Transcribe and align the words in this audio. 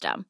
system. 0.00 0.29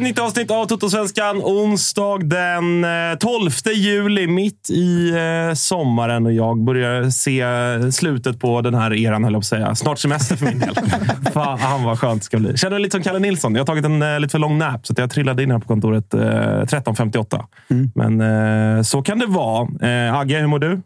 Ett 0.00 0.04
nytt 0.04 0.18
avsnitt 0.18 0.50
av 0.50 0.66
Totosvenskan. 0.66 1.40
Onsdag 1.42 2.18
den 2.18 2.84
eh, 2.84 3.18
12 3.18 3.50
juli, 3.74 4.26
mitt 4.26 4.70
i 4.70 5.10
eh, 5.10 5.54
sommaren. 5.54 6.26
Och 6.26 6.32
jag 6.32 6.64
börjar 6.64 7.10
se 7.10 7.92
slutet 7.92 8.40
på 8.40 8.60
den 8.60 8.74
här 8.74 8.94
eran, 8.94 9.24
höll 9.24 9.32
jag 9.32 9.40
på 9.40 9.44
att 9.44 9.46
säga. 9.46 9.74
Snart 9.74 9.98
semester 9.98 10.36
för 10.36 10.46
min 10.46 10.58
del. 10.58 10.74
Fan 11.32 11.84
vad 11.84 11.98
skönt 11.98 12.20
det 12.20 12.24
ska 12.24 12.38
bli. 12.38 12.56
Känner 12.56 12.70
mig 12.70 12.82
lite 12.82 12.92
som 12.92 13.02
Kalle 13.02 13.18
Nilsson. 13.18 13.54
Jag 13.54 13.60
har 13.60 13.66
tagit 13.66 13.84
en 13.84 14.02
eh, 14.02 14.20
lite 14.20 14.32
för 14.32 14.38
lång 14.38 14.58
nap, 14.58 14.86
så 14.86 14.92
att 14.92 14.98
jag 14.98 15.10
trillade 15.10 15.42
in 15.42 15.50
här 15.50 15.58
på 15.58 15.66
kontoret 15.66 16.14
eh, 16.14 16.20
13.58. 16.20 17.44
Men 17.94 18.20
eh, 18.76 18.82
så 18.82 19.02
kan 19.02 19.18
det 19.18 19.26
vara. 19.26 19.68
Eh, 19.82 20.14
Agge, 20.14 20.38
hur 20.38 20.46
mår 20.46 20.58
du? 20.58 20.80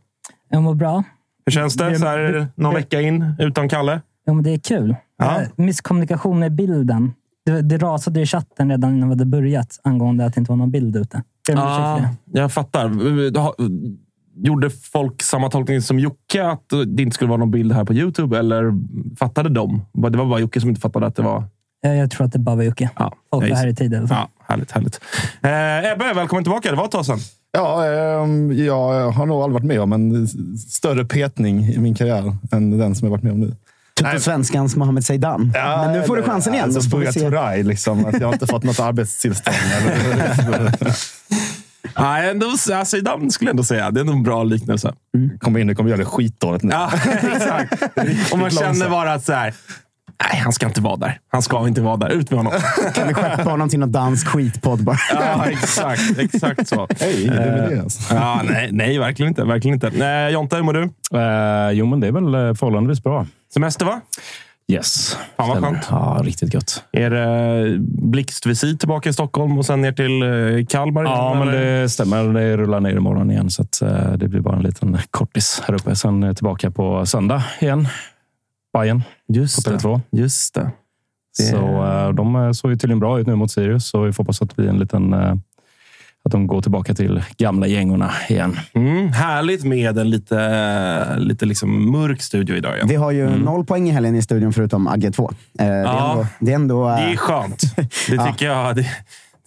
Jag 0.50 0.62
mår 0.62 0.74
bra. 0.74 1.04
Hur 1.46 1.52
känns 1.52 1.74
det, 1.74 1.98
så 1.98 2.06
här 2.06 2.46
någon 2.54 2.74
vecka 2.74 3.00
in 3.00 3.34
utan 3.38 3.68
Kalle? 3.68 4.00
Ja, 4.26 4.32
men 4.32 4.44
det 4.44 4.50
är 4.50 4.58
kul. 4.58 4.96
Ja. 5.18 5.40
Eh, 5.40 5.48
Misskommunikation 5.56 6.38
med 6.38 6.52
bilden. 6.52 7.12
Det, 7.44 7.62
det 7.62 7.78
rasade 7.78 8.20
i 8.20 8.26
chatten 8.26 8.70
redan 8.70 8.96
innan 8.96 9.08
vi 9.08 9.12
hade 9.12 9.24
börjat 9.24 9.80
angående 9.84 10.24
att 10.26 10.34
det 10.34 10.38
inte 10.38 10.52
var 10.52 10.56
någon 10.56 10.70
bild 10.70 10.96
ute. 10.96 11.22
Det. 11.46 12.08
jag 12.32 12.52
fattar. 12.52 12.90
Gjorde 14.36 14.70
folk 14.70 15.22
samma 15.22 15.50
tolkning 15.50 15.82
som 15.82 15.98
Jocke? 15.98 16.46
Att 16.46 16.68
det 16.86 17.02
inte 17.02 17.14
skulle 17.14 17.28
vara 17.28 17.38
någon 17.38 17.50
bild 17.50 17.72
här 17.72 17.84
på 17.84 17.94
YouTube? 17.94 18.38
Eller 18.38 18.72
fattade 19.16 19.48
de? 19.48 19.82
Det 19.92 20.18
var 20.18 20.26
bara 20.26 20.40
Jocke 20.40 20.60
som 20.60 20.68
inte 20.68 20.80
fattade 20.80 21.06
att 21.06 21.16
det 21.16 21.22
var... 21.22 21.44
Jag, 21.80 21.96
jag 21.96 22.10
tror 22.10 22.26
att 22.26 22.32
det 22.32 22.38
bara 22.38 22.56
var 22.56 22.62
Jocke. 22.62 22.90
Ja, 22.96 23.12
Folk 23.30 23.50
var 23.50 23.56
här 23.56 23.66
i 23.66 23.74
tid 23.74 23.92
i 23.92 23.96
alla 23.96 24.08
fall. 24.08 24.28
Ja, 24.38 24.44
härligt, 24.46 24.70
härligt. 24.70 25.00
Eh, 25.42 25.92
Ebbe, 25.92 26.12
välkommen 26.14 26.44
tillbaka. 26.44 26.70
Det 26.70 26.76
var 26.76 26.84
ett 26.84 26.90
tag 26.90 27.06
sedan. 27.06 27.18
Ja, 27.52 27.86
ehm, 27.86 28.52
jag 28.52 29.10
har 29.10 29.26
nog 29.26 29.42
aldrig 29.42 29.52
varit 29.54 29.66
med 29.66 29.80
om 29.80 29.92
en 29.92 30.28
större 30.58 31.04
petning 31.04 31.64
i 31.64 31.78
min 31.78 31.94
karriär 31.94 32.36
än 32.52 32.78
den 32.78 32.94
som 32.94 33.06
jag 33.06 33.10
varit 33.10 33.22
med 33.22 33.32
om 33.32 33.40
nu. 33.40 33.56
Tuttosvenskans 33.94 34.76
Mohamed 34.76 35.04
Zeidan. 35.04 35.52
Men 35.54 35.92
nu 35.92 36.02
får 36.02 36.16
du 36.16 36.22
chansen 36.22 36.54
igen. 36.54 36.64
Alltså, 36.64 36.80
så 36.82 36.90
får. 36.90 37.12
Turay, 37.12 37.62
liksom. 37.62 38.06
Att 38.06 38.20
jag 38.20 38.26
har 38.26 38.32
inte 38.32 38.46
fått 38.46 38.64
något 38.64 38.80
arbetstillstånd. 38.80 39.56
Nej, 41.98 42.30
ändå, 42.30 42.46
alltså, 42.72 43.00
den 43.00 43.30
skulle 43.30 43.48
jag 43.48 43.52
ändå 43.52 43.64
säga. 43.64 43.90
Det 43.90 44.00
är 44.00 44.04
nog 44.04 44.14
en 44.14 44.22
bra 44.22 44.44
liknelse. 44.44 44.94
Kommer 45.38 45.60
in 45.60 45.70
och 45.70 45.76
kommer 45.76 45.90
göra 45.90 45.98
det 45.98 46.04
skitdåligt 46.04 46.64
nu. 46.64 46.70
Ja, 46.72 46.90
exakt. 47.34 47.82
Och 48.32 48.38
man 48.38 48.50
känner 48.50 48.88
bara 48.88 49.12
att 49.12 49.24
så 49.24 49.32
här, 49.32 49.54
nej, 50.32 50.40
han 50.40 50.52
ska 50.52 50.66
inte 50.66 50.80
vara 50.80 50.96
där. 50.96 51.18
Han 51.28 51.42
ska 51.42 51.68
inte 51.68 51.80
vara 51.80 51.96
där. 51.96 52.08
Ut 52.10 52.30
med 52.30 52.38
honom. 52.38 52.52
Kan 52.94 53.08
vi 53.08 53.14
skeppa 53.14 53.50
honom 53.50 53.68
till 53.68 53.78
någon 53.78 53.92
dansk 53.92 54.26
skitpodd 54.26 54.84
bara? 54.84 54.98
Ja, 55.14 55.46
exakt. 55.46 56.18
Exakt 56.18 56.68
så. 56.68 56.88
Hej, 57.00 57.26
det 57.26 57.42
är 57.42 57.70
det. 57.70 57.80
Alltså. 57.82 58.14
Ja, 58.14 58.40
nej, 58.44 58.68
nej, 58.72 58.98
verkligen 58.98 59.28
inte. 59.28 59.44
Verkligen 59.44 59.74
inte. 59.74 59.90
Nej, 59.94 60.32
Jonte, 60.32 60.56
hur 60.56 60.62
mår 60.62 60.72
du? 60.72 60.82
Eh, 61.18 61.70
jo, 61.72 61.86
men 61.86 62.00
det 62.00 62.06
är 62.06 62.12
väl 62.12 62.34
eh, 62.34 62.54
förhållandevis 62.54 63.02
bra. 63.02 63.26
Semester, 63.54 63.86
va? 63.86 64.00
Yes. 64.68 65.16
Fan 65.36 65.48
vad 65.48 65.58
skönt. 65.58 65.86
Ja, 65.90 66.20
riktigt 66.22 66.54
gött. 66.54 66.84
Är 66.92 67.10
det 67.10 67.78
blixtvisit 67.88 68.80
tillbaka 68.80 69.08
i 69.08 69.12
Stockholm 69.12 69.58
och 69.58 69.66
sen 69.66 69.80
ner 69.80 69.92
till 69.92 70.22
eh, 70.22 70.66
Kalmar? 70.66 71.04
Ja, 71.04 71.34
men 71.34 71.48
eller? 71.48 71.80
det 71.82 71.88
stämmer. 71.88 72.24
Det 72.24 72.56
rullar 72.56 72.80
ner 72.80 72.96
imorgon 72.96 73.30
igen, 73.30 73.50
så 73.50 73.62
att, 73.62 73.82
eh, 73.82 74.12
det 74.12 74.28
blir 74.28 74.40
bara 74.40 74.56
en 74.56 74.62
liten 74.62 74.98
kortis 75.10 75.62
här 75.66 75.74
uppe. 75.74 75.96
Sen 75.96 76.22
eh, 76.22 76.32
tillbaka 76.32 76.70
på 76.70 77.06
söndag 77.06 77.42
igen. 77.60 77.88
Bayern 78.72 79.02
Just 79.28 79.64
på 79.64 79.70
det. 79.70 79.76
Tele2. 79.76 80.00
Just 80.10 80.54
det. 80.54 80.70
Så 81.32 81.84
eh, 81.84 82.08
de 82.08 82.36
eh, 82.36 82.52
såg 82.52 82.70
ju 82.70 82.76
tydligen 82.76 83.00
bra 83.00 83.20
ut 83.20 83.26
nu 83.26 83.34
mot 83.34 83.50
Sirius, 83.50 83.86
så 83.86 84.02
vi 84.02 84.12
får 84.12 84.24
hoppas 84.24 84.42
att 84.42 84.48
det 84.48 84.56
blir 84.56 84.68
en 84.68 84.78
liten... 84.78 85.14
Att 86.26 86.32
de 86.32 86.46
går 86.46 86.62
tillbaka 86.62 86.94
till 86.94 87.22
gamla 87.38 87.66
gängorna 87.66 88.10
igen. 88.28 88.58
Mm, 88.74 89.12
härligt 89.12 89.64
med 89.64 89.98
en 89.98 90.10
lite, 90.10 91.16
lite 91.18 91.46
liksom 91.46 91.90
mörk 91.92 92.22
studio 92.22 92.56
idag. 92.56 92.78
Ja. 92.80 92.84
Vi 92.88 92.94
har 92.94 93.10
ju 93.10 93.30
noll 93.30 93.64
poäng 93.64 93.88
i 93.88 93.92
helgen 93.92 94.16
i 94.16 94.22
studion 94.22 94.52
förutom 94.52 94.88
Agge 94.88 95.10
2. 95.10 95.30
Eh, 95.58 95.66
det, 95.66 95.72
är 95.72 95.82
Ja. 95.84 96.10
ändå, 96.12 96.26
det 96.40 96.50
är 96.50 96.54
ändå... 96.54 96.88
eh, 96.88 96.96
Det 96.96 97.02
är 97.12 97.16
skönt. 97.16 97.60
Det 97.76 98.14
Ja. 98.14 98.26
tycker 98.26 98.46
jag. 98.46 98.76
Det, 98.76 98.86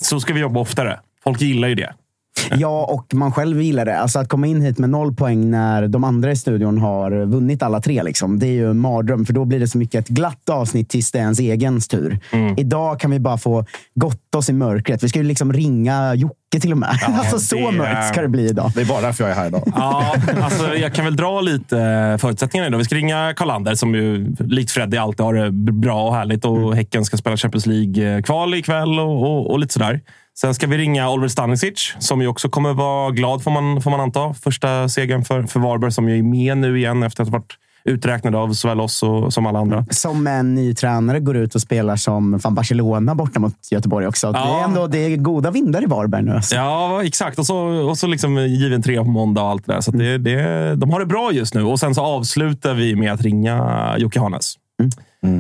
så 0.02 0.20
ska 0.20 0.34
vi 0.34 0.40
jobba 0.40 0.60
oftare. 0.60 1.00
Folk 1.24 1.42
gillar 1.42 1.68
ju 1.68 1.76
det. 1.76 1.94
Ja, 2.58 2.86
och 2.86 3.14
man 3.14 3.32
själv 3.32 3.62
gillar 3.62 3.86
det. 3.86 4.00
Alltså 4.00 4.20
att 4.20 4.30
komma 4.30 4.48
in 4.48 4.62
hit 4.62 4.78
med 4.78 4.90
noll 4.90 5.16
poäng 5.16 5.52
när 5.52 5.88
de 5.88 6.04
andra 6.04 6.32
i 6.32 6.36
studion 6.36 6.78
har 6.78 7.26
vunnit 7.26 7.64
alla 7.64 7.82
tre. 7.82 8.04
Liksom. 8.04 8.40
Det 8.40 8.48
är 8.48 8.52
ju 8.52 8.70
en 8.70 8.80
mardröm, 8.80 9.26
för 9.26 9.34
då 9.34 9.46
blir 9.46 9.60
det 9.60 9.68
så 9.68 9.78
mycket 9.78 10.04
ett 10.04 10.08
glatt 10.08 10.50
avsnitt 10.50 10.90
tills 10.90 11.12
det 11.12 11.20
är 11.20 11.22
ens 11.22 11.40
egen 11.40 11.82
tur. 11.82 12.20
Mm. 12.32 12.56
Idag 12.58 13.00
kan 13.00 13.12
vi 13.12 13.20
bara 13.20 13.38
få 13.38 13.66
gotta 13.96 14.38
oss 14.38 14.50
i 14.50 14.54
mörkret. 14.54 15.04
Vi 15.04 15.10
ska 15.10 15.20
ju 15.20 15.26
liksom 15.26 15.54
ringa 15.54 16.16
Jocke 16.16 16.60
till 16.62 16.72
och 16.72 16.78
med. 16.78 17.00
Ja, 17.02 17.08
alltså 17.20 17.40
så 17.40 17.72
mörkt 17.72 18.08
ska 18.08 18.22
det 18.22 18.28
bli 18.28 18.50
idag. 18.50 18.72
Det 18.76 18.82
är 18.82 18.86
bara 18.86 19.02
därför 19.02 19.24
jag 19.24 19.32
är 19.32 19.36
här 19.36 19.48
idag. 19.48 19.64
Ja, 19.76 20.16
alltså 20.42 20.76
jag 20.76 20.94
kan 20.94 21.06
väl 21.06 21.16
dra 21.16 21.42
lite 21.42 21.80
eh, 21.80 22.18
förutsättningarna 22.18 22.68
idag. 22.68 22.78
Vi 22.78 22.86
ska 22.86 22.96
ringa 22.96 23.34
Karl-Ander 23.34 23.76
som 23.76 23.96
ju 23.96 24.36
likt 24.40 24.72
Freddy 24.72 24.98
alltid 24.98 25.26
har 25.26 25.34
det 25.34 25.52
bra 25.72 26.08
och 26.08 26.16
härligt. 26.16 26.46
Och 26.46 26.76
Häcken 26.76 27.06
ska 27.06 27.18
spela 27.18 27.38
Champions 27.38 27.66
League-kval 27.66 28.54
ikväll 28.54 29.00
och, 29.00 29.22
och, 29.22 29.52
och 29.52 29.60
lite 29.60 29.74
sådär. 29.74 30.02
Sen 30.42 30.54
ska 30.56 30.68
vi 30.68 30.78
ringa 30.78 31.10
Oliver 31.10 31.28
Stanisic 31.28 31.96
som 32.00 32.22
ju 32.22 32.28
också 32.28 32.50
kommer 32.50 32.74
vara 32.74 33.12
glad 33.12 33.44
får 33.44 33.52
man, 33.52 33.82
får 33.82 33.92
man 33.92 34.00
anta. 34.00 34.34
Första 34.34 34.90
segern 34.90 35.26
för, 35.26 35.44
för 35.44 35.60
Varberg 35.60 35.92
som 35.92 36.10
ju 36.10 36.18
är 36.20 36.24
med 36.24 36.58
nu 36.58 36.78
igen 36.78 37.04
efter 37.04 37.24
att 37.24 37.30
ha 37.30 37.38
varit 37.38 37.54
uträknad 37.84 38.36
av 38.36 38.54
såväl 38.54 38.80
oss 38.80 39.04
och, 39.04 39.34
som 39.34 39.46
alla 39.46 39.60
andra. 39.60 39.86
Som 39.90 40.28
en 40.28 40.56
ny 40.56 40.74
tränare 40.74 41.20
går 41.20 41.38
ut 41.38 41.56
och 41.56 41.62
spelar 41.62 41.96
som 41.96 42.40
fan 42.40 42.56
Barcelona 42.56 43.16
borta 43.16 43.40
mot 43.40 43.54
Göteborg 43.72 44.08
också. 44.08 44.32
Det, 44.32 44.40
är 44.40 44.42
Ja. 44.44 44.64
ändå, 44.64 44.88
det 44.88 44.98
är 44.98 45.18
goda 45.18 45.52
vindar 45.52 45.84
i 45.84 45.86
Varberg 45.86 46.24
nu. 46.24 46.32
Alltså. 46.32 46.56
Ja, 46.56 47.04
exakt. 47.04 47.40
Och 47.40 47.46
så, 47.46 47.58
och 47.90 47.98
så 47.98 48.08
liksom 48.08 48.38
given 48.38 48.82
tre 48.82 48.98
på 48.98 49.04
måndag 49.04 49.42
och 49.42 49.50
allt 49.50 49.66
det 49.66 49.74
där. 49.74 49.82
Så 49.82 49.92
det, 49.92 50.18
det, 50.18 50.76
de 50.76 50.90
har 50.90 51.00
det 51.00 51.06
bra 51.06 51.32
just 51.32 51.54
nu. 51.54 51.64
Och 51.64 51.80
sen 51.80 51.96
så 51.96 52.02
avslutar 52.02 52.74
vi 52.74 52.96
med 52.96 53.14
att 53.14 53.22
ringa 53.22 53.96
Jocke 53.98 54.20
Hanes. 54.20 54.56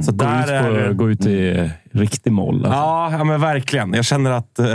Så 0.05 0.11
Gå 0.11 0.25
där 0.25 0.43
ut, 0.43 0.49
är 0.49 0.87
på, 0.87 0.93
gå 0.93 1.09
ut 1.09 1.25
i 1.25 1.69
riktig 1.91 2.31
moll. 2.31 2.55
Alltså. 2.55 2.71
Ja, 2.71 3.11
ja, 3.11 3.23
men 3.23 3.41
verkligen. 3.41 3.93
Jag 3.93 4.05
känner 4.05 4.31
att 4.31 4.59
eh, 4.59 4.65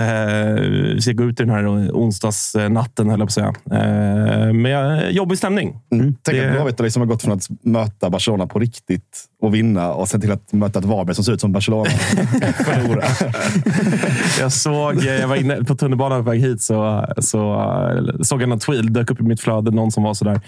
vi 0.94 0.98
ska 1.00 1.12
gå 1.12 1.24
ut 1.24 1.40
i 1.40 1.44
den 1.44 1.52
här 1.54 1.66
onsdagsnatten, 1.92 3.10
höll 3.10 3.20
jag 3.20 3.28
på 3.34 3.40
att 3.42 3.54
säga. 3.68 3.82
Eh, 4.46 4.52
med 4.52 5.12
jobbig 5.12 5.38
stämning. 5.38 5.80
Tänk 5.90 6.16
Det- 6.24 6.46
att 6.48 6.52
Blåvitt 6.52 6.80
liksom 6.80 7.00
har 7.02 7.06
gått 7.06 7.22
från 7.22 7.32
att 7.32 7.46
möta 7.64 8.10
Barcelona 8.10 8.46
på 8.46 8.58
riktigt 8.58 9.24
och 9.42 9.54
vinna 9.54 9.92
och 9.92 10.08
sen 10.08 10.20
till 10.20 10.32
att 10.32 10.52
möta 10.52 10.78
ett 10.78 10.84
Varberg 10.84 11.14
som 11.14 11.24
ser 11.24 11.32
ut 11.32 11.40
som 11.40 11.52
Barcelona. 11.52 11.90
Förlora. 12.64 13.04
Jag 14.40 14.52
såg, 14.52 15.04
jag 15.04 15.28
var 15.28 15.36
inne 15.36 15.56
på 15.64 15.74
tunnelbanan 15.74 16.24
på 16.24 16.30
väg 16.30 16.40
hit, 16.40 16.62
så, 16.62 17.06
så 17.18 17.54
eh, 17.54 18.20
såg 18.22 18.42
jag 18.42 18.48
någon 18.48 18.58
tweet, 18.58 18.94
dök 18.94 19.10
upp 19.10 19.20
i 19.20 19.24
mitt 19.24 19.40
flöde, 19.40 19.70
någon 19.70 19.92
som 19.92 20.02
var 20.02 20.14
sådär. 20.14 20.40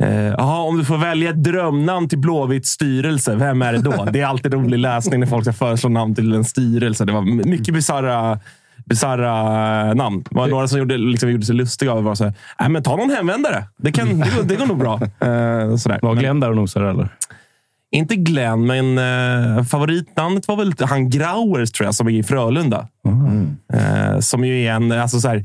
Eh, 0.00 0.26
Jaha, 0.26 0.62
om 0.62 0.78
du 0.78 0.84
får 0.84 0.98
välja 0.98 1.30
ett 1.30 1.44
drömnamn 1.44 2.08
till 2.08 2.18
Blåvitts 2.18 2.70
styrelse, 2.70 3.34
vem 3.34 3.62
är 3.62 3.72
det 3.72 3.78
då? 3.78 4.04
Det 4.12 4.20
är 4.20 4.26
alltid 4.26 4.54
rolig 4.54 4.78
läsning 4.78 5.20
när 5.20 5.26
folk 5.26 5.44
ska 5.44 5.52
föreslå 5.52 5.90
namn 5.90 6.14
till 6.14 6.32
en 6.32 6.44
styrelse. 6.44 7.04
Det 7.04 7.12
var 7.12 7.22
mycket 7.22 7.74
bisarra 7.74 8.40
bisarra 8.88 9.94
namn. 9.94 10.24
Det 10.30 10.36
var 10.36 10.48
några 10.48 10.68
som 10.68 10.78
gjorde, 10.78 10.98
liksom, 10.98 11.30
gjorde 11.30 11.46
sig 11.46 11.54
lustiga. 11.54 11.94
Var 11.94 12.14
så 12.14 12.24
här, 12.24 12.34
Nej, 12.60 12.68
men 12.68 12.82
ta 12.82 12.96
någon 12.96 13.10
hemvändare. 13.10 13.64
Det, 13.76 13.92
kan, 13.92 14.20
det, 14.20 14.36
går, 14.36 14.42
det 14.42 14.56
går 14.56 14.66
nog 14.66 14.78
bra. 14.78 14.94
Eh, 15.02 15.76
sådär. 15.76 15.98
Var 16.02 16.14
Glenn 16.14 16.40
där 16.40 16.50
och 16.50 16.56
nosade 16.56 16.90
eller? 16.90 17.08
Inte 17.90 18.16
Glenn, 18.16 18.66
men 18.66 18.98
eh, 18.98 19.64
favoritnamnet 19.64 20.48
var 20.48 20.56
väl 20.56 20.72
han 20.80 21.10
Grauers, 21.10 21.72
tror 21.72 21.86
jag, 21.86 21.94
som 21.94 22.08
är 22.08 22.12
i 22.12 22.22
Frölunda. 22.22 22.88
Eh, 23.72 24.20
som 24.20 24.44
ju 24.44 24.64
är 24.64 24.72
en... 24.72 24.92
Alltså 24.92 25.20
så 25.20 25.28
här, 25.28 25.44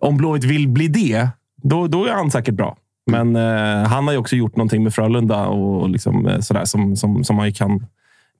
om 0.00 0.16
Blåvitt 0.16 0.44
vill 0.44 0.68
bli 0.68 0.88
det, 0.88 1.28
då, 1.62 1.86
då 1.86 2.04
är 2.04 2.12
han 2.12 2.30
säkert 2.30 2.54
bra. 2.54 2.76
Men 3.08 3.36
eh, 3.36 3.88
han 3.88 4.06
har 4.06 4.12
ju 4.12 4.18
också 4.18 4.36
gjort 4.36 4.56
någonting 4.56 4.82
med 4.82 4.94
Frölunda 4.94 5.46
och 5.46 5.88
liksom, 5.88 6.26
eh, 6.26 6.40
sådär, 6.40 6.64
som, 6.64 6.96
som, 6.96 7.24
som 7.24 7.36
man 7.36 7.46
ju 7.46 7.52
kan 7.52 7.86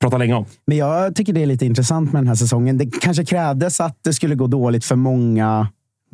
prata 0.00 0.19
länge 0.19 0.35
om. 0.35 0.44
Men 0.67 0.79
jag 0.79 1.15
tycker 1.15 1.32
det 1.32 1.43
är 1.43 1.47
lite 1.47 1.67
intressant 1.67 2.12
med 2.12 2.23
den 2.23 2.29
här 2.29 2.35
säsongen. 2.35 2.79
Det 2.79 2.87
kanske 3.00 3.25
krävdes 3.25 3.81
att 3.81 3.99
det 4.05 4.12
skulle 4.12 4.35
gå 4.35 4.47
dåligt 4.47 4.85
för 4.85 4.97
många 4.97 5.69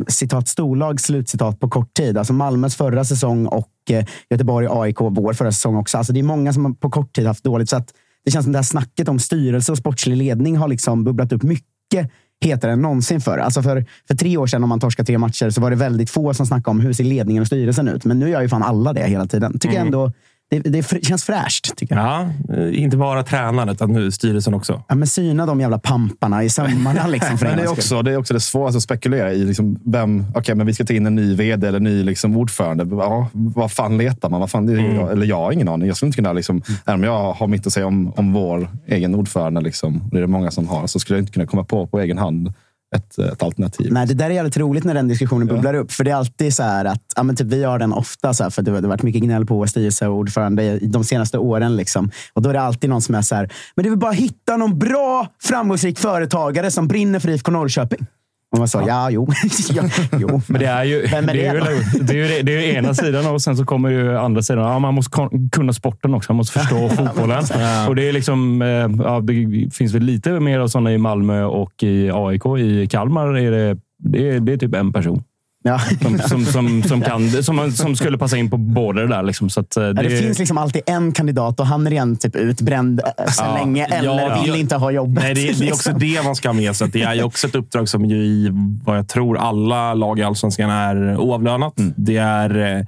citat 0.08 0.48
storlag, 0.48 1.00
slutcitat, 1.00 1.60
på 1.60 1.68
kort 1.68 1.94
tid. 1.94 2.18
Alltså 2.18 2.32
Malmös 2.32 2.76
förra 2.76 3.04
säsong 3.04 3.46
och 3.46 3.70
eh, 3.90 4.04
Göteborg, 4.30 4.68
AIK, 4.70 5.00
vår 5.00 5.32
förra 5.32 5.52
säsong 5.52 5.76
också. 5.76 5.98
Alltså 5.98 6.12
det 6.12 6.20
är 6.20 6.24
många 6.24 6.52
som 6.52 6.74
på 6.74 6.90
kort 6.90 7.12
tid 7.12 7.26
haft 7.26 7.44
dåligt. 7.44 7.68
Så 7.68 7.76
att 7.76 7.92
det 8.24 8.30
känns 8.30 8.44
som 8.44 8.52
det 8.52 8.58
här 8.58 8.64
snacket 8.64 9.08
om 9.08 9.18
styrelse 9.18 9.72
och 9.72 9.78
sportslig 9.78 10.16
ledning 10.16 10.56
har 10.56 10.68
liksom 10.68 11.04
bubblat 11.04 11.32
upp 11.32 11.42
mycket 11.42 12.10
hetare 12.44 12.72
än 12.72 12.82
någonsin 12.82 13.20
förr. 13.20 13.38
Alltså 13.38 13.62
för, 13.62 13.84
för 14.08 14.14
tre 14.14 14.36
år 14.36 14.46
sedan, 14.46 14.62
om 14.62 14.68
man 14.68 14.80
torskade 14.80 15.06
tre 15.06 15.18
matcher, 15.18 15.50
så 15.50 15.60
var 15.60 15.70
det 15.70 15.76
väldigt 15.76 16.10
få 16.10 16.34
som 16.34 16.46
snackade 16.46 16.70
om 16.70 16.80
hur 16.80 16.92
ser 16.92 17.04
ledningen 17.04 17.40
och 17.40 17.46
styrelsen 17.46 17.88
ut. 17.88 18.04
Men 18.04 18.18
nu 18.18 18.30
gör 18.30 18.42
ju 18.42 18.48
fan 18.48 18.62
alla 18.62 18.92
det 18.92 19.06
hela 19.06 19.26
tiden. 19.26 19.58
Tycker 19.58 19.74
jag 19.74 19.86
ändå, 19.86 20.12
det, 20.58 20.70
det 20.70 21.04
känns 21.04 21.24
fräscht. 21.24 21.76
Tycker 21.76 21.96
jag. 21.96 22.04
Ja, 22.04 22.54
eh, 22.54 22.82
inte 22.82 22.96
bara 22.96 23.22
tränaren, 23.22 23.68
utan 23.68 23.92
nu 23.92 24.10
styrelsen 24.10 24.54
också. 24.54 24.82
Ja, 24.88 24.94
men 24.94 25.06
syna 25.06 25.46
de 25.46 25.60
jävla 25.60 25.78
pamparna 25.78 26.44
i 26.44 26.50
sömmarna. 26.50 27.06
Liksom, 27.14 27.38
för 27.38 27.46
Men 27.46 27.52
en 27.52 27.58
det 27.58 27.64
är, 27.64 27.72
också, 27.72 28.02
det 28.02 28.12
är 28.12 28.16
också 28.16 28.34
det 28.34 28.40
svåraste 28.40 28.76
att 28.76 28.82
spekulera 28.82 29.32
i. 29.32 29.44
Liksom 29.44 29.80
vem, 29.84 30.24
okay, 30.34 30.54
men 30.54 30.66
vi 30.66 30.74
ska 30.74 30.84
ta 30.84 30.92
in 30.92 31.06
en 31.06 31.14
ny 31.14 31.34
vd 31.34 31.68
eller 31.68 31.80
ny 31.80 32.02
liksom, 32.02 32.36
ordförande. 32.36 32.86
Ja, 32.90 33.28
vad 33.32 33.72
fan 33.72 33.98
letar 33.98 34.30
man? 34.30 34.40
Vad 34.40 34.50
fan, 34.50 34.68
är, 34.68 34.94
jag, 34.94 35.12
eller 35.12 35.26
jag 35.26 35.36
har 35.36 35.52
ingen 35.52 35.68
aning. 35.68 35.88
Jag 35.88 35.96
skulle 35.96 36.08
inte 36.08 36.16
kunna, 36.16 36.32
liksom, 36.32 36.62
även 36.86 37.00
om 37.00 37.04
jag 37.04 37.32
har 37.32 37.46
mitt 37.46 37.66
att 37.66 37.72
säga 37.72 37.86
om, 37.86 38.12
om 38.16 38.32
vår 38.32 38.68
egen 38.86 39.14
ordförande, 39.14 39.60
liksom, 39.60 39.96
och 39.96 40.10
det 40.10 40.16
är 40.16 40.20
det 40.20 40.26
många 40.26 40.50
som 40.50 40.68
har, 40.68 40.86
så 40.86 40.98
skulle 40.98 41.18
jag 41.18 41.22
inte 41.22 41.32
kunna 41.32 41.46
komma 41.46 41.64
på 41.64 41.86
på 41.86 42.00
egen 42.00 42.18
hand 42.18 42.52
ett, 42.94 43.18
ett 43.18 43.42
alternativ. 43.42 43.92
Nej, 43.92 44.06
det 44.06 44.14
där 44.14 44.26
är 44.26 44.30
jävligt 44.30 44.56
roligt 44.56 44.84
när 44.84 44.94
den 44.94 45.08
diskussionen 45.08 45.46
bubblar 45.46 45.74
upp. 45.74 45.92
För 45.92 46.04
det 46.04 46.10
är 46.10 46.14
alltid 46.14 46.54
så 46.54 46.62
här 46.62 46.84
att, 46.84 47.02
ja, 47.16 47.22
men 47.22 47.36
typ, 47.36 47.46
vi 47.46 47.64
har 47.64 47.78
den 47.78 47.92
ofta, 47.92 48.34
så 48.34 48.42
här, 48.42 48.50
för 48.50 48.62
det 48.62 48.70
har 48.70 48.80
varit 48.80 49.02
mycket 49.02 49.22
gnäll 49.22 49.46
på 49.46 49.56
vår 49.56 49.66
styrelseordförande 49.66 50.62
i 50.62 50.86
de 50.86 51.04
senaste 51.04 51.38
åren. 51.38 51.76
Liksom. 51.76 52.10
Och 52.32 52.42
då 52.42 52.50
är 52.50 52.54
det 52.54 52.60
alltid 52.60 52.90
någon 52.90 53.02
som 53.02 53.14
är 53.14 53.22
så 53.22 53.34
här, 53.34 53.52
men 53.74 53.82
det 53.82 53.90
väl 53.90 53.98
bara 53.98 54.12
hitta 54.12 54.56
någon 54.56 54.78
bra, 54.78 55.28
framgångsrik 55.42 55.98
företagare 55.98 56.70
som 56.70 56.88
brinner 56.88 57.18
för 57.18 57.28
IFK 57.28 57.52
Norrköping. 57.52 58.06
Och 58.54 58.58
man 58.58 58.68
sa, 58.68 58.86
ja, 58.86 59.10
jo. 59.10 59.28
ja, 59.70 59.82
jo. 60.18 60.40
Men 60.46 60.60
det 60.60 60.66
är 60.66 60.84
ju, 60.84 61.06
Vem 61.06 61.28
är 61.28 61.32
det 61.34 61.46
är 61.46 61.54
det 61.54 61.60
ju, 61.60 61.98
då? 61.98 62.04
det 62.04 62.12
är 62.12 62.36
ju, 62.36 62.42
det 62.42 62.56
är 62.56 62.60
ju 62.60 62.74
ena 62.74 62.94
sidan 62.94 63.26
och 63.26 63.42
sen 63.42 63.56
så 63.56 63.64
kommer 63.64 63.90
ju 63.90 64.18
andra 64.18 64.42
sidan. 64.42 64.64
Ja, 64.64 64.78
man 64.78 64.94
måste 64.94 65.28
kunna 65.52 65.72
sporten 65.72 66.14
också. 66.14 66.32
Man 66.32 66.36
måste 66.36 66.60
förstå 66.60 66.88
fotbollen. 66.96 67.44
Och 67.88 67.96
det, 67.96 68.08
är 68.08 68.12
liksom, 68.12 68.62
eh, 68.62 69.04
ja, 69.04 69.20
det 69.20 69.70
finns 69.74 69.94
väl 69.94 70.02
lite 70.02 70.40
mer 70.40 70.58
av 70.58 70.68
sådana 70.68 70.92
i 70.92 70.98
Malmö 70.98 71.44
och 71.44 71.82
i 71.82 72.10
AIK. 72.10 72.46
I 72.58 72.86
Kalmar 72.86 73.36
är 73.36 73.50
det, 73.50 73.78
det, 73.98 74.28
är, 74.28 74.40
det 74.40 74.52
är 74.52 74.56
typ 74.56 74.74
en 74.74 74.92
person. 74.92 75.22
Ja. 75.66 75.78
Som, 76.02 76.18
som, 76.18 76.44
som, 76.44 76.82
som, 76.82 77.02
kan, 77.02 77.42
som, 77.42 77.72
som 77.72 77.96
skulle 77.96 78.18
passa 78.18 78.36
in 78.36 78.50
på 78.50 78.56
båda 78.56 79.00
det 79.00 79.08
där. 79.08 79.22
Liksom. 79.22 79.50
Så 79.50 79.60
eh, 79.60 79.66
Ja, 79.76 79.92
det, 79.92 80.02
det 80.02 80.18
finns 80.18 80.38
liksom 80.38 80.58
alltid 80.58 80.82
en 80.86 81.12
kandidat 81.12 81.60
och 81.60 81.66
han 81.66 81.86
är 81.86 81.90
redan 81.90 82.16
typ 82.16 82.36
utbränd 82.36 83.00
eh, 83.00 83.26
sedan 83.26 83.46
Ja, 83.48 83.58
länge 83.58 83.84
eller 83.84 84.20
ja, 84.20 84.42
vill 84.44 84.54
inte 84.54 84.76
ha 84.76 84.90
jobbet. 84.90 85.24
Nej, 85.24 85.34
det, 85.34 85.40
det 85.40 85.48
är 85.48 85.52
också 85.52 85.90
liksom. 85.90 85.98
det 85.98 86.22
man 86.24 86.36
ska 86.36 86.48
ha 86.48 86.52
med 86.54 86.76
sig. 86.76 86.88
Det 86.88 87.02
är 87.02 87.22
också 87.24 87.46
ett 87.46 87.54
uppdrag 87.54 87.88
som 87.88 88.04
ju 88.04 88.16
i 88.16 88.50
vad 88.84 88.98
jag 88.98 89.08
tror 89.08 89.38
alla 89.38 89.94
lag 89.94 90.18
i 90.18 90.22
Allsvenskan 90.22 90.70
är 90.70 91.16
oavlönat. 91.16 91.74
Det 91.96 92.16
är, 92.16 92.78
eh, 92.78 92.86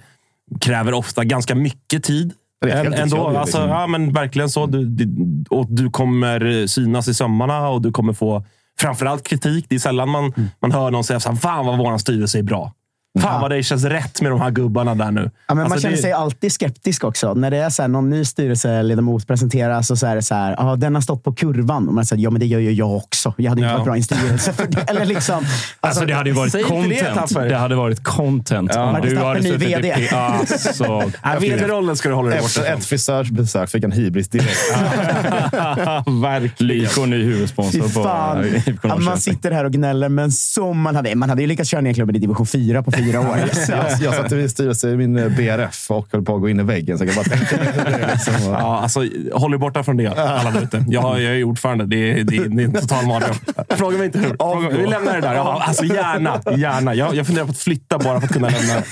kräver 0.61 0.95
ofta 0.95 1.25
ganska 1.25 1.55
mycket 1.55 2.05
tid. 2.05 2.33
Det 2.61 2.71
är 2.71 2.85
Än- 2.85 2.95
Ändå, 2.95 3.27
alltså, 3.27 3.41
liksom. 3.59 3.69
ja, 3.69 3.87
men 3.87 4.13
verkligen 4.13 4.51
så. 4.51 4.67
Du, 4.67 4.85
du, 4.85 5.09
och 5.51 5.67
du 5.69 5.91
kommer 5.91 6.67
synas 6.67 7.09
i 7.09 7.15
sömmarna 7.15 7.69
och 7.69 7.83
du 7.83 7.93
kommer 7.93 8.13
få 8.13 8.45
framförallt 8.81 9.29
kritik. 9.29 9.67
Det 9.69 9.75
är 9.75 9.79
sällan 9.79 10.09
man, 10.09 10.33
man 10.61 10.73
hör 10.73 10.91
någon 10.91 11.05
säga 11.05 11.21
så 11.21 11.29
här, 11.29 11.37
fan 11.37 11.67
vad 11.67 11.79
vår 11.79 11.99
styrelse 11.99 12.39
är 12.39 12.43
bra. 12.43 12.73
Fan 13.21 13.41
vad 13.41 13.51
det 13.51 13.63
känns 13.63 13.85
rätt 13.85 14.21
med 14.23 14.31
de 14.31 14.41
här 14.41 14.51
gubbarna 14.51 14.95
där 14.95 15.11
nu. 15.11 15.21
Ja, 15.49 15.55
men 15.55 15.57
man 15.57 15.65
Alltså, 15.65 15.81
känner 15.81 15.97
det- 15.97 16.03
sig 16.03 16.13
alltid 16.13 16.53
skeptisk 16.53 17.05
också. 17.05 17.35
När 17.35 17.51
det 17.51 17.57
är 17.57 17.71
så 17.71 17.83
här, 17.83 17.89
någon 17.89 18.11
ny 18.11 18.25
styrelseledamot 18.25 19.27
presenteras 19.27 19.91
och 19.91 19.99
så 19.99 20.07
är 20.07 20.15
det 20.17 20.23
så 20.23 20.35
här, 20.35 20.55
ah, 20.59 20.77
den 20.77 20.95
har 20.95 21.03
stått 21.03 21.25
på 21.25 21.33
kurvan. 21.33 21.89
Och 21.89 21.95
man 21.95 22.07
säger, 22.07 22.23
ja 22.23 22.31
men 22.31 22.41
det 22.41 22.47
gör 22.47 22.59
ju 22.61 22.73
jag 22.73 22.97
också. 22.97 23.35
Jag 23.37 23.51
hade 23.51 23.61
inte 23.61 23.69
Ja. 23.71 23.75
varit 23.75 23.85
bra 23.85 23.95
i 23.97 23.99
en 23.99 24.05
styrelse 24.05 24.53
för 24.53 24.67
det. 24.67 24.81
Eller 24.91 25.05
liksom, 25.07 25.45
Alltså, 25.81 26.05
det 26.05 26.13
hade 26.15 26.29
ju 26.31 26.35
varit 26.37 26.53
det, 26.53 26.63
content. 26.63 27.15
Tapper. 27.15 27.49
Det, 27.49 27.57
hade 27.57 27.75
varit 27.75 28.05
content. 28.05 28.71
Ja. 28.75 28.83
Om 28.83 28.93
Marcus 28.93 29.11
du 29.13 29.19
hade 29.19 29.41
ny 29.41 29.49
suttit 29.51 29.69
VD. 29.69 29.89
i... 29.89 30.09
Alltså, 30.15 31.03
Vd-rollen 31.41 31.97
ska 31.97 32.09
du 32.09 32.15
hålla 32.15 32.31
dig 32.31 32.39
borta 32.41 32.61
Efter 32.61 32.75
ett 32.75 32.85
frisörsbesök 32.85 33.71
fick 33.71 33.83
han 33.85 33.93
hybris 33.93 34.29
direkt. 34.29 34.57
Verkligen. 36.23 36.69
Lyko, 36.69 37.05
ny 37.07 37.25
huvudsponsor 37.25 37.81
på 37.81 38.45
IFK 38.47 38.89
man 38.99 39.19
sitter 39.21 39.51
här 39.51 39.65
och 39.65 39.73
gnäller, 39.73 40.09
men 40.09 40.33
som 40.33 40.81
man 40.81 40.97
hade. 40.97 41.15
Man 41.15 41.29
hade 41.29 41.43
ju 41.43 41.49
lyckats 41.49 41.71
köra 41.71 41.81
ner 41.81 41.93
klubben 41.93 42.17
i 42.17 42.19
division 42.19 42.47
4 42.47 42.83
på 42.83 42.93
fyra 42.93 43.06
år. 43.17 43.39
jag, 43.69 43.85
jag 44.01 44.15
satt 44.15 44.33
i 44.33 44.49
styrelse 44.49 44.91
i 44.91 44.97
min 44.97 45.19
eh, 45.19 45.29
BRF 45.29 45.91
och 45.91 46.09
höll 46.13 46.23
på 46.23 46.35
att 46.35 46.41
gå 46.41 46.49
in 46.49 46.61
i 46.61 46.63
väggen. 46.63 46.99
Så 46.99 47.05
jag 47.05 47.15
bara 47.15 47.25
det 47.25 47.35
är 47.35 48.13
liksom, 48.13 48.35
och- 48.53 48.61
Ja, 48.61 48.81
alltså, 48.83 49.01
håll 49.33 49.55
er 49.55 49.59
borta 49.59 49.83
från 49.85 49.97
det, 49.97 50.07
alla 50.07 50.51
där 50.51 50.63
ute. 50.63 50.85
Jag, 50.89 51.23
jag 51.23 51.37
är 51.37 51.45
ordförande. 51.45 51.87
Det 51.87 51.97
är, 52.11 52.25
det 52.25 52.37
är, 52.37 52.45
det 52.49 52.63
är 52.63 52.67
en 52.67 52.73
total 52.73 53.07
mardröm. 53.07 53.35
Fråga 53.69 53.97
mig 53.97 54.07
inte 54.07 54.19
hur. 54.19 54.29
Fråga, 54.29 54.69
vi 54.69 54.87
lämnar 54.87 55.15
det 55.15 55.21
där. 55.21 55.35
Ja, 55.35 55.63
alltså, 55.67 55.85
gärna. 55.85 56.41
gärna. 56.57 56.95
Jag, 56.95 57.15
jag 57.15 57.27
funderar 57.27 57.47
på 57.47 57.51
att 57.53 57.59
flytta 57.59 57.99
bara 57.99 58.21
för 58.21 58.27
att 58.27 58.33
kunna 58.33 58.49
lämna. 58.49 58.83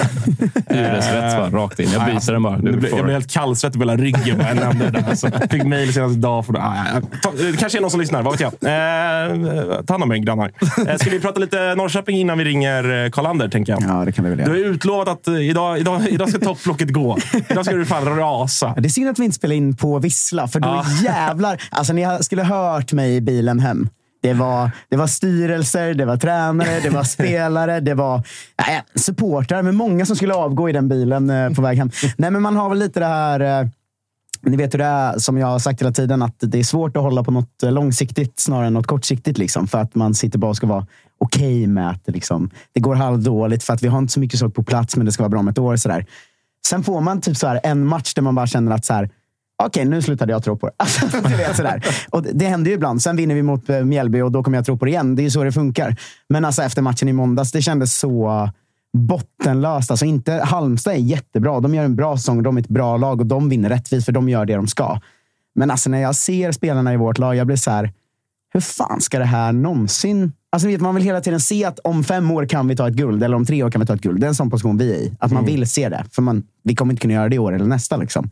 Hyresrätt? 0.68 1.52
Rakt 1.52 1.80
in. 1.80 1.88
Jag 1.92 2.04
byter 2.06 2.33
den 2.33 2.42
bara. 2.42 2.61
Jag 2.64 2.78
blev, 2.78 3.09
helt 3.11 3.30
kallsvettig 3.33 3.80
på 3.80 3.88
hela 3.90 4.02
ryggen 4.02 4.38
bara 4.38 4.49
jag 4.49 4.56
nämnde 4.56 4.85
det 4.85 4.90
där. 4.90 5.09
Alltså, 5.09 5.30
fick 5.50 5.62
mejl 5.64 5.92
senast 5.92 6.16
idag. 6.16 6.47
För, 6.47 6.56
ah, 6.59 6.75
det 7.38 7.59
kanske 7.59 7.78
är 7.78 7.80
någon 7.83 7.90
som 7.90 8.00
lyssnar, 8.00 8.23
vad 8.23 8.38
vet 8.38 8.40
jag. 8.40 8.52
Eh, 8.52 9.83
ta 9.87 9.94
hand 9.94 10.02
om 10.02 10.12
er 10.12 10.16
grannar. 10.16 10.52
Eh, 10.88 10.97
ska 10.97 11.11
vi 11.11 11.21
prata 11.21 11.40
lite 11.40 11.75
Norrköping 11.75 12.16
innan 12.16 12.38
vi 12.38 12.44
ringer 12.44 13.11
Karl-Ander, 13.11 13.49
tänker 13.49 13.73
jag. 13.73 13.83
Ja, 13.83 14.03
det 14.04 14.12
kan 14.12 14.25
vi 14.25 14.30
väl 14.30 14.38
Du 14.38 14.50
har 14.50 14.56
göra. 14.58 14.68
utlovat 14.68 15.08
att 15.08 15.28
eh, 15.28 15.34
idag, 15.34 15.78
idag, 15.78 16.08
idag 16.08 16.28
ska 16.28 16.38
topplocket 16.38 16.90
gå. 16.92 17.18
Idag 17.50 17.64
ska 17.64 17.75
du 17.75 17.84
fan 17.84 18.04
rasa. 18.04 18.75
Det 18.78 18.88
är 18.88 18.90
synd 18.90 19.08
att 19.11 19.18
vi 19.18 19.25
inte 19.25 19.37
spelar 19.37 19.54
in 19.54 19.76
på 19.76 19.99
Vissla, 19.99 20.49
för 20.49 20.61
då 20.61 20.68
Ja. 20.68 20.84
jävlar. 21.04 21.62
Alltså, 21.70 21.92
ni 21.92 22.18
skulle 22.20 22.42
hört 22.42 22.92
mig 22.92 23.16
i 23.16 23.20
bilen 23.20 23.61
hem. 23.61 23.88
Det 24.23 24.32
var, 24.32 24.70
det 24.88 24.96
var 24.96 25.06
styrelser, 25.06 25.94
det 25.94 26.04
var 26.04 26.16
tränare, 26.16 26.80
det 26.82 26.90
var 26.90 27.02
spelare, 27.04 27.80
det 27.80 27.94
var 27.94 28.23
nej, 28.68 28.82
supportrar. 28.94 29.62
Men 29.62 29.76
många 29.76 30.06
som 30.06 30.16
skulle 30.16 30.34
avgå 30.34 30.68
i 30.68 30.73
den 30.73 30.88
bilen 30.88 31.30
eh, 31.30 31.50
på 31.50 31.62
väg 31.62 31.78
hem. 31.78 31.90
Nej, 32.16 32.30
men 32.30 32.42
man 32.42 32.56
har 32.56 32.68
väl 32.68 32.78
lite 32.78 33.00
det 33.00 33.06
här... 33.06 33.61
Eh, 33.62 33.68
ni 34.46 34.56
vet 34.56 34.75
hur 34.75 34.78
det 34.78 34.84
är, 34.84 35.18
som 35.18 35.38
jag 35.38 35.46
har 35.46 35.58
sagt 35.58 35.80
hela 35.80 35.92
tiden, 35.92 36.23
att 36.23 36.34
det 36.40 36.58
är 36.58 36.62
svårt 36.64 36.96
att 36.96 37.02
hålla 37.02 37.23
på 37.25 37.30
något 37.30 37.62
långsiktigt 37.62 38.40
snarare 38.40 38.66
än 38.66 38.73
något 38.75 38.87
kortsiktigt. 38.87 39.38
Liksom, 39.38 39.66
för 39.66 39.78
att 39.78 39.94
man 39.94 40.14
sitter 40.14 40.38
bara 40.38 40.49
och 40.49 40.56
ska 40.56 40.66
vara 40.66 40.87
okej 41.18 41.61
okay 41.62 41.66
med 41.66 41.90
att 41.90 42.04
det, 42.04 42.12
liksom, 42.12 42.50
det 42.73 42.80
går 42.80 42.94
halvdåligt 42.94 43.64
för 43.64 43.73
att 43.73 43.83
vi 43.83 43.88
har 43.88 43.99
inte 43.99 44.12
så 44.12 44.21
mycket 44.21 44.40
saker 44.40 44.54
på 44.54 44.62
plats, 44.62 44.97
men 44.97 45.06
det 45.06 45.12
ska 45.12 45.23
vara 45.23 45.30
bra 45.30 45.40
om 45.40 45.49
ett 45.49 45.59
år. 45.59 45.76
Sådär. 45.76 46.06
Sen 46.66 46.83
får 46.83 47.00
man 47.00 47.21
typ 47.21 47.37
så 47.37 47.47
här, 47.47 47.61
en 47.64 47.87
match 47.87 48.14
där 48.14 48.23
man 48.23 48.35
bara 48.35 48.47
känner 48.47 48.73
att 48.73 48.85
så 48.85 48.94
här, 48.94 49.11
okej, 49.62 49.83
okay, 49.83 49.85
nu 49.85 50.02
slutade 50.02 50.33
jag 50.33 50.44
tro 50.44 50.56
på 50.56 50.66
det. 50.66 50.73
Alltså, 50.76 51.06
vet, 51.37 51.56
sådär. 51.56 51.85
Och 52.11 52.23
det 52.23 52.47
händer 52.47 52.71
ju 52.71 52.75
ibland. 52.75 53.02
Sen 53.02 53.16
vinner 53.16 53.35
vi 53.35 53.42
mot 53.42 53.71
eh, 53.71 53.85
Mjällby 53.85 54.21
och 54.21 54.33
då 54.33 54.42
kommer 54.42 54.59
jag 54.59 54.66
tro 54.66 54.78
på 54.78 54.85
det 54.85 54.90
igen. 54.90 55.16
Det 55.16 55.23
är 55.23 55.25
ju 55.25 55.30
så 55.30 55.44
det 55.44 55.52
funkar. 55.52 55.97
Men 56.28 56.44
alltså, 56.44 56.62
efter 56.62 56.83
matchen 56.83 57.09
i 57.09 57.12
måndags, 57.12 57.52
det 57.52 57.62
kändes 57.62 57.99
så 57.99 58.50
bottenlöst. 58.92 59.90
Alltså, 59.90 60.06
inte, 60.06 60.33
Halmstad 60.33 60.94
är 60.94 60.99
jättebra. 60.99 61.61
De 61.61 61.75
gör 61.75 61.85
en 61.85 61.97
bra 61.97 62.16
säsong. 62.16 62.42
De 62.42 62.56
är 62.56 62.61
ett 62.61 62.68
bra 62.68 62.97
lag 62.97 63.21
och 63.21 63.26
de 63.26 63.49
vinner 63.49 63.68
rättvist 63.68 64.04
för 64.04 64.12
de 64.12 64.28
gör 64.28 64.47
det 64.47 64.54
de 64.54 64.66
ska. 64.66 65.00
Men 65.54 65.71
alltså, 65.71 65.90
när 65.90 65.99
jag 65.99 66.14
ser 66.14 66.52
spelarna 66.52 66.94
i 66.94 66.97
vårt 66.97 67.18
lag, 67.18 67.37
jag 67.37 67.47
blir 67.47 67.56
så 67.56 67.71
här, 67.71 67.92
hur 68.52 68.61
fan 68.61 69.00
ska 69.00 69.18
det 69.18 69.25
här 69.25 69.52
någonsin... 69.52 70.33
Alltså, 70.54 70.68
vet, 70.68 70.80
man 70.80 70.94
vill 70.94 71.04
hela 71.04 71.20
tiden 71.20 71.40
se 71.40 71.64
att 71.64 71.78
om 71.78 72.04
fem 72.04 72.30
år 72.30 72.46
kan 72.46 72.68
vi 72.68 72.76
ta 72.76 72.88
ett 72.88 72.94
guld, 72.94 73.23
eller 73.23 73.37
om 73.37 73.46
tre 73.46 73.62
år 73.62 73.70
kan 73.70 73.80
vi 73.80 73.87
ta 73.87 73.94
ett 73.94 74.00
guld. 74.00 74.20
Det 74.20 74.26
är 74.26 74.28
en 74.28 74.34
sån 74.34 74.50
position 74.50 74.78
vi 74.78 74.92
är 74.92 74.96
i. 74.96 75.12
Att 75.18 75.32
man 75.32 75.44
mm. 75.44 75.54
vill 75.54 75.68
se 75.68 75.88
det. 75.88 76.04
För 76.11 76.23
man, 76.23 76.42
vi 76.62 76.75
kommer 76.75 76.92
inte 76.92 77.00
kunna 77.00 77.14
göra 77.14 77.28
det 77.28 77.37
i 77.37 77.38
år 77.38 77.52
eller 77.52 77.64
nästa. 77.64 77.96
Liksom. 77.96 78.30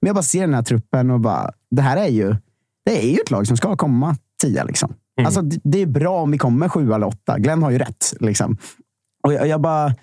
Men 0.00 0.06
jag 0.06 0.14
bara 0.14 0.22
ser 0.22 0.40
den 0.40 0.54
här 0.54 0.62
truppen 0.62 1.10
och 1.10 1.20
bara, 1.20 1.52
det 1.70 1.82
här 1.82 1.96
är 1.96 2.08
ju, 2.08 2.36
det 2.84 3.04
är 3.04 3.08
ju 3.08 3.16
ett 3.16 3.30
lag 3.30 3.46
som 3.46 3.56
ska 3.56 3.76
komma 3.76 4.16
tia. 4.42 4.64
Liksom. 4.64 4.94
Mm. 5.18 5.26
Alltså, 5.26 5.42
det, 5.42 5.60
det, 5.62 5.82
är 5.82 5.86
bra 5.86 6.22
om 6.22 6.30
vi 6.30 6.38
kommer 6.38 6.68
sju 6.68 6.92
eller 6.92 7.06
åtta. 7.06 7.38
Glenn 7.38 7.62
har 7.62 7.70
ju 7.70 7.78
rätt. 7.78 8.14
Liksom. 8.20 8.56
Och 9.22 9.32
jag, 9.32 9.48
jag 9.48 9.60
bara 9.60 9.94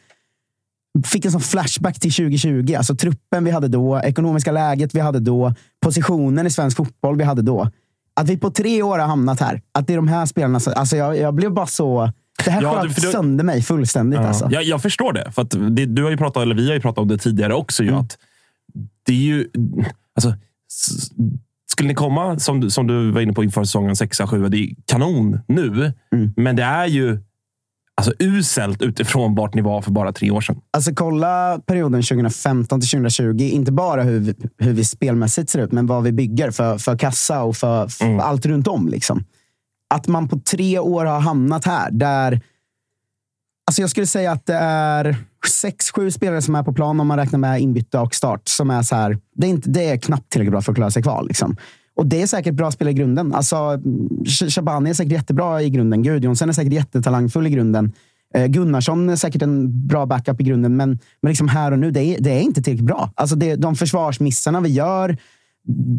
fick 1.05 1.25
en 1.25 1.31
sån 1.31 1.41
flashback 1.41 1.99
till 1.99 2.13
2020. 2.13 2.73
Alltså 2.77 2.95
truppen 2.95 3.43
vi 3.43 3.51
hade 3.51 3.67
då, 3.67 3.99
ekonomiska 3.99 4.51
läget 4.51 4.95
vi 4.95 4.99
hade 4.99 5.19
då, 5.19 5.53
positionen 5.81 6.47
i 6.47 6.49
svensk 6.49 6.77
fotboll 6.77 7.17
vi 7.17 7.23
hade 7.23 7.41
då. 7.41 7.69
Att 8.15 8.29
vi 8.29 8.37
på 8.37 8.51
tre 8.51 8.83
år 8.83 8.99
har 8.99 9.07
hamnat 9.07 9.39
här. 9.39 9.61
Att 9.71 9.87
det 9.87 9.93
är 9.93 9.97
de 9.97 10.07
här 10.07 10.25
spelarna. 10.25 10.59
Alltså 10.75 10.95
jag, 10.95 11.17
jag 11.17 11.33
blev 11.33 11.51
bara 11.51 11.67
så... 11.67 12.11
Det 12.45 12.51
här 12.51 12.61
ja, 12.61 12.81
sköt 12.81 13.11
sönder 13.11 13.43
mig 13.43 13.61
fullständigt. 13.61 14.19
Ja. 14.19 14.27
Alltså. 14.27 14.47
Jag, 14.51 14.63
jag 14.63 14.81
förstår 14.81 15.13
det. 15.13 15.31
För 15.31 15.41
att 15.41 15.49
det, 15.49 15.85
du 15.85 16.03
har 16.03 16.11
ju 16.11 16.17
pratat, 16.17 16.43
eller 16.43 16.55
vi 16.55 16.67
har 16.67 16.73
ju 16.73 16.81
pratat 16.81 16.97
om 17.01 17.07
det 17.07 17.17
tidigare 17.17 17.53
också. 17.53 17.83
Mm. 17.83 17.95
Ju, 17.95 17.99
att 17.99 18.17
det 19.05 19.13
är 19.13 19.17
ju... 19.17 19.47
Alltså, 20.15 20.33
skulle 21.71 21.87
ni 21.87 21.95
komma, 21.95 22.39
som, 22.39 22.69
som 22.69 22.87
du 22.87 23.11
var 23.11 23.21
inne 23.21 23.33
på 23.33 23.43
inför 23.43 23.63
säsongen 23.63 23.93
6-7, 23.93 24.49
det 24.49 24.57
är 24.57 24.69
kanon 24.85 25.39
nu. 25.47 25.93
Mm. 26.15 26.33
Men 26.35 26.55
det 26.55 26.63
är 26.63 26.85
ju 26.85 27.19
alltså, 27.95 28.13
uselt 28.19 28.81
utifrån 28.81 29.35
vart 29.35 29.53
ni 29.53 29.61
var 29.61 29.81
för 29.81 29.91
bara 29.91 30.11
tre 30.11 30.31
år 30.31 30.41
sedan. 30.41 30.61
Alltså 30.71 30.91
kolla 30.95 31.59
perioden 31.65 32.01
2015 32.01 32.81
till 32.81 32.89
2020. 32.89 33.37
Inte 33.39 33.71
bara 33.71 34.03
hur 34.03 34.19
vi, 34.19 34.35
hur 34.57 34.73
vi 34.73 34.85
spelmässigt 34.85 35.49
ser 35.49 35.59
ut, 35.59 35.71
men 35.71 35.87
vad 35.87 36.03
vi 36.03 36.11
bygger 36.11 36.51
för, 36.51 36.77
för 36.77 36.97
kassa 36.97 37.43
och 37.43 37.57
för, 37.57 37.87
för 37.87 38.05
mm. 38.05 38.19
allt 38.19 38.45
runt 38.45 38.67
om. 38.67 38.87
Liksom. 38.87 39.23
Att 39.93 40.07
man 40.07 40.27
på 40.27 40.39
tre 40.39 40.79
år 40.79 41.05
har 41.05 41.19
hamnat 41.19 41.65
här, 41.65 41.91
där... 41.91 42.41
Alltså 43.67 43.81
jag 43.81 43.89
skulle 43.89 44.07
säga 44.07 44.31
att 44.31 44.45
det 44.45 44.55
är 44.55 45.15
sex, 45.47 45.91
sju 45.91 46.11
spelare 46.11 46.41
som 46.41 46.55
är 46.55 46.63
på 46.63 46.73
plan 46.73 46.99
om 46.99 47.07
man 47.07 47.17
räknar 47.17 47.39
med 47.39 47.61
inbyte 47.61 47.99
och 47.99 48.15
start. 48.15 48.41
Som 48.47 48.69
är 48.69 48.81
så 48.81 48.95
här, 48.95 49.17
det, 49.35 49.47
är 49.47 49.49
inte, 49.49 49.69
det 49.69 49.89
är 49.89 49.97
knappt 49.97 50.29
tillräckligt 50.29 50.51
bra 50.51 50.61
för 50.61 50.71
att 50.71 50.75
klara 50.75 50.91
sig 50.91 51.03
kvar. 51.03 51.23
Liksom. 51.23 51.57
Och 51.95 52.05
det 52.05 52.21
är 52.21 52.27
säkert 52.27 52.53
bra 52.53 52.71
spel 52.71 52.87
i 52.87 52.93
grunden. 52.93 53.33
Alltså, 53.33 53.81
Shabani 54.49 54.89
är 54.89 54.93
säkert 54.93 55.11
jättebra 55.11 55.61
i 55.61 55.69
grunden. 55.69 56.03
Gudjonsson 56.03 56.49
är 56.49 56.53
säkert 56.53 56.73
jättetalangfull 56.73 57.47
i 57.47 57.49
grunden. 57.49 57.91
Eh, 58.33 58.45
Gunnarsson 58.45 59.09
är 59.09 59.15
säkert 59.15 59.41
en 59.41 59.87
bra 59.87 60.05
backup 60.05 60.41
i 60.41 60.43
grunden, 60.43 60.75
men, 60.75 60.99
men 61.21 61.29
liksom 61.29 61.47
här 61.47 61.71
och 61.71 61.79
nu, 61.79 61.91
det 61.91 62.01
är, 62.03 62.21
det 62.21 62.31
är 62.31 62.41
inte 62.41 62.61
tillräckligt 62.61 62.87
bra. 62.87 63.11
Alltså 63.15 63.35
det, 63.35 63.55
de 63.55 63.75
försvarsmissarna 63.75 64.61
vi 64.61 64.69
gör, 64.69 65.17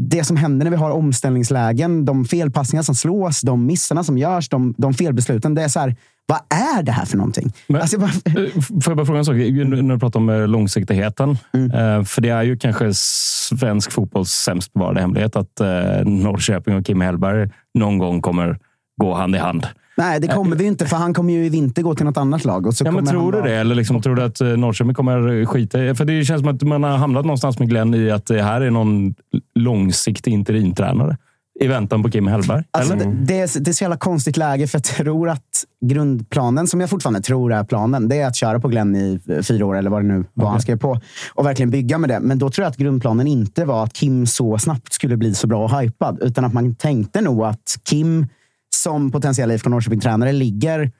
det 0.08 0.24
som 0.24 0.36
händer 0.36 0.64
när 0.64 0.70
vi 0.70 0.76
har 0.76 0.90
omställningslägen, 0.90 2.04
de 2.04 2.24
felpassningar 2.24 2.82
som 2.82 2.94
slås, 2.94 3.40
de 3.40 3.66
missarna 3.66 4.04
som 4.04 4.18
görs, 4.18 4.48
de, 4.48 4.74
de 4.78 4.94
felbesluten. 4.94 5.54
Det 5.54 5.62
är 5.62 5.68
så 5.68 5.80
här, 5.80 5.96
vad 6.26 6.38
är 6.48 6.82
det 6.82 6.92
här 6.92 7.04
för 7.04 7.16
någonting? 7.16 7.52
Men, 7.66 7.80
alltså, 7.80 7.98
bara... 7.98 8.10
Eh, 8.24 8.60
får 8.60 8.90
jag 8.90 8.96
bara 8.96 9.06
fråga 9.06 9.18
en 9.18 9.24
sak? 9.24 9.36
När 9.36 9.94
du 9.94 9.98
pratar 9.98 10.20
om 10.20 10.28
eh, 10.28 10.48
långsiktigheten. 10.48 11.38
Mm. 11.54 11.70
Eh, 11.70 12.04
för 12.04 12.22
det 12.22 12.28
är 12.28 12.42
ju 12.42 12.56
kanske 12.56 12.90
svensk 12.94 13.92
fotbolls 13.92 14.30
sämst 14.30 14.72
bevarade 14.72 15.00
hemlighet 15.00 15.36
att 15.36 15.60
Norrköping 16.04 16.76
och 16.76 16.86
Kim 16.86 17.00
Hellberg 17.00 17.50
någon 17.74 17.98
gång 17.98 18.22
kommer 18.22 18.58
gå 19.00 19.14
hand 19.14 19.34
i 19.34 19.38
hand. 19.38 19.66
Nej, 19.96 20.20
det 20.20 20.28
kommer 20.28 20.56
vi 20.56 20.64
inte, 20.64 20.86
för 20.86 20.96
han 20.96 21.14
kommer 21.14 21.32
ju 21.32 21.46
i 21.46 21.48
vinter 21.48 21.82
gå 21.82 21.94
till 21.94 22.06
något 22.06 22.16
annat 22.16 22.44
lag. 22.44 22.66
Och 22.66 22.74
så 22.74 22.84
ja, 22.84 22.90
men 22.90 23.06
tror 23.06 23.32
du 23.32 23.42
det? 23.42 23.54
Eller 23.54 23.74
liksom, 23.74 24.02
tror 24.02 24.14
du 24.14 24.22
att 24.22 24.40
Norrköping 24.40 24.94
kommer 24.94 25.44
skita. 25.44 25.94
För 25.94 26.04
det 26.04 26.24
känns 26.24 26.40
som 26.40 26.54
att 26.54 26.62
man 26.62 26.82
har 26.82 26.96
hamnat 26.96 27.24
någonstans 27.24 27.58
med 27.58 27.68
Glenn 27.68 27.94
i 27.94 28.10
att 28.10 28.26
det 28.26 28.42
här 28.42 28.60
är 28.60 28.70
någon 28.70 29.14
långsiktig 29.54 30.32
interimtränare 30.32 31.16
i 31.60 31.66
väntan 31.66 32.02
på 32.02 32.10
Kim 32.10 32.26
Hellberg? 32.26 32.64
Alltså, 32.70 32.94
det, 32.94 33.04
det, 33.04 33.40
är, 33.40 33.60
det 33.60 33.70
är 33.70 33.72
så 33.72 33.84
jävla 33.84 33.96
konstigt 33.96 34.36
läge, 34.36 34.66
för 34.66 34.78
jag 34.78 34.84
tror 34.84 35.28
att 35.28 35.64
grundplanen, 35.86 36.66
som 36.66 36.80
jag 36.80 36.90
fortfarande 36.90 37.20
tror 37.20 37.52
är 37.52 37.64
planen, 37.64 38.08
det 38.08 38.16
är 38.16 38.26
att 38.26 38.36
köra 38.36 38.60
på 38.60 38.68
Glenn 38.68 38.96
i 38.96 39.20
fyra 39.42 39.66
år, 39.66 39.76
eller 39.76 39.90
vad 39.90 40.02
det 40.02 40.08
nu 40.08 40.24
var 40.34 40.44
okay. 40.44 40.52
han 40.52 40.60
skrev 40.60 40.78
på, 40.78 41.00
och 41.34 41.46
verkligen 41.46 41.70
bygga 41.70 41.98
med 41.98 42.10
det. 42.10 42.20
Men 42.20 42.38
då 42.38 42.50
tror 42.50 42.64
jag 42.64 42.70
att 42.70 42.76
grundplanen 42.76 43.26
inte 43.26 43.64
var 43.64 43.84
att 43.84 43.92
Kim 43.92 44.26
så 44.26 44.58
snabbt 44.58 44.92
skulle 44.92 45.16
bli 45.16 45.34
så 45.34 45.46
bra 45.46 45.64
och 45.64 45.80
hypad, 45.80 46.18
utan 46.22 46.44
att 46.44 46.52
man 46.52 46.74
tänkte 46.74 47.20
nog 47.20 47.44
att 47.44 47.78
Kim 47.84 48.26
som 48.74 49.10
potentiell 49.10 49.50
IFK 49.50 49.70
Norrköping-tränare 49.70 50.32
ligger 50.32 50.92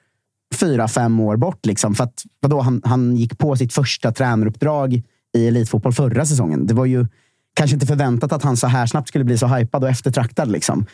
fyra, 0.55 0.87
fem 0.87 1.19
år 1.19 1.37
bort. 1.37 1.65
Liksom. 1.65 1.95
För 1.95 2.03
att, 2.03 2.23
vadå, 2.39 2.61
han, 2.61 2.81
han 2.85 3.15
gick 3.15 3.37
på 3.37 3.55
sitt 3.55 3.73
första 3.73 4.11
tränaruppdrag 4.11 5.01
i 5.37 5.47
elitfotboll 5.47 5.93
förra 5.93 6.25
säsongen. 6.25 6.67
Det 6.67 6.73
var 6.73 6.85
ju 6.85 7.07
kanske 7.53 7.73
inte 7.73 7.85
förväntat 7.85 8.33
att 8.33 8.43
han 8.43 8.57
så 8.57 8.67
här 8.67 8.85
snabbt 8.85 9.07
skulle 9.07 9.23
bli 9.23 9.37
så 9.37 9.47
hypad 9.47 9.83
och 9.83 9.89
eftertraktad. 9.89 10.51
Liksom. 10.51 10.85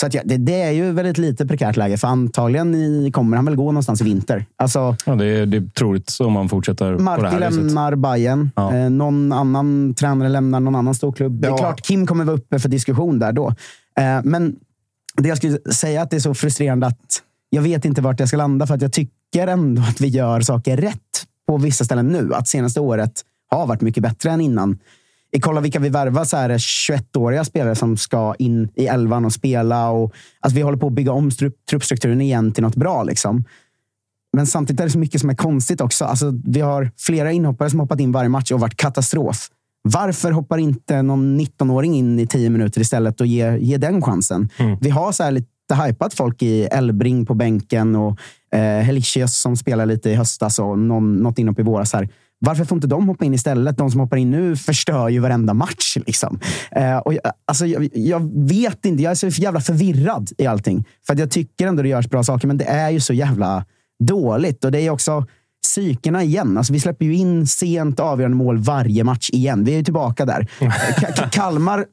Så 0.00 0.06
att 0.06 0.14
ja, 0.14 0.22
det, 0.24 0.36
det, 0.36 0.62
är 0.62 0.70
ju 0.70 0.92
väldigt 0.92 1.18
lite 1.18 1.46
prekärt 1.46 1.76
läge, 1.76 1.96
för 1.96 2.08
antagligen 2.08 3.12
kommer 3.12 3.36
han 3.36 3.44
väl 3.44 3.56
gå 3.56 3.64
någonstans 3.64 4.00
i 4.00 4.04
vinter. 4.04 4.46
Alltså, 4.56 4.96
ja, 5.06 5.14
det, 5.14 5.26
är, 5.26 5.46
det 5.46 5.56
är 5.56 5.68
troligt 5.68 6.16
om 6.20 6.32
man 6.32 6.48
fortsätter 6.48 6.98
Marti 6.98 7.16
på 7.16 7.22
det 7.22 7.30
här 7.30 7.50
lämnar 7.50 7.94
Bayern. 7.94 8.50
Ja. 8.56 8.74
Eh, 8.74 8.90
någon 8.90 9.32
annan 9.32 9.94
tränare 9.94 10.28
lämnar 10.28 10.60
någon 10.60 10.74
annan 10.74 10.94
stor 10.94 11.12
klubb. 11.12 11.44
Ja. 11.44 11.48
Det 11.48 11.54
är 11.54 11.58
klart 11.58 11.82
Kim 11.82 12.06
kommer 12.06 12.24
vara 12.24 12.36
uppe 12.36 12.58
för 12.58 12.68
diskussion 12.68 13.18
där 13.18 13.32
då. 13.32 13.48
Eh, 13.98 14.20
men 14.24 14.56
det 15.22 15.28
jag 15.28 15.38
skulle 15.38 15.58
säga 15.72 16.02
att 16.02 16.10
det 16.10 16.16
är 16.16 16.20
så 16.20 16.34
frustrerande 16.34 16.86
att 16.86 17.22
jag 17.50 17.62
vet 17.62 17.84
inte 17.84 18.00
vart 18.00 18.20
jag 18.20 18.28
ska 18.28 18.36
landa, 18.36 18.66
för 18.66 18.74
att 18.74 18.82
jag 18.82 18.92
tycker 18.92 19.46
ändå 19.46 19.82
att 19.82 20.00
vi 20.00 20.08
gör 20.08 20.40
saker 20.40 20.76
rätt 20.76 21.26
på 21.46 21.56
vissa 21.56 21.84
ställen 21.84 22.06
nu. 22.06 22.34
Att 22.34 22.48
senaste 22.48 22.80
året 22.80 23.12
har 23.50 23.66
varit 23.66 23.80
mycket 23.80 24.02
bättre 24.02 24.30
än 24.30 24.40
innan 24.40 24.78
kolla 25.40 25.60
vilka 25.60 25.78
vi 25.78 25.88
värvar, 25.88 26.24
så 26.24 26.36
är 26.36 26.48
det 26.48 26.56
21-åriga 26.56 27.44
spelare 27.44 27.74
som 27.74 27.96
ska 27.96 28.34
in 28.38 28.68
i 28.74 28.86
elvan 28.86 29.24
och 29.24 29.32
spela. 29.32 29.90
Och, 29.90 30.12
alltså 30.40 30.56
vi 30.56 30.62
håller 30.62 30.78
på 30.78 30.86
att 30.86 30.92
bygga 30.92 31.12
om 31.12 31.30
truppstrukturen 31.70 32.20
igen 32.20 32.52
till 32.52 32.62
något 32.62 32.76
bra. 32.76 33.02
Liksom. 33.02 33.44
Men 34.32 34.46
samtidigt 34.46 34.80
är 34.80 34.84
det 34.84 34.90
så 34.90 34.98
mycket 34.98 35.20
som 35.20 35.30
är 35.30 35.34
konstigt 35.34 35.80
också. 35.80 36.04
Alltså, 36.04 36.32
vi 36.44 36.60
har 36.60 36.90
flera 36.98 37.32
inhoppare 37.32 37.70
som 37.70 37.80
hoppat 37.80 38.00
in 38.00 38.12
varje 38.12 38.28
match 38.28 38.52
och 38.52 38.60
varit 38.60 38.76
katastrof. 38.76 39.50
Varför 39.82 40.30
hoppar 40.30 40.58
inte 40.58 41.02
någon 41.02 41.40
19-åring 41.40 41.94
in 41.94 42.20
i 42.20 42.26
tio 42.26 42.50
minuter 42.50 42.80
istället 42.80 43.20
och 43.20 43.26
ger 43.26 43.56
ge 43.56 43.76
den 43.76 44.02
chansen? 44.02 44.48
Mm. 44.56 44.78
Vi 44.80 44.90
har 44.90 45.12
så 45.12 45.22
här 45.22 45.30
lite 45.30 45.74
hypat 45.86 46.14
folk 46.14 46.42
i 46.42 46.64
Elbring 46.64 47.26
på 47.26 47.34
bänken 47.34 47.96
och 47.96 48.18
eh, 48.54 48.60
Helicius 48.60 49.38
som 49.38 49.56
spelar 49.56 49.86
lite 49.86 50.10
i 50.10 50.14
höstas 50.14 50.58
och 50.58 50.78
någon, 50.78 51.16
något 51.16 51.38
inhopp 51.38 51.58
i 51.58 51.62
våras. 51.62 51.92
Här. 51.92 52.08
Varför 52.40 52.64
får 52.64 52.76
inte 52.76 52.86
de 52.86 53.08
hoppa 53.08 53.24
in 53.24 53.34
istället? 53.34 53.76
De 53.76 53.90
som 53.90 54.00
hoppar 54.00 54.16
in 54.16 54.30
nu 54.30 54.56
förstör 54.56 55.08
ju 55.08 55.20
varenda 55.20 55.54
match. 55.54 55.96
Liksom. 56.06 56.40
Eh, 56.70 56.96
och 56.96 57.14
jag, 57.14 57.20
alltså, 57.46 57.66
jag, 57.66 57.88
jag, 57.92 58.48
vet 58.48 58.84
inte. 58.84 59.02
Jag 59.02 59.10
är 59.10 59.14
så 59.14 59.28
jävla 59.28 59.60
förvirrad 59.60 60.30
i 60.38 60.46
allting. 60.46 60.84
För 61.06 61.18
jag 61.18 61.30
tycker 61.30 61.66
ändå 61.66 61.82
det 61.82 61.88
görs 61.88 62.08
bra 62.08 62.22
saker, 62.22 62.48
men 62.48 62.58
det 62.58 62.64
är 62.64 62.90
ju 62.90 63.00
så 63.00 63.12
jävla 63.12 63.64
dåligt. 64.04 64.64
Och 64.64 64.72
det 64.72 64.80
är 64.80 64.90
också 64.90 65.26
psykena 65.68 66.22
igen. 66.22 66.58
Alltså, 66.58 66.72
vi 66.72 66.80
släpper 66.80 67.04
ju 67.04 67.14
in 67.14 67.46
sent 67.46 68.00
avgörande 68.00 68.36
mål 68.36 68.58
varje 68.58 69.04
match 69.04 69.30
igen. 69.30 69.64
Vi 69.64 69.72
är 69.72 69.76
ju 69.76 69.84
tillbaka 69.84 70.26
där. 70.26 70.48
K 71.16 71.22
Kalmar 71.32 71.86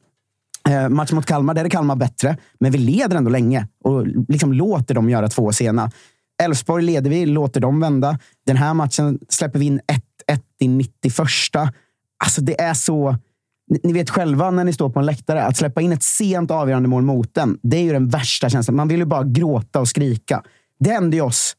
eh, 0.69 0.89
match 0.89 1.11
mot 1.11 1.25
Kalmar, 1.25 1.53
där 1.53 1.65
är 1.65 1.69
Kalmar 1.69 1.95
bättre. 1.95 2.37
Men 2.59 2.71
vi 2.71 2.77
leder 2.77 3.17
ändå 3.17 3.29
länge 3.29 3.67
och 3.83 4.07
liksom 4.07 4.53
låter 4.53 4.95
dem 4.95 5.09
göra 5.09 5.27
två 5.27 5.51
sena. 5.51 5.91
Elfsborg 6.43 6.83
leder 6.83 7.09
vi, 7.09 7.25
låter 7.25 7.59
dem 7.61 7.79
vända. 7.79 8.19
Den 8.45 8.57
här 8.57 8.73
matchen 8.73 9.19
släpper 9.29 9.59
vi 9.59 9.65
in 9.65 9.79
1-1 10.27 10.39
i 10.59 10.67
91. 10.67 11.13
Alltså 12.23 12.41
det 12.41 12.61
är 12.61 12.73
så... 12.73 13.15
Ni 13.83 13.93
vet 13.93 14.09
själva 14.09 14.51
när 14.51 14.63
ni 14.63 14.73
står 14.73 14.89
på 14.89 14.99
en 14.99 15.05
läktare, 15.05 15.43
att 15.43 15.57
släppa 15.57 15.81
in 15.81 15.91
ett 15.91 16.03
sent 16.03 16.51
avgörande 16.51 16.89
mål 16.89 17.03
mot 17.03 17.33
den, 17.33 17.57
det 17.63 17.77
är 17.77 17.81
ju 17.81 17.93
den 17.93 18.09
värsta 18.09 18.49
känslan. 18.49 18.75
Man 18.75 18.87
vill 18.87 18.99
ju 18.99 19.05
bara 19.05 19.23
gråta 19.23 19.79
och 19.79 19.87
skrika. 19.87 20.43
Det 20.79 20.89
hände 20.89 21.15
ju 21.15 21.21
oss 21.21 21.55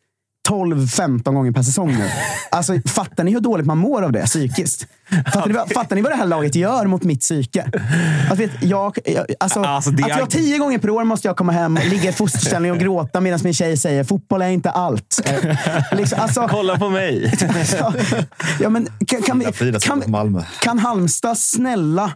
12-15 0.49 1.35
gånger 1.35 1.53
per 1.53 1.62
säsong 1.62 1.88
nu. 1.99 2.09
Alltså, 2.50 2.75
fattar 2.87 3.25
ni 3.25 3.33
hur 3.33 3.41
dåligt 3.41 3.67
man 3.67 3.79
mår 3.79 4.03
av 4.03 4.12
det 4.12 4.26
psykiskt? 4.26 4.87
Fattar 5.25 5.47
ni, 5.47 5.53
vad- 5.55 5.73
fattar 5.73 5.97
ni 5.97 6.03
vad 6.03 6.12
det 6.12 6.17
här 6.17 6.26
laget 6.26 6.55
gör 6.55 6.87
mot 6.87 7.03
mitt 7.03 7.21
psyke? 7.21 7.71
Att, 8.31 8.38
vet, 8.38 8.50
jag, 8.62 8.99
jag, 9.05 9.26
alltså, 9.41 9.61
Alltså, 9.61 9.91
att 9.91 10.00
är- 10.00 10.09
jag 10.19 10.31
tio 10.31 10.59
gånger 10.59 10.79
per 10.79 10.91
år 10.91 11.05
måste 11.05 11.29
jag 11.29 11.37
komma 11.37 11.53
hem, 11.53 11.79
ligga 11.91 12.11
i 12.11 12.12
fosterställning 12.12 12.73
och 12.73 12.79
gråta 12.79 13.21
medan 13.21 13.41
min 13.43 13.55
tjej 13.55 13.76
säger 13.76 14.05
fotboll 14.05 14.43
är 14.43 14.49
inte 14.49 14.71
allt. 14.71 15.21
Eh, 15.25 15.55
liksom, 15.99 16.19
alltså, 16.21 16.47
Kolla 16.50 16.79
på 16.79 16.91
mig! 16.91 17.35
alltså, 17.59 17.93
ja, 18.61 18.69
men, 18.69 18.88
kan, 19.07 19.23
kan, 19.23 19.38
vi, 19.38 19.45
kan, 19.81 20.03
kan, 20.61 20.79
Halmstad 20.79 21.38
snälla, 21.38 22.12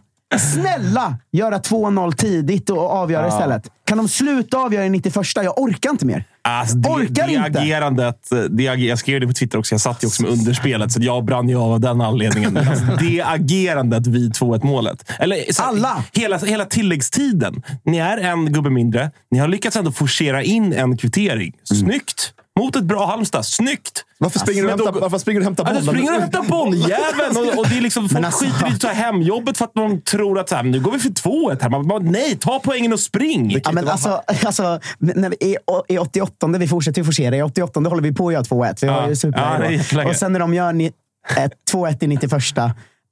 snälla 0.53 1.17
göra 1.31 1.57
2-0 1.59 2.11
tidigt 2.15 2.69
och 2.69 2.91
avgöra 2.91 3.27
istället? 3.27 3.63
Kan 3.85 3.97
de 3.97 4.07
sluta 4.07 4.57
avgöra 4.57 4.85
i 4.85 4.89
91? 4.89 5.15
Jag 5.35 5.59
orkar 5.59 5.89
inte 5.89 6.05
mer. 6.05 6.25
Alltså, 6.43 6.77
det, 6.77 6.89
Orkar 6.89 7.27
det 7.27 7.33
inte. 7.33 7.59
agerandet, 7.59 8.29
det, 8.49 8.67
ager- 8.67 8.89
jag 8.89 8.99
skrev 8.99 9.19
det 9.21 9.27
på 9.27 9.33
Twitter 9.33 9.57
också, 9.59 9.73
jag 9.73 9.81
satt 9.81 10.03
ju 10.03 10.07
också 10.07 10.21
med 10.23 10.31
underspelet, 10.31 10.91
så 10.91 10.99
jag 11.01 11.25
brann 11.25 11.49
ju 11.49 11.55
av 11.55 11.71
av 11.71 11.79
den 11.79 12.01
anledningen. 12.01 12.57
Alltså, 12.71 12.85
det 12.99 13.21
agerandet 13.21 14.07
vid 14.07 14.33
2-1 14.33 14.65
målet. 14.65 15.11
Eller, 15.19 15.53
så, 15.53 15.63
Alla. 15.63 16.03
Hela, 16.13 16.37
hela 16.37 16.65
tilläggstiden. 16.65 17.63
Ni 17.85 17.97
är 17.97 18.17
en 18.17 18.53
gubbe 18.53 18.69
mindre. 18.69 19.11
Ni 19.31 19.39
har 19.39 19.47
lyckats 19.47 19.75
ändå 19.75 19.91
forcera 19.91 20.43
in 20.43 20.73
en 20.73 20.97
kvittering. 20.97 21.53
Snyggt! 21.63 22.33
Mot 22.59 22.75
ett 22.75 22.83
bra 22.83 23.05
Halmstad. 23.05 23.45
Snyggt! 23.45 24.05
Varför 24.17 24.39
springer, 24.39 24.63
Men 24.63 24.67
du, 24.67 24.73
och 24.73 24.77
då- 24.79 24.85
hämtar, 24.85 25.01
varför 25.01 25.17
springer 25.17 25.41
du 25.41 25.49
bollen? 25.49 25.75
du 25.75 25.81
springer 25.87 26.15
och 26.15 26.21
hämtar 26.21 26.43
bolljäveln. 26.43 27.37
Och, 27.37 27.59
och 27.59 27.67
det 27.69 27.77
är 27.77 27.81
liksom, 27.81 28.09
folk 28.09 28.25
alltså- 28.25 28.45
skiter 28.45 28.67
i 28.71 28.73
att 28.73 28.81
ta 28.81 28.87
hemjobbet 28.87 29.57
för 29.57 29.65
att 29.65 29.73
de 29.73 30.01
tror 30.01 30.39
att 30.39 30.49
så 30.49 30.55
här, 30.55 30.63
nu 30.63 30.79
går 30.79 30.91
vi 30.91 30.99
för 30.99 31.09
2-1 31.09 31.57
här. 31.61 31.69
Man 31.69 31.87
bara, 31.87 31.99
nej, 31.99 32.37
ta 32.37 32.59
poängen 32.63 32.93
och 32.93 32.99
spring! 32.99 33.61
Ja, 33.63 33.71
men 33.71 33.87
alltså, 33.87 34.21
alltså, 34.45 34.79
när 34.99 35.29
vi, 35.29 35.35
i, 35.39 35.57
I 35.87 35.97
88, 35.97 36.47
vi 36.47 36.67
fortsätter 36.67 37.01
ju 37.01 37.05
forcera. 37.05 37.35
I 37.37 37.41
88 37.41 37.79
håller 37.79 38.01
vi 38.03 38.11
på 38.13 38.27
att 38.27 38.33
göra 38.33 38.43
2-1. 38.43 38.77
Vi 38.81 38.87
har 38.87 39.01
Ja. 39.01 39.09
ju 39.09 39.15
superläge 39.15 39.83
Ja. 39.91 40.07
Och 40.09 40.15
sen 40.15 40.33
när 40.33 40.39
de 40.39 40.53
gör 40.53 40.73
ni, 40.73 40.91
ett 41.37 41.51
2-1 41.71 42.03
i 42.03 42.07
91. 42.07 42.33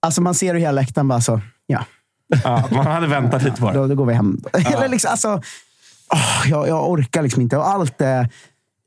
Alltså 0.02 0.22
man 0.22 0.36
ser 0.36 0.54
hur 0.54 0.60
hela 0.62 0.72
läktaren 0.72 1.08
bara 1.08 1.22
så. 1.22 1.42
Ja, 1.68 1.86
Ja, 2.44 2.64
man 2.72 2.86
hade 2.88 3.08
väntat 3.08 3.44
lite 3.44 3.62
på 3.62 3.68
det. 3.72 3.74
då, 3.78 3.88
då 3.88 3.96
går 3.96 4.06
vi 4.06 4.14
hem. 4.14 4.38
Eller 4.54 4.88
liksom, 4.88 5.12
alltså, 5.12 5.42
åh, 6.14 6.50
jag, 6.50 6.68
jag 6.68 6.90
orkar 6.90 7.22
liksom 7.24 7.42
inte. 7.42 7.58
Och 7.58 7.70
allt 7.70 7.98
det, 7.98 8.30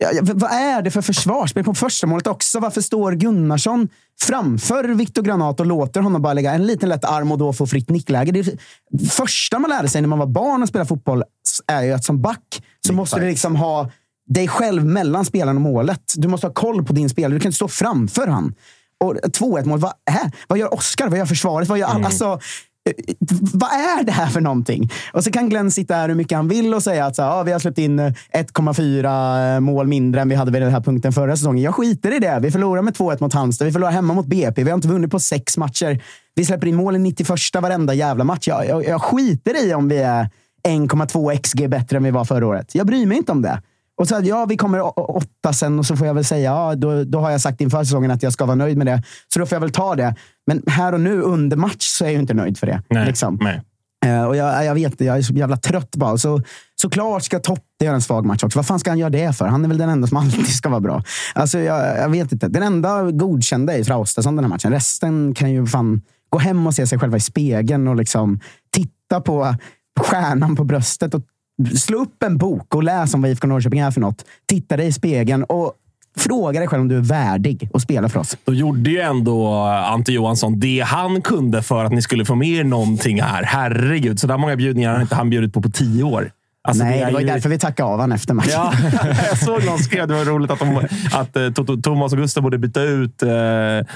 ja, 0.02 0.12
ja, 0.12 0.23
vad 0.35 0.50
är 0.50 0.82
det 0.82 0.90
för 0.90 1.02
försvarsspel 1.02 1.64
på 1.64 1.75
första 1.75 2.06
målet 2.06 2.26
också? 2.26 2.61
Varför 2.61 2.80
står 2.80 3.12
Gunnarsson 3.12 3.88
framför 4.23 4.85
Viktor 4.85 5.23
Granat 5.23 5.61
och 5.61 5.66
låter 5.66 6.00
honom 6.00 6.23
bara 6.23 6.32
lägga 6.32 6.52
en 6.52 6.66
liten 6.66 6.88
lätt 6.88 7.04
arm 7.04 7.32
och 7.32 7.38
då 7.38 7.52
få 7.52 7.66
fritt 7.66 7.90
nickläge? 7.90 8.32
Det 8.32 9.09
första 9.11 9.59
man 9.59 9.71
lärde 9.71 9.88
sig 9.88 10.00
när 10.00 10.09
man 10.09 10.18
var 10.18 10.26
barn 10.26 10.62
och 10.62 10.68
spelade 10.68 10.88
fotboll 10.88 11.25
är 11.66 11.82
ju 11.82 11.92
att 11.92 12.04
som 12.04 12.23
back 12.23 12.62
så 12.87 12.92
måste 12.92 13.21
du 13.21 13.26
liksom 13.26 13.56
ha 13.56 13.90
dig 14.28 14.49
själv 14.49 14.85
mellan 14.85 15.25
spelaren 15.25 15.56
och 15.56 15.62
målet. 15.62 16.02
Du 16.16 16.28
måste 16.28 16.47
ha 16.47 16.54
koll 16.54 16.85
på 16.85 16.92
din 16.92 17.09
spelare. 17.09 17.35
Du 17.35 17.40
kan 17.40 17.49
inte 17.49 17.56
stå 17.56 17.68
framför 17.68 18.26
han. 18.26 18.54
Och 19.00 19.14
2-1 19.14 19.64
mål, 19.64 19.78
vad, 19.78 19.92
är, 20.11 20.30
vad 20.49 20.59
gör 20.59 20.75
Oskar? 20.75 21.09
Vad 21.09 21.18
gör 21.18 21.26
försvaret? 21.26 21.68
Vad 21.68 21.78
gör, 21.78 21.87
alltså, 21.87 22.25
eh, 22.25 22.38
Eh, 22.85 23.15
vad 23.53 23.71
är 23.71 24.05
det 24.05 24.12
här 24.12 24.27
för 24.27 24.41
någonting? 24.41 24.91
Och 25.12 25.25
så 25.25 25.31
kan 25.31 25.49
Glenn 25.49 25.71
sitta 25.71 25.95
här 25.95 26.09
hur 26.09 26.15
mycket 26.15 26.37
han 26.37 26.49
vill 26.49 26.75
och 26.75 26.83
säga 26.83 27.07
att 27.07 27.17
så 27.17 27.23
här, 27.23 27.45
vi 27.45 27.53
har 27.53 27.59
släppt 27.59 27.79
in 27.79 27.99
eh, 27.99 28.12
1,4 28.33 29.55
eh, 29.55 29.61
mål 29.61 29.87
mindre 29.87 30.21
än 30.21 30.29
vi 30.29 30.35
hade 30.35 30.51
vid 30.51 30.62
den 30.62 30.71
här 30.71 30.81
punkten 30.81 31.12
förra 31.12 31.37
säsongen. 31.37 31.65
Jag 31.65 31.75
skiter 31.75 32.17
i 32.17 32.19
det. 32.19 32.39
Vi 32.43 32.51
förlorar 32.51 32.83
med 32.83 32.95
2-1 32.95 33.17
mot 33.21 33.33
Halmstad. 33.33 33.67
Vi 33.67 33.73
förlorar 33.73 33.93
hemma 33.93 34.15
mot 34.15 34.27
BP. 34.27 34.65
Vi 34.65 34.71
har 34.71 34.77
inte 34.77 34.89
vunnit 34.89 35.11
på 35.11 35.21
sex 35.21 35.57
matcher. 35.57 36.03
Vi 36.35 36.45
släpper 36.45 36.67
in 36.67 36.77
mål 36.77 36.97
i 36.97 36.99
91 36.99 37.29
varenda 37.62 37.95
jävla 37.95 38.25
match. 38.25 38.49
Jag, 38.49 38.67
jag, 38.67 38.85
jag 38.85 39.03
skiter 39.03 39.67
i 39.67 39.75
om 39.75 39.89
vi 39.89 39.99
är 39.99 40.29
1,2 40.69 41.37
XG 41.37 41.69
bättre 41.69 41.97
än 41.97 42.05
vi 42.05 42.11
var 42.11 42.25
förra 42.25 42.47
året. 42.47 42.75
Jag 42.75 42.87
bryr 42.87 43.07
mig 43.07 43.17
inte 43.17 43.33
om 43.33 43.43
det. 43.43 43.62
Och 44.00 44.08
så, 44.08 44.20
ja, 44.22 44.46
vi 44.46 44.56
kommer 44.56 45.00
åtta 45.16 45.52
sen 45.52 45.78
och 45.78 45.87
så 45.87 45.96
får 45.96 46.06
jag 46.06 46.14
väl 46.14 46.25
säga, 46.25 46.52
ja, 46.52 46.75
då, 46.75 47.04
då 47.04 47.20
har 47.20 47.30
jag 47.30 47.40
sagt 47.40 47.61
inför 47.61 47.84
säsongen 47.84 48.11
att 48.11 48.22
jag 48.22 48.32
ska 48.32 48.44
vara 48.44 48.54
nöjd 48.54 48.76
med 48.76 48.87
det. 48.87 49.02
Så 49.32 49.38
då 49.38 49.46
får 49.46 49.56
jag 49.56 49.61
väl 49.61 49.72
ta 49.72 49.96
det. 49.96 50.14
Men 50.46 50.62
här 50.66 50.92
och 50.92 51.00
nu 51.00 51.20
under 51.20 51.56
match 51.56 51.84
så 51.84 52.04
är 52.04 52.11
jag 52.11 52.22
inte 52.22 52.34
nöjd 52.34 52.58
för 52.58 52.66
det. 52.66 52.82
Nej, 52.88 53.06
liksom. 53.06 53.38
nej. 53.40 53.62
Eh, 54.06 54.25
och 54.25 54.37
jag, 54.37 54.64
jag 54.64 54.75
vet, 54.75 55.00
jag 55.00 55.16
är 55.16 55.22
så 55.22 55.32
jävla 55.32 55.56
trött 55.56 55.96
bara. 55.96 56.18
Så, 56.18 56.42
såklart 56.80 57.22
ska 57.22 57.38
Totte 57.38 57.84
göra 57.84 57.94
en 57.94 58.02
svag 58.02 58.26
match 58.26 58.44
också. 58.44 58.58
Vad 58.58 58.66
fan 58.66 58.78
ska 58.78 58.90
han 58.90 58.99
göra 58.99 59.11
det 59.11 59.37
för? 59.37 59.46
Han 59.46 59.64
är 59.64 59.68
väl 59.68 59.78
den 59.78 59.88
enda 59.88 60.06
som 60.06 60.16
alltid 60.16 60.54
ska 60.54 60.68
vara 60.68 60.80
bra. 60.80 61.02
Alltså, 61.34 61.58
jag, 61.58 61.99
jag 61.99 62.08
vet 62.08 62.32
inte. 62.32 62.49
Den 62.49 62.62
enda 62.62 63.11
godkända 63.11 63.78
är 63.78 63.84
Traustason 63.84 64.37
den 64.37 64.44
här 64.44 64.49
matchen. 64.49 64.72
Resten 64.72 65.34
kan 65.34 65.50
ju 65.50 65.66
fan 65.66 66.02
gå 66.30 66.38
hem 66.38 66.66
och 66.66 66.75
se 66.75 66.87
sig 66.87 66.99
själva 66.99 67.16
i 67.16 67.20
spegeln 67.20 67.88
och 67.88 67.96
liksom 67.96 68.40
titta 68.70 69.20
på 69.20 69.54
stjärnan 70.00 70.56
på 70.56 70.64
bröstet 70.64 71.14
och 71.14 71.22
slå 71.66 71.99
upp 72.02 72.23
en 72.23 72.38
bok 72.38 72.75
och 72.75 72.83
läs 72.83 73.14
om 73.14 73.23
vad 73.23 73.31
IFK 73.31 73.47
Norrköping 73.47 73.81
är 73.81 73.90
för 73.90 74.00
något. 74.00 74.25
Titta 74.49 74.76
dig 74.76 74.87
i 74.87 74.92
spegeln 74.92 75.45
och 75.45 75.73
fråga 76.19 76.61
dig 76.61 76.69
själv 76.69 76.81
om 76.83 76.88
du 76.88 76.97
är 76.97 77.00
värdig 77.00 77.69
att 77.75 77.83
spela 77.83 78.09
för 78.09 78.21
oss. 78.21 78.37
Då 78.45 78.54
gjorde 78.54 78.90
ju 78.90 79.00
ändå 79.00 79.52
Ante 79.66 80.12
Johansson 80.12 80.61
det 80.61 80.81
han 80.81 81.23
kunde 81.23 81.62
för 81.62 81.85
att 81.85 81.92
ni 81.92 82.02
skulle 82.02 82.25
få 82.25 82.35
med 82.35 82.49
er 82.49 82.64
någonting 82.64 83.23
här. 83.23 83.42
Herregud, 83.42 84.20
så 84.20 84.27
där 84.27 84.38
många 84.38 84.57
bjudningar 84.57 84.94
har 84.94 85.01
inte 85.03 85.14
han 85.14 85.31
bjudit 85.31 85.53
på 85.53 85.62
på 85.62 85.70
tio 85.70 86.03
år. 86.03 86.31
Alltså, 86.68 86.85
Nej, 86.85 87.01
är 87.01 87.07
det 87.07 87.12
var 87.12 87.20
ju 87.20 87.27
därför 87.27 87.48
vi 87.48 87.59
tackade 87.59 87.88
av 87.88 87.92
honom 88.01 88.12
efter 88.12 88.35
matchen. 88.35 88.51
Ja, 88.53 88.72
jag 89.29 89.38
såg 89.38 89.64
någon 89.64 89.79
skrev 89.79 90.09
det 90.09 90.14
var 90.14 90.25
roligt 90.25 90.51
att, 90.51 90.59
de, 90.59 90.77
att 91.12 91.37
eh, 91.37 91.40
To- 91.40 91.83
Thomas 91.83 92.12
och 92.12 92.18
Gustav 92.18 92.42
borde 92.42 92.59
byta 92.59 92.83
ut 92.83 93.22
eh, 93.22 93.29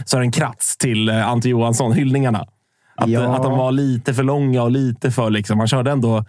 Sören 0.07 0.33
Kratz 0.33 0.77
till 0.77 1.09
eh, 1.09 1.29
Ante 1.29 1.49
Johansson, 1.49 1.93
hyllningarna. 1.93 2.47
Att, 2.97 3.09
Ja. 3.09 3.23
eh, 3.23 3.31
att 3.31 3.43
de 3.43 3.59
var 3.59 3.73
lite 3.73 4.15
för 4.15 4.23
långa 4.23 4.63
och 4.63 4.71
lite 4.71 5.11
för... 5.11 5.31
Liksom, 5.31 5.59
han 5.59 5.69
körde 5.69 5.91
ändå 5.91 6.25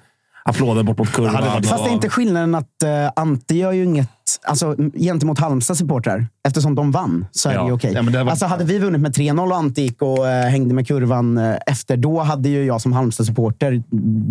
applåder 0.50 0.84
bort 0.84 0.98
mot 0.98 1.12
kurvan. 1.12 1.64
Fast 1.64 1.84
det 1.84 1.90
är 1.90 1.94
inte 1.94 2.10
skillnaden 2.10 2.56
att 2.56 2.70
uh, 2.86 2.90
Ante 3.16 3.56
gör 3.56 3.72
ju 3.72 3.84
inget 3.84 4.10
alltså, 4.44 4.76
gentemot 4.94 5.40
Halmstad 5.40 5.78
supportrar. 5.78 6.28
Eftersom 6.48 6.76
de 6.76 6.92
vann 6.92 7.26
så 7.32 7.50
är 7.50 7.54
Ja. 7.54 7.62
det 7.62 7.68
ju 7.68 7.74
okej. 7.74 7.92
Ja, 7.96 8.02
men 8.02 8.14
det 8.14 8.24
var- 8.24 8.32
Alltså, 8.32 8.46
hade 8.46 8.64
vi 8.64 8.80
vunnit 8.80 9.02
med 9.02 9.14
3-0 9.16 9.50
och 9.52 9.58
Ante 9.58 9.82
gick 9.82 10.02
och 10.02 10.28
eh, 10.28 10.50
hängde 10.50 10.74
med 10.76 10.88
kurvan 10.88 11.38
eh, 11.38 11.56
efter, 11.66 11.98
då 11.98 12.20
hade 12.20 12.50
ju 12.50 12.64
jag 12.66 12.82
som 12.82 12.94
Halmstad-supporter 12.94 13.84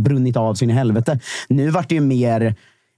brunnit 0.02 0.37
av 0.37 0.55
sin 0.55 0.70
helvete. 0.70 1.18
Nu 1.48 1.70
vart 1.70 1.88
det 1.88 1.94
ju 1.94 2.00
mer 2.00 2.55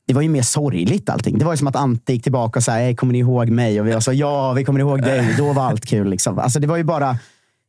det 0.07 0.15
var 0.15 0.23
ju 0.23 0.29
mer 0.29 0.43
sorgligt 0.43 1.11
allting. 1.11 1.39
Det 1.39 1.45
var 1.45 1.53
ju 1.53 1.57
som 1.57 1.67
att 1.69 1.77
Ante 1.77 2.13
gick 2.13 2.23
tillbaka 2.23 2.59
och 2.59 2.63
sa, 2.63 2.73
"Hej, 2.73 2.97
kommer 2.97 3.13
ni 3.13 3.19
ihåg 3.19 3.49
mig? 3.51 3.81
Och 3.81 3.87
vi 3.87 3.93
var 3.93 4.01
så, 4.01 4.13
ja, 4.13 4.53
vi 4.53 4.65
kommer 4.65 4.81
ihåg 4.81 5.03
dig. 5.03 5.35
Då 5.39 5.53
var 5.53 5.63
allt 5.65 5.87
kul. 5.87 6.09
Liksom. 6.11 6.39
Alltså, 6.39 6.61
det 6.61 6.67
var 6.67 6.77
ju 6.77 6.85
bara 6.85 7.17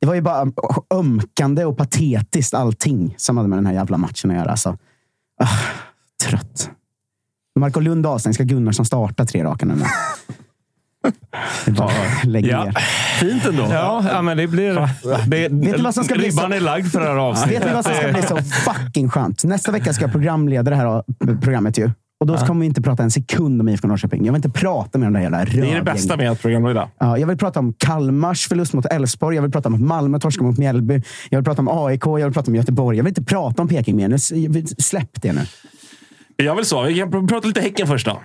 det 0.01 0.07
var 0.07 0.15
ju 0.15 0.21
bara 0.21 0.51
ömkande 0.93 1.65
och 1.65 1.77
patetiskt 1.77 2.53
allting 2.53 3.13
som 3.17 3.37
hade 3.37 3.49
med 3.49 3.57
den 3.57 3.65
här 3.65 3.73
jävla 3.73 3.97
matchen 3.97 4.31
att 4.31 4.37
göra. 4.37 4.51
Alltså. 4.51 4.77
Ah, 5.43 5.47
trött. 6.23 6.69
Marco 7.59 7.79
Lund 7.79 8.05
avstängd. 8.05 8.35
Ska 8.35 8.43
Gunnarsson 8.43 8.85
starta 8.85 9.25
tre 9.25 9.43
raka 9.43 9.65
nu? 9.65 9.73
Ja, 11.77 11.91
Lägg 12.23 12.45
Ja. 12.45 12.63
ner. 12.63 12.71
Fint 13.19 13.45
ändå. 13.45 13.67
Ja, 13.71 14.05
ja, 14.11 14.21
men 14.21 14.37
det 14.37 14.47
blir... 14.47 14.73
Det, 15.27 15.47
Vet 15.49 15.77
du 15.77 15.83
vad 15.83 15.93
som 15.93 16.03
ska 16.03 16.15
bli 16.15 16.27
ribban 16.27 16.49
så- 16.51 16.55
är 16.55 16.59
lagd 16.59 16.87
för 16.91 16.99
det 16.99 17.05
här 17.05 17.15
avsnittet. 17.15 17.61
Vet 17.61 17.67
ni 17.67 17.73
vad 17.73 17.85
som 17.85 17.93
ska 17.93 18.07
bli 18.11 18.21
så 18.21 18.37
fucking 18.37 19.09
skönt? 19.09 19.43
Nästa 19.43 19.71
vecka 19.71 19.93
ska 19.93 20.03
jag 20.03 20.11
programleda 20.11 20.69
det 20.69 20.75
här 20.75 21.03
programmet 21.41 21.77
ju. 21.77 21.91
Och 22.19 22.27
då 22.27 22.37
kommer 22.37 22.59
vi 22.59 22.65
inte 22.65 22.81
prata 22.81 23.03
en 23.03 23.11
sekund 23.11 23.61
om 23.61 23.69
IFK 23.69 23.87
Norrköping. 23.87 24.25
Jag 24.25 24.33
vill 24.33 24.45
inte 24.45 24.59
prata 24.59 24.97
med 24.97 25.07
de 25.07 25.13
där 25.13 25.21
jävla 25.21 25.45
Det 25.45 25.71
är 25.71 25.75
det 25.75 25.81
bästa 25.83 26.17
med 26.17 26.31
att 26.31 26.41
programleda. 26.41 26.89
Ja, 26.99 27.17
jag 27.17 27.27
vill 27.27 27.37
prata 27.37 27.59
om 27.59 27.73
Kalmars 27.73 28.47
förlust 28.47 28.73
mot 28.73 28.85
Elfsborg. 28.85 29.35
Jag 29.35 29.41
vill 29.41 29.51
prata 29.51 29.69
om 29.69 29.75
att 29.75 29.81
Malmö 29.81 30.19
torskar 30.19 30.43
mot 30.43 30.57
Mjällby. 30.57 31.01
Jag 31.29 31.37
vill 31.39 31.45
prata 31.45 31.61
om 31.61 31.67
AIK. 31.85 32.05
Jag 32.05 32.15
vill 32.23 32.33
prata 32.33 32.51
om 32.51 32.55
Göteborg. 32.55 32.97
Jag 32.97 33.03
vill 33.03 33.11
inte 33.11 33.23
prata 33.23 33.61
om 33.61 33.67
Peking 33.67 33.95
mer. 33.95 34.17
Släpp 34.81 35.21
det 35.21 35.33
nu. 35.33 35.41
Jag 36.35 36.55
vill 36.55 36.65
så. 36.65 36.81
Vi 36.83 36.95
kan 36.99 37.11
pr- 37.11 37.27
prata 37.27 37.47
lite 37.47 37.61
Häcken 37.61 37.87
först 37.87 38.05
då. 38.05 38.21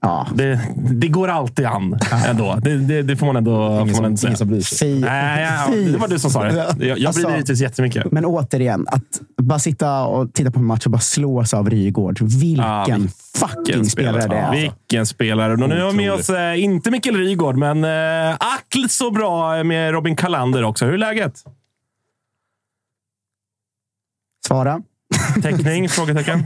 Ja, 0.00 0.26
Det, 0.34 0.60
det 0.74 1.08
går 1.08 1.28
alltid 1.28 1.66
an 1.66 1.98
ändå. 2.26 2.54
Det, 2.62 2.76
det, 2.76 3.02
det 3.02 3.16
får 3.16 3.26
man 3.26 3.36
ändå, 3.36 3.52
får 3.68 3.84
man 3.86 3.88
ändå 3.88 3.98
Ingen 4.06 4.16
säga. 4.16 4.36
som 4.36 4.48
bryr 4.48 4.60
sig. 4.60 5.00
Nej, 5.00 5.42
ja, 5.42 5.74
det 5.92 5.98
var 5.98 6.08
du 6.08 6.18
som 6.18 6.30
sa 6.30 6.44
det. 6.44 6.54
Jag, 6.78 6.98
jag 6.98 7.06
Alltså- 7.06 7.20
blir 7.22 7.30
givetvis 7.30 7.60
jättemycket. 7.60 8.12
Men 8.12 8.24
återigen, 8.24 8.86
att 8.88 9.20
bara 9.42 9.58
sitta 9.58 10.04
och 10.06 10.32
titta 10.34 10.50
på 10.50 10.58
en 10.58 10.64
match 10.66 10.84
och 10.86 10.90
bara 10.92 11.00
slås 11.00 11.54
av 11.54 11.70
Rygård. 11.70 12.18
Vilken 12.20 12.64
Ja, 12.64 12.86
fucking 13.34 13.84
spelare 13.84 14.26
det 14.28 14.36
är. 14.36 14.42
alltså. 14.42 14.60
Vilken 14.60 15.06
spelare. 15.06 15.52
Och 15.52 15.58
nu 15.68 15.82
har 15.82 15.90
vi 15.90 15.96
med 15.96 16.12
oss, 16.12 16.30
eh, 16.30 16.62
inte 16.64 16.90
Mikael 16.90 17.16
Rygaard, 17.16 17.56
men 17.56 17.84
eh, 17.84 18.34
ack 18.34 18.90
så 18.90 19.10
bra 19.10 19.64
med 19.64 19.92
Robin 19.92 20.16
Kalander 20.16 20.64
också. 20.64 20.84
Hur 20.84 20.94
är 20.94 20.98
läget? 20.98 21.44
Svara. 24.46 24.80
Täckning? 25.42 25.88
frågetecken. 25.88 26.44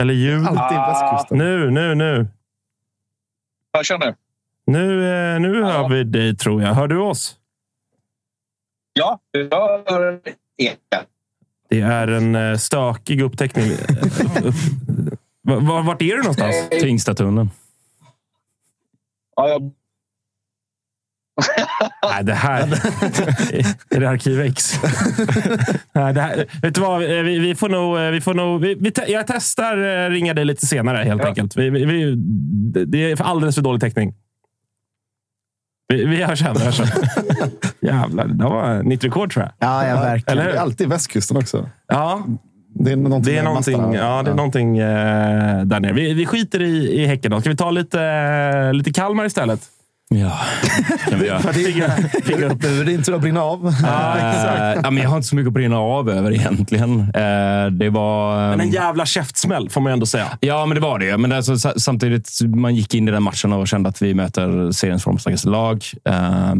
Eller 0.00 0.14
ljud? 0.14 0.46
Alltid 0.46 0.78
västkusten. 0.78 1.38
Nu, 1.38 1.70
nu, 1.70 1.94
nu. 1.94 2.26
Jag 3.72 3.86
känner. 3.86 4.14
Nu, 4.66 5.10
eh, 5.34 5.40
nu 5.40 5.62
hör 5.64 5.88
vi 5.88 6.04
dig, 6.04 6.36
tror 6.36 6.62
jag. 6.62 6.74
Hör 6.74 6.88
du 6.88 6.98
oss? 6.98 7.36
Ja, 8.92 9.20
jag 9.32 9.82
hör 9.86 10.20
eka. 10.56 11.04
Det 11.68 11.80
är 11.80 12.08
en 12.08 12.34
eh, 12.34 12.56
stökig 12.56 13.20
upptäckning. 13.22 13.64
Va- 15.42 15.58
va- 15.58 15.82
Vart 15.82 16.02
är 16.02 16.06
du 16.06 16.16
någonstans? 16.18 16.68
Tingstatunneln. 16.70 17.50
Ja, 19.36 19.48
jag... 19.48 19.72
Nej, 22.10 22.24
det 22.24 22.34
här... 22.34 22.62
är 23.96 24.00
det 24.00 24.08
Arkiv 24.10 24.40
X? 24.40 24.80
Nej, 25.92 26.14
det 26.14 26.20
här, 26.20 26.46
vet 26.62 26.74
du 26.74 26.80
vad? 26.80 27.00
Vi, 27.00 27.38
vi 27.38 27.54
får 27.54 27.68
nog... 27.68 28.12
Vi 28.12 28.20
får 28.20 28.34
nog 28.34 28.60
vi, 28.60 28.74
vi, 28.74 28.90
te- 28.90 29.12
jag 29.12 29.26
testar 29.26 30.04
eh, 30.06 30.10
ringa 30.10 30.34
dig 30.34 30.44
lite 30.44 30.66
senare, 30.66 30.96
helt 31.04 31.22
Ja. 31.22 31.28
enkelt. 31.28 31.56
Vi, 31.56 31.70
vi, 31.70 31.84
vi, 31.84 32.14
det 32.86 33.10
är 33.12 33.22
alldeles 33.22 33.54
för 33.54 33.62
dålig 33.62 33.80
täckning. 33.80 34.14
Vi, 35.88 36.04
vi 36.04 36.22
hörs 36.22 36.38
sen. 36.38 36.54
vi 36.58 36.64
hörs 36.64 36.76
sen. 36.76 36.86
Jävlar, 37.80 38.26
det 38.26 38.44
var 38.44 38.82
nytt 38.82 39.04
rekord 39.04 39.32
tror 39.32 39.44
jag. 39.44 39.52
Ja, 39.68 39.86
ja 39.86 39.94
verkligen. 40.00 40.38
Eller 40.38 40.50
Det 40.52 40.56
är 40.56 40.60
alltid 40.62 40.88
västkusten 40.88 41.36
också. 41.36 41.68
Ja, 41.88 42.22
Det 42.74 42.92
är 42.92 42.96
någonting, 42.96 43.34
det 43.34 43.38
är 43.38 43.42
någonting, 43.44 43.92
ja, 43.94 44.22
det 44.22 44.30
är 44.30 44.34
någonting 44.34 44.78
eh, 44.78 45.62
där 45.64 45.80
nere. 45.80 45.92
Vi, 45.92 46.14
vi 46.14 46.26
skiter 46.26 46.62
i, 46.62 47.02
i 47.02 47.06
Häcken 47.06 47.30
då. 47.30 47.40
Ska 47.40 47.50
vi 47.50 47.56
ta 47.56 47.70
lite, 47.70 48.02
eh, 48.02 48.72
lite 48.74 48.92
Kalmar 48.92 49.24
istället? 49.24 49.60
Ja, 50.14 50.38
kan 51.10 51.18
vi 51.18 51.26
göra. 51.26 51.40
Pigga, 52.26 52.46
upp. 52.52 52.60
Det 52.62 52.84
din 52.84 53.02
tur 53.02 53.14
att 53.14 53.20
brinna 53.20 53.42
av. 53.42 53.66
Eh, 53.68 53.74
ja, 54.82 54.90
men 54.90 54.96
jag 55.02 55.08
har 55.10 55.16
inte 55.16 55.28
så 55.28 55.36
mycket 55.36 55.46
att 55.48 55.52
brinna 55.54 55.78
av 55.78 56.10
över 56.10 56.32
egentligen. 56.32 57.00
Eh, 57.00 57.70
det 57.72 57.90
var... 57.90 58.48
Men 58.50 58.60
en 58.60 58.70
jävla 58.70 59.06
käftsmäll 59.06 59.70
får 59.70 59.80
man 59.80 59.92
ändå 59.92 60.06
säga. 60.06 60.26
Ja, 60.40 60.66
men 60.66 60.74
det 60.74 60.80
var 60.80 60.98
det. 60.98 61.16
Men 61.18 61.32
alltså, 61.32 61.58
sa- 61.58 61.72
samtidigt, 61.76 62.30
man 62.56 62.74
gick 62.74 62.94
in 62.94 63.08
i 63.08 63.10
den 63.10 63.22
matchen 63.22 63.52
och 63.52 63.68
kände 63.68 63.88
att 63.88 64.02
vi 64.02 64.14
möter 64.14 64.70
seriens 64.72 65.04
formstarkaste 65.04 65.48
lag. 65.48 65.84
Eh, 66.04 66.54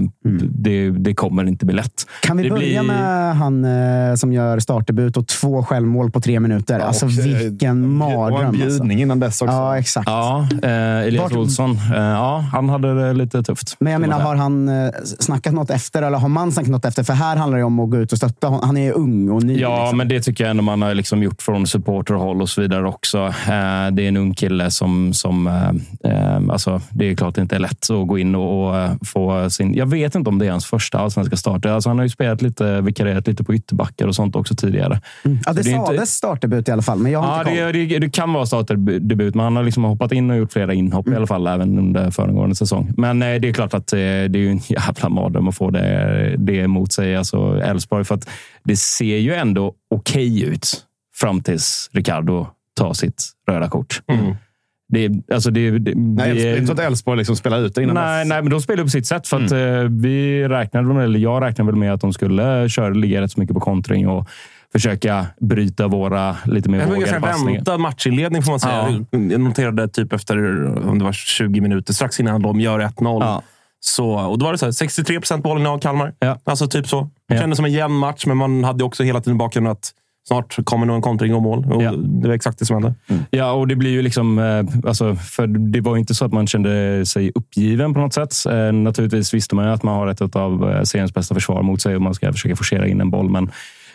det, 0.50 0.90
det 0.90 1.14
kommer 1.14 1.44
inte 1.44 1.66
bli 1.66 1.74
lätt. 1.74 2.06
Kan 2.22 2.36
vi 2.36 2.42
det 2.42 2.50
börja 2.50 2.82
blir- 2.82 2.92
med 2.92 3.36
han 3.36 3.64
eh, 3.64 4.14
som 4.14 4.32
gör 4.32 4.58
startdebut 4.58 5.16
och 5.16 5.26
två 5.26 5.62
självmål 5.62 6.10
på 6.10 6.20
tre 6.20 6.40
minuter? 6.40 6.78
alltså 6.80 7.06
Och, 7.06 7.12
eh, 7.12 7.16
vilken 7.24 7.84
Och 7.84 7.88
mardröm. 7.90 8.40
en 8.40 8.46
Alltså. 8.46 8.66
bjudning 8.68 9.00
innan 9.02 9.20
dess 9.20 9.42
också. 9.42 9.54
Ja, 9.54 9.78
exakt. 9.78 10.08
Ja, 10.08 10.46
eh, 10.62 10.70
Elias 10.72 11.22
Vart- 11.22 11.32
Olsson. 11.32 11.78
Ja, 11.94 12.44
han 12.52 12.68
hade 12.68 13.12
det 13.38 13.44
tufft. 13.44 13.76
Men 13.80 13.92
jag 13.92 14.00
menar, 14.00 14.20
har 14.20 14.36
han 14.36 14.68
eh, 14.68 14.90
snackat 15.04 15.52
något 15.54 15.70
efter? 15.70 16.02
Eller 16.02 16.18
har 16.18 16.28
man 16.28 16.52
snackat 16.52 16.70
något 16.70 16.84
efter? 16.84 17.02
För 17.02 17.12
här 17.12 17.36
handlar 17.36 17.58
det 17.58 17.64
om 17.64 17.80
att 17.80 17.90
gå 17.90 17.96
ut 17.96 18.12
och 18.12 18.18
stötta. 18.18 18.60
Han 18.62 18.76
är 18.76 18.92
ung 18.92 19.30
och 19.30 19.42
ny. 19.42 19.58
Ja, 19.60 19.80
liksom. 19.80 19.98
men 19.98 20.08
det 20.08 20.20
tycker 20.20 20.44
jag 20.44 20.50
ändå 20.50 20.62
man 20.62 20.82
har 20.82 20.94
liksom 20.94 21.22
gjort 21.22 21.42
från 21.42 21.66
supporterhåll 21.66 22.42
och 22.42 22.48
så 22.48 22.60
vidare 22.60 22.88
också. 22.88 23.18
Eh, 23.18 23.32
det 23.92 24.02
är 24.02 24.08
en 24.08 24.16
ung 24.16 24.34
kille 24.34 24.70
som... 24.70 25.12
som 25.14 25.46
eh, 25.46 26.36
alltså, 26.52 26.80
det 26.90 27.10
är 27.10 27.14
klart 27.14 27.34
det 27.34 27.40
inte 27.42 27.54
är 27.54 27.58
lätt 27.60 27.90
att 27.90 28.06
gå 28.08 28.18
in 28.18 28.34
och, 28.34 28.74
få 29.06 29.50
sin... 29.50 29.74
Jag 29.74 29.86
vet 29.86 30.14
inte 30.14 30.30
om 30.30 30.38
det 30.38 30.46
är 30.46 30.50
hans 30.50 30.66
första 30.66 30.98
allsvenska 30.98 31.36
start. 31.36 31.66
Alltså, 31.66 31.90
han 31.90 31.98
har 31.98 32.04
ju 32.04 32.08
spelat 32.10 32.42
lite, 32.42 32.80
vikarierat 32.80 33.26
lite 33.26 33.44
på 33.44 33.54
ytterbackar 33.54 34.06
och 34.06 34.14
sånt 34.14 34.36
också 34.36 34.54
tidigare. 34.54 35.00
ja, 35.22 35.52
det 35.52 35.62
det 35.62 35.70
är 35.70 35.74
inte- 35.74 35.86
sades 35.86 36.10
startdebut 36.14 36.68
i 36.68 36.72
alla 36.72 36.82
fall, 36.82 36.98
men 36.98 37.12
jag 37.12 37.20
har 37.20 37.28
Ja, 37.44 37.50
inte 37.50 37.72
det, 37.72 37.86
det, 37.86 37.98
det 37.98 38.10
kan 38.10 38.32
vara 38.32 38.46
startdebut, 38.46 39.34
men 39.34 39.44
han 39.44 39.56
har 39.56 39.62
liksom 39.62 39.84
hoppat 39.84 40.12
in 40.12 40.30
och 40.30 40.36
gjort 40.36 40.52
flera 40.52 40.74
inhopp 40.74 41.06
Mm. 41.06 41.14
i 41.14 41.16
alla 41.16 41.26
fall, 41.26 41.46
även 41.46 41.78
under 41.78 42.10
föregående 42.10 42.54
säsong. 42.56 42.92
Men 42.96 43.22
eh, 43.34 43.40
det 43.40 43.48
är 43.48 43.52
klart 43.52 43.74
att 43.74 43.92
eh, 43.92 43.96
det 43.98 44.38
är 44.38 44.50
en 44.50 44.58
jävla 44.68 45.08
mardröm 45.08 45.48
att 45.48 45.56
få 45.56 45.70
det, 45.70 46.34
det 46.38 46.56
emot 46.56 46.92
sig, 46.92 47.16
alltså 47.16 47.60
Elfsborg. 47.64 48.04
För 48.04 48.14
att 48.14 48.28
det 48.64 48.76
ser 48.76 49.16
ju 49.18 49.34
ändå 49.34 49.74
okej 49.94 50.42
ut 50.44 50.84
fram 51.16 51.42
tills 51.42 51.90
Ricardo 51.92 52.46
tar 52.76 52.92
sitt 52.92 53.24
röda 53.50 53.68
kort. 53.68 54.02
Det, 54.92 55.04
är- 55.04 55.34
alltså 55.34 55.50
det, 55.50 55.70
det, 55.78 55.92
Nej, 55.96 56.34
det 56.34 56.42
det 56.42 56.48
är 56.48 56.54
inte 56.54 56.66
så 56.66 56.72
att 56.72 56.78
Elfsborg 56.78 57.18
liksom 57.18 57.36
spelar 57.36 57.60
ut 57.60 57.74
det 57.74 57.82
innan 57.82 57.94
Nej, 57.94 58.18
dess. 58.24 58.28
nej, 58.28 58.42
men 58.42 58.50
de 58.50 58.60
spelar 58.60 58.82
på 58.84 58.90
sitt 58.90 59.06
sätt. 59.06 59.28
För 59.28 59.44
att, 59.44 59.52
eh, 59.52 59.82
vi 59.90 60.48
räknade, 60.48 61.04
eller 61.04 61.18
jag 61.18 61.42
räknade 61.42 61.70
väl 61.70 61.78
med 61.80 61.92
att 61.92 62.00
de 62.00 62.12
skulle 62.12 62.68
köra, 62.68 62.88
ligga 62.88 63.20
rätt 63.20 63.32
så 63.32 63.40
mycket 63.40 63.54
på 63.54 63.60
kontring 63.60 64.08
och 64.08 64.28
försöka 64.72 65.26
bryta 65.40 65.88
våra 65.88 66.36
lite 66.44 66.68
mer 66.70 66.78
Det 66.78 66.86
vågade 66.86 67.20
passningar. 67.20 67.58
väntad 67.58 67.78
matchinledning 67.78 68.42
får 68.42 68.52
man 68.52 68.60
säga. 68.60 69.04
Jag 69.10 69.40
noterade 69.40 69.88
typ 69.88 70.12
efter 70.12 70.64
om 70.88 70.98
det 70.98 71.04
var 71.04 71.12
20 71.12 71.60
minuter, 71.60 71.92
strax 71.92 72.20
innan 72.20 72.42
de 72.42 72.60
gör 72.60 72.80
1-0. 72.80 73.20
Ja. 73.24 73.42
Så, 73.80 74.10
och 74.10 74.38
då 74.38 74.44
var 74.46 74.52
det 74.52 74.58
så 74.58 74.64
här, 74.66 74.72
63 74.72 75.20
procent 75.20 75.42
bollen 75.42 75.66
av 75.66 75.78
Kalmar. 75.78 76.12
Ja. 76.18 76.38
Alltså 76.44 76.66
typ 76.68 76.88
så. 76.88 77.10
Ja. 77.26 77.38
Kändes 77.38 77.56
som 77.56 77.64
en 77.64 77.72
jämn 77.72 77.94
match, 77.94 78.26
men 78.26 78.36
man 78.36 78.64
hade 78.64 78.84
också 78.84 79.02
hela 79.02 79.20
tiden 79.20 79.38
bakgrunden 79.38 79.72
att 79.72 79.90
snart 80.28 80.56
kommer 80.64 80.86
nog 80.86 80.96
en 80.96 81.02
kontring 81.02 81.34
och 81.34 81.42
mål. 81.42 81.72
Och 81.72 81.82
Ja. 81.82 81.92
Det 81.92 82.28
var 82.28 82.34
exakt 82.34 82.58
det 82.58 82.64
som 82.64 82.74
hände. 82.82 82.94
Ja, 83.30 83.52
och 83.52 83.68
det 83.68 83.76
blir 83.76 83.90
ju 83.90 84.02
liksom... 84.02 84.38
eh, 84.38 84.88
Alltså, 84.88 85.14
för 85.16 85.46
det 85.46 85.80
var 85.80 85.96
inte 85.96 86.14
så 86.14 86.24
att 86.24 86.32
man 86.32 86.46
kände 86.46 87.06
sig 87.06 87.32
uppgiven 87.34 87.94
på 87.94 88.00
något 88.00 88.14
sätt. 88.14 88.34
Eh, 88.50 88.72
Naturligtvis 88.72 89.34
visste 89.34 89.54
man 89.54 89.64
ju 89.64 89.70
att 89.70 89.82
man 89.82 89.94
har 89.94 90.06
ett 90.06 90.36
av 90.36 90.70
eh, 90.70 90.82
seriens 90.82 91.14
bästa 91.14 91.34
försvar 91.34 91.62
mot 91.62 91.80
sig 91.82 91.96
och 91.96 92.02
man 92.02 92.14
ska 92.14 92.32
försöka 92.32 92.56
forcera 92.56 92.86
in 92.86 93.00
en 93.00 93.10
boll. 93.10 93.30
Men 93.30 93.50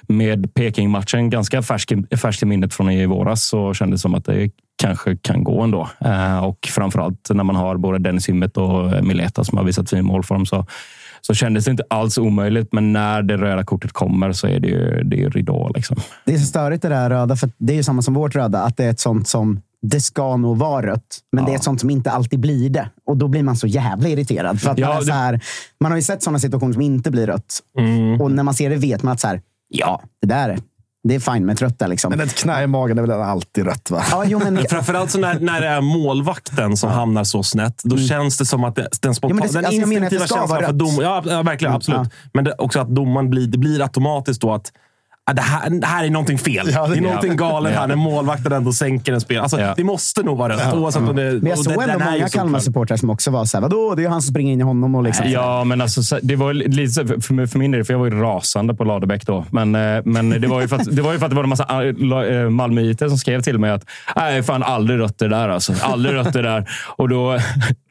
med 0.07 0.53
Peking-matchen, 0.53 1.29
ganska 1.29 1.61
färsk, 1.61 1.93
färsk 2.17 2.43
i 2.43 2.45
minnet 2.45 2.73
från 2.73 2.91
i 2.91 3.05
våras, 3.05 3.43
så 3.43 3.73
kändes 3.73 3.99
det 3.99 4.01
som 4.01 4.15
att 4.15 4.25
det 4.25 4.49
kanske 4.81 5.17
kan 5.17 5.43
gå 5.43 5.61
ändå. 5.61 5.89
Eh, 6.05 6.43
Och 6.43 6.57
framförallt 6.71 7.29
när 7.33 7.43
man 7.43 7.55
har 7.55 7.77
både 7.77 7.99
Dennis 7.99 8.29
Himmet 8.29 8.57
och 8.57 9.05
Mileta 9.05 9.43
som 9.43 9.57
har 9.57 9.65
visat 9.65 9.89
fin 9.89 10.05
målform 10.05 10.45
så, 10.45 10.65
så 11.21 11.33
kändes 11.33 11.65
det 11.65 11.71
inte 11.71 11.83
alls 11.89 12.17
omöjligt. 12.17 12.73
Men 12.73 12.93
när 12.93 13.21
det 13.23 13.37
röda 13.37 13.63
kortet 13.63 13.91
kommer 13.91 14.31
så 14.31 14.47
är 14.47 14.59
det 14.59 14.67
ju, 14.67 15.03
det 15.03 15.15
är 15.15 15.19
ju 15.19 15.29
ridå. 15.29 15.71
Liksom. 15.75 15.97
Det 16.25 16.33
är 16.33 16.37
så 16.37 16.45
störigt 16.45 16.81
det 16.81 16.89
där 16.89 17.09
röda, 17.09 17.35
för 17.35 17.49
det 17.57 17.73
är 17.73 17.77
ju 17.77 17.83
samma 17.83 18.01
som 18.01 18.13
vårt 18.13 18.35
röda. 18.35 18.59
Att 18.61 18.77
det 18.77 18.83
är 18.85 18.89
ett 18.89 18.99
sånt 18.99 19.27
som 19.27 19.61
det 19.81 19.99
ska 20.01 20.37
nog 20.37 20.57
vara 20.57 20.85
rött, 20.87 21.19
men 21.31 21.45
det 21.45 21.53
är 21.53 21.57
sånt 21.57 21.79
som 21.81 21.89
inte 21.89 22.11
alltid 22.11 22.39
blir 22.39 22.69
det. 22.69 22.89
Och 23.05 23.17
då 23.17 23.27
blir 23.27 23.43
man 23.43 23.55
så 23.55 23.67
jävla 23.67 24.09
irriterad. 24.09 24.61
För 24.61 24.71
att 24.71 24.77
Ja, 24.77 24.87
man, 24.87 24.97
är 24.97 25.01
så 25.01 25.11
här, 25.13 25.39
man 25.79 25.91
har 25.91 25.97
ju 25.97 26.01
sett 26.01 26.23
sådana 26.23 26.39
situationer 26.39 26.73
som 26.73 26.81
inte 26.81 27.11
blir 27.11 27.27
rött. 27.27 27.59
Och 28.21 28.31
när 28.31 28.43
man 28.43 28.53
ser 28.53 28.69
det 28.69 28.75
vet 28.75 29.03
man 29.03 29.13
att 29.13 29.19
så 29.19 29.27
här, 29.27 29.41
ja, 29.73 30.01
det 30.21 30.27
där 30.27 30.49
är, 30.49 30.59
det 31.03 31.15
är 31.15 31.19
fine 31.19 31.45
med 31.45 31.53
ett 31.53 31.61
rött 31.61 31.79
där. 31.79 31.87
Liksom. 31.87 32.09
Men 32.09 32.21
ett 32.21 32.35
knä 32.35 32.63
i 32.63 32.67
magen 32.67 32.97
är 32.97 33.01
väl 33.01 33.11
alltid 33.21 33.65
rätt, 33.65 33.91
va? 33.91 34.03
ja, 34.11 34.23
jo, 34.27 34.39
men, 34.39 34.57
framförallt 34.69 35.11
så 35.11 35.19
när, 35.19 35.39
när 35.39 35.61
det 35.61 35.67
är 35.67 35.81
målvakten 35.81 36.77
som 36.77 36.89
hamnar 36.89 37.23
så 37.23 37.43
snett, 37.43 37.81
då 37.83 37.97
känns 37.97 38.37
det 38.37 38.45
som 38.45 38.63
att 38.63 38.75
det, 38.75 38.87
den, 39.01 39.15
spontana, 39.15 39.41
Mm. 39.43 39.49
Ja, 39.55 39.61
det- 39.61 39.61
den 39.61 39.65
alltså 39.65 39.81
instinktiva 39.91 40.27
känslan 40.27 40.63
för 40.65 40.73
dom, 40.73 40.89
rätt. 40.89 40.99
ja, 41.01 41.23
ja, 41.25 41.41
verkligen, 41.43 41.73
absolut. 41.73 41.99
ja. 42.03 42.29
Men 42.33 42.43
det, 42.43 42.53
också 42.57 42.79
att 42.79 42.87
domaren 42.95 43.29
blir, 43.29 43.47
det 43.47 43.57
blir 43.57 43.81
automatiskt 43.81 44.41
då 44.41 44.53
att 44.53 44.71
det 45.33 45.41
här, 45.41 45.69
det 45.69 45.87
här 45.87 46.03
är 46.05 46.09
någonting 46.09 46.37
fel. 46.37 46.69
Ja, 46.73 46.87
det- 46.87 46.93
det 46.93 46.99
är 46.99 47.01
någonting 47.01 47.35
galet 47.35 47.75
här 47.75 47.87
när 47.87 47.95
målvakten 47.95 48.51
ändå 48.51 48.73
sänker 48.73 49.13
en 49.13 49.21
spel. 49.21 49.39
Alltså, 49.39 49.59
Ja. 49.59 49.73
Det 49.77 49.83
måste 49.83 50.23
nog 50.23 50.37
vara 50.37 50.53
rött. 50.53 50.73
Oavsett 50.73 51.01
om 51.01 51.15
det, 51.15 51.31
men 51.31 51.45
jag 51.45 51.57
såg 51.59 51.73
ändå 51.83 52.05
många 52.05 52.27
Kalmar-supportrar 52.27 52.97
som 52.97 53.09
också 53.09 53.31
var 53.31 53.45
så 53.45 53.57
här, 53.57 53.61
vadå, 53.61 53.95
det 53.95 54.01
är 54.01 54.03
ju 54.03 54.09
han 54.09 54.21
som 54.21 54.31
springer 54.31 54.53
in 54.53 54.59
i 54.59 54.63
honom. 54.63 54.95
Och 54.95 55.03
liksom, 55.03 55.29
Ja, 55.29 55.63
men 55.63 55.81
alltså, 55.81 56.03
så- 56.03 56.19
det 56.23 56.35
var 56.35 56.53
lite 56.53 57.07
för, 57.07 57.47
för 57.47 57.59
min 57.59 57.71
del, 57.71 57.83
för 57.85 57.93
jag 57.93 57.99
var 57.99 58.05
ju 58.05 58.21
rasande 58.21 58.73
på 58.73 58.83
Ladebäck 58.83 59.25
då. 59.25 59.45
Men, 59.51 59.75
eh, 59.75 60.01
men 60.05 60.29
det 60.29 60.47
var 60.47 60.61
ju 60.61 60.67
för 60.67 60.75
att 60.75 60.95
det 60.95 61.01
var, 61.01 61.13
ju 61.13 61.19
för 61.19 61.25
att 61.25 61.31
det 61.31 61.35
var 61.35 61.43
en 61.43 61.49
massa 61.49 61.81
la- 61.97 62.25
eh, 62.25 62.49
Malmöiter 62.49 63.07
som 63.09 63.17
skrev 63.17 63.41
till 63.41 63.59
mig 63.59 63.71
att 63.71 63.85
nej, 64.15 64.43
fan 64.43 64.63
aldrig 64.63 64.99
rött 64.99 65.17
det 65.17 65.27
där. 65.27 65.49
Alltså. 65.49 65.73
Aldrig 65.81 66.15
rött 66.15 66.33
det 66.33 66.41
där. 66.41 66.69
Och 66.97 67.09
då, 67.09 67.37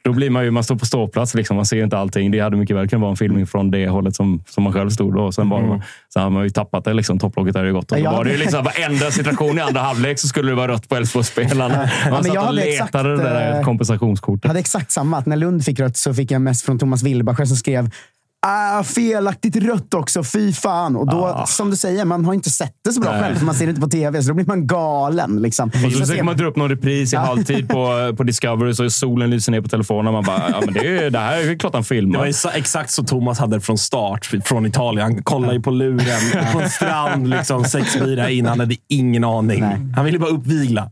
då 0.04 0.12
blir 0.12 0.30
man 0.30 0.44
ju, 0.44 0.50
man 0.50 0.64
står 0.64 0.76
på 0.76 0.86
ståplats. 0.86 1.34
Liksom. 1.34 1.56
Man 1.56 1.66
ser 1.66 1.82
inte 1.82 1.98
allting. 1.98 2.30
Det 2.30 2.40
hade 2.40 2.56
mycket 2.56 2.76
väl 2.76 2.88
kunnat 2.88 3.00
vara 3.00 3.10
en 3.10 3.16
filmning 3.16 3.46
från 3.46 3.70
det 3.70 3.88
hållet 3.88 4.16
som, 4.16 4.44
som 4.48 4.64
man 4.64 4.72
själv 4.72 4.90
stod. 4.90 5.14
Då. 5.14 5.22
Och 5.22 5.34
sen, 5.34 5.48
var 5.48 5.62
man, 5.62 5.82
sen 6.12 6.22
hade 6.22 6.34
man 6.34 6.44
ju 6.44 6.50
tappat 6.50 6.84
det. 6.84 6.92
Liksom. 6.92 7.18
Topplocket 7.18 7.54
hade 7.54 7.68
ju 7.68 7.74
gått. 7.74 7.92
Och 7.92 7.98
då 7.98 8.04
Ja, 8.04 8.12
var 8.12 8.24
det 8.24 8.30
ju 8.30 8.36
liksom, 8.36 8.64
varenda 8.64 9.10
situation 9.10 9.58
i 9.58 9.60
andra 9.60 9.80
halvlek 9.90 10.18
så 10.18 10.28
skulle 10.28 10.50
det 10.50 10.54
vara 10.54 10.72
rött 10.72 10.88
på 10.88 10.96
Elfsborgsspelarna. 10.96 11.76
Man 11.76 11.88
men 12.12 12.24
satt 12.24 12.34
jag 12.34 12.46
och 12.46 12.54
letade 12.54 12.72
exakt, 12.72 12.92
det 12.92 13.16
där 13.16 13.58
eh, 13.58 13.64
kompensationskortet. 13.64 14.44
Jag 14.44 14.48
hade 14.48 14.60
exakt 14.60 14.90
samma. 14.90 15.18
Att 15.18 15.26
när 15.26 15.36
Lund 15.36 15.64
fick 15.64 15.80
rött 15.80 15.96
så 15.96 16.14
fick 16.14 16.30
jag 16.30 16.42
mest 16.42 16.64
från 16.64 16.78
Thomas 16.78 17.02
Wilbacher 17.02 17.44
som 17.44 17.56
skrev 17.56 17.90
Ah, 18.46 18.82
felaktigt 18.82 19.56
rött 19.56 19.94
också, 19.94 20.24
fy 20.24 20.52
fan. 20.52 20.96
Och 20.96 21.06
då, 21.10 21.44
som 21.46 21.70
du 21.70 21.76
säger, 21.76 22.04
man 22.04 22.24
har 22.24 22.34
inte 22.34 22.50
sett 22.50 22.74
det 22.84 22.92
så 22.92 23.00
bra 23.00 23.12
Nej. 23.12 23.20
själv, 23.22 23.36
för 23.36 23.44
man 23.46 23.54
ser 23.54 23.66
det 23.66 23.70
inte 23.70 23.80
på 23.80 23.88
tv. 23.88 24.22
Så 24.22 24.28
då 24.28 24.34
blir 24.34 24.46
man 24.46 24.66
galen. 24.66 25.42
Liksom. 25.42 25.68
Och 25.86 25.92
så 25.92 25.98
försöker 25.98 26.22
man 26.22 26.36
dra 26.36 26.46
upp 26.46 26.56
någon 26.56 26.68
repris 26.68 27.12
i 27.12 27.16
halvtid 27.16 27.68
på, 27.68 28.14
på 28.16 28.22
Discovery 28.22 28.74
så 28.74 28.90
solen 28.90 29.30
lyser 29.30 29.52
ner 29.52 29.60
på 29.60 29.68
telefonen. 29.68 30.12
Man 30.12 30.24
bara, 30.24 30.42
ja, 30.50 30.60
men 30.64 30.74
det, 30.74 30.98
är, 31.04 31.10
det 31.10 31.18
här 31.18 31.36
är 31.38 31.42
ju 31.42 31.58
klart 31.58 31.72
han 31.72 31.82
Det 31.82 31.94
var 31.94 31.96
filmar. 31.96 32.26
exa- 32.26 32.50
exakt 32.54 32.90
så 32.90 33.04
Thomas 33.04 33.38
hade 33.38 33.56
det 33.56 33.60
från 33.60 33.78
start, 33.78 34.30
från 34.44 34.66
Italien. 34.66 35.02
Han 35.12 35.22
kollade 35.22 35.54
ju 35.54 35.62
på 35.62 35.70
luren 35.70 36.52
på 36.52 36.60
en 36.60 36.70
strand 36.70 37.28
liksom, 37.30 37.64
sex 37.64 37.96
mil 38.00 38.18
in. 38.18 38.46
Han 38.46 38.60
hade 38.60 38.74
ingen 38.88 39.24
aning. 39.24 39.60
Nej. 39.60 39.76
Han 39.96 40.04
ville 40.04 40.18
bara 40.18 40.30
uppvigla. 40.30 40.90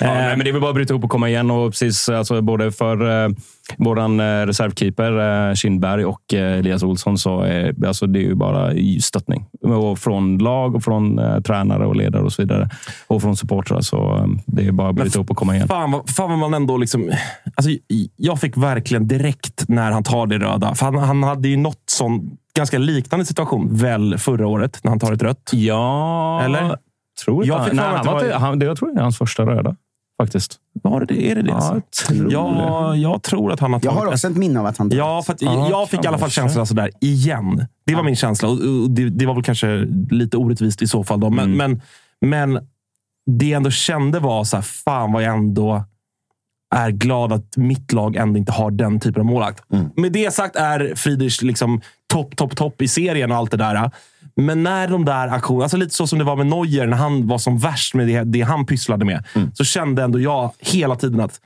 Ja, 0.00 0.14
nej, 0.14 0.36
men 0.36 0.44
det 0.44 0.50
är 0.50 0.52
väl 0.52 0.60
bara 0.60 0.70
att 0.70 0.74
bryta 0.74 0.92
ihop 0.92 1.04
och 1.04 1.10
komma 1.10 1.28
igen. 1.28 1.50
Och 1.50 1.70
precis, 1.70 2.08
alltså, 2.08 2.42
både 2.42 2.72
för 2.72 3.24
eh, 3.24 3.30
vår 3.76 3.98
eh, 3.98 4.46
reservkeeper 4.46 5.48
eh, 5.48 5.54
Kindberg 5.54 6.04
och 6.04 6.34
eh, 6.34 6.58
Elias 6.58 6.82
Olsson 6.82 7.18
så 7.18 7.40
är 7.40 7.86
alltså, 7.86 8.06
det 8.06 8.18
är 8.18 8.22
ju 8.22 8.34
bara 8.34 8.72
stöttning. 9.00 9.46
Och 9.62 9.98
från 9.98 10.38
lag 10.38 10.74
och 10.74 10.84
från 10.84 11.18
eh, 11.18 11.40
tränare 11.40 11.86
och 11.86 11.96
ledare 11.96 12.22
och 12.22 12.32
så 12.32 12.42
vidare. 12.42 12.68
Och 13.06 13.22
från 13.22 13.36
supportrar. 13.36 13.80
Så 13.80 14.16
eh, 14.16 14.26
det 14.46 14.66
är 14.66 14.72
bara 14.72 14.88
att 14.88 14.94
bryta 14.94 15.18
ihop 15.18 15.30
och 15.30 15.36
komma 15.36 15.54
igen. 15.54 15.68
Fan 15.68 16.02
fan 16.06 16.30
vad 16.30 16.38
man 16.38 16.54
ändå 16.54 16.76
liksom... 16.76 17.12
Alltså, 17.54 17.70
jag 18.16 18.40
fick 18.40 18.56
verkligen 18.56 19.08
direkt 19.08 19.68
när 19.68 19.90
han 19.90 20.02
tar 20.02 20.26
det 20.26 20.38
röda. 20.38 20.74
För 20.74 20.86
han, 20.86 20.98
han 20.98 21.22
hade 21.22 21.48
ju 21.48 21.56
något 21.56 21.82
sån 21.86 22.36
ganska 22.56 22.78
liknande 22.78 23.26
situation 23.26 23.76
väl 23.76 24.18
förra 24.18 24.46
året 24.46 24.80
när 24.82 24.90
han 24.90 24.98
tar 24.98 25.12
ett 25.12 25.22
rött. 25.22 25.50
Ja, 25.52 26.42
Eller? 26.44 26.76
Tror 27.24 27.44
inte 27.44 27.48
Jag 27.48 27.58
han, 27.58 27.76
nej, 27.76 27.84
han 27.84 28.06
det 28.06 28.12
var, 28.12 28.32
han, 28.32 28.58
det, 28.58 28.66
jag 28.66 28.76
tror 28.76 28.94
det 28.94 29.00
är 29.00 29.02
hans 29.02 29.18
första 29.18 29.42
röda. 29.46 29.76
Faktiskt. 30.22 30.58
Var 30.82 31.04
det? 31.04 31.30
Är 31.30 31.34
det 31.34 31.42
det? 31.42 31.48
Ja, 31.48 31.74
jag 31.74 31.90
tror 31.90 32.32
ja, 32.32 32.96
jag 32.96 33.22
tror 33.22 33.52
att 33.52 33.60
han 33.60 33.72
har 33.72 33.80
Jag 33.82 33.92
tagit 33.92 34.04
har 34.04 34.12
också 34.12 34.28
ett 34.28 34.36
minne 34.36 34.60
av 34.60 34.66
att 34.66 34.78
han 34.78 34.90
Ja, 34.92 35.22
för 35.22 35.32
att 35.32 35.42
Ja, 35.42 35.68
jag 35.70 35.88
fick 35.88 36.04
i 36.04 36.08
alla 36.08 36.18
fall 36.18 36.30
känslan 36.30 36.66
sådär 36.66 36.90
igen. 37.00 37.66
Det 37.86 37.94
var 37.94 38.02
min 38.02 38.16
känsla. 38.16 38.48
Och 38.48 38.54
och 38.54 38.90
det, 38.90 39.10
det 39.10 39.26
var 39.26 39.34
väl 39.34 39.42
kanske 39.42 39.86
lite 40.10 40.36
orättvist 40.36 40.82
i 40.82 40.86
så 40.86 41.04
fall. 41.04 41.20
Då. 41.20 41.30
Men, 41.30 41.56
men, 41.56 41.82
men 42.20 42.66
det 43.26 43.46
jag 43.46 43.56
ändå 43.56 43.70
kände 43.70 44.18
var 44.18 44.44
så 44.44 44.56
här, 44.56 44.62
fan 44.62 45.12
vad 45.12 45.22
jag 45.22 45.34
ändå 45.34 45.84
är 46.74 46.90
glad 46.90 47.32
att 47.32 47.56
mitt 47.56 47.92
lag 47.92 48.16
ändå 48.16 48.38
inte 48.38 48.52
har 48.52 48.70
den 48.70 49.00
typen 49.00 49.20
av 49.20 49.26
målvakt. 49.26 49.64
Med 49.96 50.12
det 50.12 50.34
sagt 50.34 50.56
är 50.56 50.92
Friedrich 50.96 51.42
liksom 51.42 51.80
topp, 52.12 52.36
topp, 52.36 52.56
topp 52.56 52.82
i 52.82 52.88
serien 52.88 53.30
och 53.30 53.36
allt 53.36 53.50
det 53.50 53.56
där. 53.56 53.90
Men 54.36 54.62
när 54.62 54.88
de 54.88 55.04
där 55.04 55.28
aktionerna, 55.28 55.64
alltså 55.64 55.76
lite 55.76 55.94
så 55.94 56.06
som 56.06 56.18
det 56.18 56.24
var 56.24 56.36
med 56.36 56.46
Neuer 56.46 56.86
när 56.86 56.96
han 56.96 57.26
var 57.26 57.38
som 57.38 57.58
värst 57.58 57.94
med 57.94 58.06
det, 58.06 58.24
det 58.24 58.40
han 58.40 58.66
pysslade 58.66 59.04
med, 59.04 59.24
så 59.54 59.64
kände 59.64 60.02
ändå 60.02 60.20
jag 60.20 60.50
hela 60.58 60.96
tiden 60.96 61.20
att 61.20 61.40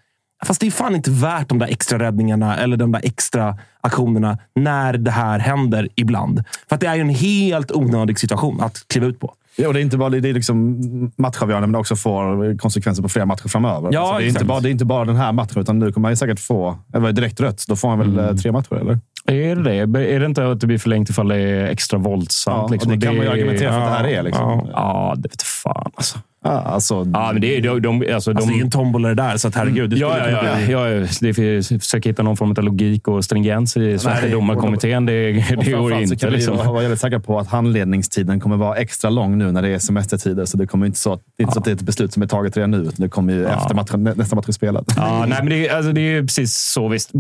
Fast 0.45 0.61
det 0.61 0.67
är 0.67 0.71
fan 0.71 0.97
inte 0.97 1.11
värt 1.11 1.49
de 1.49 1.59
där 1.59 1.67
extra 1.67 1.99
räddningarna 1.99 2.57
eller 2.57 2.77
de 2.77 2.93
där 2.93 3.01
extra 3.05 3.59
aktionerna 3.81 4.39
när 4.55 4.93
det 4.93 5.11
här 5.11 5.39
händer 5.39 5.89
ibland. 5.95 6.45
För 6.69 6.77
det 6.77 6.87
är 6.87 6.95
ju 6.95 7.01
en 7.01 7.09
helt 7.09 7.73
onödig 7.73 8.19
situation 8.19 8.61
att 8.61 8.85
kliva 8.89 9.07
ut 9.07 9.21
på. 9.21 9.35
Ja, 9.61 9.69
och 9.69 9.75
det 9.75 9.81
är 9.81 9.83
inte 9.83 9.97
bara 9.97 10.09
det 10.09 10.29
är 10.29 10.35
liksom 10.35 10.81
matchavgörande, 11.17 11.67
men 11.67 11.73
det 11.73 11.79
också 11.79 11.97
får 11.97 12.59
konsekvenser 12.59 13.03
på 13.03 13.09
flera 13.09 13.27
matcher 13.27 13.49
framöver. 13.49 13.89
Ja, 13.93 14.01
alltså 14.01 14.19
det, 14.19 14.25
är 14.25 14.27
exakt. 14.27 14.43
inte 14.43 14.49
bara, 14.49 14.61
det 14.61 14.69
är 14.69 14.71
inte 14.71 14.85
bara 14.85 15.05
den 15.05 15.17
här 15.17 15.33
matchen, 15.33 15.61
utan 15.61 15.79
nu 15.79 15.93
kommer 15.93 16.09
han 16.09 16.17
säkert 16.17 16.41
få 16.41 16.79
eller 16.95 17.13
direkt 17.13 17.41
rött. 17.41 17.65
Då 17.69 17.77
får 17.77 17.89
han 17.89 17.99
väl 17.99 18.19
eh, 18.19 18.35
tre 18.35 18.53
matcher, 18.53 18.75
eller? 18.75 18.99
Är 19.27 19.57
det 19.57 19.63
det? 19.63 20.05
Är 20.15 20.21
det 20.21 20.27
inte 20.27 20.51
att 20.51 20.61
det 20.61 20.67
blir 20.67 20.79
förlängt 20.79 21.11
ifall 21.11 21.29
det 21.29 21.37
är 21.37 21.67
extra 21.67 21.99
våldsamt? 21.99 22.57
Ja, 22.57 22.65
och 22.65 22.71
liksom? 22.71 22.93
det 22.93 23.07
kan 23.07 23.17
man 23.17 23.27
ju 23.27 23.33
argumentera 23.33 23.73
för 23.73 23.81
att 23.81 23.87
det 23.87 23.97
här 23.97 24.05
är. 24.05 24.23
Liksom. 24.23 24.45
Ja, 24.45 24.69
ja 24.73 25.15
det 25.17 25.29
vet 25.29 25.43
fan 25.43 25.93
alltså. 25.95 26.19
Ja, 26.45 26.51
alltså, 26.51 27.07
Ja, 27.13 27.31
men 27.33 27.41
det 27.41 27.57
är, 27.57 27.61
de, 27.63 27.83
de, 27.83 28.01
alltså, 28.15 28.15
Alltså, 28.15 28.33
de, 28.33 28.49
det 28.53 28.61
är 28.61 28.65
en 28.65 28.71
tombola 28.71 29.09
det 29.09 29.15
där, 29.15 29.37
så 29.37 29.49
att 29.49 29.55
herregud. 29.55 29.91
det 29.91 29.97
Ja, 29.97 30.15
skulle 30.15 30.31
ja, 30.31 30.45
ja, 30.45 30.57
bli- 30.65 30.73
ja, 30.73 30.89
ja. 30.89 31.07
Det 31.21 31.35
försöka 31.81 32.09
hitta 32.09 32.23
någon 32.23 32.37
form 32.37 32.51
av 32.51 32.65
logik 32.65 33.09
och 33.09 33.25
stringens 33.25 33.77
i 33.77 33.99
svenska 33.99 34.29
domarkommittén. 34.29 35.07
Det, 35.07 35.33
det 35.33 35.73
går 35.73 35.93
inte. 35.95 36.17
kan 36.17 36.31
vi 36.31 36.37
Liksom. 36.37 36.57
vara 36.57 36.69
vara 36.73 36.83
väldigt 36.83 37.01
säkra 37.01 37.21
på 37.21 37.39
att 37.39 37.49
handledningstiden 37.49 38.41
kommer 38.41 38.57
vara 38.57 38.77
extra 38.77 39.11
lång 39.11 39.39
nu 39.39 39.53
när 39.53 39.63
det 39.63 39.69
är 39.69 39.79
semestertider. 39.79 40.45
Så 40.45 40.57
det 40.57 40.67
kommer 40.67 40.87
inte 40.87 40.99
så 40.99 41.15
det 41.15 41.21
är 41.37 41.43
inte 41.43 41.53
så 41.53 41.59
att 41.59 41.65
det 41.65 41.71
är 41.71 41.75
ett 41.75 41.83
beslut 41.83 42.13
som 42.13 42.23
är 42.23 42.27
taget 42.27 42.57
redan 42.57 42.71
nu. 42.71 42.89
Det 42.97 43.09
kommer 43.09 43.33
ju 43.33 43.47
efter 43.47 43.75
matchen, 43.75 44.05
nä- 44.05 44.15
nästa 44.17 44.37
match 44.37 44.49
är 44.49 44.53
spelad. 44.53 44.85
Ja, 44.97 45.25
nej, 45.29 45.39
men 45.39 45.49
det, 45.49 45.69
är- 45.69 45.77
alltså, 45.77 45.93
det 45.93 46.01
är 46.01 46.23
precis 46.23 46.55
så 46.55 46.89
visst. 46.89 47.11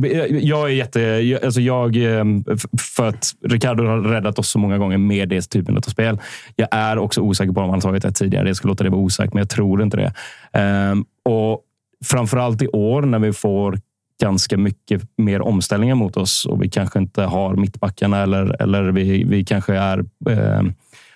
Jag 0.40 0.64
är 0.70 0.74
jätte... 0.74 1.38
Alltså, 1.44 1.61
jag, 1.61 1.96
eh, 1.96 2.24
f- 2.52 2.80
för 2.96 3.09
att 3.09 3.33
Ricardo 3.48 3.87
har 3.87 3.98
räddat 3.98 4.38
oss 4.38 4.48
så 4.48 4.59
många 4.59 4.78
gånger 4.78 4.98
med 4.98 5.28
det 5.28 5.40
typen 5.50 5.76
av 5.76 5.80
spel. 5.80 6.18
Jag 6.56 6.68
är 6.70 6.98
också 6.98 7.20
osäker 7.20 7.52
på 7.52 7.61
om 7.61 7.70
han 7.70 7.80
tagit 7.80 8.04
ett 8.04 8.16
tidigare. 8.16 8.46
Jag 8.48 8.56
ska 8.56 8.68
låta 8.68 8.85
det 8.85 8.90
vara 8.90 9.00
osagt, 9.11 9.35
men 9.35 9.40
jag 9.40 9.51
tror 9.51 9.83
inte 9.83 9.96
det. 9.96 10.12
Ehm, 10.53 11.05
och 11.25 11.61
framförallt 12.05 12.62
i 12.62 12.68
år 12.68 13.03
när 13.03 13.18
vi 13.18 13.33
får 13.33 13.79
ganska 14.20 14.57
mycket 14.57 15.03
mer 15.16 15.42
omställningar 15.42 15.94
mot 15.94 16.16
oss 16.16 16.46
och 16.46 16.62
vi 16.62 16.68
kanske 16.68 16.99
inte 16.99 17.23
har 17.23 17.57
mittbackarna 17.57 18.23
eller, 18.23 18.62
eller 18.62 18.83
vi, 18.83 19.25
vi 19.25 19.44
kanske 19.44 19.77
är, 19.77 19.99
eh, 20.31 20.62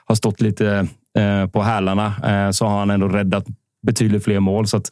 har 0.04 0.14
stått 0.14 0.40
lite 0.40 0.86
eh, 1.18 1.46
på 1.46 1.62
hälarna 1.62 2.14
eh, 2.24 2.50
så 2.50 2.66
har 2.66 2.78
han 2.78 2.90
ändå 2.90 3.08
räddat 3.08 3.44
betydligt 3.84 4.24
fler 4.24 4.40
mål. 4.40 4.66
Så 4.66 4.76
att 4.76 4.90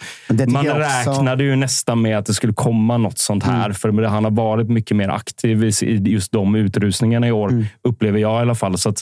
man 0.48 0.64
räknade 0.64 1.44
ju 1.44 1.56
nästan 1.56 2.02
med 2.02 2.18
att 2.18 2.26
det 2.26 2.34
skulle 2.34 2.52
komma 2.52 2.96
något 2.98 3.18
sånt 3.18 3.44
här. 3.44 3.72
För 3.72 4.02
han 4.02 4.24
har 4.24 4.30
varit 4.30 4.68
mycket 4.68 4.96
mer 4.96 5.08
aktiv 5.08 5.64
i 5.64 5.72
just 6.04 6.32
de 6.32 6.54
utrustningarna 6.54 7.28
i 7.28 7.32
år, 7.32 7.66
upplever 7.82 8.18
jag 8.18 8.38
i 8.38 8.42
alla 8.42 8.54
fall. 8.54 8.78
Så 8.78 8.94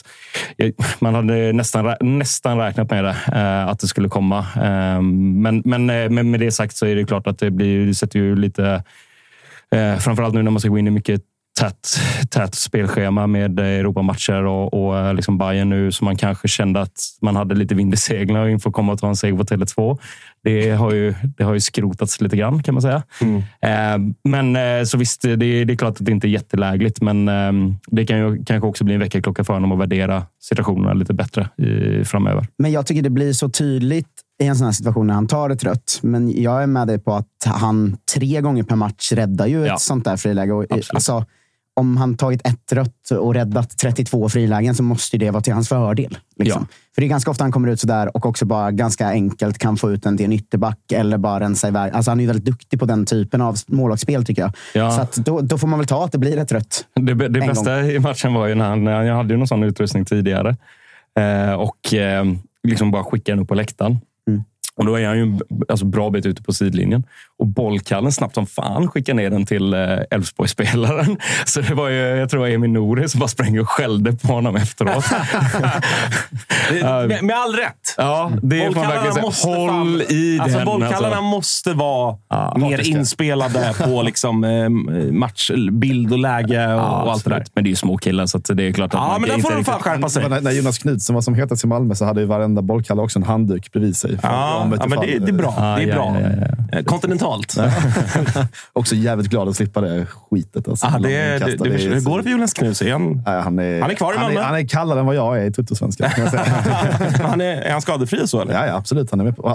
man 0.99 1.15
hade 1.15 1.53
nästan, 1.53 1.95
nästan 2.01 2.57
räknat 2.57 2.89
med 2.89 3.03
det, 3.03 3.15
eh, 3.33 3.67
att 3.67 3.79
det 3.79 3.87
skulle 3.87 4.09
komma. 4.09 4.39
Eh, 4.39 5.01
men, 5.01 5.61
men, 5.65 5.89
eh, 5.89 6.09
men 6.09 6.31
med 6.31 6.39
det 6.39 6.51
sagt 6.51 6.75
så 6.75 6.85
är 6.85 6.95
det 6.95 7.05
klart 7.05 7.27
att 7.27 7.39
det, 7.39 7.51
blir, 7.51 7.85
det 7.87 7.93
sätter 7.93 8.19
ju 8.19 8.35
lite... 8.35 8.83
Eh, 9.75 9.97
framförallt 9.97 10.33
nu 10.33 10.43
när 10.43 10.51
man 10.51 10.59
ska 10.59 10.69
gå 10.69 10.77
in 10.77 10.87
i 10.87 10.91
mycket 10.91 11.21
tätt, 11.59 11.87
tätt 12.29 12.55
spelschema 12.55 13.27
med 13.27 13.59
Europamatcher 13.59 14.43
och, 14.45 14.73
och 14.73 14.97
eh, 14.99 15.13
liksom 15.13 15.37
Bayern 15.37 15.69
nu 15.69 15.91
så 15.91 16.05
man 16.05 16.15
kanske 16.17 16.47
kände 16.47 16.81
att 16.81 16.99
man 17.21 17.35
hade 17.35 17.55
lite 17.55 17.75
vind 17.75 17.93
i 17.93 17.97
seglen 17.97 18.49
inför 18.49 18.69
att 18.69 18.75
komma 18.75 18.91
och 18.93 18.99
ta 18.99 19.07
en 19.07 19.15
seger 19.15 19.37
på 19.37 19.43
Tele2. 19.43 19.97
Det 20.43 20.69
har 20.71 20.91
ju, 20.91 21.13
det 21.37 21.43
har 21.43 21.53
ju 21.53 21.59
skrotats 21.59 22.21
lite 22.21 22.37
grann 22.37 22.63
kan 22.63 22.73
man 22.73 22.81
säga. 22.81 23.03
Eh, 23.61 23.97
men 24.23 24.55
eh, 24.55 24.83
så 24.85 24.97
visst, 24.97 25.21
det, 25.21 25.35
det 25.35 25.73
är 25.73 25.75
klart 25.77 25.89
att 25.99 26.05
det 26.05 26.11
inte 26.11 26.27
är 26.27 26.29
jättelägligt, 26.29 27.01
men 27.01 27.27
eh, 27.27 27.51
det 27.87 28.05
kan 28.05 28.17
ju 28.17 28.43
kanske 28.45 28.67
också 28.67 28.83
bli 28.83 28.93
en 28.93 28.99
väckarklocka 28.99 29.43
för 29.43 29.53
honom 29.53 29.71
att 29.71 29.79
värdera 29.79 30.23
situationerna 30.41 30.93
lite 30.93 31.13
bättre 31.13 31.49
i, 31.57 32.05
framöver. 32.05 32.47
Men 32.57 32.71
jag 32.71 32.85
tycker 32.85 33.01
det 33.01 33.09
blir 33.09 33.33
så 33.33 33.49
tydligt 33.49 34.07
i 34.43 34.47
en 34.47 34.55
sån 34.55 34.65
här 34.65 34.71
situation 34.71 35.07
när 35.07 35.13
han 35.13 35.27
tar 35.27 35.49
ett 35.49 35.63
rött. 35.63 35.99
Men 36.01 36.41
jag 36.41 36.63
är 36.63 36.67
med 36.67 36.87
dig 36.87 36.99
på 36.99 37.13
att 37.13 37.27
han 37.45 37.97
tre 38.15 38.41
gånger 38.41 38.63
per 38.63 38.75
match 38.75 39.11
räddar 39.11 39.45
ju 39.47 39.65
Ja. 39.65 39.73
ett 39.73 39.81
sånt 39.81 40.05
där 40.05 40.17
friläge. 40.17 40.53
Och, 40.53 40.63
Absolut. 40.63 40.89
alltså, 40.93 41.25
om 41.81 41.97
han 41.97 42.17
tagit 42.17 42.47
ett 42.47 42.71
rött 42.71 43.11
och 43.11 43.33
räddat 43.33 43.77
32 43.77 44.29
frilägen 44.29 44.75
så 44.75 44.83
måste 44.83 45.17
det 45.17 45.31
vara 45.31 45.41
till 45.41 45.53
hans 45.53 45.69
fördel. 45.69 46.17
Liksom. 46.35 46.67
För 46.95 47.01
det 47.01 47.07
är 47.07 47.09
ganska 47.09 47.31
ofta 47.31 47.43
han 47.43 47.51
kommer 47.51 47.69
ut 47.69 47.79
sådär 47.79 48.17
och 48.17 48.25
också 48.25 48.45
bara 48.45 48.71
ganska 48.71 49.07
enkelt 49.07 49.57
kan 49.57 49.77
få 49.77 49.91
ut 49.91 50.03
den 50.03 50.17
till 50.17 50.25
en 50.25 50.33
ytterback 50.33 50.91
eller 50.91 51.17
bara 51.17 51.39
rensa 51.39 51.67
iväg. 51.67 51.93
Alltså 51.93 52.11
han 52.11 52.19
är 52.19 52.27
väldigt 52.27 52.45
duktig 52.45 52.79
på 52.79 52.85
den 52.85 53.05
typen 53.05 53.41
av 53.41 53.55
målvaktsspel 53.67 54.25
tycker 54.25 54.41
jag. 54.41 54.51
Ja. 54.73 55.07
Så 55.11 55.21
då, 55.21 55.41
då 55.41 55.57
får 55.57 55.67
man 55.67 55.79
väl 55.79 55.87
ta 55.87 56.05
att 56.05 56.11
det 56.11 56.17
blir 56.17 56.37
ett 56.37 56.51
rött. 56.51 56.85
Det, 56.95 57.13
det 57.13 57.39
bästa 57.47 57.81
i 57.81 57.99
matchen 57.99 58.33
var 58.33 58.47
ju 58.47 58.55
när 58.55 58.69
han, 58.69 58.85
jag 58.85 59.15
hade 59.15 59.33
ju 59.33 59.37
någon 59.37 59.47
sån 59.47 59.63
utrustning 59.63 60.05
tidigare 60.05 60.55
eh, 61.19 61.53
och 61.53 61.93
eh, 61.93 62.25
liksom 62.67 62.91
bara 62.91 63.03
skickade 63.03 63.35
den 63.35 63.43
upp 63.43 63.47
på 63.47 63.55
läktaren. 63.55 63.99
Och 64.81 64.87
då 64.87 64.95
är 64.99 65.07
han 65.07 65.17
ju 65.17 65.39
alltså, 65.69 65.85
bra 65.85 66.09
bit 66.09 66.25
ute 66.25 66.43
på 66.43 66.53
sidlinjen. 66.53 67.03
Och 67.39 67.47
bollkallen 67.47 68.11
snabbt 68.11 68.35
som 68.35 68.45
fan 68.47 68.87
skickar 68.87 69.13
ner 69.13 69.29
den 69.29 69.45
till 69.45 69.73
eh, 69.73 69.79
Elfsborgsspelaren. 70.11 71.17
Så 71.45 71.61
det 71.61 71.73
var 71.73 71.89
ju, 71.89 71.97
jag 71.97 72.29
tror 72.29 72.39
det 72.43 72.49
var 72.49 72.55
Emil 72.55 72.69
Nouri 72.71 73.09
som 73.09 73.19
bara 73.19 73.27
sprang 73.27 73.59
och 73.59 73.69
skällde 73.69 74.11
på 74.13 74.27
honom 74.27 74.55
efteråt. 74.55 75.05
Med, 77.07 77.23
med 77.23 77.35
all 77.35 77.55
rätt. 77.55 77.95
ja, 77.97 78.31
det 78.41 78.63
är 78.63 78.71
fan 78.71 78.81
verkligen 78.87 79.15
här, 79.15 79.21
Håll 79.21 79.69
fan- 79.69 80.01
i 80.09 80.39
alltså, 80.41 80.57
den. 80.57 80.65
Bollkallarna 80.65 81.07
Alltså. 81.07 81.21
måste 81.21 81.73
vara 81.73 82.17
Ja, 82.29 82.53
mer 82.57 82.71
hatiska. 82.71 82.97
inspelade 82.97 83.73
på 83.83 84.01
liksom, 84.05 84.43
eh, 84.43 84.69
matchbild 85.11 86.11
och 86.11 86.19
läge 86.19 86.65
och, 86.67 86.71
Ja, 86.81 87.01
och 87.01 87.11
allt 87.11 87.23
det 87.23 87.29
där. 87.29 87.43
Men 87.55 87.63
det 87.63 87.67
är 87.67 87.69
ju 87.71 87.75
små 87.75 87.97
killar, 87.97 88.25
så 88.25 88.37
att 88.37 88.49
det 88.53 88.63
är 88.63 88.71
klart 88.73 88.93
att 88.93 88.99
Ja, 89.01 89.07
man 89.07 89.21
men 89.21 89.29
där 89.29 89.37
får 89.37 89.51
de 89.51 89.63
fan 89.63 89.79
skärpa 89.79 90.09
sig. 90.09 90.29
När, 90.29 90.41
när 90.41 90.51
Jonas 90.51 90.77
Knutsen 90.77 91.13
var 91.15 91.21
som 91.21 91.35
hetast 91.35 91.63
i 91.63 91.67
Malmö 91.67 91.95
så 91.95 92.05
hade 92.05 92.21
ju 92.21 92.27
varenda 92.27 92.61
bollkalle 92.61 93.01
också 93.01 93.19
en 93.19 93.23
handduk 93.23 93.71
bredvid 93.71 93.95
sig. 93.97 94.17
För 94.17 94.27
Ja, 94.27 94.67
om 94.79 94.91
ja, 94.91 94.95
men 94.95 95.07
det, 95.07 95.19
det 95.19 95.31
är 95.31 95.33
bra. 95.33 95.53
Ja, 95.57 95.63
det 95.63 95.83
är 95.83 95.87
ja, 95.87 95.95
bra. 95.95 96.21
ja, 96.21 96.29
ja, 96.41 96.61
Eh, 96.71 96.83
Kontinentalt. 96.83 97.57
Också 98.73 98.95
jävligt 98.95 99.29
glad 99.29 99.49
att 99.49 99.55
slippa 99.55 99.81
det 99.81 100.05
skitet. 100.05 100.67
Alltså. 100.67 100.87
Ah, 100.87 100.99
det, 100.99 101.09
det, 101.09 101.55
det, 101.55 101.69
är 101.69 101.93
hur 101.93 102.01
går 102.01 102.17
det 102.17 102.23
för 102.23 102.29
Jonas 102.29 102.53
Knus? 102.53 102.81
Är 102.81 102.91
han, 102.91 103.23
han, 103.25 103.59
är, 103.59 103.81
Han 103.81 103.91
är 103.91 103.95
kvar 103.95 104.13
i 104.13 104.17
han 104.17 104.25
Malmö. 104.25 104.39
är, 104.39 104.43
han 104.43 104.55
är 104.55 104.67
kallare 104.67 104.99
än 104.99 105.05
vad 105.05 105.15
jag 105.15 105.41
är 105.41 105.61
i 105.61 105.75
säga. 105.93 106.09
han 107.27 107.41
är, 107.41 107.61
är 107.61 107.71
han 107.71 107.81
skadefri 107.81 108.23
och 108.23 108.29
så? 108.29 108.41
Eller? 108.41 108.53
ja, 108.53 108.65
ja, 108.65 108.75
absolut. 108.75 109.11
Han, 109.11 109.19
är 109.19 109.23
med 109.23 109.35
på, 109.35 109.49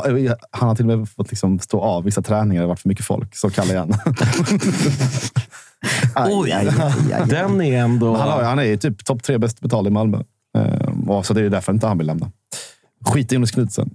han 0.50 0.68
har 0.68 0.74
till 0.74 0.90
och 0.90 0.98
med 0.98 1.08
fått 1.08 1.30
liksom 1.30 1.58
stå 1.58 1.80
av 1.80 2.04
vissa 2.04 2.22
träningar. 2.22 2.62
Det 2.62 2.64
har 2.64 2.68
varit 2.68 2.80
för 2.80 2.88
mycket 2.88 3.04
folk. 3.04 3.36
Så 3.36 3.50
kallar 3.50 3.74
jag 3.74 3.80
han. 3.80 3.94
Aj, 6.14 6.32
aj, 6.32 6.52
aj, 6.52 6.68
aj, 6.78 7.12
aj. 7.12 7.28
Den 7.28 7.60
är 7.60 7.78
ändå... 7.78 8.12
Men 8.12 8.20
han, 8.20 8.44
han 8.44 8.58
är 8.58 8.64
ju 8.64 8.76
typ 8.76 9.04
topp 9.04 9.22
tre 9.22 9.38
bäst 9.38 9.60
betald 9.60 9.86
i 9.86 9.90
Malmö. 9.90 10.18
Och 11.06 11.26
så 11.26 11.34
det 11.34 11.40
är 11.40 11.50
därför 11.50 11.72
inte 11.72 11.86
han 11.86 11.98
vill 11.98 12.06
lämna. 12.06 12.30
Skit 13.06 13.32
i 13.32 13.34
Jonas 13.34 13.50
Knutsen. 13.50 13.90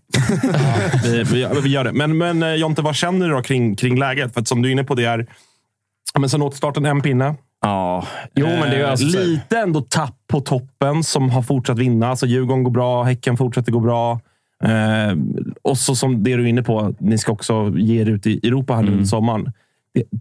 vi, 1.04 1.24
vi, 1.24 1.48
vi 1.64 1.70
gör 1.70 1.84
det. 1.84 1.92
Men, 1.94 2.18
men 2.18 2.44
eh, 2.44 2.54
Jonte, 2.56 2.82
vad 2.82 2.96
känner 2.96 3.28
du 3.28 3.34
då 3.34 3.42
kring, 3.42 3.76
kring 3.76 4.00
läget? 4.00 4.34
För 4.34 4.42
att 4.42 4.48
som 4.48 4.62
du 4.62 4.70
är 4.70 4.72
inne 4.72 4.84
på, 4.84 4.96
det 4.96 5.06
är 5.06 5.28
ja, 6.14 6.20
men 6.20 6.30
sen 6.30 6.42
återstarten 6.42 6.86
en 6.86 7.02
pinne. 7.02 7.36
Ja, 7.62 8.08
jo, 8.36 8.48
men 8.48 8.60
det 8.70 8.76
är 8.76 8.84
Eh, 8.84 8.92
alltså... 8.92 9.06
Lite 9.20 9.58
ändå 9.60 9.82
tapp 9.82 10.16
på 10.28 10.40
toppen 10.40 11.04
som 11.04 11.30
har 11.30 11.42
fortsatt 11.42 11.78
vinna. 11.80 12.08
Alltså 12.08 12.26
Djurgården 12.26 12.64
går 12.64 12.72
bra, 12.72 13.04
Häcken 13.04 13.38
fortsätter 13.38 13.72
gå 13.72 13.80
bra. 13.80 14.20
Eh, 14.64 15.16
och 15.62 15.78
så 15.78 15.96
som 15.96 16.24
det 16.24 16.36
du 16.36 16.44
är 16.44 16.48
inne 16.48 16.64
på, 16.64 16.96
ni 17.00 17.18
ska 17.18 17.32
också 17.32 17.74
ge 17.76 18.02
er 18.02 18.06
ut 18.06 18.28
i 18.28 18.48
Europa 18.48 18.74
här 18.74 18.82
nu 18.82 18.88
Mm. 18.88 18.94
under 18.98 19.08
sommaren. 19.10 19.52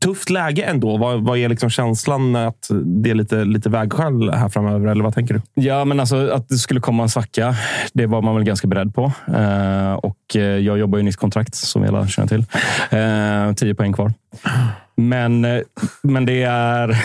Tufft 0.00 0.30
läge 0.30 0.62
ändå. 0.62 0.96
Vad, 0.96 1.24
vad 1.24 1.38
är 1.38 1.48
liksom 1.48 1.70
känslan 1.70 2.36
att 2.36 2.70
det 2.84 3.10
är 3.10 3.14
lite, 3.14 3.44
lite 3.44 3.68
vägskäl 3.70 4.30
här 4.30 4.48
framöver? 4.48 4.88
Eller 4.88 5.04
vad 5.04 5.14
tänker 5.14 5.34
du? 5.34 5.62
Ja, 5.62 5.84
men 5.84 6.00
alltså 6.00 6.30
att 6.30 6.48
det 6.48 6.56
skulle 6.56 6.80
komma 6.80 7.02
en 7.02 7.08
svacka, 7.08 7.54
det 7.92 8.06
var 8.06 8.22
man 8.22 8.34
väl 8.34 8.44
ganska 8.44 8.68
beredd 8.68 8.94
på. 8.94 9.12
Eh, 9.34 9.92
och 9.92 10.36
eh, 10.36 10.42
jag 10.42 10.78
jobbar 10.78 10.98
ju 10.98 11.04
nytt 11.04 11.16
kontrakt, 11.16 11.54
som 11.54 11.82
vi 11.82 11.88
alla 11.88 12.06
känner 12.06 12.28
till. 12.28 12.44
Eh, 12.90 13.54
tio 13.54 13.74
poäng 13.74 13.92
kvar. 13.92 14.12
Men, 15.08 15.44
eh, 15.44 15.60
men 16.02 16.26
det 16.26 16.42
är... 16.42 16.96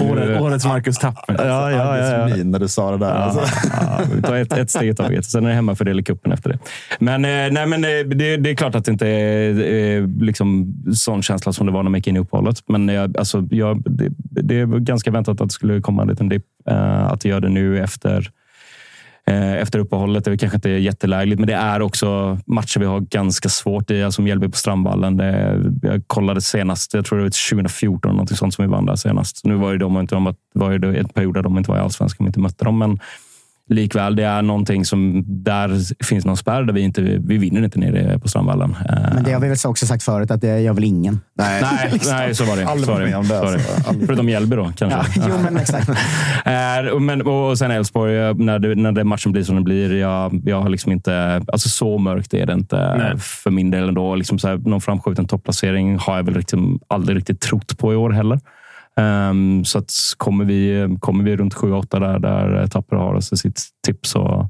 Året, 0.00 0.40
årets 0.40 0.66
Marcus 0.66 0.98
Tapp. 0.98 1.24
Ja, 1.28 1.34
ja, 1.38 1.70
ja, 1.70 1.96
ja. 1.98 2.36
Min 2.36 2.50
när 2.50 2.58
du 2.58 2.68
sa 2.68 2.90
det 2.90 2.98
där. 2.98 3.12
Alltså. 3.12 3.40
Ja, 3.80 4.00
vi 4.14 4.22
tar 4.22 4.36
ett, 4.36 4.52
ett 4.52 4.70
steg 4.70 4.88
i 4.88 4.94
taget. 4.94 5.24
Sen 5.24 5.44
är 5.44 5.48
det 5.48 5.54
hemmafördel 5.54 6.00
i 6.00 6.02
cupen 6.02 6.32
efter 6.32 6.50
det. 6.50 6.58
Men, 6.98 7.24
eh, 7.24 7.52
nej, 7.52 7.66
men 7.66 7.84
eh, 7.84 8.16
det, 8.16 8.36
det 8.36 8.50
är 8.50 8.54
klart 8.54 8.74
att 8.74 8.84
det 8.84 8.92
inte 8.92 9.08
är 9.08 10.24
liksom 10.24 10.74
sån 10.94 11.22
känsla 11.22 11.52
som 11.52 11.66
det 11.66 11.72
var 11.72 11.82
när 11.82 11.90
man 11.90 11.98
gick 11.98 12.06
in 12.06 12.16
i 12.16 12.18
uppehållet. 12.18 12.56
Men 12.68 12.88
jag, 12.88 13.18
alltså, 13.18 13.48
jag, 13.50 13.82
det, 13.86 14.08
det 14.18 14.60
är 14.60 14.66
ganska 14.66 15.10
väntat 15.10 15.40
att 15.40 15.48
det 15.48 15.54
skulle 15.54 15.80
komma 15.80 16.02
en 16.02 16.08
liten 16.08 16.28
dipp. 16.28 16.44
Att 17.10 17.20
det 17.20 17.28
gör 17.28 17.40
det 17.40 17.48
nu 17.48 17.82
efter 17.82 18.30
Eh, 19.30 19.52
efter 19.52 19.78
uppehållet. 19.78 20.24
Det 20.24 20.32
är 20.32 20.36
kanske 20.36 20.56
inte 20.56 20.70
jättelägligt, 20.70 21.40
men 21.40 21.46
det 21.46 21.54
är 21.54 21.82
också 21.82 22.38
matcher 22.46 22.80
vi 22.80 22.86
har 22.86 23.00
ganska 23.00 23.48
svårt 23.48 23.90
i. 23.90 24.02
Alltså 24.02 24.22
Mjällby 24.22 24.48
på 24.48 24.56
Strandvallen. 24.56 25.16
Det, 25.16 25.62
jag 25.82 26.02
kollade 26.06 26.40
senast, 26.40 26.94
jag 26.94 27.04
tror 27.04 27.18
det 27.18 27.24
var 27.24 27.50
2014, 27.50 28.16
något 28.16 28.36
sånt 28.36 28.54
som 28.54 28.64
vi 28.64 28.70
vann 28.70 28.86
där 28.86 28.96
senast. 28.96 29.40
Nu 29.44 29.54
var 29.54 29.72
ju 29.72 29.78
de 29.78 30.00
inte, 30.00 30.14
de 30.14 30.34
var 30.54 30.70
ju 30.70 30.78
det 30.78 30.98
en 30.98 31.08
period 31.08 31.34
där 31.34 31.42
de 31.42 31.58
inte 31.58 31.70
var 31.70 31.78
i 31.78 31.80
allsvenskan, 31.80 32.24
vi 32.24 32.28
inte 32.28 32.40
mötte 32.40 32.64
dem. 32.64 32.78
Men 32.78 32.98
likväl, 33.68 34.16
det 34.16 34.24
är 34.24 34.42
någonting 34.42 34.84
som... 34.84 35.24
Där 35.26 36.04
finns 36.04 36.24
någon 36.24 36.36
spärr 36.36 36.62
där 36.62 36.72
vi 36.72 36.80
inte... 36.80 37.02
Vi 37.02 37.38
vinner 37.38 37.64
inte 37.64 37.78
nere 37.78 38.18
på 38.18 38.28
Strandvallen. 38.28 38.76
Men 39.14 39.24
det 39.24 39.32
har 39.32 39.40
vi 39.40 39.48
väl 39.48 39.56
också 39.64 39.86
sagt 39.86 40.02
förut, 40.02 40.30
att 40.30 40.40
det 40.40 40.60
gör 40.60 40.72
väl 40.72 40.84
ingen. 40.84 41.20
Nej, 41.38 41.62
Nej, 41.62 42.00
nej, 42.06 42.34
så 42.34 42.44
var 42.44 42.56
det. 42.56 42.66
Aldrig 42.66 42.86
Så 42.86 42.92
var 42.92 43.00
med 43.00 43.16
om 43.16 43.28
det, 43.28 43.40
var 43.40 43.52
alltså. 43.52 43.94
Förutom 44.06 44.26
Mjällby 44.26 44.56
då, 44.56 44.72
kanske. 44.76 45.20
Ja, 45.20 45.24
jo, 45.28 45.34
men 45.42 45.56
exakt. 45.56 45.88
Eh, 46.46 47.00
men, 47.00 47.22
och 47.22 47.58
sen 47.58 47.70
Elfsborg, 47.70 48.18
eh, 48.18 48.34
när, 48.34 48.58
det, 48.58 48.74
när 48.74 48.92
det 48.92 49.04
matchen 49.04 49.32
blir 49.32 49.42
som 49.42 49.54
den 49.54 49.64
blir. 49.64 49.94
Jag, 49.94 50.42
jag 50.44 50.60
har 50.62 50.68
liksom 50.68 50.92
inte... 50.92 51.42
Alltså 51.48 51.68
så 51.68 51.98
mörkt 51.98 52.34
är 52.34 52.46
det 52.46 52.52
inte 52.52 52.96
Nej. 52.96 53.18
för 53.18 53.50
min 53.50 53.70
del 53.70 53.88
ändå. 53.88 54.14
Liksom 54.14 54.38
så 54.38 54.48
här, 54.48 54.56
någon 54.56 54.80
framskjuten 54.80 55.26
topplacering 55.26 55.98
har 55.98 56.16
jag 56.16 56.24
väl 56.24 56.34
liksom 56.34 56.80
aldrig 56.88 57.16
riktigt 57.16 57.40
trott 57.40 57.78
på 57.78 57.92
i 57.92 57.96
år 57.96 58.10
heller. 58.10 58.40
Ehm, 59.00 59.64
så 59.64 59.78
att 59.78 59.92
kommer 60.16 60.44
vi, 60.44 60.88
kommer 61.00 61.24
vi 61.24 61.36
runt 61.36 61.54
7-8 61.54 62.00
där, 62.00 62.18
där 62.18 62.66
Tapper 62.66 62.96
har 62.96 63.14
alltså 63.14 63.36
sitt 63.36 63.62
tips 63.86 64.10
så, 64.10 64.48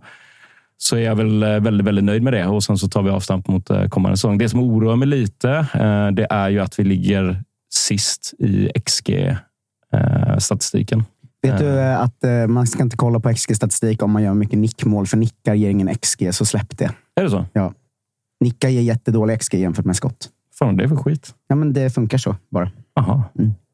så 0.77 0.97
är 0.97 1.01
jag 1.01 1.17
väl 1.17 1.43
eh, 1.43 1.61
väldigt, 1.61 1.87
väldigt 1.87 2.05
nöjd 2.05 2.23
med 2.23 2.33
det. 2.33 2.47
Och 2.47 2.65
sen 2.65 2.79
så 2.79 2.89
tar 2.89 3.03
vi 3.03 3.11
avstamp 3.11 3.49
mot 3.49 3.71
eh, 3.71 3.89
kommande 3.89 4.17
säsong. 4.17 4.39
Det 4.39 4.49
som 4.49 4.61
oroar 4.61 4.97
mig 4.97 5.09
lite, 5.09 5.51
eh, 5.75 6.09
det 6.09 6.27
är 6.31 6.49
ju 6.49 6.61
att 6.61 6.79
vi 6.79 6.85
ligger 6.85 7.43
sist 7.71 8.35
i 8.39 8.71
XG-statistiken. 8.85 11.05
Vet 11.43 11.59
du 11.59 11.79
eh, 11.79 12.01
att 12.01 12.25
man 12.49 12.67
ska 12.67 12.83
inte 12.83 12.97
kolla 12.97 13.21
på 13.21 13.35
XG-statistik 13.35 14.03
om 14.03 14.11
man 14.11 14.23
gör 14.23 14.35
mycket 14.35 14.59
nickmål, 14.59 15.07
för 15.07 15.17
nickar 15.17 15.55
ger 15.55 15.71
ingen 15.71 15.95
XG, 15.95 16.35
så 16.35 16.45
släpp 16.45 16.79
det. 16.79 16.91
Är 17.17 17.25
det 17.25 17.31
så? 17.31 17.47
Nickar 18.41 18.69
ger 18.69 18.83
jättedålig 18.83 19.41
XG 19.41 19.55
jämfört 19.55 19.85
med 19.85 19.97
skott. 19.97 20.29
Fan, 20.59 20.77
det 20.77 20.85
är 20.85 20.89
för 20.89 20.97
skit. 20.97 21.35
Ja, 21.49 21.57
men 21.57 21.73
det 21.73 21.91
funkar 21.91 22.19
så 22.19 22.37
bara. 22.51 22.71
Aha. 22.97 23.23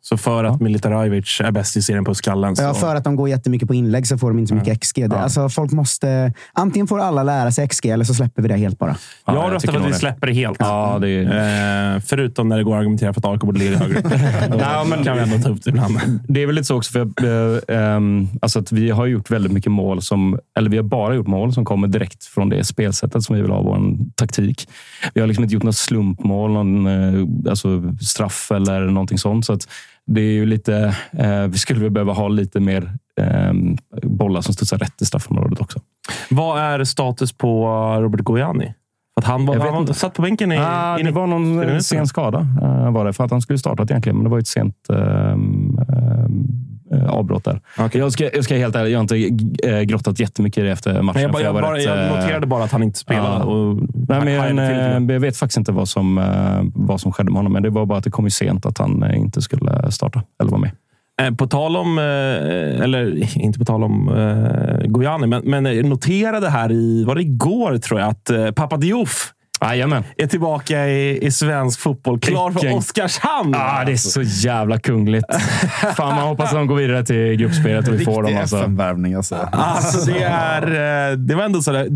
Så 0.05 0.17
för 0.17 0.45
att 0.45 0.61
Militarevic 0.61 1.41
är 1.41 1.51
bäst 1.51 1.77
i 1.77 1.83
serien 1.83 2.05
på 2.05 2.15
skallen. 2.15 2.57
Så... 2.57 2.63
Ja, 2.63 2.75
för 2.75 2.97
att 2.97 3.05
de 3.05 3.17
går 3.17 3.29
jättemycket 3.29 3.69
på 3.69 3.75
inlägg 3.75 4.07
så 4.07 4.19
får 4.19 4.31
de 4.31 4.39
inte 4.39 4.49
så 4.49 4.55
mycket 4.55 4.81
XG. 4.81 5.11
Det, 5.11 5.19
alltså, 5.19 5.49
folk 5.49 5.73
måste, 5.73 6.33
antingen 6.53 6.87
får 6.87 7.01
alla 7.01 7.23
lära 7.23 7.53
sig 7.53 7.69
XG 7.69 7.87
eller 7.87 8.05
så 8.05 8.15
släpper 8.15 8.43
vi 8.43 8.49
det 8.49 8.57
helt 8.57 8.79
bara. 8.79 8.97
jag 9.27 9.37
jag 9.37 9.53
röstar 9.53 9.73
för 9.73 9.81
att 9.81 9.87
vi 9.87 9.91
det. 9.91 9.97
släpper 9.99 10.27
det 10.27 10.33
helt. 10.33 10.57
Ja, 10.61 10.99
det 11.01 11.09
är... 11.09 11.95
Eh, 11.95 12.01
förutom 12.01 12.49
när 12.49 12.57
det 12.57 12.65
går 12.65 12.75
att 12.75 12.81
argumentera 12.81 13.13
för 13.13 13.21
att 13.21 13.25
AIK 13.25 13.41
borde 13.41 13.59
ligga 13.59 13.79
högre 13.79 13.99
upp. 13.99 14.05
Då 14.51 14.57
Nej, 14.57 14.87
men- 14.89 15.05
kan 15.05 15.17
vi 15.17 15.23
ändå 15.23 15.39
ta 15.39 15.49
upp 15.49 15.63
det 15.65 15.71
ibland. 15.71 15.99
Det 16.29 16.43
är 16.43 16.47
väl 16.47 16.55
lite 16.55 16.67
så 16.67 16.77
också, 16.77 16.93
för 16.93 17.01
eh, 17.25 17.77
ehm, 17.79 18.29
alltså 18.43 18.59
att 18.59 18.73
vi 18.73 18.91
har 18.91 19.07
gjort 19.07 19.31
väldigt 19.31 19.53
mycket 19.53 19.73
mål 19.73 20.03
som, 20.03 20.39
eller 20.59 20.71
vi 20.71 20.77
har 20.77 20.85
bara 20.85 21.15
gjort 21.15 21.27
mål 21.27 21.53
som 21.53 21.65
kommer 21.65 21.89
direkt 21.89 22.25
från 22.25 22.49
det 22.49 22.65
spelsättet 22.65 23.23
som 23.23 23.37
vi 23.37 23.43
vill 23.43 23.51
ha, 23.51 23.63
vår 23.63 23.81
taktik. 24.15 24.69
Vi 25.15 25.21
har 25.21 25.29
liksom 25.29 25.45
inte 25.45 25.55
gjort 25.55 25.63
något 25.63 25.77
slumpmål, 25.77 26.53
någon 26.53 26.87
eh, 26.87 27.51
alltså 27.51 27.83
straff 28.01 28.51
eller 28.51 28.81
någonting 28.81 29.19
sånt. 29.19 29.47
Så 29.47 29.53
att 29.53 29.69
det 30.07 30.21
är 30.21 30.33
ju 30.33 30.47
lite, 30.47 30.97
eh, 31.13 31.47
vi 31.47 31.59
skulle 31.59 31.81
väl 31.81 31.91
behöva 31.91 32.13
ha 32.13 32.29
lite 32.29 32.61
mer 32.61 32.93
eh, 33.21 33.53
bollar 34.03 34.41
som 34.41 34.55
studsar 34.55 34.79
rätt 34.79 35.03
i 35.03 35.05
straffområdet 35.07 35.61
också. 35.61 35.81
Vad 36.31 36.61
är 36.61 36.85
status 36.85 37.33
på 37.33 37.67
Robert 38.01 38.21
Gojani? 38.21 38.75
Att 39.17 39.25
han 39.25 39.47
var, 39.47 39.57
han 39.57 39.81
inte. 39.81 39.95
satt 39.95 40.15
på 40.15 40.23
bänken 40.23 40.53
i... 40.53 40.59
Ah, 40.59 40.99
in 40.99 41.05
det 41.05 41.11
i- 41.11 41.15
var 41.15 41.27
någon 41.27 41.83
sen 41.83 42.07
skada. 42.07 42.39
eh, 42.63 42.91
var 42.91 43.05
det, 43.05 43.13
för 43.13 43.25
att 43.25 43.31
han 43.31 43.41
skulle 43.41 43.59
startat 43.59 43.91
egentligen, 43.91 44.17
men 44.17 44.25
det 44.25 44.31
var 44.31 44.39
ett 44.39 44.47
sent 44.47 44.77
ehm, 44.91 45.79
eh, 45.89 46.22
avbrott 47.09 47.45
där. 47.45 47.61
Okej. 47.79 48.01
Jag, 48.01 48.13
ska, 48.13 48.31
jag 48.35 48.45
ska 48.45 48.57
helt 48.57 48.77
ärligt, 48.77 48.93
jag 48.93 48.99
har 48.99 49.03
inte 49.03 49.69
äh, 49.69 49.81
grottat 49.81 50.21
jättemycket 50.21 50.59
i 50.59 50.67
det 50.67 50.73
efter 50.73 51.03
matchen. 51.03 51.23
Men 51.23 51.33
jag, 51.33 51.43
jag, 51.43 51.53
var 51.53 51.63
bara, 51.63 51.81
jag 51.81 52.07
eh, 52.07 52.17
noterade 52.17 52.47
bara 52.47 52.65
att 52.65 52.73
han 52.73 52.83
inte 52.83 52.99
spelade. 52.99 53.29
ja. 53.29 53.45
Och, 53.45 53.77
Nej, 54.09 54.25
men 54.25 54.57
jag, 54.57 54.71
eh, 54.71 55.15
jag 55.15 55.21
vet 55.21 55.37
faktiskt 55.37 55.59
inte 55.59 55.73
vad 55.73 55.89
som, 55.89 56.19
eh, 56.19 56.63
vad 56.75 57.01
som 57.01 57.13
skedde 57.13 57.31
med 57.31 57.39
honom, 57.39 57.53
men 57.53 57.63
det 57.63 57.71
var 57.71 57.87
bara 57.87 57.99
att 57.99 58.05
det 58.05 58.11
kom 58.11 58.25
ju 58.25 58.31
sent 58.31 58.67
att 58.67 58.79
han 58.79 59.03
eh, 59.03 59.17
inte 59.17 59.43
skulle 59.43 59.93
starta 59.93 60.23
eller 60.41 60.51
vara 60.51 60.61
med. 60.61 60.71
Eh, 61.23 61.35
På 61.35 61.47
tal 61.47 61.77
om, 61.77 61.99
eh, 61.99 62.05
eller 62.85 63.37
inte 63.39 63.59
på 63.59 63.65
tal 63.65 63.85
om 63.85 64.09
eh, 64.09 64.87
Gojani, 64.87 65.27
men, 65.27 65.43
men 65.45 65.65
jag 65.65 65.85
noterade 65.85 66.51
här 66.51 66.73
i, 66.73 67.05
var 67.05 67.15
det 67.15 67.23
igår 67.23 67.79
tror 67.79 68.01
jag, 68.01 68.09
att 68.09 68.31
eh, 68.31 68.51
Papa 68.51 68.77
Diouf 68.77 69.33
Jajamän. 69.65 70.05
är 70.17 70.27
tillbaka 70.27 70.87
i, 70.89 71.27
i 71.27 71.31
svensk 71.31 71.81
fotboll. 71.81 72.21
Klar 72.21 72.51
för 72.51 72.61
Vilken- 72.61 72.79
Oskarshamn! 72.79 73.55
Ah, 73.57 73.85
det 73.85 73.93
är 73.93 73.97
så 73.97 74.23
jävla 74.23 74.79
kungligt. 74.79 75.27
Fan, 75.97 76.15
man 76.17 76.29
hoppas 76.29 76.47
att 76.49 76.55
de 76.55 76.67
går 76.67 76.77
vidare 76.77 77.05
till 77.05 77.37
gruppspelet 77.37 77.89
och 77.89 77.95
vi 77.95 78.05
får 78.05 78.13
dem. 78.13 78.25
Riktig 78.25 78.41
Alltså. 78.41 78.57
FM-värvning 78.57 79.15
alltså. 79.15 79.49
Alltså, 79.53 80.11
det, 80.13 80.23
är, 80.23 80.63
eh, 81.11 81.17
det 81.17 81.35
var 81.35 81.45
ändå 81.45 81.63
sådär. 81.63 81.87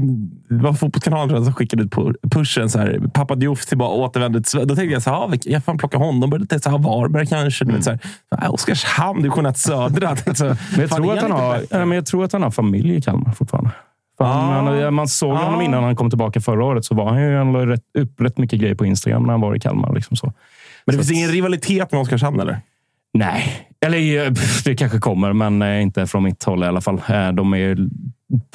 Det 0.49 0.63
var 0.65 0.73
Fotbollskanalen 0.73 1.45
som 1.45 1.55
skickade 1.55 1.83
ut 1.83 1.93
pushen. 2.31 2.71
Så 2.71 2.79
här, 2.79 3.01
Pappa 3.13 3.35
Diouf 3.35 3.67
tillbaka, 3.67 3.93
återvände 3.95 4.41
till 4.43 4.51
Sverige. 4.51 4.67
Då 4.67 4.77
tänkte 4.77 4.93
jag 4.93 5.03
så 5.03 5.11
här, 5.11 5.17
ah, 5.17 5.33
jag 5.45 5.65
fan 5.65 5.79
plocka 5.79 5.99
honom. 5.99 6.31
Började 6.31 6.71
här, 6.71 6.79
Varberg 6.79 7.27
kanske. 7.27 7.65
Vet, 7.65 7.85
så 7.85 7.91
här, 7.91 8.01
ah, 8.31 8.49
Oskarshamn, 8.49 9.23
du 9.23 9.31
kunde 9.31 9.55
Södra. 9.55 10.17
Så 10.17 10.47
här, 10.47 10.57
Men 10.77 10.81
jag, 10.81 10.91
tror 10.91 11.13
att 11.13 11.23
han 11.23 11.31
har, 11.31 11.87
men 11.87 11.93
jag 11.93 12.07
tror 12.07 12.25
att 12.25 12.33
han 12.33 12.43
har 12.43 12.51
familj 12.51 12.95
i 12.97 13.03
Kalmar 13.03 13.33
fortfarande. 13.33 13.71
Han, 14.19 14.69
Ah. 14.69 14.91
man 14.91 15.09
såg 15.09 15.37
honom 15.37 15.61
Ah. 15.61 15.63
innan 15.63 15.85
han 15.85 15.97
kom 15.97 16.11
tillbaka 16.11 16.41
förra 16.41 16.65
året. 16.65 16.85
Så 16.85 16.95
var 16.95 17.11
han 17.11 17.23
ju, 17.23 17.37
han 17.37 17.53
la 17.53 17.67
rätt, 17.67 17.83
upp 17.99 18.21
rätt 18.21 18.39
mycket 18.39 18.61
grejer 18.61 18.75
på 18.75 18.87
Instagram 18.87 19.23
när 19.23 19.31
han 19.31 19.41
var 19.41 19.57
i 19.57 19.61
Kalmar. 19.61 19.95
Liksom 19.95 20.17
så. 20.17 20.27
Men 20.27 20.33
det 20.87 20.93
Så 20.93 20.99
finns 20.99 21.11
att- 21.11 21.17
ingen 21.17 21.31
rivalitet 21.31 21.93
med 21.93 22.01
Oskarshamn, 22.01 22.41
eller? 22.41 22.61
Nej, 23.15 23.67
eller 23.87 24.27
eh, 24.27 24.33
det 24.65 24.75
kanske 24.77 24.99
kommer, 24.99 25.33
men 25.33 25.63
eh, 25.63 25.83
inte 25.83 26.07
från 26.07 26.23
mitt 26.23 26.45
håll 26.45 26.63
i 26.65 26.67
alla 26.67 26.81
fall. 26.81 27.01
Eh, 27.09 27.33
De 27.33 27.55
är 27.55 27.77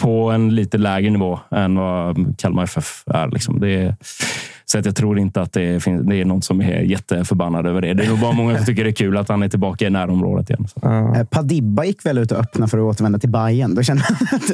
på 0.01 0.31
en 0.31 0.55
lite 0.55 0.77
lägre 0.77 1.09
nivå 1.09 1.39
än 1.51 1.75
vad 1.75 2.35
Kalmar 2.37 2.63
FF 2.63 3.03
är. 3.07 3.27
Liksom. 3.27 3.59
Det 3.59 3.69
är 3.69 3.95
så 4.71 4.79
att 4.79 4.85
jag 4.85 4.95
tror 4.95 5.19
inte 5.19 5.41
att 5.41 5.53
det, 5.53 5.83
finns, 5.83 6.07
det 6.07 6.15
är 6.15 6.25
någon 6.25 6.41
som 6.41 6.61
är 6.61 6.81
jätteförbannad 6.81 7.67
över 7.67 7.81
det. 7.81 7.93
Det 7.93 8.03
är 8.03 8.09
nog 8.09 8.19
bara 8.19 8.31
många 8.31 8.57
som 8.57 8.65
tycker 8.65 8.83
det 8.83 8.89
är 8.89 8.93
kul 8.93 9.17
att 9.17 9.29
han 9.29 9.43
är 9.43 9.49
tillbaka 9.49 9.87
i 9.87 9.89
närområdet 9.89 10.49
igen. 10.49 10.67
Så. 10.67 10.89
Eh, 10.89 11.23
Padibba 11.23 11.85
gick 11.85 12.05
väl 12.05 12.17
ut 12.17 12.31
och 12.31 12.37
öppnade 12.37 12.69
för 12.69 12.77
att 12.77 12.83
återvända 12.83 13.19
till 13.19 13.29
Bayern. 13.29 13.75
Då 13.75 13.83
kände 13.83 14.03
att 14.03 14.51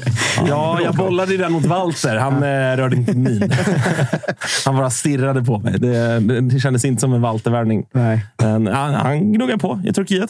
Ja, 0.48 0.80
jag 0.84 0.96
bollade 0.96 1.38
den 1.38 1.52
mot 1.52 1.66
Walter. 1.66 2.16
Han 2.16 2.34
eh, 2.34 2.78
rörde 2.78 2.96
inte 2.96 3.18
min. 3.18 3.52
han 4.66 4.76
bara 4.76 4.90
stirrade 4.90 5.44
på 5.44 5.60
mig. 5.60 5.80
Det, 5.80 6.20
det, 6.20 6.42
det 6.42 6.60
kändes 6.60 6.86
inte 6.86 7.02
som 7.02 7.14
en 7.14 7.22
Walter-värvning. 7.22 7.86
Han, 8.38 8.68
han 8.68 9.34
gnuggar 9.34 9.58
på 9.58 9.82
i 9.86 9.94
Turkiet. 9.94 10.30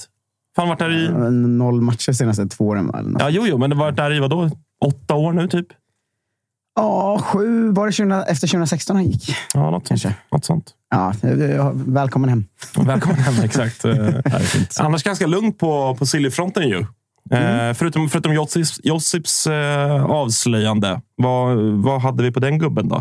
Han 0.57 0.67
varit 0.67 0.79
där 0.79 0.91
i... 0.91 1.31
Noll 1.47 1.81
matcher 1.81 2.11
senaste 2.11 2.47
två 2.47 2.67
åren. 2.67 3.17
Ja, 3.19 3.29
jo, 3.29 3.43
jo, 3.47 3.57
men 3.57 3.69
det 3.69 3.75
har 3.75 3.83
varit 3.83 3.97
där 3.97 4.13
i 4.13 4.19
vadå? 4.19 4.49
Åtta 4.85 5.15
år 5.15 5.33
nu, 5.33 5.47
typ? 5.47 5.67
Ja, 6.77 7.19
sju. 7.23 7.71
Var 7.71 7.85
det 7.85 7.91
20, 7.91 8.23
efter 8.27 8.47
2016 8.47 8.95
han 8.95 9.05
gick? 9.05 9.35
Ja, 9.53 9.71
något 9.71 9.87
sånt. 9.87 9.87
Kanske. 9.87 10.13
Något 10.31 10.45
sånt. 10.45 10.73
Ja, 10.89 11.13
välkommen 11.75 12.29
hem. 12.29 12.45
Välkommen 12.75 13.19
hem, 13.19 13.43
exakt. 13.43 13.85
Eh. 13.85 14.85
Annars 14.85 15.03
ganska 15.03 15.27
lugnt 15.27 15.59
på, 15.59 15.95
på 15.95 16.05
Sillyfronten 16.05 16.69
ju. 16.69 16.85
Eh, 17.31 17.73
förutom 17.73 18.09
förutom 18.09 18.33
Josips, 18.33 18.79
Josips 18.83 19.47
eh, 19.47 20.05
avslöjande. 20.05 21.01
Vad, 21.15 21.57
vad 21.57 22.01
hade 22.01 22.23
vi 22.23 22.31
på 22.31 22.39
den 22.39 22.59
gubben 22.59 22.89
då? 22.89 22.95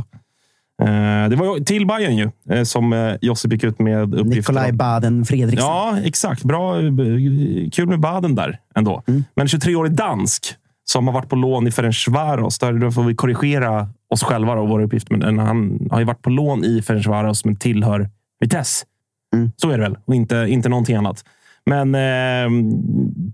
Eh, 0.82 1.28
det 1.28 1.36
var 1.36 1.64
till 1.64 1.86
Bayern 1.86 2.16
ju, 2.16 2.30
som 2.64 3.16
Josip 3.20 3.52
gick 3.52 3.64
ut 3.64 3.78
med 3.78 4.14
uppgifter. 4.14 4.36
Nikolaj. 4.36 4.72
Baden 4.72 5.24
Fredriksson. 5.24 5.68
Ja, 5.68 5.98
exakt. 6.04 6.44
Bra. 6.44 6.74
Kul 7.72 7.88
med 7.88 8.00
Baden 8.00 8.34
där 8.34 8.58
ändå. 8.74 9.02
Men 9.34 9.46
23-årig 9.46 9.92
dansk 9.92 10.54
som 10.88 11.07
har 11.07 11.14
varit 11.14 11.29
på 11.29 11.37
lån 11.37 11.66
i 11.66 11.70
Ferencvaros. 11.70 12.59
Där 12.59 12.72
då 12.72 12.90
får 12.90 13.03
vi 13.03 13.14
korrigera 13.14 13.88
oss 14.11 14.22
själva 14.22 14.53
och 14.53 14.68
våra 14.68 14.85
uppgifter. 14.85 15.16
Men 15.16 15.38
han 15.38 15.88
har 15.90 15.99
ju 15.99 16.05
varit 16.05 16.22
på 16.22 16.31
lån 16.31 16.64
i 16.64 16.83
Ferencvaros 16.83 17.44
men 17.44 17.57
tillhör 17.57 18.11
Vitesse. 18.40 18.87
Mm. 19.35 19.51
Så 19.57 19.70
är 19.70 19.79
det 19.79 19.83
väl 19.83 19.99
och 20.05 20.14
inte, 20.14 20.46
inte 20.49 20.68
någonting 20.68 20.96
annat. 20.96 21.25
Men 21.66 21.94
eh, 21.94 22.51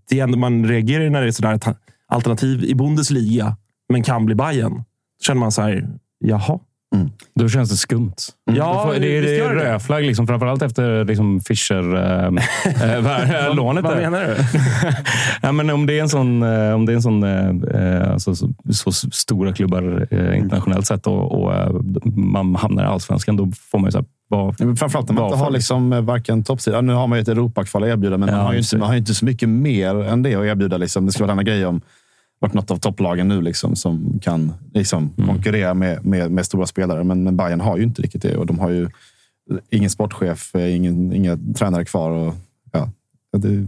det 0.09 0.21
är 0.21 0.23
ändå 0.25 0.39
man 0.39 0.67
reagerar 0.69 1.11
när 1.11 1.23
det 1.23 1.27
är 1.27 1.33
sådär 1.33 1.55
ett 1.55 1.67
alternativ 2.07 2.65
i 2.65 2.75
Bundesliga 2.75 3.57
men 3.89 4.03
kan 4.03 4.27
bli 4.27 4.35
Bayern. 4.35 4.75
Då 4.75 5.25
känner 5.25 5.41
man 5.41 5.53
så 5.53 5.63
här, 5.63 5.89
jaha. 6.19 6.59
Då 7.35 7.49
känns 7.49 7.71
det 7.71 7.77
skumt. 7.77 8.15
Ja, 8.45 8.73
Då 8.73 8.81
får- 8.93 9.01
det, 9.01 9.21
det 9.21 9.39
är 9.39 9.55
rödflagg, 9.55 10.05
liksom, 10.05 10.27
framförallt 10.27 10.63
efter 10.63 11.05
liksom, 11.05 11.41
Fischer-lånet. 11.41 12.45
Vad 13.85 13.97
menar 13.97 14.21
du? 14.27 14.37
ja, 15.43 15.53
men 15.53 15.71
om 15.71 15.87
det 15.87 15.99
är 15.99 16.03
en 16.03 16.09
sån, 16.09 16.43
eh, 16.43 16.75
om 16.75 16.87
det 16.87 16.93
är 16.93 16.97
en 16.97 17.03
sån 17.03 17.23
eh, 17.23 17.49
eh, 17.83 18.13
alltså, 18.13 18.35
så, 18.35 18.53
så 18.71 18.93
stora 18.93 19.53
klubbar 19.53 20.07
eh, 20.11 20.39
internationellt 20.39 20.87
sett 20.87 21.07
och, 21.07 21.43
och 21.43 21.55
eh, 21.55 21.71
man 22.17 22.55
hamnar 22.55 22.83
i 22.83 22.87
allsvenskan, 22.87 23.37
då 23.37 23.51
får 23.71 23.79
man 23.79 23.89
ju 23.89 23.93
så 23.93 23.99
här, 23.99 24.07
Ja, 24.31 24.55
men 24.59 24.77
Framförallt 24.77 25.09
när 25.09 25.15
man 25.15 25.25
inte 25.25 25.37
har 25.37 25.51
liksom 25.51 25.93
eh, 25.93 26.01
varken 26.01 26.45
toppsida. 26.45 26.81
Nu 26.81 26.93
har 26.93 27.07
man 27.07 27.19
ju 27.19 27.23
ett 27.23 27.29
Europakval 27.29 27.83
att 27.83 27.89
erbjuda, 27.89 28.19
men 28.19 28.29
Ja, 28.29 28.37
man, 28.37 28.47
har 28.47 28.55
inte, 28.55 28.77
man 28.79 28.87
har 28.87 28.95
ju 28.95 28.99
inte 28.99 29.15
så 29.15 29.25
mycket 29.25 29.49
mer 29.49 30.03
än 30.03 30.23
det 30.23 30.35
att 30.35 30.45
erbjuda. 30.45 30.77
Liksom. 30.77 31.07
Det 31.07 31.13
ska 31.13 31.25
vara 31.25 31.31
denna 31.31 31.43
grej 31.43 31.67
om 31.67 31.81
varit 32.43 32.55
något 32.55 32.71
av 32.71 32.77
topplagen 32.77 33.29
nu 33.29 33.43
liksom, 33.43 33.77
som 33.77 34.19
kan 34.23 34.53
liksom, 34.75 35.11
Mm. 35.19 35.29
konkurrera 35.29 35.75
med, 35.75 36.07
med, 36.07 36.31
med 36.31 36.47
stora 36.47 36.67
spelare. 36.67 37.05
Men, 37.05 37.23
men 37.23 37.37
Bayern 37.37 37.61
har 37.61 37.77
ju 37.77 37.83
inte 37.83 38.03
riktigt 38.03 38.23
det 38.23 38.37
och 38.37 38.47
de 38.47 38.59
har 38.59 38.71
ju 38.71 38.89
ingen 39.71 39.91
sportchef, 39.91 40.55
eh, 40.55 40.77
ingen, 40.77 41.13
inga 41.13 41.39
tränare 41.57 41.85
kvar. 41.85 42.11
Och, 42.11 42.35
ja, 42.73 42.91
det, 43.39 43.67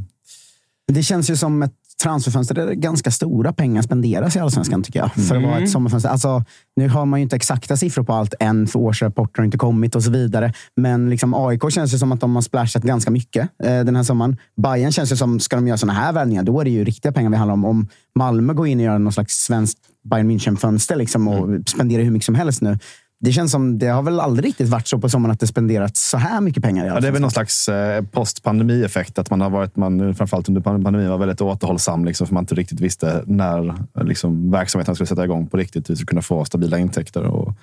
Det 0.93 1.03
känns 1.03 1.31
ju 1.31 1.37
som 1.37 1.63
ett 1.63 1.73
transferfönster 2.05 2.55
där 2.55 2.73
ganska 2.73 3.11
stora 3.11 3.53
pengar 3.53 3.83
spenderas 3.83 4.37
i 4.37 4.39
allsvenskan 4.39 4.83
tycker 4.83 4.99
jag. 4.99 5.13
För 5.13 5.37
att 5.37 5.43
vara 5.43 5.59
ett 5.59 5.71
sommarfönster. 5.71 6.11
Alltså, 6.11 6.45
nu 6.77 6.89
har 6.89 7.07
man 7.07 7.21
ju 7.21 7.23
inte 7.23 7.37
exakta 7.37 7.77
siffror 7.77 8.03
på 8.03 8.13
allt 8.13 8.35
än, 8.41 8.67
för 8.67 8.79
årsrapporter 8.79 9.39
har 9.39 9.45
inte 9.45 9.59
kommit 9.59 9.97
och 9.97 10.03
så 10.03 10.11
vidare. 10.11 10.53
Men 10.77 11.11
liksom 11.11 11.35
AIK 11.35 11.71
känns 11.71 11.93
det 11.93 11.99
som 11.99 12.13
att 12.13 12.21
de 12.21 12.35
har 12.35 12.43
splashat 12.43 12.83
ganska 12.83 13.11
mycket 13.11 13.49
eh, 13.65 13.81
den 13.85 13.97
här 13.97 14.03
sommaren. 14.03 14.37
Bayern 14.57 14.93
känns 14.93 15.11
det 15.11 15.17
som, 15.17 15.41
ska 15.41 15.57
de 15.57 15.67
göra 15.67 15.79
sådana 15.79 15.99
här 15.99 16.13
värvningar, 16.13 16.43
då 16.43 16.61
är 16.61 16.65
det 16.65 16.71
ju 16.71 16.85
riktiga 16.85 17.13
pengar 17.13 17.31
vi 17.31 17.37
handlar 17.37 17.55
om. 17.55 17.65
Om 17.65 17.89
Malmö 18.15 18.53
går 18.53 18.67
in 18.67 18.79
och 18.79 18.85
gör 18.85 18.99
någon 18.99 19.13
slags 19.13 19.35
svenskt 19.35 19.79
Bayern 20.11 20.31
München-fönster 20.31 20.97
liksom, 20.97 21.29
och 21.29 21.69
spenderar 21.69 22.03
hur 22.03 22.11
mycket 22.11 22.27
som 22.27 22.35
helst 22.35 22.63
nu. 22.63 22.79
Det 23.25 23.33
känns 23.33 23.53
som, 23.53 23.79
det 23.79 23.87
har 23.87 24.03
väl 24.03 24.21
aldrig 24.21 24.49
riktigt 24.49 24.69
varit 24.69 24.89
så 24.89 24.99
på 24.99 25.09
sommaren 25.09 25.33
att 25.33 25.41
det 25.41 25.47
spenderats 25.47 26.11
så 26.11 26.17
här 26.17 26.41
mycket 26.41 26.63
pengar. 26.63 26.85
i 26.85 26.89
Ja, 26.89 27.01
det 27.01 27.09
är 27.09 27.13
väl 27.13 27.21
någon 27.21 27.31
slags 27.31 27.69
eh, 27.69 28.05
postpandemi-effekt. 28.05 29.19
Att 29.19 29.31
man 29.31 29.41
har 29.41 29.51
varit, 29.51 29.77
man, 29.77 30.15
framförallt 30.15 30.49
under 30.49 30.61
pandemin, 30.61 31.09
var 31.09 31.19
väldigt 31.19 31.41
återhållsam. 31.41 32.05
Liksom, 32.05 32.27
för 32.27 32.35
man 32.35 32.43
inte 32.43 32.55
riktigt 32.55 32.81
visste 32.81 33.23
när 33.27 33.75
liksom, 34.03 34.51
verksamheten 34.51 34.95
skulle 34.95 35.07
sätta 35.07 35.25
igång 35.25 35.47
på 35.47 35.57
riktigt. 35.57 35.91
Vi 35.91 35.97
skulle 35.97 36.07
kunna 36.07 36.23
få 36.23 36.45
stabila 36.45 36.79
intäkter. 36.79 37.23
Och 37.23 37.55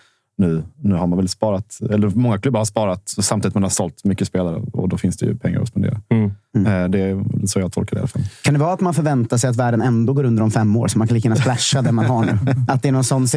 nu, 0.42 0.64
nu 0.82 0.96
har 0.96 1.08
man 1.08 1.18
väl 1.18 1.30
sparat, 1.30 1.80
eller 1.92 2.10
många 2.10 2.38
klubbar 2.38 2.60
har 2.60 2.66
sparat 2.66 3.02
samtidigt 3.06 3.54
man 3.56 3.64
har 3.64 3.70
sålt 3.70 4.04
mycket 4.04 4.28
spelare. 4.28 4.62
Och 4.74 4.90
då 4.90 4.98
finns 4.98 5.18
det 5.18 5.26
ju 5.26 5.36
pengar 5.38 5.62
att 5.62 5.68
spendera. 5.68 6.02
Mm. 6.10 6.32
Eh, 6.58 6.90
det 6.90 7.00
är 7.00 7.24
så 7.48 7.60
jag 7.60 7.72
tolkar 7.74 7.96
det 7.96 8.00
i 8.00 8.02
alla 8.02 8.08
fall. 8.08 8.22
Kan 8.42 8.54
det 8.54 8.60
vara 8.60 8.74
att 8.74 8.82
man 8.82 8.94
förväntar 8.94 9.38
sig 9.38 9.50
att 9.50 9.56
världen 9.56 9.82
ändå 9.82 10.14
går 10.14 10.24
under 10.24 10.44
om 10.44 10.52
fem 10.52 10.76
år, 10.76 10.88
så 10.88 10.98
man 10.98 11.08
kan 11.08 11.16
lika 11.16 11.28
gärna 11.30 11.42
splasha 11.42 11.82
det 11.82 11.92
man 11.92 12.06
har 12.06 12.26
nu? 12.26 12.38
Att 12.68 12.82
det 12.82 12.88
är 12.88 12.92
någon 12.92 13.04
sån 13.04 13.28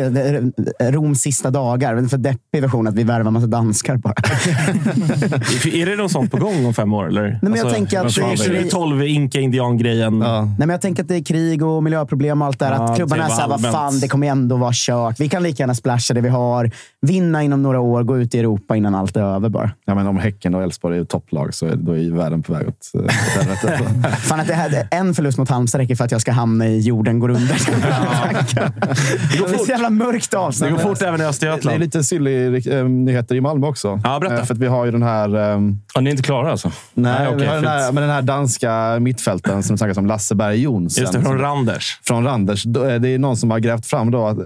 Roms 0.92 1.20
sista 1.20 1.50
dagar, 1.50 1.96
en 1.96 2.08
för 2.08 2.18
deppig 2.18 2.62
version, 2.62 2.86
att 2.86 2.94
vi 2.94 3.04
värvar 3.04 3.30
massa 3.30 3.46
danskar 3.46 3.96
bara. 3.96 4.14
Är 5.72 5.86
det 5.86 5.96
något 5.96 6.10
sånt 6.10 6.30
på 6.30 6.36
gång 6.36 6.66
om 6.66 6.74
fem 6.74 6.92
år? 6.94 7.08
Eller? 7.08 7.24
Alltså, 7.32 7.46
men 7.48 7.54
jag 7.54 7.70
tänker 7.72 7.98
att 7.98 8.04
vad 8.04 8.14
fan, 8.14 8.36
det 8.36 8.44
är- 8.44 8.50
är 8.50 8.62
det 8.62 8.70
12 8.70 9.02
inka-indian-grejen. 9.06 10.20
Ja. 10.20 10.42
Nej, 10.42 10.54
men 10.58 10.68
jag 10.68 10.80
tänker 10.80 11.02
att 11.02 11.08
det 11.08 11.16
är 11.16 11.24
krig 11.24 11.62
och 11.62 11.82
miljöproblem 11.82 12.42
och 12.42 12.46
allt 12.48 12.58
det 12.58 12.64
här. 12.64 12.72
Ja, 12.74 12.84
att 12.90 12.96
klubbarna 12.96 13.24
är 13.24 13.28
såhär, 13.28 13.48
vad 13.48 13.60
fan, 13.62 14.00
det 14.00 14.08
kommer 14.08 14.26
ändå 14.26 14.56
vara 14.56 14.72
kört. 14.74 15.20
Vi 15.20 15.28
kan 15.28 15.42
lika 15.42 15.62
gärna 15.62 15.74
splasha 15.74 16.14
det 16.14 16.20
vi 16.20 16.28
har, 16.28 16.70
vinna 17.00 17.42
inom 17.42 17.62
några 17.62 17.80
år, 17.80 18.02
gå 18.02 18.18
ut 18.18 18.34
i 18.34 18.38
Europa 18.38 18.76
innan 18.76 18.94
allt 18.94 19.16
är 19.16 19.20
över 19.22 19.48
bara. 19.48 19.70
Ja, 19.84 19.94
men 19.94 20.06
om 20.06 20.18
Häcken 20.18 20.54
och 20.54 20.62
Elfsborg 20.62 20.98
är 20.98 21.04
topplag 21.04 21.54
så 21.54 21.66
är, 21.66 21.76
då 21.76 21.92
är 21.92 21.96
ju 21.98 22.14
världen 22.16 22.42
på 22.42 22.52
väg 22.52 22.68
åt, 22.68 22.90
eh, 22.94 23.14
helvete. 23.38 23.78
Fan, 24.16 24.40
att 24.40 24.46
det 24.46 24.54
här, 24.54 24.88
en 24.90 25.14
förlust 25.14 25.38
mot 25.38 25.48
Halmstad 25.48 25.80
räcker 25.80 25.94
för 25.94 26.04
att 26.04 26.12
jag 26.12 26.20
ska 26.20 26.32
hamna 26.32 26.66
i 26.66 26.80
jorden 26.80 27.18
går 27.18 27.28
under. 27.28 27.54
det 29.32 29.38
går 29.38 29.64
så 29.64 29.70
jävla 29.70 29.90
mörkt 29.90 30.30
Det 30.30 30.36
avsnitt. 30.38 30.70
går 30.70 30.78
fort 30.78 31.02
även 31.02 31.14
i 31.14 31.18
Det 31.18 31.24
är 31.24 31.28
Östergötland. 31.28 31.80
lite 31.80 32.04
silly 32.04 32.56
eh, 32.70 32.84
nyheter 32.84 33.34
i 33.34 33.40
Malmö 33.40 33.66
också. 33.66 34.00
Ja, 34.04 34.20
berätta. 34.20 34.38
Eh, 34.38 34.44
för 34.44 34.54
att 34.54 34.60
vi 34.60 34.66
har 34.66 34.84
ju 34.84 34.90
den 34.90 35.02
här... 35.02 35.28
Ja, 35.94 36.00
ni 36.00 36.10
är 36.10 36.10
inte 36.10 36.22
klara 36.22 36.50
alltså? 36.50 36.68
Nej, 36.94 37.14
Nej, 37.18 37.46
har 37.46 37.54
den, 37.54 37.64
här, 37.64 37.92
men 37.92 38.02
den 38.02 38.10
här 38.12 38.22
danska 38.22 38.98
mittfälten 39.00 39.62
som 39.62 39.78
snackas 39.78 39.96
om, 39.98 40.06
Lasse 40.06 40.34
Berg 40.34 40.60
Jonsson. 40.62 41.02
Just 41.02 41.12
det, 41.12 41.22
från 41.22 41.38
Randers. 41.38 42.00
från 42.04 42.24
Randers. 42.24 42.66
Är 42.66 42.98
Det 42.98 43.08
är 43.08 43.18
någon 43.18 43.36
som 43.36 43.50
har 43.50 43.58
grävt 43.58 43.86
fram 43.86 44.10
då, 44.10 44.26
att, 44.26 44.38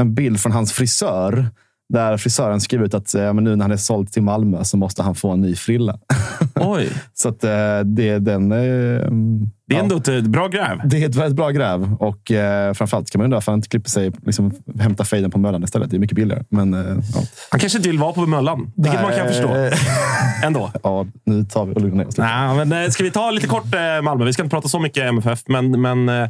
en 0.00 0.14
bild 0.14 0.40
från 0.40 0.52
hans 0.52 0.72
frisör. 0.72 1.46
Där 1.88 2.16
frisören 2.16 2.60
skriver 2.60 2.84
ut 2.84 2.94
att 2.94 3.14
eh, 3.14 3.32
men 3.32 3.44
nu 3.44 3.56
när 3.56 3.64
han 3.64 3.72
är 3.72 3.76
såld 3.76 4.12
till 4.12 4.22
Malmö 4.22 4.64
så 4.64 4.76
måste 4.76 5.02
han 5.02 5.14
få 5.14 5.30
en 5.30 5.40
ny 5.40 5.56
frilla. 5.56 5.98
Oj, 6.54 6.88
så 7.14 7.28
att, 7.28 7.44
eh, 7.44 7.80
det, 7.80 8.18
den, 8.18 8.52
eh, 8.52 8.58
det 9.66 9.74
är 9.74 9.78
ja, 9.78 9.82
ändå 9.82 9.96
ett 9.96 10.24
bra 10.24 10.48
gräv. 10.48 10.80
det 10.84 11.02
är 11.02 11.08
ett 11.08 11.14
väldigt 11.14 11.36
bra 11.36 11.50
gräv. 11.50 11.94
Och 12.00 12.30
eh, 12.30 12.72
framförallt 12.72 13.10
kan 13.10 13.18
man 13.18 13.24
undra 13.24 13.36
varför 13.36 13.52
han 13.52 13.58
inte 13.58 13.68
klipper 13.68 13.90
sig, 13.90 14.12
liksom, 14.26 14.52
hämtar 14.80 15.04
fejden 15.04 15.30
på 15.30 15.38
Möllan 15.38 15.64
istället. 15.64 15.90
Det 15.90 15.96
är 15.96 15.98
mycket 15.98 16.16
billigare. 16.16 16.44
Men, 16.48 16.74
eh, 16.74 16.80
ja. 17.14 17.22
Han 17.50 17.60
kanske 17.60 17.78
inte 17.78 17.88
vill 17.88 17.98
vara 17.98 18.12
på 18.12 18.26
Möllan, 18.26 18.72
vilket 18.76 19.02
man 19.02 19.12
kan 19.12 19.28
förstå. 19.28 19.70
Ändå. 20.44 20.70
ja, 20.82 21.06
nu 21.24 21.44
tar 21.44 21.66
vi 21.66 21.74
och 21.74 21.80
lugnar 21.80 21.96
ner 21.96 22.08
oss 22.08 22.18
lite. 22.18 22.28
Nej, 22.28 22.66
men, 22.66 22.84
eh, 22.84 22.90
ska 22.90 23.04
vi 23.04 23.10
ta 23.10 23.30
lite 23.30 23.46
kort 23.46 23.66
Malmö? 24.02 24.24
Vi 24.24 24.32
ska 24.32 24.42
inte 24.42 24.54
prata 24.54 24.68
så 24.68 24.78
mycket 24.78 25.04
MFF, 25.04 25.42
men, 25.46 25.80
men 25.80 26.28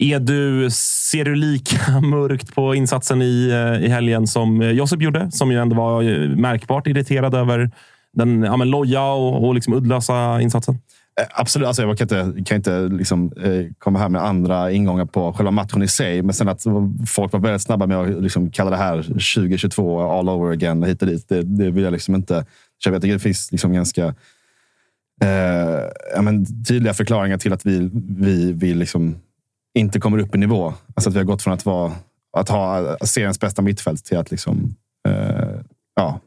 är 0.00 0.20
du, 0.20 0.70
ser 0.70 1.24
du 1.24 1.34
lika 1.34 2.00
mörkt 2.02 2.54
på 2.54 2.74
insatsen 2.74 3.22
i, 3.22 3.48
eh, 3.50 3.84
i 3.84 3.88
helgen 3.88 4.26
som 4.26 4.62
eh, 4.62 4.70
Josip 4.70 5.02
gjorde? 5.02 5.30
Som 5.30 5.52
ju 5.52 5.58
ändå 5.58 5.76
var 5.76 6.02
eh, 6.02 6.28
märkbart 6.28 6.86
irriterad 6.86 7.34
över 7.34 7.70
den 8.12 8.42
ja, 8.42 8.56
men 8.56 8.70
loja 8.70 9.04
och, 9.04 9.46
och 9.46 9.54
liksom 9.54 9.74
uddlösa 9.74 10.40
insatsen. 10.40 10.78
Absolut. 11.30 11.66
Alltså 11.66 11.82
jag 11.82 11.98
kan 11.98 12.04
inte, 12.04 12.44
kan 12.44 12.56
inte 12.56 12.80
liksom, 12.80 13.32
eh, 13.42 13.66
komma 13.78 13.98
här 13.98 14.08
med 14.08 14.24
andra 14.24 14.70
ingångar 14.70 15.04
på 15.04 15.32
själva 15.32 15.50
matchen 15.50 15.82
i 15.82 15.88
sig. 15.88 16.22
Men 16.22 16.34
sen 16.34 16.48
att 16.48 16.64
folk 17.06 17.32
var 17.32 17.40
väldigt 17.40 17.62
snabba 17.62 17.86
med 17.86 17.96
att 17.96 18.22
liksom 18.22 18.50
kalla 18.50 18.70
det 18.70 18.76
här 18.76 19.02
2022 19.02 20.00
all 20.00 20.28
over 20.28 20.52
again 20.52 20.82
hit 20.82 21.02
och 21.02 21.08
dit. 21.08 21.28
Det, 21.28 21.42
det 21.42 21.70
vill 21.70 21.84
jag 21.84 21.92
liksom 21.92 22.14
inte 22.14 22.44
köpa. 22.84 22.94
Jag 22.94 23.02
tycker 23.02 23.14
det 23.14 23.20
finns 23.20 23.52
liksom 23.52 23.72
ganska 23.72 24.04
eh, 25.22 25.80
ja, 26.14 26.22
men 26.22 26.64
tydliga 26.64 26.94
förklaringar 26.94 27.38
till 27.38 27.52
att 27.52 27.66
vi, 27.66 27.90
vi, 27.92 28.52
vill 28.52 28.78
liksom 28.78 29.16
inte 29.74 30.00
kommer 30.00 30.18
upp 30.18 30.34
i 30.34 30.38
nivå. 30.38 30.74
Alltså 30.94 31.10
att 31.10 31.14
vi 31.14 31.18
har 31.18 31.24
gått 31.24 31.42
från 31.42 31.54
att, 31.54 31.66
vara, 31.66 31.92
att 32.36 32.48
ha 32.48 32.96
seriens 33.04 33.40
bästa 33.40 33.62
mittfält 33.62 34.04
till 34.04 34.18
att 34.18 34.30
liksom, 34.30 34.74
eh, 35.08 35.60
ja, 35.96 36.20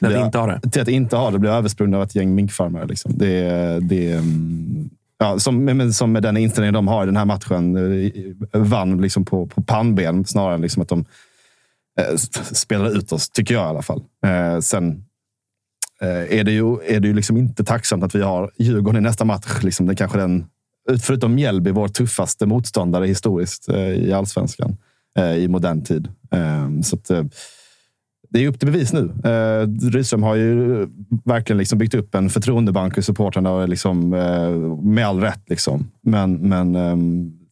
vi 0.00 0.12
Ja. 0.14 0.24
inte 0.26 0.38
har 0.38 0.48
det. 0.62 0.70
till 0.70 0.82
att 0.82 0.88
inte 0.88 1.16
ha 1.16 1.30
det, 1.30 1.38
bli 1.38 1.50
översprungna 1.50 1.96
av 1.96 2.02
ett 2.02 2.14
gäng 2.14 2.34
minkfarmare. 2.34 2.86
Liksom. 2.86 3.12
Det, 3.18 3.40
det, 3.80 4.12
mm, 4.12 4.90
ja, 5.18 5.38
som, 5.38 5.64
men 5.64 5.92
som 5.92 6.12
med 6.12 6.22
den 6.22 6.36
inställningen 6.36 6.74
de 6.74 6.88
har 6.88 7.02
i 7.02 7.06
den 7.06 7.16
här 7.16 7.24
matchen. 7.24 7.76
eh, 8.52 8.60
Vann 8.60 9.00
liksom 9.02 9.24
på, 9.24 9.46
på 9.46 9.62
pannben 9.62 10.24
snarare 10.24 10.54
än 10.54 10.60
liksom 10.60 10.82
att 10.82 10.88
de 10.88 11.04
eh, 12.00 12.14
s- 12.14 12.58
spelar 12.58 12.96
ut 12.96 13.12
oss, 13.12 13.28
tycker 13.30 13.54
jag 13.54 13.62
i 13.64 13.68
alla 13.68 13.82
fall. 13.82 14.02
Eh, 14.26 14.60
sen 14.60 15.04
eh, 16.00 16.38
är 16.38 16.44
det 16.44 16.52
ju, 16.52 16.76
är 16.86 17.00
det 17.00 17.08
ju 17.08 17.14
liksom 17.14 17.36
inte 17.36 17.64
tacksamt 17.64 18.04
att 18.04 18.14
vi 18.14 18.22
har 18.22 18.50
Djurgården 18.58 19.04
i 19.04 19.08
nästa 19.08 19.24
match. 19.24 19.62
Liksom, 19.62 19.86
det 19.86 19.92
är 19.92 19.96
kanske 19.96 20.18
den, 20.18 20.46
förutom 21.00 21.34
Mjällby, 21.34 21.70
vår 21.70 21.88
tuffaste 21.88 22.46
motståndare 22.46 23.06
historiskt 23.06 23.68
eh, 23.68 23.78
i 23.78 24.12
allsvenskan 24.12 24.76
eh, 25.18 25.34
i 25.34 25.48
modern 25.48 25.84
tid. 25.84 26.08
Eh, 26.30 26.80
så 26.82 26.96
att, 26.96 27.10
eh, 27.10 27.24
det 28.30 28.44
är 28.44 28.48
upp 28.48 28.58
till 28.58 28.72
bevis 28.72 28.92
nu. 28.92 29.12
Eh, 29.24 29.90
Rydström 29.90 30.22
har 30.22 30.34
ju 30.34 30.86
verkligen 31.24 31.58
liksom 31.58 31.78
byggt 31.78 31.94
upp 31.94 32.14
en 32.14 32.30
förtroendebank 32.30 32.96
hos 32.96 33.06
supportrarna 33.06 33.50
och 33.50 33.68
liksom, 33.68 34.08
med 34.82 35.06
all 35.06 35.20
rätt. 35.20 35.42
Liksom. 35.46 35.90
Men, 36.02 36.34
men 36.34 36.76
eh, 36.76 36.96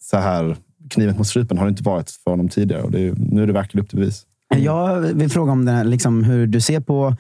så 0.01 0.17
här 0.17 0.57
kniven 0.91 1.17
mot 1.17 1.27
strupen 1.27 1.59
har 1.59 1.65
det 1.65 1.71
inte 1.71 1.83
varit 1.83 2.11
för 2.11 2.31
honom 2.31 2.49
tidigare. 2.49 2.83
Och 2.83 2.95
är, 2.95 3.15
nu 3.17 3.43
är 3.43 3.47
det 3.47 3.53
verkligen 3.53 3.85
upp 3.85 3.91
till 3.91 3.99
bevis. 3.99 4.23
Jag 4.57 5.01
vill 5.01 5.31
fråga 5.31 5.53
om 5.53 5.65
det, 5.65 5.73
här, 5.73 5.85
liksom, 5.85 6.25
hur 6.25 6.47
du 6.47 6.61
ser 6.61 6.81
på 6.81 7.17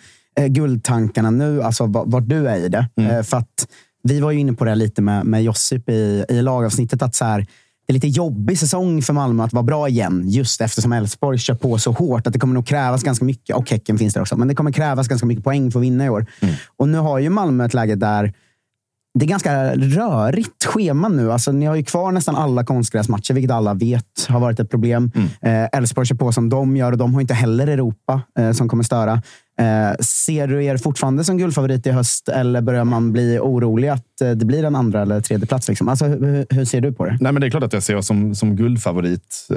guldtankarna 0.49 1.31
nu, 1.31 1.63
alltså 1.63 1.87
va- 1.87 2.05
vart 2.07 2.29
du 2.29 2.49
är 2.49 2.57
i 2.57 2.69
det. 2.69 2.89
Eh, 3.01 3.23
för 3.23 3.37
att 3.37 3.69
vi 4.07 4.21
var 4.21 4.31
ju 4.31 4.39
inne 4.39 4.53
på 4.53 4.65
det 4.65 4.75
lite 4.75 5.03
med, 5.03 5.27
med 5.27 5.43
Josip 5.43 5.89
i, 5.89 6.25
i 6.29 6.43
lagavsnittet. 6.43 7.03
Att 7.03 7.15
så 7.15 7.25
här, 7.25 7.47
det 7.87 7.93
är 7.93 7.95
lite 7.95 8.09
jobbig 8.09 8.59
säsong 8.59 9.03
för 9.03 9.13
Malmö 9.13 9.45
att 9.45 9.53
vara 9.53 9.63
bra 9.63 9.89
igen. 9.89 10.23
Just 10.27 10.61
eftersom 10.61 10.93
Elfsborg 10.93 11.39
kör 11.39 11.55
på 11.55 11.79
så 11.79 11.93
hårt 11.93 12.27
att 12.27 12.33
det 12.33 12.39
kommer 12.39 12.55
nog 12.55 12.67
krävas 12.67 13.03
ganska 13.03 13.25
mycket. 13.25 13.57
Och 13.57 13.71
Häcken 13.71 13.99
finns 13.99 14.15
där 14.15 14.21
också. 14.21 14.37
Men 14.37 14.49
det 14.49 14.55
kommer 14.55 14.73
krävas 14.73 15.09
ganska 15.09 15.27
mycket 15.27 15.45
poäng 15.45 15.71
för 15.71 15.79
att 15.79 15.85
vinna 15.85 16.07
i 16.07 16.09
år. 16.09 16.27
Och 16.77 16.89
nu 16.89 16.99
har 16.99 17.19
ju 17.19 17.31
Malmö 17.31 17.65
ett 17.65 17.75
läge 17.75 17.95
där 17.95 18.33
det 19.19 19.25
är 19.25 19.29
ganska 19.29 19.75
rörigt 19.75 20.65
schema 20.65 21.09
nu. 21.09 21.33
Alltså, 21.33 21.53
ni 21.53 21.67
har 21.67 21.75
ju 21.75 21.85
kvar 21.85 22.13
nästan 22.13 22.37
alla 22.37 22.65
konstgräsmatcher, 22.65 23.35
vilket 23.35 23.51
alla 23.51 23.75
vet 23.75 24.27
har 24.29 24.41
varit 24.41 24.61
ett 24.61 24.71
problem. 24.71 25.11
Eh, 25.41 25.79
Elfsborg 25.79 26.07
kör 26.07 26.17
på 26.17 26.33
som 26.33 26.49
de 26.49 26.77
gör 26.77 26.93
och 26.93 26.99
de 26.99 27.15
har 27.15 27.21
inte 27.21 27.35
heller 27.35 27.67
Europa 27.67 28.21
eh, 28.39 28.53
som 28.53 28.69
kommer 28.69 28.85
störa. 28.85 29.23
Eh, 29.61 29.97
ser 30.01 30.47
du 30.47 30.65
er 30.65 30.77
fortfarande 30.77 31.25
som 31.25 31.39
guldfavorit 31.39 31.87
i 31.87 31.91
höst 31.91 32.29
eller 32.29 32.61
börjar 32.61 32.85
man 32.85 33.13
bli 33.13 33.39
orolig 33.39 33.89
att 33.89 34.21
eh, 34.21 34.31
det 34.31 34.45
blir 34.45 34.65
en 34.65 34.77
andra 34.77 35.03
eller 35.03 35.21
tredje 35.21 35.47
plats? 35.47 35.69
Liksom? 35.69 35.89
Alltså, 35.89 36.05
hur, 36.05 36.47
hur 36.51 36.65
ser 36.65 36.81
du 36.81 36.93
på 36.93 37.05
det? 37.05 37.19
Nej, 37.21 37.33
men 37.33 37.41
det 37.41 37.47
är 37.47 37.51
klart 37.51 37.63
att 37.63 37.73
jag 37.73 37.83
ser 37.83 37.97
oss 37.97 38.07
som, 38.07 38.35
som 38.35 38.57
guldfavorit. 38.57 39.47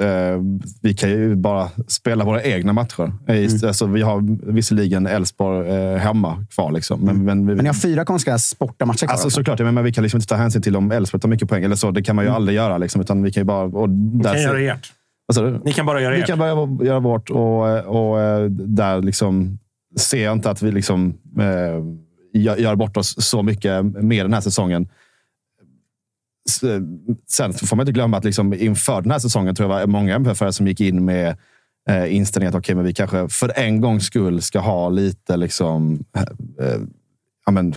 vi 0.82 0.94
kan 0.94 1.10
ju 1.10 1.34
bara 1.36 1.68
spela 1.86 2.24
våra 2.24 2.42
egna 2.42 2.72
matcher. 2.72 3.12
Eh, 3.26 3.50
Alltså, 3.66 3.86
vi 3.86 4.02
har 4.02 4.52
visserligen 4.52 5.06
Elfsborg 5.06 5.68
eh, 5.68 5.96
hemma 5.96 6.44
kvar. 6.54 6.72
Liksom. 6.72 7.00
Men, 7.00 7.24
men, 7.24 7.46
vi, 7.46 7.54
Men 7.54 7.62
ni 7.62 7.68
har 7.68 7.74
fyra 7.74 8.04
konstgräs 8.04 8.58
bortamatcher 8.58 9.06
kvar. 9.06 9.12
Alltså, 9.12 9.26
också. 9.26 9.34
såklart, 9.34 9.60
ja, 9.60 9.72
men 9.72 9.84
vi 9.84 9.92
kan 9.92 10.02
liksom 10.02 10.18
inte 10.18 10.26
ta 10.28 10.34
hänsyn 10.34 10.62
till 10.62 10.76
om 10.76 10.92
Elfsborg 10.92 11.20
tar 11.20 11.28
mycket 11.28 11.48
poäng. 11.48 11.64
Eller 11.64 11.76
så, 11.76 11.90
det 11.90 12.02
kan 12.02 12.16
man 12.16 12.24
ju 12.24 12.30
aldrig 12.30 12.56
göra. 12.56 12.78
Liksom, 12.78 13.00
utan 13.00 13.22
vi 13.22 13.32
kan 13.32 13.40
ju 13.40 13.44
bara... 13.44 13.62
Och 13.64 13.88
där 13.90 14.32
kan 14.32 14.42
göra 14.42 14.60
ert. 14.60 14.92
Du? 15.34 15.60
Ni 15.64 15.72
kan 15.72 15.86
bara 15.86 16.00
göra 16.00 16.14
Vi 16.14 16.20
ert. 16.20 16.26
kan 16.26 16.38
börja 16.38 16.86
göra 16.88 17.00
vårt 17.00 17.30
och, 17.30 17.84
och 17.86 18.20
eh, 18.20 18.44
där 18.50 19.02
liksom 19.02 19.58
ser 19.96 20.24
jag 20.24 20.32
inte 20.32 20.50
att 20.50 20.62
vi 20.62 20.72
liksom 20.72 21.18
eh, 21.38 21.82
gör 22.42 22.76
bort 22.76 22.96
oss 22.96 23.14
så 23.18 23.42
mycket 23.42 23.84
mer 23.84 24.22
den 24.24 24.32
här 24.32 24.40
säsongen. 24.40 24.88
Eh, 26.62 26.80
sen 27.26 27.52
får 27.52 27.76
man 27.76 27.84
inte 27.84 27.92
glömma 27.92 28.16
att 28.16 28.24
liksom 28.24 28.54
inför 28.54 29.02
den 29.02 29.10
här 29.10 29.18
säsongen 29.18 29.54
tror 29.54 29.70
jag 29.70 29.78
var 29.78 29.86
många 29.86 30.14
MFF 30.14 30.54
som 30.54 30.66
gick 30.66 30.80
in 30.80 31.04
med 31.04 31.36
eh, 31.88 32.14
inställningen 32.14 32.54
att 32.54 32.58
okay, 32.58 32.74
men 32.74 32.84
vi 32.84 32.94
kanske 32.94 33.28
för 33.28 33.58
en 33.58 33.80
gångs 33.80 34.04
skull 34.04 34.42
ska 34.42 34.58
ha 34.58 34.88
lite 34.88 35.36
liksom, 35.36 36.04
eh, 36.16 36.66
eh, 36.66 36.80
ja, 37.46 37.52
men, 37.52 37.74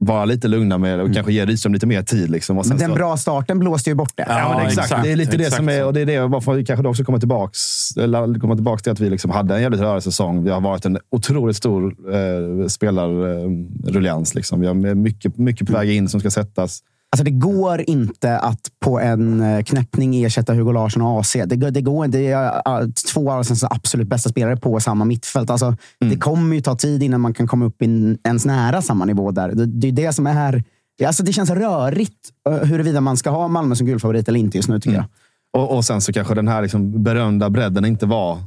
vara 0.00 0.24
lite 0.24 0.48
lugna 0.48 0.78
med 0.78 1.00
och 1.00 1.14
kanske 1.14 1.32
ge 1.32 1.46
Rydström 1.46 1.72
lite 1.74 1.86
mer 1.86 2.02
tid. 2.02 2.30
Liksom. 2.30 2.58
Och 2.58 2.66
sen 2.66 2.76
Men 2.76 2.78
den 2.80 2.90
så- 2.90 2.94
bra 2.94 3.16
starten 3.16 3.58
blåste 3.58 3.90
ju 3.90 3.94
bort 3.94 4.12
det. 4.16 4.24
Ja, 4.28 4.54
men 4.56 4.66
exakt. 4.66 4.84
exakt. 4.86 5.02
Det 5.04 5.12
är 5.12 5.16
lite 5.16 5.36
det 5.36 5.42
Exakt 5.44 5.56
som 5.56 5.68
är, 5.68 5.84
och 5.86 5.92
det 5.92 6.00
är 6.00 6.06
det 6.06 6.26
varför 6.26 6.54
vi 6.54 6.64
kanske 6.64 6.88
också 6.88 7.04
kommer 7.04 7.18
tillbaks, 7.18 7.60
eller 7.96 8.40
kommer 8.40 8.54
tillbaks 8.54 8.82
till 8.82 8.92
att 8.92 9.00
vi 9.00 9.10
liksom 9.10 9.30
hade 9.30 9.54
en 9.54 9.62
jävligt 9.62 9.80
rörig 9.80 10.02
säsong. 10.02 10.44
Vi 10.44 10.50
har 10.50 10.60
varit 10.60 10.84
en 10.84 10.98
otroligt 11.10 11.56
stor 11.56 11.96
eh, 12.14 12.66
spelarruljans. 12.66 14.34
Liksom. 14.34 14.60
Vi 14.60 14.66
har 14.66 14.74
mycket, 14.94 15.36
mycket 15.38 15.66
på 15.66 15.72
väg 15.72 15.90
in 15.90 16.08
som 16.08 16.20
ska 16.20 16.30
sättas. 16.30 16.80
Alltså 17.10 17.24
det 17.24 17.30
går 17.30 17.84
inte 17.90 18.38
att 18.38 18.60
på 18.80 19.00
en 19.00 19.40
eh, 19.40 19.62
knäppning 19.62 20.24
ersätta 20.24 20.54
Hugo 20.54 20.72
Larsson 20.72 21.02
och 21.02 21.20
AC. 21.20 21.36
Det, 21.46 21.56
går- 21.56 21.70
det 21.70 21.80
går 21.80 22.04
inte. 22.04 22.18
Det 22.18 22.26
är 22.28 22.80
uh, 22.82 22.88
två 23.12 23.32
av 23.32 23.42
sina 23.42 23.68
absolut 23.70 24.08
bästa 24.08 24.28
spelare 24.28 24.56
på 24.56 24.80
samma 24.80 25.04
mittfält. 25.04 25.50
Alltså, 25.50 25.76
Det 26.00 26.16
kommer 26.16 26.54
ju 26.56 26.60
ta 26.62 26.76
tid 26.76 27.02
innan 27.02 27.20
man 27.20 27.34
kan 27.34 27.46
komma 27.46 27.64
upp 27.64 27.82
i 27.82 27.84
en- 27.84 28.18
ens 28.24 28.46
nära 28.46 28.82
samma 28.82 29.04
nivå 29.04 29.30
där. 29.30 29.48
Det, 29.54 29.66
det 29.66 29.88
är 29.88 29.92
det 29.92 30.12
som 30.12 30.26
är... 30.26 30.62
Alltså 31.06 31.22
det 31.22 31.32
känns 31.32 31.50
rörigt 31.50 32.14
uh, 32.48 32.54
huruvida 32.64 33.00
man 33.00 33.16
ska 33.16 33.30
ha 33.30 33.48
Malmö 33.48 33.74
som 33.74 33.86
guldfavorit 33.86 34.28
eller 34.28 34.40
inte 34.40 34.58
just 34.58 34.68
nu, 34.68 34.80
tycker 34.80 34.96
jag. 34.96 35.04
Och, 35.52 35.76
och 35.76 35.84
sen 35.84 36.00
så 36.00 36.12
kanske 36.12 36.34
den 36.34 36.48
här 36.48 36.62
liksom 36.62 37.02
berömda 37.02 37.50
bredden 37.50 37.84
inte 37.84 38.06
var, 38.06 38.38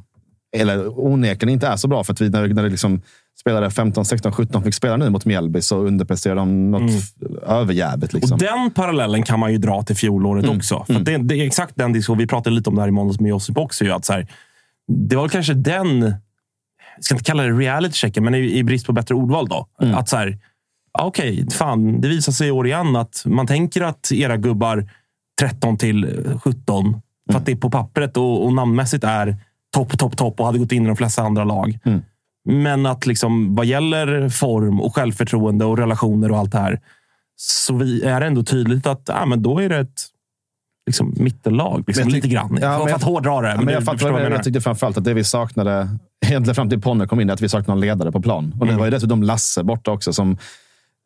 eller 0.57 0.99
onekligen 0.99 1.53
inte 1.53 1.67
är 1.67 1.75
så 1.75 1.87
bra. 1.87 2.03
För 2.03 2.13
att 2.13 2.21
vi, 2.21 2.29
när, 2.29 2.47
när 2.47 2.63
det 2.63 2.69
liksom 2.69 3.01
spelade 3.41 3.71
15, 3.71 4.05
16, 4.05 4.31
17 4.31 4.63
fick 4.63 4.73
spela 4.73 4.97
nu 4.97 5.09
mot 5.09 5.25
Mjällby 5.25 5.61
så 5.61 5.77
underpresterade 5.77 6.41
de 6.41 6.71
något 6.71 6.81
mm. 6.81 7.37
överjävligt. 7.47 8.13
Liksom. 8.13 8.33
Och 8.33 8.39
den 8.39 8.71
parallellen 8.71 9.23
kan 9.23 9.39
man 9.39 9.51
ju 9.51 9.57
dra 9.57 9.83
till 9.83 9.95
fjolåret 9.95 10.49
också. 10.49 10.83
För 10.87 10.93
att 10.93 11.05
det, 11.05 11.17
det 11.17 11.35
är 11.35 11.45
exakt 11.45 11.75
den 11.75 11.93
diskussion. 11.93 12.17
Vi 12.17 12.27
pratade 12.27 12.55
lite 12.55 12.69
om 12.69 12.75
det 12.75 12.81
här 12.81 12.87
i 12.87 12.91
måndags 12.91 13.19
med 13.19 13.29
Josip 13.29 13.57
också. 13.57 13.83
Ju, 13.83 13.91
att 13.91 14.05
så 14.05 14.13
här, 14.13 14.27
det 14.87 15.15
var 15.15 15.27
kanske 15.27 15.53
den, 15.53 16.01
jag 16.95 17.03
ska 17.03 17.15
inte 17.15 17.23
kalla 17.23 17.43
det 17.43 17.51
reality 17.51 17.93
checken, 17.93 18.23
men 18.23 18.35
i, 18.35 18.57
i 18.57 18.63
brist 18.63 18.85
på 18.85 18.93
bättre 18.93 19.15
ordval. 19.15 19.47
då. 19.47 19.67
Att 19.95 20.09
så 20.09 20.17
här, 20.17 20.39
okej, 20.99 21.47
fan, 21.51 22.01
det 22.01 22.07
visar 22.07 22.31
sig 22.31 22.47
i 22.47 22.51
år 22.51 22.67
igen 22.67 22.95
att 22.95 23.23
man 23.25 23.47
tänker 23.47 23.81
att 23.81 24.11
era 24.11 24.37
gubbar 24.37 24.89
13 25.39 25.77
till 25.77 26.25
17, 26.43 27.01
för 27.31 27.39
att 27.39 27.45
det 27.45 27.55
på 27.55 27.69
pappret 27.69 28.17
och, 28.17 28.45
och 28.45 28.53
namnmässigt 28.53 29.03
är 29.03 29.37
topp, 29.73 29.97
topp, 29.97 30.17
topp 30.17 30.39
och 30.39 30.45
hade 30.45 30.59
gått 30.59 30.71
in 30.71 30.83
i 30.83 30.87
de 30.87 30.95
flesta 30.95 31.21
andra 31.21 31.43
lag. 31.43 31.79
Men 32.45 32.85
att 32.85 33.05
liksom, 33.05 33.55
vad 33.55 33.65
gäller 33.65 34.29
form 34.29 34.81
och 34.81 34.95
självförtroende 34.95 35.65
och 35.65 35.77
relationer 35.77 36.31
och 36.31 36.37
allt 36.37 36.51
det 36.51 36.57
här 36.57 36.79
så 37.35 37.75
vi, 37.75 38.03
är 38.03 38.19
det 38.19 38.25
ändå 38.25 38.43
tydligt 38.43 38.87
att 38.87 39.01
ja, 39.05 39.25
men 39.25 39.41
då 39.41 39.59
är 39.59 39.69
det 39.69 39.77
ett 39.77 40.01
liksom, 40.85 41.13
mittellag. 41.17 41.83
Liksom, 41.87 42.03
Men 42.03 42.13
lite 42.13 42.27
grann. 42.27 42.57
Ja, 42.61 42.77
för 42.77 42.85
men 42.85 42.95
att 42.95 43.03
hårdra 43.03 43.41
det. 43.41 43.49
Ja, 43.49 43.57
men 43.57 43.65
du- 43.65 43.73
jag 43.73 43.83
fattar 43.83 44.09
jag, 44.09 44.21
jag 44.21 44.31
jag 44.31 44.43
tyckte 44.43 44.61
framförallt 44.61 44.97
att 44.97 45.03
det 45.03 45.13
vi 45.13 45.23
saknade, 45.23 45.89
egentligen 46.25 46.55
fram 46.55 46.69
till 46.69 46.81
Ponne 46.81 47.07
kom 47.07 47.19
in, 47.19 47.29
är 47.29 47.33
att 47.33 47.41
vi 47.41 47.49
saknade 47.49 47.71
någon 47.71 47.81
ledare 47.81 48.11
på 48.11 48.21
plan. 48.21 48.55
Och 48.59 48.67
det 48.67 48.73
var 48.73 48.85
ju 48.85 48.91
dessutom 48.91 49.23
Lasse 49.23 49.63
borta 49.63 49.91
också, 49.91 50.13
som, 50.13 50.37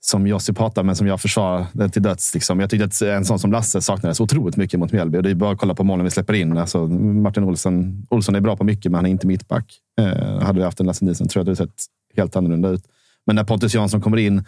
som 0.06 0.28
Josip 0.28 0.58
hatar, 0.58 0.84
men 0.84 0.96
som 0.96 1.08
jag 1.08 1.22
försvarar 1.22 1.90
till 1.90 2.02
döds. 2.02 2.34
Liksom. 2.34 2.60
Jag 2.60 2.70
tyckte 2.70 2.86
att 2.86 3.02
en 3.02 3.26
sån 3.26 3.40
som 3.40 3.52
Lasse 3.52 3.82
saknades 3.82 4.20
otroligt 4.20 4.58
mycket 4.58 4.80
mot 4.80 4.92
Mjällby. 4.92 5.18
Och 5.18 5.24
det 5.24 5.30
är 5.30 5.36
bara 5.36 5.52
att 5.52 5.58
kolla 5.60 5.74
på 5.76 5.84
målen 5.84 6.04
vi 6.06 6.12
släpper 6.12 6.34
in. 6.34 6.58
Alltså, 6.58 6.88
Martin 6.88 7.44
Olsson, 7.44 8.08
Olsson 8.10 8.36
är 8.36 8.40
bra 8.42 8.58
på 8.58 8.64
mycket, 8.64 8.92
men 8.92 8.96
han 8.96 9.06
är 9.06 9.10
inte 9.10 9.28
mittback. 9.28 9.74
Eh, 10.02 10.40
hade 10.42 10.60
vi 10.60 10.66
haft 10.66 10.80
en 10.80 10.86
Lasse 10.86 11.06
Nilsson 11.06 11.28
tror 11.28 11.40
jag 11.40 11.46
det 11.56 11.62
hade 11.62 11.72
sett 11.72 11.86
helt 12.18 12.36
annorlunda 12.36 12.70
ut. 12.70 12.84
Men 13.26 13.36
när 13.36 13.44
Pontus 13.44 13.74
Jansson 13.76 14.02
kommer 14.02 14.18
in, 14.18 14.44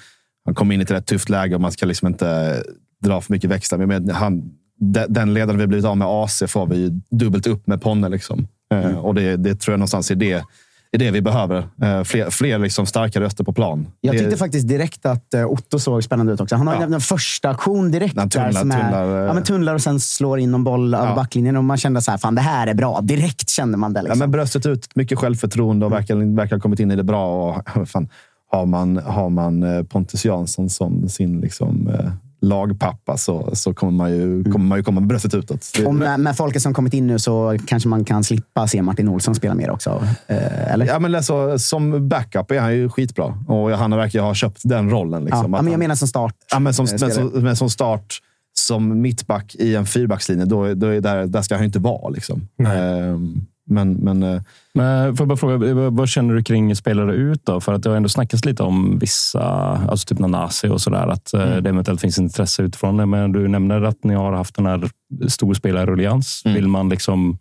han 0.45 0.55
kommer 0.55 0.73
in 0.75 0.81
i 0.81 0.83
ett 0.83 0.91
rätt 0.91 1.05
tufft 1.05 1.29
läge 1.29 1.55
och 1.55 1.61
man 1.61 1.71
ska 1.71 1.85
liksom 1.85 2.07
inte 2.07 2.63
dra 3.03 3.21
för 3.21 3.33
mycket 3.33 3.49
växlar. 3.49 3.85
Men 3.85 4.09
han, 4.09 4.51
de- 4.79 5.05
den 5.09 5.33
ledaren 5.33 5.59
vi 5.59 5.67
blivit 5.67 5.85
av 5.85 5.97
med 5.97 6.07
AC 6.07 6.43
får 6.47 6.67
vi 6.67 7.01
dubbelt 7.09 7.47
upp 7.47 7.67
med 7.67 7.81
Ponne. 7.81 8.09
Liksom. 8.09 8.47
Eh, 8.73 8.97
och 8.97 9.15
det, 9.15 9.37
det 9.37 9.55
tror 9.55 9.73
jag 9.73 9.79
någonstans 9.79 10.11
är 10.11 10.15
det, 10.15 10.43
är 10.91 10.97
det 10.97 11.11
vi 11.11 11.21
behöver. 11.21 11.57
Eh, 11.81 12.03
fler 12.03 12.29
fler 12.29 12.59
liksom 12.59 12.85
starka 12.85 13.19
röster 13.21 13.43
på 13.43 13.53
plan. 13.53 13.87
Jag 14.01 14.15
det, 14.15 14.19
tyckte 14.19 14.37
faktiskt 14.37 14.67
direkt 14.67 15.05
att 15.05 15.33
eh, 15.33 15.45
Otto 15.45 15.79
såg 15.79 16.03
spännande 16.03 16.33
ut 16.33 16.41
också. 16.41 16.55
Han 16.55 16.67
har 16.67 16.75
Ja. 16.75 16.81
en 16.83 17.01
första 17.01 17.49
aktion 17.49 17.91
direkt. 17.91 18.17
Han 18.17 18.29
tunnlar- 18.29 18.51
där 18.51 18.59
som 18.59 18.71
är, 18.71 18.81
tunnlar, 18.81 19.19
eh. 19.21 19.25
ja, 19.27 19.33
men 19.33 19.43
tunnlar 19.43 19.73
och 19.73 19.81
sen 19.81 19.99
slår 19.99 20.39
in 20.39 20.51
någon 20.51 20.63
boll 20.63 20.93
över 20.93 21.07
Ja. 21.09 21.15
backlinjen. 21.15 21.57
Och 21.57 21.63
man 21.63 21.77
kände 21.77 22.01
så 22.01 22.11
här, 22.11 22.17
fan 22.17 22.35
det 22.35 22.41
här 22.41 22.67
är 22.67 22.73
bra. 22.73 23.01
Direkt 23.01 23.49
kände 23.49 23.77
man 23.77 23.93
det. 23.93 23.99
ja, 23.99 24.03
Liksom. 24.03 24.19
men 24.19 24.31
bröstet 24.31 24.65
ut, 24.65 24.95
mycket 24.95 25.19
självförtroende 25.19 25.85
och 25.85 25.91
verkligen, 25.91 26.35
verkligen 26.35 26.61
kommit 26.61 26.79
in 26.79 26.91
i 26.91 26.95
det 26.95 27.03
bra. 27.03 27.49
Och, 27.49 27.87
fan, 27.89 28.09
har, 28.51 28.65
man, 28.65 28.97
har 28.97 29.29
man 29.29 29.63
eh, 29.63 29.83
Pontus 29.83 30.25
Jansson 30.25 30.69
som 30.69 31.09
sin 31.09 31.41
liksom, 31.41 31.87
eh, 31.87 32.11
lagpappa 32.41 33.17
så, 33.17 33.49
så 33.53 33.73
kommer 33.73 33.91
man 33.91 34.11
ju, 34.11 34.43
kommer 34.43 34.65
man 34.65 34.77
ju 34.77 34.83
komma 34.83 34.99
med 35.01 35.07
bröstet 35.09 35.33
utåt. 35.33 35.65
Och 35.85 35.95
med, 35.95 36.19
med 36.19 36.37
folket 36.37 36.61
som 36.61 36.73
kommit 36.73 36.93
in 36.93 37.07
nu 37.07 37.19
så 37.19 37.57
kanske 37.67 37.89
man 37.89 38.05
kan 38.05 38.23
slippa 38.23 38.67
se 38.67 38.81
Martin 38.81 39.07
Olsson 39.07 39.35
spela 39.35 39.53
mer 39.55 39.69
också. 39.69 40.07
Eh, 40.27 40.73
eller? 40.73 40.85
Ja, 40.85 40.99
men 40.99 41.15
alltså, 41.15 41.59
som 41.59 42.09
backup 42.09 42.51
är 42.51 42.59
han 42.59 42.75
ju 42.75 42.89
skitbra. 42.89 43.37
Och 43.47 43.69
han 43.71 43.91
verkar 43.91 44.21
ha 44.21 44.33
köpt 44.33 44.61
den 44.63 44.89
rollen. 44.89 45.19
Ja, 45.21 45.25
Liksom, 45.25 45.41
ja, 45.41 45.47
men 45.47 45.65
jag 45.65 45.71
han- 45.71 45.79
menar 45.79 45.95
som 45.95 46.07
start. 46.07 46.35
Ja, 46.51 46.59
men, 46.59 46.73
som, 46.73 46.87
men, 47.01 47.11
som, 47.11 47.27
men 47.27 47.55
som 47.55 47.69
start 47.69 48.19
som 48.59 49.01
mittback 49.01 49.55
i 49.55 49.75
en 49.75 49.85
fyrbackslinje, 49.85 50.45
då, 50.45 50.73
då 50.73 50.87
är 50.87 51.01
där, 51.01 51.25
där 51.25 51.41
ska 51.41 51.55
han 51.55 51.61
ju 51.63 51.65
inte 51.65 51.79
vara. 51.79 52.09
Liksom. 52.09 52.47
Ehm, 52.59 53.41
men, 53.67 53.93
men 53.93 54.23
eh, 54.23 54.41
Men 54.73 55.15
får 55.15 55.23
jag 55.23 55.27
bara 55.27 55.37
fråga, 55.37 55.73
vad- 55.73 55.93
vad 55.97 56.09
känner 56.09 56.33
du 56.33 56.43
kring 56.43 56.75
spelare 56.75 57.13
ut 57.15 57.45
då? 57.45 57.61
För 57.61 57.73
att 57.73 57.83
det 57.83 57.89
har 57.89 57.97
ändå 57.97 58.09
snackats 58.09 58.45
lite 58.45 58.63
om 58.63 58.99
vissa, 58.99 59.41
alltså 59.89 60.05
typ 60.05 60.19
Nanasi 60.19 60.67
och 60.67 60.81
sådär, 60.81 61.07
att 61.07 61.33
eh, 61.33 61.41
Mm. 61.41 61.63
det 61.63 61.69
eventuellt 61.69 62.01
finns 62.01 62.19
intresse 62.19 62.63
utifrån 62.63 62.97
det. 62.97 63.05
Men 63.05 63.31
du 63.31 63.47
nämner 63.47 63.81
att 63.81 64.03
ni 64.03 64.13
har 64.13 64.31
haft 64.33 64.55
den 64.55 64.65
här 64.65 64.89
storspelarruljans. 65.27 66.41
Mm. 66.45 66.55
Vill 66.55 66.67
man 66.67 66.89
liksom 66.89 67.37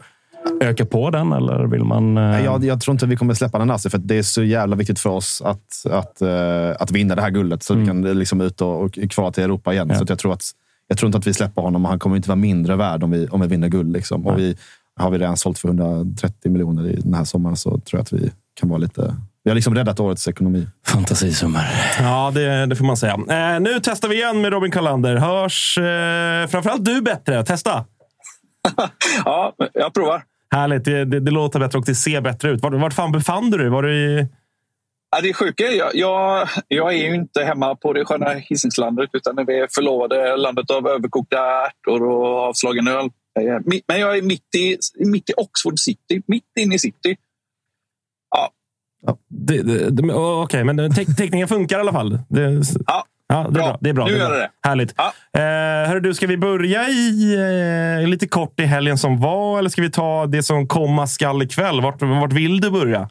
öka 0.60 0.86
på 0.86 1.10
den 1.10 1.32
eller 1.32 1.64
vill 1.66 1.84
man? 1.84 2.16
eh, 2.18 2.44
jag, 2.44 2.64
jag 2.64 2.80
tror 2.80 2.92
inte 2.92 3.06
vi 3.06 3.16
kommer 3.16 3.34
släppa 3.34 3.58
Nanasi, 3.58 3.90
för 3.90 3.98
det 3.98 4.18
är 4.18 4.22
så 4.22 4.42
jävla 4.42 4.76
viktigt 4.76 4.98
för 4.98 5.10
oss 5.10 5.42
att, 5.44 5.86
att, 5.90 6.22
eh, 6.22 6.70
att 6.80 6.90
vinna 6.90 7.14
det 7.14 7.22
här 7.22 7.30
guldet. 7.30 7.62
Så 7.62 7.74
vi 7.74 7.86
kan 7.86 8.02
liksom 8.02 8.40
ut 8.40 8.60
och, 8.60 8.82
och 8.84 8.98
kvala 9.10 9.32
till 9.32 9.44
Europa 9.44 9.72
igen. 9.72 9.94
Så 9.96 10.02
att 10.02 10.08
jag, 10.08 10.18
tror 10.18 10.32
att, 10.32 10.42
jag 10.88 10.98
tror 10.98 11.08
inte 11.08 11.18
att 11.18 11.26
vi 11.26 11.34
släpper 11.34 11.62
honom 11.62 11.84
och 11.84 11.88
han 11.90 11.98
kommer 11.98 12.16
inte 12.16 12.28
vara 12.28 12.36
mindre 12.36 12.76
värd 12.76 13.02
om 13.04 13.10
vi, 13.10 13.26
om 13.28 13.40
vi 13.40 13.46
vinner 13.46 13.68
guld. 13.68 13.92
Liksom. 13.92 14.26
Och 14.26 14.38
vi, 14.38 14.56
har 15.00 15.10
vi 15.10 15.18
redan 15.18 15.36
sålt 15.36 15.58
för 15.58 15.68
130 15.68 16.52
miljoner 16.52 16.88
i 16.88 16.94
den 16.94 17.14
här 17.14 17.24
sommaren 17.24 17.56
så 17.56 17.70
tror 17.70 17.82
jag 17.90 18.00
att 18.00 18.12
vi 18.12 18.32
kan 18.60 18.68
vara 18.68 18.78
lite... 18.78 19.16
Vi 19.44 19.50
har 19.50 19.54
liksom 19.54 19.74
räddat 19.74 20.00
årets 20.00 20.28
ekonomi. 20.28 20.66
Fantasisummor. 20.86 21.60
Ja, 21.98 22.30
det, 22.34 22.66
det 22.66 22.76
får 22.76 22.84
man 22.84 22.96
säga. 22.96 23.12
Eh, 23.12 23.60
nu 23.60 23.80
testar 23.82 24.08
vi 24.08 24.14
igen 24.14 24.40
med 24.40 24.52
Robin 24.52 24.70
Karlander. 24.70 25.16
Hörs 25.16 25.78
eh, 25.78 26.46
framförallt 26.46 26.84
du 26.84 27.00
bättre? 27.00 27.44
Testa! 27.44 27.84
Ja, 29.24 29.54
jag 29.72 29.94
provar. 29.94 30.22
Härligt. 30.50 30.84
Det, 30.84 31.04
det, 31.04 31.20
det 31.20 31.30
låter 31.30 31.58
bättre 31.58 31.78
och 31.78 31.84
det 31.84 31.94
ser 31.94 32.20
bättre 32.20 32.50
ut. 32.50 32.62
Vart, 32.62 32.74
vart 32.74 32.92
fan 32.92 33.12
befann 33.12 33.50
du 33.50 33.58
dig? 33.58 33.68
Var 33.68 33.82
du 33.82 33.94
i... 33.94 34.28
Ja, 35.10 35.20
det 35.22 35.34
sjuka 35.34 35.64
är 35.64 35.78
jag, 35.78 35.90
jag, 35.94 36.48
jag 36.68 36.94
är 36.94 37.08
ju 37.08 37.14
inte 37.14 37.44
hemma 37.44 37.74
på 37.74 37.92
det 37.92 38.04
sköna 38.04 38.30
Hisingslandet 38.30 39.10
utan 39.12 39.46
vi 39.46 39.60
är 39.60 39.68
förlovade 39.74 40.36
landet 40.36 40.70
av 40.70 40.88
överkokta 40.88 41.38
ärtor 41.38 42.02
och 42.02 42.38
avslagen 42.38 42.88
öl. 42.88 43.10
Eh, 43.40 43.58
Men 43.88 44.00
jag 44.00 44.18
är 44.18 44.22
mitt 44.22 44.54
i, 44.54 44.78
mitt 44.98 45.30
i 45.30 45.32
Oxford 45.36 45.78
city, 45.78 46.22
mitt 46.26 46.44
inne 46.60 46.74
i 46.74 46.78
city. 46.78 47.16
Det, 49.28 49.62
det, 49.62 49.90
det, 49.90 50.12
Okej, 50.14 50.64
men 50.64 50.94
te, 50.94 51.04
teckningen 51.04 51.48
funkar 51.48 51.76
i 51.78 51.80
alla 51.80 51.92
fall. 51.92 52.18
Det, 52.28 52.62
Ja, 52.86 53.04
ja, 53.28 53.48
det 53.50 53.60
är 53.60 53.62
bra. 53.62 53.78
Det 53.80 53.90
är 53.90 53.94
bra. 53.94 54.06
Nu 54.06 54.12
det 54.12 54.18
är 54.18 54.20
gör 54.20 54.28
bra. 54.28 54.36
det 54.36 54.42
det. 54.62 54.68
Härligt. 54.68 54.94
Ja. 54.96 55.12
Eh, 55.40 55.88
hörru 55.88 56.00
du, 56.00 56.14
ska 56.14 56.26
vi 56.26 56.36
börja 56.36 56.88
i 56.88 57.34
eh, 58.02 58.08
lite 58.08 58.28
kort 58.28 58.60
i 58.60 58.64
helgen 58.64 58.98
som 58.98 59.20
var 59.20 59.58
eller 59.58 59.70
ska 59.70 59.82
vi 59.82 59.90
ta 59.90 60.26
det 60.26 60.42
som 60.42 60.66
komma 60.68 61.06
skall 61.06 61.42
ikväll? 61.42 61.80
Vart, 61.80 62.02
vart 62.02 62.32
vill 62.32 62.60
du 62.60 62.70
börja? 62.70 63.08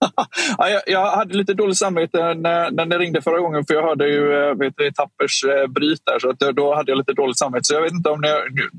Ja, 0.58 0.80
jag, 0.86 1.10
hade 1.10 1.36
lite 1.36 1.54
dåligt 1.54 1.78
samvete 1.78 2.34
när, 2.34 2.70
när 2.70 2.86
det 2.86 2.98
ringde 2.98 3.22
förra 3.22 3.40
gången 3.40 3.64
för 3.64 3.74
jag 3.74 3.82
hörde 3.82 4.08
ju 4.08 4.32
eh, 4.34 4.54
vet 4.54 4.74
du, 4.76 4.92
Tappers 4.92 5.44
eh, 5.44 5.66
bryt 5.66 6.02
där. 6.06 6.18
Så 6.18 6.30
att, 6.30 6.42
eh, 6.42 6.48
då 6.48 6.74
hade 6.74 6.90
jag 6.90 6.98
lite 6.98 7.12
dåligt 7.12 7.38
samvete. 7.38 7.64
Så 7.64 7.74
jag 7.74 7.82
vet 7.82 7.92
inte 7.92 8.10
om 8.10 8.20
ni, 8.20 8.28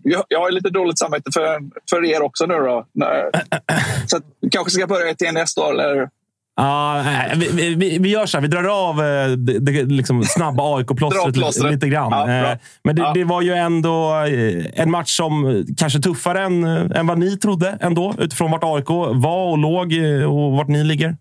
jag, 0.03 0.23
jag 0.27 0.39
har 0.39 0.51
lite 0.51 0.69
dåligt 0.69 0.99
samvete 0.99 1.31
för, 1.33 1.59
för 1.89 2.05
er 2.05 2.21
också 2.21 2.45
nu 2.45 2.53
då. 2.53 2.85
Så 4.07 4.17
att, 4.17 4.23
kanske 4.51 4.71
ska 4.71 4.87
börja 4.87 5.09
i 5.09 5.15
TNS 5.15 5.55
då 5.55 5.69
eller? 5.69 6.09
Ja, 6.55 7.01
nej, 7.05 7.33
vi, 7.37 7.75
vi, 7.75 7.97
vi 7.97 8.09
gör 8.09 8.25
så 8.25 8.37
här. 8.37 8.41
Vi 8.41 8.47
drar 8.47 8.89
av 8.89 8.99
eh, 9.01 9.31
det, 9.31 9.59
det 9.59 9.83
liksom 9.83 10.23
snabba 10.23 10.77
AIK-plåstret 10.77 11.71
lite, 11.71 11.87
grann. 11.87 12.11
Ja. 12.11 12.51
Eh, 12.51 12.57
Men 12.83 12.95
det, 12.95 13.01
Ja. 13.01 13.11
det 13.13 13.23
var 13.23 13.41
ju 13.41 13.53
ändå 13.53 14.13
eh, 14.15 14.81
en 14.81 14.91
match 14.91 15.09
som 15.17 15.65
kanske 15.77 15.99
tuffare 15.99 16.41
än, 16.41 16.63
än 16.63 17.07
vad 17.07 17.17
ni 17.17 17.37
trodde 17.37 17.77
ändå. 17.81 18.15
Utifrån 18.17 18.51
vart 18.51 18.63
AIK 18.63 18.89
var 19.13 19.51
och 19.51 19.57
låg 19.57 19.93
och 20.27 20.51
vart 20.51 20.67
ni 20.67 20.83
ligger. 20.83 21.15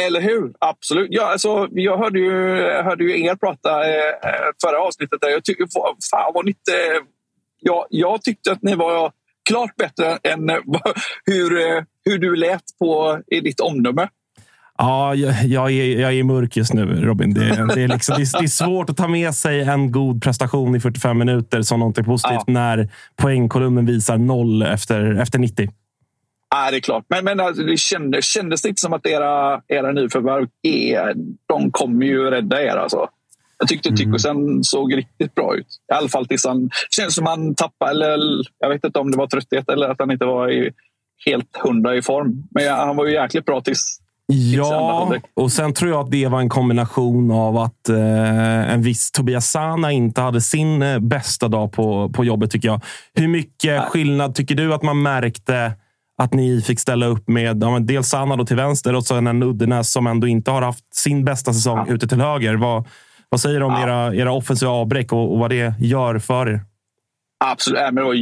Eller 0.00 0.20
hur? 0.20 0.52
Absolut. 0.58 1.08
Ja, 1.10 1.32
alltså, 1.32 1.68
jag 1.70 1.98
hörde 1.98 2.18
ju, 2.18 2.60
hörde 2.82 3.04
ju 3.04 3.24
er 3.26 3.34
prata 3.34 3.70
eh, 3.88 4.12
förra 4.64 4.78
avsnittet. 4.80 5.20
Där. 5.20 5.28
Jag 5.28 5.44
tycker, 5.44 5.66
fan 6.10 6.32
ni 6.44 6.50
inte... 6.50 6.72
Jag, 7.60 7.86
jag 7.90 8.22
tyckte 8.22 8.52
att 8.52 8.62
ni 8.62 8.74
var 8.74 9.12
klart 9.48 9.76
bättre 9.76 10.18
än 10.22 10.50
hur, 11.26 11.50
hur 12.10 12.18
du 12.18 12.36
lät 12.36 12.62
på 12.78 13.20
i 13.26 13.40
ditt 13.40 13.60
omdöme. 13.60 14.08
Ja, 14.78 15.14
jag, 15.14 15.44
jag, 15.44 15.70
är, 15.70 16.00
jag 16.00 16.14
är 16.14 16.24
mörk 16.24 16.56
just 16.56 16.74
nu, 16.74 16.84
Robin. 16.84 17.34
Det, 17.34 17.74
det, 17.74 17.82
är 17.82 17.88
liksom, 17.88 18.14
det, 18.16 18.22
är, 18.22 18.38
det 18.38 18.44
är 18.44 18.48
svårt 18.48 18.90
att 18.90 18.96
ta 18.96 19.08
med 19.08 19.34
sig 19.34 19.62
en 19.62 19.92
god 19.92 20.22
prestation 20.22 20.76
i 20.76 20.80
45 20.80 21.18
minuter 21.18 21.62
som 21.62 21.80
någonting 21.80 22.04
positivt 22.04 22.42
Ja. 22.46 22.52
när 22.52 22.88
poängkolumnen 23.16 23.86
visar 23.86 24.18
noll 24.18 24.62
efter, 24.62 25.20
efter 25.20 25.38
90. 25.38 25.68
Ja, 26.50 26.70
det 26.70 26.76
är 26.76 26.80
klart. 26.80 27.04
Men, 27.08 27.24
men 27.24 27.40
alltså, 27.40 27.62
det 27.62 27.76
kändes, 27.76 28.24
kändes 28.24 28.62
det 28.62 28.68
inte 28.68 28.80
som 28.80 28.92
att 28.92 29.06
era, 29.06 29.60
era 29.68 29.92
nyförvärv 29.92 30.46
är, 30.62 31.14
de 31.46 31.70
kommer 31.70 32.06
ju 32.06 32.30
rädda 32.30 32.62
er. 32.62 32.76
Alltså. 32.76 33.08
Jag 33.58 33.68
tyckte 33.68 33.96
Tyckosen 33.96 34.64
såg 34.64 34.96
riktigt 34.96 35.34
bra 35.34 35.56
ut. 35.56 35.66
I 35.92 35.94
alla 35.94 36.08
fall 36.08 36.26
tills 36.26 36.46
han... 36.46 36.70
känns 36.90 37.14
som 37.14 37.26
han 37.26 37.54
tappade, 37.54 38.12
eller 38.14 38.44
jag 38.58 38.68
vet 38.68 38.84
inte 38.84 38.98
om 38.98 39.10
det 39.10 39.18
var 39.18 39.26
trötthet 39.26 39.68
eller 39.68 39.88
att 39.88 39.98
han 39.98 40.10
inte 40.10 40.24
var 40.24 40.50
i, 40.50 40.70
helt 41.26 41.56
hundra 41.56 41.96
i 41.96 42.02
form. 42.02 42.42
Men 42.50 42.68
han 42.74 42.96
var 42.96 43.06
ju 43.06 43.12
jäkligt 43.12 43.44
bra 43.44 43.60
tills, 43.60 44.00
Ja, 44.32 45.14
och 45.34 45.52
sen 45.52 45.74
tror 45.74 45.90
jag 45.90 46.00
att 46.00 46.10
det 46.10 46.26
var 46.26 46.40
en 46.40 46.48
kombination 46.48 47.30
av 47.30 47.56
att 47.56 47.88
eh, 47.88 48.72
en 48.72 48.82
viss 48.82 49.10
Tobias 49.10 49.50
Sana 49.50 49.92
inte 49.92 50.20
hade 50.20 50.40
sin 50.40 50.82
eh, 50.82 50.98
bästa 50.98 51.48
dag 51.48 51.72
på, 51.72 52.10
på 52.10 52.24
jobbet, 52.24 52.50
tycker 52.50 52.68
jag. 52.68 52.80
Hur 53.14 53.28
mycket 53.28 53.82
skillnad 53.82 54.34
tycker 54.34 54.54
du 54.54 54.74
att 54.74 54.82
man 54.82 55.02
märkte 55.02 55.72
att 56.18 56.34
ni 56.34 56.62
fick 56.62 56.80
ställa 56.80 57.06
upp 57.06 57.28
med 57.28 57.62
ja, 57.62 57.78
dels 57.78 58.08
Sana 58.08 58.36
då 58.36 58.46
till 58.46 58.56
vänster 58.56 58.94
och 58.94 59.06
sen 59.06 59.26
en 59.26 59.42
Uddenäs 59.42 59.92
som 59.92 60.06
ändå 60.06 60.26
inte 60.26 60.50
har 60.50 60.62
haft 60.62 60.94
sin 60.94 61.24
bästa 61.24 61.52
säsong 61.52 61.84
ja. 61.88 61.94
ute 61.94 62.08
till 62.08 62.20
höger. 62.20 62.54
Vad, 62.54 62.88
vad 63.28 63.40
säger 63.40 63.60
du 63.60 63.66
om 63.66 63.72
ja. 63.72 63.82
era, 63.82 64.14
era 64.14 64.32
offensiva 64.32 64.72
avbräck 64.72 65.12
och, 65.12 65.32
och, 65.32 65.38
vad 65.38 65.50
det 65.50 65.74
gör 65.78 66.18
för 66.18 66.48
er? 66.48 66.60
Absolut, 67.44 67.80
men 67.84 67.94
det 67.94 68.02
var 68.02 68.14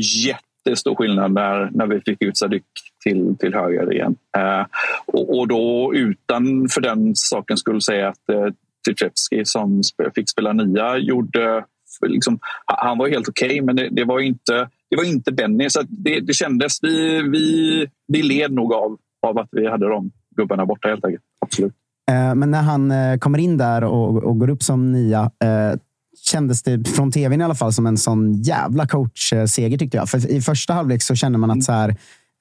jättestor 0.66 0.94
skillnad 0.94 1.32
när, 1.32 1.70
när 1.72 1.86
vi 1.86 2.00
fick 2.00 2.22
ut 2.22 2.36
Sadik 2.36 2.64
till, 3.04 3.36
till 3.38 3.54
höger 3.54 3.92
igen. 3.92 4.16
Eh, 4.36 4.66
och, 5.06 5.38
och, 5.38 5.48
då 5.48 5.92
utan 5.94 6.68
för 6.68 6.80
den 6.80 7.12
sakens 7.14 7.60
skull 7.60 7.82
säga 7.82 8.08
att 8.08 8.28
eh, 8.28 8.46
Tchaikovsky 8.86 9.44
som 9.44 9.82
fick 10.14 10.30
spela 10.30 10.52
nia 10.52 10.96
gjorde 10.98 11.64
Liksom, 12.06 12.38
han 12.66 12.98
var 12.98 13.08
helt 13.08 13.28
okej, 13.28 13.46
okay, 13.46 13.62
men 13.62 13.76
det, 13.76 13.88
det, 13.90 14.04
var 14.04 14.20
inte, 14.20 14.68
det 14.90 14.96
var 14.96 15.04
inte 15.04 15.32
Benny. 15.32 15.70
Så 15.70 15.82
det, 15.88 16.20
det 16.20 16.32
kändes... 16.32 16.78
Vi, 16.82 17.22
vi, 17.32 17.86
vi 18.08 18.22
led 18.22 18.52
nog 18.52 18.72
av, 18.72 18.96
av 19.26 19.38
att 19.38 19.48
vi 19.52 19.70
hade 19.70 19.88
de 19.88 20.10
gubbarna 20.36 20.66
borta 20.66 20.88
helt 20.88 21.04
enkelt. 21.04 21.22
Absolut. 21.40 21.74
Eh, 22.10 22.34
men 22.34 22.50
när 22.50 22.62
han 22.62 22.90
eh, 22.90 23.18
kommer 23.18 23.38
in 23.38 23.58
där 23.58 23.84
och, 23.84 24.24
och 24.24 24.38
går 24.38 24.50
upp 24.50 24.62
som 24.62 24.92
nia 24.92 25.30
eh, 25.44 25.78
kändes 26.22 26.62
det 26.62 26.88
från 26.88 27.12
tvn 27.12 27.40
i 27.40 27.44
alla 27.44 27.54
fall 27.54 27.72
som 27.72 27.86
en 27.86 27.96
sån 27.96 28.42
jävla 28.42 28.86
coachseger 28.86 29.78
tyckte 29.78 29.96
jag. 29.96 30.08
För 30.08 30.30
I 30.30 30.40
första 30.40 30.72
halvlek 30.72 31.02
så 31.02 31.14
kände 31.14 31.38
man 31.38 31.50
att 31.50 31.62
så 31.62 31.72
här, 31.72 31.96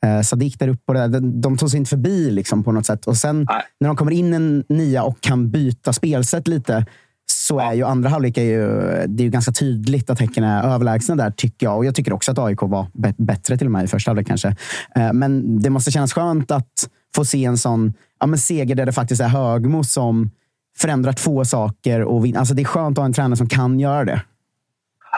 eh, 0.05 0.21
Sadik 0.21 0.59
där 0.59 0.67
uppe, 0.67 0.93
där, 0.93 1.41
de 1.41 1.57
tog 1.57 1.69
sig 1.69 1.78
inte 1.78 1.89
förbi 1.89 2.32
liksom, 2.32 2.63
på 2.63 2.71
något 2.71 2.86
sätt. 2.86 3.07
Och 3.07 3.17
sen 3.17 3.47
Nej. 3.49 3.61
när 3.80 3.88
de 3.88 3.97
kommer 3.97 4.11
in 4.11 4.34
en 4.34 4.63
nia 4.69 5.03
och 5.03 5.21
kan 5.21 5.51
byta 5.51 5.93
spelsätt 5.93 6.47
lite 6.47 6.86
så 7.32 7.59
är 7.59 7.74
ju 7.74 7.84
andra 7.84 8.09
halvlek 8.09 8.38
är 8.38 8.43
ju, 8.43 8.67
det 9.07 9.21
är 9.21 9.26
ju 9.26 9.30
ganska 9.30 9.51
tydligt 9.51 10.09
att 10.09 10.19
Häcken 10.19 10.43
är 10.43 10.63
överlägsna 10.63 11.15
där, 11.15 11.32
tycker 11.32 11.65
jag. 11.65 11.78
Och 11.78 11.86
jag 11.86 11.95
tycker 11.95 12.13
också 12.13 12.32
att 12.32 12.39
AIK 12.39 12.61
var 12.61 12.88
bättre 13.17 13.57
till 13.57 13.67
och 13.67 13.71
med 13.71 13.84
i 13.84 13.88
första 13.88 14.09
halvlek 14.09 14.28
kanske. 14.28 14.55
Eh, 14.95 15.13
men 15.13 15.61
det 15.61 15.69
måste 15.69 15.91
kännas 15.91 16.13
skönt 16.13 16.51
att 16.51 16.89
få 17.15 17.26
se 17.26 17.45
en 17.45 17.57
sån 17.57 17.93
ja, 18.19 18.28
men 18.28 18.39
seger 18.39 18.76
där 18.76 18.86
det 18.86 18.91
faktiskt 18.91 19.21
är 19.21 19.28
Högmo 19.28 19.84
som 19.84 20.32
förändrar 20.78 21.13
två 21.13 21.45
saker. 21.45 22.01
Och 22.03 22.26
vin- 22.26 22.38
alltså 22.38 22.53
det 22.53 22.61
är 22.61 22.65
skönt 22.65 22.97
att 22.97 23.01
ha 23.01 23.05
en 23.05 23.13
tränare 23.13 23.38
som 23.38 23.49
kan 23.49 23.80
göra 23.80 24.05
det. 24.05 24.21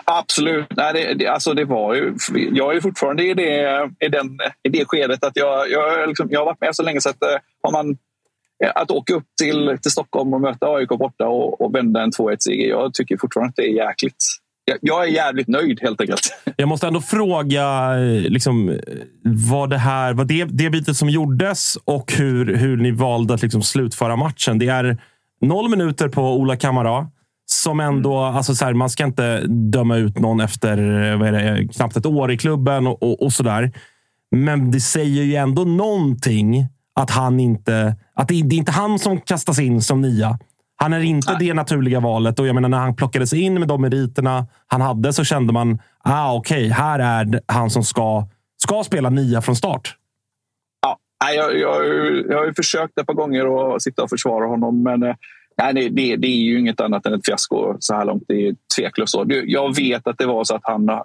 Absolut. 0.06 0.66
Nej, 0.70 0.94
det, 0.94 1.14
det, 1.14 1.28
alltså 1.28 1.54
det 1.54 1.66
var 1.66 1.96
ju, 1.96 2.14
jag 2.52 2.76
är 2.76 2.82
fortfarande 2.82 3.24
i 3.24 3.34
det, 3.34 3.90
i 4.00 4.08
den, 4.08 4.38
i 4.64 4.70
det 4.70 4.86
skedet 4.86 5.24
att 5.24 5.36
jag, 5.36 5.72
jag, 5.72 6.08
liksom, 6.08 6.28
jag 6.32 6.40
har 6.40 6.46
varit 6.46 6.62
med 6.62 6.76
så 6.76 6.84
länge 6.84 7.02
så 7.02 7.10
att 7.10 7.24
eh, 7.24 7.38
har 7.64 7.72
man 7.72 7.98
att 8.76 8.92
åka 8.92 9.14
upp 9.14 9.26
till, 9.42 9.78
till 9.82 9.92
Stockholm 9.92 10.34
och 10.34 10.42
möta 10.42 10.66
AIK 10.68 10.90
borta 10.90 11.28
och, 11.28 11.62
och 11.62 11.76
vända 11.76 12.04
en 12.04 12.12
2-1-seger. 12.12 12.70
Jag 12.70 12.94
tycker 12.94 13.18
fortfarande 13.18 13.50
att 13.50 13.56
det 13.56 13.64
är 13.64 13.88
jäkligt. 13.88 14.26
Jag 14.82 15.04
är 15.04 15.08
jävligt 15.08 15.48
nöjd 15.48 15.80
helt 15.82 16.02
enkelt. 16.02 16.34
Jag 16.56 16.68
måste 16.70 16.88
ändå 16.88 17.02
fråga 17.02 17.94
liksom, 18.28 18.80
vad 19.24 19.70
det 19.70 19.78
här 19.78 20.14
vad 20.14 20.28
det, 20.28 20.44
det 20.44 20.70
bytet 20.70 20.98
som 20.98 21.10
gjordes 21.10 21.78
och 21.86 22.14
hur, 22.14 22.56
hur 22.56 22.78
ni 22.78 22.92
valde 22.92 23.34
att 23.34 23.42
liksom 23.42 23.62
slutföra 23.64 24.16
matchen. 24.16 24.60
Det 24.60 24.68
är 24.68 24.98
noll 25.48 25.70
minuter 25.70 26.10
på 26.10 26.22
Ola 26.22 26.56
Kamara. 26.56 27.08
Som 27.48 27.80
ändå, 27.80 28.20
alltså 28.20 28.56
så 28.56 28.66
här, 28.66 28.74
man 28.74 28.90
ska 28.90 29.04
inte 29.04 29.42
döma 29.48 29.98
ut 29.98 30.20
någon 30.20 30.40
efter 30.40 30.78
det, 31.32 31.68
knappt 31.68 31.98
ett 31.98 32.06
år 32.06 32.32
i 32.32 32.38
klubben 32.38 32.88
och, 32.88 33.04
och, 33.04 33.24
och 33.24 33.34
sådär. 33.34 33.72
Men 34.32 34.72
det 34.72 34.80
säger 34.80 35.24
ju 35.24 35.36
ändå 35.36 35.64
någonting 35.64 36.68
att 36.96 37.10
han 37.12 37.40
inte... 37.40 37.96
Att 38.16 38.28
det, 38.28 38.42
det 38.42 38.56
är 38.56 38.58
inte 38.58 38.72
han 38.72 39.00
som 39.00 39.22
kastas 39.22 39.60
in 39.60 39.82
som 39.82 40.02
nia. 40.02 40.40
Han 40.76 40.94
är 40.94 41.00
inte 41.00 41.32
Nej. 41.32 41.48
det 41.48 41.54
naturliga 41.54 42.00
valet. 42.00 42.40
Och 42.40 42.48
jag 42.48 42.56
menar, 42.56 42.70
när 42.70 42.78
han 42.78 42.96
plockades 42.96 43.34
in 43.34 43.54
med 43.54 43.68
de 43.68 43.82
meriterna 43.82 44.48
han 44.68 44.82
hade 44.82 45.14
så 45.14 45.24
kände 45.24 45.54
man 45.54 45.80
ah, 46.04 46.34
okej, 46.34 46.58
okay, 46.58 46.70
här 46.70 47.00
är 47.00 47.42
han 47.48 47.70
som 47.70 47.84
ska, 47.84 48.28
ska 48.58 48.84
spela 48.84 49.10
nia 49.10 49.42
från 49.42 49.56
start. 49.56 49.96
Nej, 51.24 51.36
jag, 51.36 51.60
jag, 51.60 51.86
jag 52.30 52.38
har 52.38 52.46
ju 52.46 52.54
försökt 52.54 53.00
ett 53.00 53.08
par 53.08 53.14
gånger 53.14 53.76
att 53.76 53.82
sitta 53.82 54.04
och 54.04 54.10
försvara 54.10 54.48
honom, 54.48 54.84
men 54.84 55.04
eh, 55.04 55.16
Nej, 55.58 55.74
det, 55.74 56.16
det, 56.16 56.28
är 56.28 56.36
ju 56.36 56.60
inget 56.60 56.82
annat 56.82 57.06
än 57.06 57.14
ett 57.14 57.26
fiasko 57.26 57.76
så 57.80 57.96
här 57.96 58.06
långt. 58.06 58.24
Det 58.28 58.48
är 58.48 58.56
tveklöst 58.78 59.12
så. 59.12 59.26
Jag 59.28 59.76
vet 59.76 60.08
att 60.08 60.18
det 60.18 60.26
var 60.26 60.44
så 60.44 60.56
att 60.56 60.62
han 60.64 60.90
eh, 60.90 60.96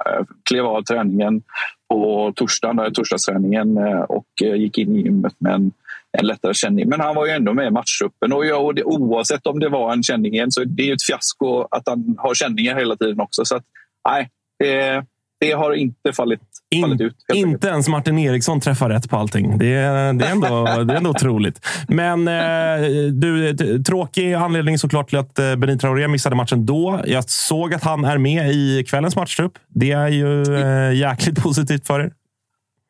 klev 0.49 0.67
av 0.67 0.83
träningen 0.83 1.43
på 1.91 2.33
torsdagen, 2.37 2.79
eh, 2.79 2.91
torsdagsträningen 2.93 3.79
och 4.09 4.27
gick 4.57 4.79
in 4.79 4.97
i 4.97 5.01
gymmet 5.01 5.35
med 5.39 5.55
en, 5.55 5.73
en 6.19 6.27
lättare 6.27 6.55
känning. 6.55 6.89
Men 6.89 7.01
han 7.01 7.15
var 7.15 7.27
ju 7.27 7.33
ändå 7.33 7.55
med 7.55 7.67
i 7.67 7.71
matchtruppen 7.71 8.33
och, 8.33 8.47
jag, 8.47 8.65
och 8.65 8.75
det, 8.75 8.85
oavsett 8.85 9.47
om 9.47 9.59
det 9.59 9.69
var 9.69 9.93
en 9.93 10.03
känning 10.03 10.35
igen 10.35 10.51
så 10.51 10.65
det 10.65 10.91
är 10.91 10.95
ett 10.95 11.03
fiasko 11.03 11.67
att 11.71 11.89
han 11.89 12.17
har 12.19 12.35
känningar 12.35 12.77
hela 12.77 12.97
tiden 12.97 13.21
också. 13.21 13.45
Så 13.45 13.57
att, 13.57 13.65
nej, 14.09 14.31
det, 14.59 15.05
det 15.41 15.53
har 15.53 15.73
inte 15.73 16.13
fallit, 16.13 16.41
In, 16.71 16.83
fallit 16.83 17.01
ut. 17.01 17.17
Inte 17.33 17.49
enkelt. 17.49 17.65
ens 17.65 17.89
Martin 17.89 18.19
Eriksson 18.19 18.61
träffar 18.61 18.91
rätt 18.91 19.11
på 19.11 19.17
allting. 19.17 19.59
Det, 19.59 19.67
är, 19.67 20.13
det, 20.13 20.25
är, 20.27 20.31
ändå, 20.31 20.65
det 20.85 20.93
är 20.93 20.97
ändå 20.97 21.11
otroligt. 21.11 21.67
Men 21.89 22.29
eh, 22.29 22.89
du, 23.13 23.55
tråkig 23.83 24.33
anledning 24.33 24.79
såklart 24.79 25.09
till 25.09 25.19
att 25.19 25.39
eh, 25.39 25.57
Benit 25.57 25.81
Traoré 25.81 26.09
missade 26.09 26.37
matchen 26.37 26.67
då. 26.67 27.01
Jag 27.07 27.31
såg 27.31 27.75
att 27.75 27.85
han 27.85 28.05
är 28.05 28.19
med 28.19 28.51
i 28.51 28.85
kvällens 28.89 29.17
matchtrupp. 29.17 29.53
Det 29.69 29.91
är 29.91 30.09
ju 30.09 30.43
eh, 30.43 30.95
jäkligt 30.95 31.39
positivt 31.43 31.87
för 31.87 32.01
er. 32.01 32.13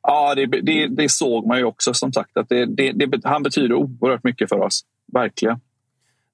Ja, 0.02 0.34
det, 0.34 0.46
det, 0.46 0.86
det, 0.86 1.10
såg 1.10 1.46
man 1.46 1.58
ju 1.58 1.64
också. 1.64 1.94
Som 1.94 2.12
sagt, 2.12 2.36
att 2.36 2.48
det, 2.48 3.20
han 3.24 3.42
betyder 3.42 3.74
oerhört 3.74 4.24
mycket 4.24 4.48
för 4.48 4.60
oss. 4.60 4.80
Verkligen. 5.12 5.60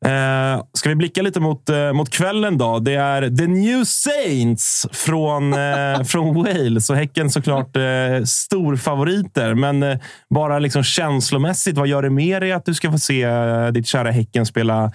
Eh, 0.05 0.65
ska 0.73 0.89
vi 0.89 0.95
blicka 0.95 1.23
lite 1.23 1.41
mot, 1.41 1.69
eh, 1.69 1.93
mot 1.93 2.11
kvällen 2.11 2.59
då? 2.59 2.79
Det 2.79 2.95
är 2.95 3.37
The 3.37 3.47
New 3.47 3.85
Saints 3.85 4.87
från, 4.93 5.53
eh, 5.53 6.03
från 6.07 6.35
Wales 6.35 6.91
och 6.91 6.97
Häcken 6.97 7.31
såklart 7.31 7.77
eh, 7.77 8.25
storfavoriter. 8.25 9.55
Men 9.55 9.83
eh, 9.83 9.99
bara 10.31 10.59
liksom 10.59 10.85
känslomässigt, 10.85 11.79
vad 11.79 11.89
gör 11.89 12.03
det 12.03 12.11
med 12.11 12.43
dig 12.43 12.53
att 12.53 12.65
du 12.65 12.75
ska 12.75 12.93
få 12.93 12.99
se 12.99 13.23
eh, 13.23 13.67
ditt 13.67 13.87
kära 13.87 14.11
Häcken 14.11 14.47
spela 14.47 14.93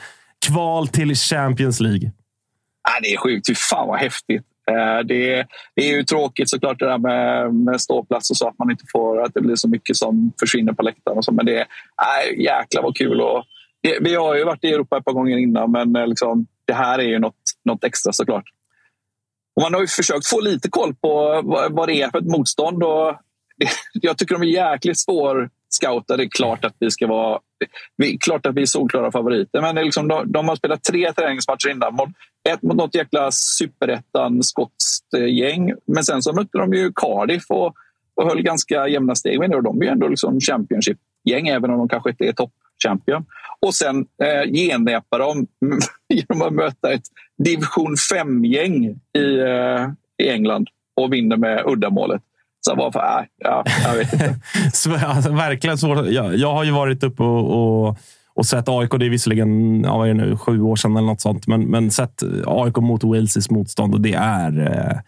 kval 0.47 0.88
till 0.88 1.16
Champions 1.16 1.80
League? 1.80 2.12
Ah, 2.89 2.99
det 3.02 3.14
är 3.14 3.18
sjukt. 3.18 3.47
Fy 3.47 3.56
fan 3.56 3.88
vad 3.88 3.99
häftigt. 3.99 4.43
Eh, 4.72 5.06
det 5.06 5.34
är, 5.34 5.47
det 5.76 5.82
är 5.82 5.97
ju 5.97 6.04
tråkigt 6.04 6.49
såklart 6.49 6.80
det 6.80 6.86
där 6.86 6.97
med, 6.97 7.54
med 7.54 7.82
ståplats 7.82 8.30
och 8.30 8.38
så 8.38 8.47
att 8.47 8.60
man 8.60 8.72
inte 8.72 8.84
får 8.91 9.22
att 9.22 9.34
det 9.34 9.41
blir 9.41 9.56
så 9.56 9.68
mycket 9.68 9.95
som 9.95 10.32
försvinner 10.39 10.74
på 10.74 10.84
läktaren 10.84 11.18
och 11.18 11.26
så. 11.26 11.32
Men 11.32 11.45
det 11.45 11.58
är 11.58 11.62
äh, 11.62 12.39
jäklar 12.39 12.84
vad 12.84 12.97
kul 12.97 13.22
och 13.22 13.45
vi 14.01 14.15
har 14.15 14.36
ju 14.36 14.43
varit 14.43 14.63
i 14.63 14.73
Europa 14.73 14.97
ett 14.97 15.05
par 15.05 15.13
gånger 15.13 15.38
innan, 15.38 15.71
men 15.71 15.95
eh, 15.95 16.07
liksom, 16.07 16.47
det 16.65 16.73
här 16.73 16.99
är 16.99 17.03
ju 17.03 17.19
något, 17.19 17.36
något 17.65 17.84
extra 17.84 18.13
såklart. 18.13 18.43
Och 19.55 19.61
man 19.61 19.73
har 19.73 19.82
ju 19.82 19.88
försökt 19.88 20.27
få 20.27 20.39
lite 20.39 20.69
koll 20.69 20.95
på 20.95 21.41
vad, 21.71 21.88
det 21.88 22.01
är 22.01 22.09
för 22.09 22.17
ett 22.17 22.32
motstånd. 22.32 22.84
Och 22.84 23.15
jag 23.93 24.17
tycker 24.17 24.36
de 24.36 24.41
är 24.41 24.71
jäkligt 24.71 24.99
svårscoutade. 24.99 26.17
Det 26.17 26.23
är 26.23 26.29
klart 26.29 26.65
att 26.65 26.75
vi 26.79 26.91
ska 26.91 27.07
vara 27.07 27.39
vi, 27.97 28.17
klart 28.17 28.45
att 28.45 28.55
vi 28.55 28.61
är 28.61 28.65
solklara 28.65 29.11
favoriter. 29.11 29.61
Men 29.61 29.75
liksom, 29.75 30.07
de, 30.07 30.32
de 30.32 30.47
har 30.47 30.55
spelat 30.55 30.84
tre 30.84 31.13
träningsmatcher 31.13 31.69
innan. 31.69 31.95
Mot, 31.95 32.09
ett 32.49 32.61
mot 32.61 32.77
något 32.77 32.95
jäkla 32.95 33.32
superettan 33.32 34.43
skotskt 34.43 35.13
gäng. 35.29 35.73
Men 35.86 36.03
sen 36.03 36.21
så 36.21 36.34
mötte 36.34 36.57
de 36.57 36.73
ju 36.73 36.91
Cardiff 36.95 37.43
och, 37.49 37.75
och 38.15 38.27
höll 38.29 38.41
ganska 38.41 38.88
jämna 38.88 39.15
steg 39.15 39.39
med 39.39 39.49
det. 39.49 39.55
Och 39.55 39.63
de 39.63 39.82
är 39.82 39.86
ju 39.86 39.91
ändå 39.91 40.07
liksom 40.07 40.39
Championship-gäng, 40.39 41.47
även 41.47 41.71
om 41.71 41.77
de 41.77 41.89
kanske 41.89 42.09
inte 42.09 42.23
är 42.23 42.34
topp 42.34 42.53
champion. 42.88 43.25
Och 43.65 43.73
sen 43.73 44.05
eh, 44.23 44.51
genrepa 44.53 45.17
dem 45.17 45.47
genom 46.09 46.47
att 46.47 46.53
möta 46.53 46.93
ett 46.93 47.03
division 47.43 47.95
5-gäng 47.95 48.86
i, 49.17 49.39
eh, 49.39 49.89
i 50.25 50.29
England 50.29 50.67
och 50.95 51.13
vinner 51.13 51.38
med 51.38 51.63
uddamålet. 51.65 52.21
Så 52.65 52.75
varför? 52.75 52.99
Äh, 52.99 53.25
ja, 53.38 53.63
jag 53.84 53.95
vet 53.95 54.13
inte. 54.13 54.36
alltså, 55.05 55.32
verkligen 55.32 55.77
svårt. 55.77 56.07
Jag, 56.07 56.38
jag 56.38 56.53
har 56.53 56.63
ju 56.63 56.71
varit 56.71 57.03
uppe 57.03 57.23
och, 57.23 57.88
och, 57.88 57.97
och 58.34 58.45
sett 58.45 58.69
AIK. 58.69 58.91
Det 58.99 59.05
är 59.05 59.09
visserligen 59.09 59.82
ja, 59.84 59.97
vad 59.97 60.09
är 60.09 60.13
det 60.13 60.25
nu, 60.25 60.38
sju 60.38 60.61
år 60.61 60.75
sedan 60.75 60.97
eller 60.97 61.07
något 61.07 61.21
sånt. 61.21 61.47
Men, 61.47 61.61
men 61.61 61.91
sett 61.91 62.23
AIK 62.45 62.77
mot 62.77 63.03
Wales 63.03 63.49
motstånd 63.49 63.93
och 63.93 64.01
det 64.01 64.13
är... 64.13 64.59
Eh, 64.59 64.99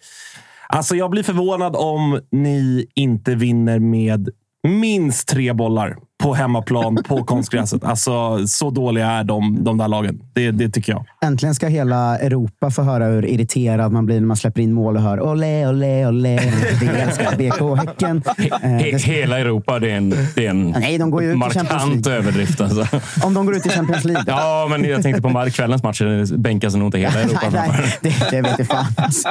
alltså 0.67 0.95
jag 0.95 1.09
blir 1.09 1.23
förvånad 1.23 1.75
om 1.75 2.19
ni 2.31 2.87
inte 2.95 3.35
vinner 3.35 3.79
med 3.79 4.29
minst 4.63 5.27
tre 5.27 5.53
bollar 5.53 5.97
på 6.23 6.33
hemmaplan 6.33 7.03
på 7.07 7.23
konstgräset. 7.25 7.83
Alltså, 7.83 8.47
så 8.47 8.69
dåliga 8.69 9.11
är 9.11 9.23
de, 9.23 9.63
de 9.63 9.77
där 9.77 9.87
lagen. 9.87 10.21
Det, 10.33 10.51
det 10.51 10.69
tycker 10.69 10.91
jag. 10.91 11.05
Äntligen 11.21 11.55
ska 11.55 11.67
hela 11.67 12.17
Europa 12.17 12.71
få 12.71 12.81
höra 12.81 13.05
hur 13.05 13.25
irriterad 13.25 13.91
man 13.91 14.05
blir 14.05 14.19
när 14.19 14.27
man 14.27 14.37
släpper 14.37 14.61
in 14.61 14.73
mål 14.73 14.95
och 14.95 15.01
hör 15.01 15.21
olé, 15.21 15.67
olé, 15.67 16.07
olé. 16.07 16.39
Det 16.79 16.87
älskar 16.87 17.37
BK 17.37 17.79
Häcken. 17.79 18.23
He, 18.61 18.89
eh, 18.89 18.99
hela 18.99 19.39
Europa, 19.39 19.79
det 19.79 19.91
är 19.91 19.97
en, 19.97 20.09
det 20.35 20.45
är 20.45 20.49
en 20.49 20.75
Nej, 20.79 20.97
de 20.97 21.11
går 21.11 21.23
ju 21.23 21.35
markant 21.35 22.07
överdrift. 22.07 22.61
Alltså. 22.61 22.87
Om 23.23 23.33
de 23.33 23.45
går 23.45 23.55
ut 23.55 23.65
i 23.65 23.69
Champions 23.69 24.05
League. 24.05 24.23
Ja, 24.27 24.67
men 24.69 24.83
jag 24.83 25.03
tänkte 25.03 25.21
på 25.21 25.49
kvällens 25.53 25.83
matcher 25.83 26.37
bänkas 26.37 26.75
nog 26.75 26.87
inte 26.87 26.97
hela 26.97 27.13
Europa. 27.21 27.49
nej, 27.51 27.69
nej, 27.69 27.97
det, 28.01 28.31
det 28.31 28.41
vet 28.41 28.59
jag 28.59 28.67
fan. 28.67 28.85
Alltså. 28.97 29.29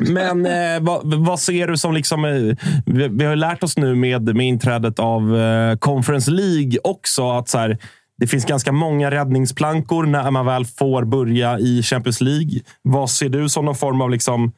Men 0.00 0.46
eh, 0.76 0.80
vad, 0.80 1.14
vad, 1.14 1.40
ser 1.40 1.66
du 1.66 1.76
som... 1.76 1.94
liksom 1.94 2.24
eh, 2.24 2.56
vi, 2.86 3.08
vi, 3.08 3.24
har 3.24 3.36
lärt 3.36 3.62
oss 3.62 3.76
nu 3.76 3.94
med, 3.94 4.36
med 4.36 4.46
inträdet 4.46 4.98
av 4.98 5.36
eh, 5.36 5.76
Conference 5.76 6.30
League 6.30 6.78
också 6.84 7.30
att 7.30 7.48
så 7.48 7.58
här, 7.58 7.78
det 8.18 8.26
finns 8.26 8.44
ganska 8.44 8.72
många 8.72 9.10
räddningsplankor 9.10 10.06
när 10.06 10.30
man 10.30 10.46
väl 10.46 10.64
får 10.64 11.04
börja 11.04 11.58
i 11.58 11.82
Champions 11.82 12.20
League. 12.20 12.60
Vad 12.82 13.10
ser 13.10 13.28
du 13.28 13.48
som 13.48 13.64
någon 13.64 13.74
form 13.74 14.00
av... 14.00 14.10
liksom 14.10 14.52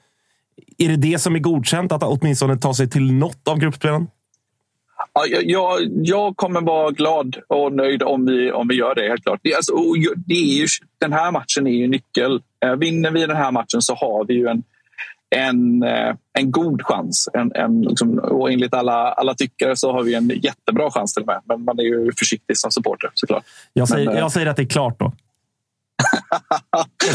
Är 0.78 0.88
det 0.88 0.96
det 0.96 1.18
som 1.18 1.34
är 1.34 1.38
godkänt, 1.38 1.92
att 1.92 2.02
åtminstone 2.02 2.56
ta 2.56 2.74
sig 2.74 2.90
till 2.90 3.12
något 3.12 3.48
av 3.48 3.58
gruppspelen? 3.58 4.06
Ja, 5.14 5.26
jag, 5.26 5.78
jag 6.02 6.36
kommer 6.36 6.60
vara 6.60 6.90
glad 6.90 7.36
och 7.48 7.72
nöjd 7.72 8.02
om 8.02 8.26
vi, 8.26 8.52
om 8.52 8.68
vi 8.68 8.74
gör 8.74 8.94
det. 8.94 9.08
helt 9.08 9.22
klart. 9.22 9.40
Det, 9.42 9.54
alltså, 9.54 9.72
det 10.16 10.34
är 10.34 10.60
ju, 10.60 10.66
den 11.00 11.12
här 11.12 11.32
matchen 11.32 11.66
är 11.66 11.70
ju 11.70 11.88
nyckel. 11.88 12.40
Eh, 12.64 12.72
vinner 12.72 13.10
vi 13.10 13.26
den 13.26 13.36
här 13.36 13.52
matchen 13.52 13.82
så 13.82 13.94
har 13.94 14.24
vi 14.24 14.34
ju 14.34 14.46
en, 14.46 14.62
en, 15.36 15.82
eh, 15.82 16.14
en 16.38 16.50
god 16.50 16.82
chans. 16.82 17.28
En, 17.32 17.52
en, 17.54 17.82
liksom, 17.82 18.18
och 18.18 18.52
enligt 18.52 18.74
alla, 18.74 19.12
alla 19.12 19.34
tyckare 19.34 19.76
så 19.76 19.92
har 19.92 20.02
vi 20.02 20.14
en 20.14 20.28
jättebra 20.28 20.90
chans 20.90 21.14
till 21.14 21.22
och 21.22 21.26
med. 21.26 21.40
Men 21.44 21.64
man 21.64 21.78
är 21.78 21.82
ju 21.82 22.12
försiktig 22.18 22.58
som 22.58 22.70
supporter 22.70 23.10
såklart. 23.14 23.44
Jag 23.72 23.88
säger, 23.88 24.06
Men, 24.06 24.16
jag 24.16 24.32
säger 24.32 24.46
att 24.46 24.56
det 24.56 24.62
är 24.62 24.66
klart 24.66 24.98
då. 24.98 25.12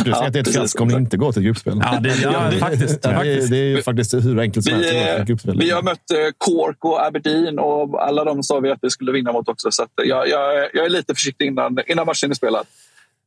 Du 0.03 0.11
säger 0.11 0.28
att 0.28 0.34
det 0.34 0.39
är 0.39 0.41
ett 0.41 0.53
fiasko 0.53 0.84
om 0.84 0.88
ni 0.88 0.93
inte 0.93 1.18
går 1.18 1.32
till 1.32 1.41
gruppspel. 1.41 1.82
Ja, 1.84 1.99
det, 1.99 2.16
ja, 2.22 2.49
det, 2.51 2.57
faktiskt, 2.57 3.01
det, 3.01 3.09
är, 3.09 3.49
det 3.49 3.57
är 3.57 3.64
ju 3.64 3.82
faktiskt 3.82 4.14
hur 4.14 4.39
enkelt 4.39 4.66
som 4.66 4.74
helst. 4.74 5.45
Vi, 5.45 5.51
vi 5.57 5.72
har 5.72 5.82
mött 5.82 6.11
eh, 6.11 6.18
Cork 6.38 6.86
och 6.86 7.05
Aberdeen 7.05 7.59
och 7.59 8.03
alla 8.07 8.24
de 8.24 8.43
sa 8.43 8.59
vi 8.59 8.72
att 8.72 8.80
vi 8.82 8.89
skulle 8.89 9.11
vinna 9.11 9.32
mot 9.32 9.49
också. 9.49 9.72
Så 9.72 9.86
jag, 9.95 10.30
jag, 10.30 10.70
jag 10.74 10.86
är 10.86 10.89
lite 10.89 11.14
försiktig 11.14 11.45
innan, 11.45 11.78
innan 11.88 12.05
matchen 12.05 12.32
är 12.32 12.36
spelad. 12.36 12.66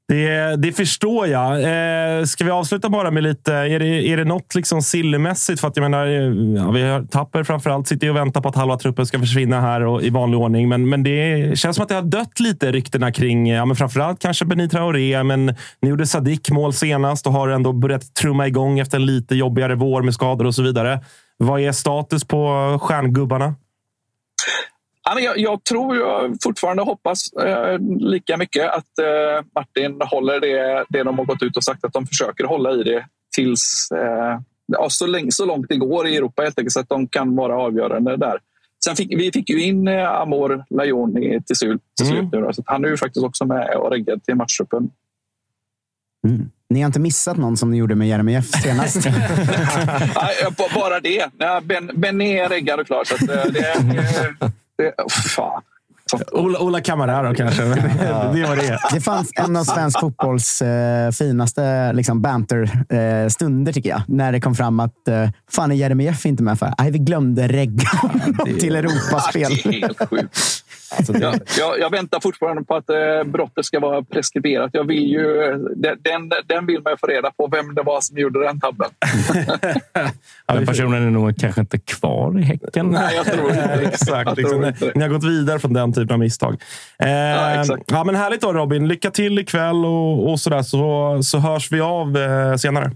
Det, 0.08 0.56
det 0.56 0.72
förstår 0.72 1.26
jag. 1.26 1.62
Eh, 1.62 2.24
ska 2.24 2.44
vi 2.44 2.50
avsluta 2.50 2.88
bara 2.88 3.10
med 3.10 3.22
lite... 3.22 3.54
Är 3.54 3.78
det, 3.78 3.86
är 3.86 4.16
det 4.16 4.24
något 4.24 4.54
liksom 4.54 4.82
sillemässigt? 4.82 5.60
För 5.60 5.68
att 5.68 5.76
jag 5.76 5.90
menar, 5.90 6.06
eh, 6.06 6.62
ja, 6.62 6.70
vi 6.70 6.82
har 6.82 7.02
Tapper 7.02 7.44
framförallt 7.44 7.88
sitter 7.88 8.10
och 8.10 8.16
väntar 8.16 8.40
på 8.40 8.48
att 8.48 8.54
halva 8.54 8.78
truppen 8.78 9.06
ska 9.06 9.18
försvinna 9.18 9.60
här 9.60 9.80
och, 9.80 10.02
i 10.02 10.10
vanlig 10.10 10.40
ordning. 10.40 10.68
Men, 10.68 10.88
men 10.88 11.02
det 11.02 11.58
känns 11.58 11.76
som 11.76 11.82
att 11.82 11.88
det 11.88 11.94
har 11.94 12.02
dött 12.02 12.40
lite 12.40 12.72
ryktena 12.72 13.12
kring 13.12 13.50
ja, 13.50 13.64
men 13.64 13.76
framförallt 13.76 14.18
kanske 14.18 14.44
Benit 14.44 14.70
Traoré. 14.70 15.22
Men 15.22 15.46
ni 15.82 15.88
gjorde 15.88 16.06
Sadik 16.06 16.50
mål 16.50 16.72
senast 16.72 17.26
och 17.26 17.32
har 17.32 17.48
ändå 17.48 17.72
börjat 17.72 18.14
trumma 18.14 18.46
igång 18.46 18.78
efter 18.78 18.96
en 18.96 19.06
lite 19.06 19.34
jobbigare 19.34 19.74
vår 19.74 20.02
med 20.02 20.14
skador 20.14 20.46
och 20.46 20.54
så 20.54 20.62
vidare. 20.62 21.00
Vad 21.36 21.60
är 21.60 21.72
status 21.72 22.24
på 22.24 22.78
stjärngubbarna? 22.82 23.54
Jag, 25.14 25.38
jag 25.38 25.64
tror 25.64 25.96
jag 25.96 26.36
fortfarande 26.42 26.82
hoppas 26.82 27.32
eh, 27.32 27.78
lika 27.98 28.36
mycket 28.36 28.70
att 28.70 28.98
eh, 28.98 29.44
Martin 29.54 30.00
håller 30.00 30.40
det, 30.40 30.84
det 30.88 31.02
de 31.02 31.18
har 31.18 31.24
gått 31.24 31.42
ut 31.42 31.56
och 31.56 31.64
sagt 31.64 31.84
att 31.84 31.92
de 31.92 32.06
försöker 32.06 32.44
hålla 32.44 32.72
i 32.72 32.82
det 32.82 33.06
tills 33.36 33.88
eh, 33.90 34.40
ja, 34.66 34.90
så, 34.90 35.06
länge, 35.06 35.32
så 35.32 35.44
långt 35.44 35.66
det 35.68 35.76
går 35.76 36.08
i 36.08 36.16
Europa 36.16 36.42
helt 36.42 36.58
enkelt 36.58 36.72
så 36.72 36.80
att 36.80 36.88
de 36.88 37.08
kan 37.08 37.36
vara 37.36 37.58
avgörande 37.58 38.16
där. 38.16 38.38
Sen 38.84 38.96
fick, 38.96 39.20
vi 39.20 39.32
fick 39.32 39.50
ju 39.50 39.62
in 39.62 39.88
eh, 39.88 40.10
Amor 40.10 40.64
Lajoni 40.70 41.42
till, 41.42 41.56
slut, 41.56 41.80
till 41.96 42.06
slut 42.06 42.32
mm. 42.32 42.44
nu. 42.44 42.52
Så 42.52 42.62
han 42.66 42.84
är 42.84 42.88
ju 42.88 42.96
faktiskt 42.96 43.24
också 43.26 43.44
med 43.44 43.76
och 43.76 43.90
reggad 43.90 44.24
till 44.24 44.34
matchtruppen. 44.34 44.90
Mm. 46.28 46.50
Ni 46.70 46.80
har 46.80 46.86
inte 46.86 47.00
missat 47.00 47.36
någon 47.36 47.56
som 47.56 47.70
ni 47.70 47.76
gjorde 47.76 47.94
med 47.94 48.08
Jeremejeff 48.08 48.62
senast? 48.62 48.96
Bara 50.74 51.00
det. 51.00 51.30
Ben, 51.62 51.90
ben 51.94 52.20
är 52.20 52.48
reggad 52.48 52.80
och 52.80 52.86
klar. 52.86 53.04
Så 53.04 53.16
det, 53.26 54.52
det, 54.76 54.84
det, 54.96 55.10
fan. 55.12 55.62
Ola, 56.32 56.58
Ola 56.58 56.80
Camarero 56.80 57.34
kanske. 57.34 57.62
Ja. 57.62 58.32
det 58.34 58.46
var 58.46 58.56
det 58.56 58.78
Det 58.92 59.00
fanns 59.00 59.30
en 59.34 59.56
av 59.56 59.64
svensk 59.64 60.00
fotbolls 60.00 60.62
eh, 60.62 61.10
finaste 61.10 61.92
liksom, 61.92 62.22
banter-stunder, 62.22 63.70
eh, 63.70 63.74
tycker 63.74 63.90
jag. 63.90 64.02
När 64.08 64.32
det 64.32 64.40
kom 64.40 64.54
fram 64.54 64.80
att 64.80 65.08
eh, 65.08 65.28
fan 65.50 65.72
är 65.72 65.76
Jeremejeff 65.76 66.26
inte 66.26 66.42
med 66.42 66.58
för? 66.58 66.74
Nej, 66.78 66.90
vi 66.90 66.98
glömde 66.98 67.48
regga 67.48 67.88
honom 67.88 68.58
till 68.60 68.76
Europaspel. 68.76 69.52
Det 69.64 69.68
är 69.68 69.80
helt 69.80 70.08
sjukt. 70.10 70.64
Alltså 70.96 71.12
det... 71.12 71.20
jag, 71.20 71.40
jag, 71.58 71.80
jag, 71.80 71.90
väntar 71.90 72.20
fortfarande 72.20 72.64
på 72.64 72.74
att 72.74 72.90
eh, 72.90 73.24
brottet 73.24 73.64
ska 73.64 73.80
vara 73.80 74.02
preskriberat. 74.02 74.70
Jag 74.72 74.84
vill 74.84 75.06
ju, 75.06 75.24
den, 75.76 76.30
den 76.46 76.66
vill 76.66 76.82
man 76.82 76.98
få 77.00 77.06
reda 77.06 77.30
på 77.30 77.46
vem 77.46 77.74
det 77.74 77.82
var 77.82 78.00
som 78.00 78.18
gjorde 78.18 78.44
den 78.44 78.60
tabben. 78.60 78.90
den 80.52 80.66
personen 80.66 81.06
är 81.06 81.10
nog 81.10 81.36
kanske 81.38 81.60
inte 81.60 81.78
kvar 81.78 82.38
i 82.38 82.42
Häcken. 82.42 82.86
Nej, 82.86 83.16
jag 83.16 83.26
tror 83.26 83.48
inte 83.48 83.62
Exakt. 83.92 84.36
Liksom, 84.36 84.64
inte. 84.64 84.92
Ni 84.94 85.02
har 85.02 85.08
gått 85.08 85.24
vidare 85.24 85.58
från 85.58 85.72
den 85.72 85.92
typen 85.92 86.14
av 86.14 86.18
misstag. 86.18 86.62
Eh, 86.98 87.10
ja, 87.10 87.64
ja, 87.86 88.04
men 88.04 88.14
härligt 88.14 88.40
då 88.40 88.52
Robin. 88.52 88.88
Lycka 88.88 89.10
till 89.10 89.38
ikväll 89.38 89.84
och, 89.84 90.30
och 90.30 90.40
sådär 90.40 90.62
så, 90.62 91.18
så 91.22 91.38
hörs 91.38 91.72
vi 91.72 91.80
av 91.80 92.16
eh, 92.16 92.56
senare. 92.56 92.90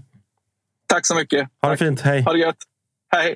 Tack 0.87 1.05
så 1.05 1.15
mycket. 1.15 1.49
Ha 1.61 1.69
det 1.69 1.77
fint. 1.77 2.01
Hej. 2.01 2.21
Ha 2.21 2.33
det 2.33 2.39
gött. 2.39 2.57
Hej. 3.13 3.35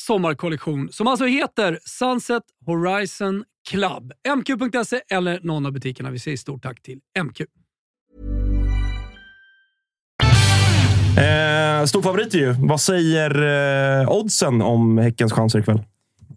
sommarkollektion 0.00 0.88
som 0.92 1.06
alltså 1.06 1.26
heter 1.26 1.78
Sunset 1.84 2.42
Horizon 2.66 3.44
Club. 3.68 4.12
MQ.se 4.36 5.00
eller 5.10 5.40
någon 5.42 5.66
av 5.66 5.72
butikerna. 5.72 6.10
Vi 6.10 6.18
säger 6.18 6.36
stort 6.36 6.62
tack 6.62 6.82
till 6.82 7.00
MQ. 7.24 7.40
Eh, 11.18 11.84
stor 11.84 12.02
favorit 12.02 12.34
ju. 12.34 12.54
Vad 12.58 12.80
säger 12.80 13.42
eh, 14.02 14.10
oddsen 14.10 14.62
om 14.62 14.98
Häckens 14.98 15.32
chanser 15.32 15.58
ikväll? 15.58 15.82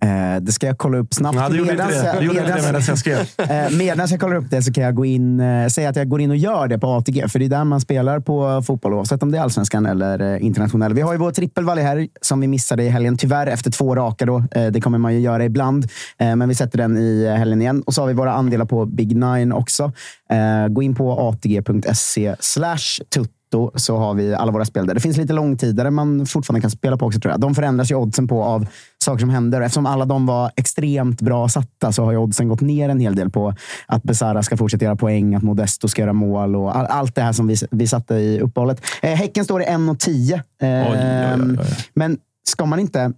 Eh, 0.02 0.42
det 0.42 0.52
ska 0.52 0.68
jag 0.68 0.78
kolla 0.78 0.98
upp 0.98 1.14
snabbt. 1.14 1.38
Ja, 1.38 1.50
du 1.50 1.58
gjorde 1.58 1.72
inte 1.72 1.84
Medans 1.86 2.02
det. 2.04 2.08
jag- 2.08 2.20
Du 2.22 2.26
gjorde 2.26 2.40
inte 2.40 2.56
det 2.56 2.62
medan 2.66 2.82
jag 2.88 2.98
skrev. 2.98 3.18
Eh, 3.50 3.72
Medan 3.78 4.08
jag 4.10 4.20
kollar 4.20 4.36
upp 4.36 4.50
det 4.50 4.62
så 4.62 4.74
kan 4.74 4.84
jag 4.84 4.96
gå 4.96 5.06
in, 5.06 5.40
eh, 5.40 5.68
säga 5.68 5.90
att 5.90 5.96
jag 5.96 6.10
går 6.10 6.22
in 6.22 6.32
och 6.32 6.38
gör 6.38 6.68
det 6.68 6.80
på 6.80 6.88
ATG. 6.88 7.28
För 7.30 7.40
det 7.40 7.46
är 7.46 7.50
där 7.50 7.64
man 7.64 7.82
spelar 7.82 8.20
på 8.20 8.62
fotboll, 8.68 8.94
oavsett 8.94 9.24
om 9.24 9.32
det 9.32 9.38
är 9.38 9.42
allsvenskan 9.42 9.86
eller 9.86 10.34
eh, 10.36 10.46
internationell. 10.46 10.94
Vi 10.94 11.02
har 11.02 11.14
ju 11.14 11.20
vår 11.20 11.32
trippelvalj 11.32 11.82
här 11.82 12.08
som 12.22 12.40
vi 12.40 12.48
missade 12.48 12.84
i 12.84 12.90
helgen. 12.90 13.18
Tyvärr 13.18 13.48
efter 13.48 13.72
två 13.72 13.96
raka. 13.96 14.26
Då. 14.26 14.44
Eh, 14.52 14.68
Det 14.68 14.82
kommer 14.82 14.98
man 14.98 15.14
ju 15.14 15.20
göra 15.20 15.46
ibland. 15.46 15.86
Eh, 16.20 16.36
Men 16.36 16.50
vi 16.50 16.56
sätter 16.56 16.78
den 16.78 16.98
i 16.98 17.36
helgen 17.38 17.62
igen. 17.62 17.82
Och 17.86 17.94
så 17.94 18.02
har 18.02 18.08
vi 18.08 18.14
våra 18.14 18.32
andelar 18.34 18.66
på 18.66 18.86
Big 18.86 19.16
Nine 19.16 19.52
också. 19.54 19.92
Gå 20.70 20.82
in 20.84 20.96
på 20.96 21.30
atg.se 21.30 22.36
slash 22.40 22.78
tutto 23.16 23.32
Lotto 23.52 23.80
så 23.80 23.98
har 23.98 24.14
vi 24.14 24.34
alla 24.34 24.52
våra 24.52 24.66
spel 24.66 24.88
där. 24.88 24.94
Det 24.94 25.00
finns 25.00 25.18
lite 25.18 25.34
långtidare 25.34 25.92
man 25.92 26.26
fortfarande 26.26 26.62
kan 26.62 26.72
spela 26.72 26.98
på 26.98 27.06
också 27.06 27.20
tror 27.20 27.32
jag. 27.32 27.40
De 27.40 27.56
förändras 27.56 27.92
ju 27.92 27.96
oddsen 27.96 28.28
på 28.28 28.44
av 28.44 28.68
saker 29.04 29.20
som 29.20 29.30
händer. 29.30 29.62
Eftersom 29.62 29.86
alla 29.86 30.06
de 30.06 30.26
var 30.26 30.52
extremt 30.56 31.22
bra 31.22 31.50
satta 31.50 31.92
så 31.92 32.04
har 32.04 32.12
ju 32.12 32.18
oddsen 32.18 32.48
gått 32.48 32.62
ner 32.62 32.90
en 32.90 33.00
hel 33.00 33.16
del 33.16 33.30
på 33.30 33.54
att 33.86 34.04
Besara 34.04 34.44
ska 34.44 34.58
fortsätta 34.58 34.86
göra 34.86 34.96
poäng, 34.96 35.36
att 35.36 35.44
Modesto 35.44 35.88
ska 35.88 36.02
göra 36.02 36.14
mål 36.14 36.56
och 36.56 36.78
all, 36.78 36.86
allt 36.86 37.16
det 37.16 37.22
här 37.22 37.34
som 37.34 37.48
vi, 37.48 37.56
vi 37.72 37.88
satte 37.88 38.16
i 38.16 38.40
uppehållet. 38.40 38.82
Eh, 39.02 39.12
häcken 39.12 39.46
står 39.46 39.62
i 39.62 39.66
1,10. 39.66 40.42
Eh. 40.60 41.66
Men 41.94 42.18
ska 42.50 42.66
man 42.66 42.80
inte... 42.80 43.14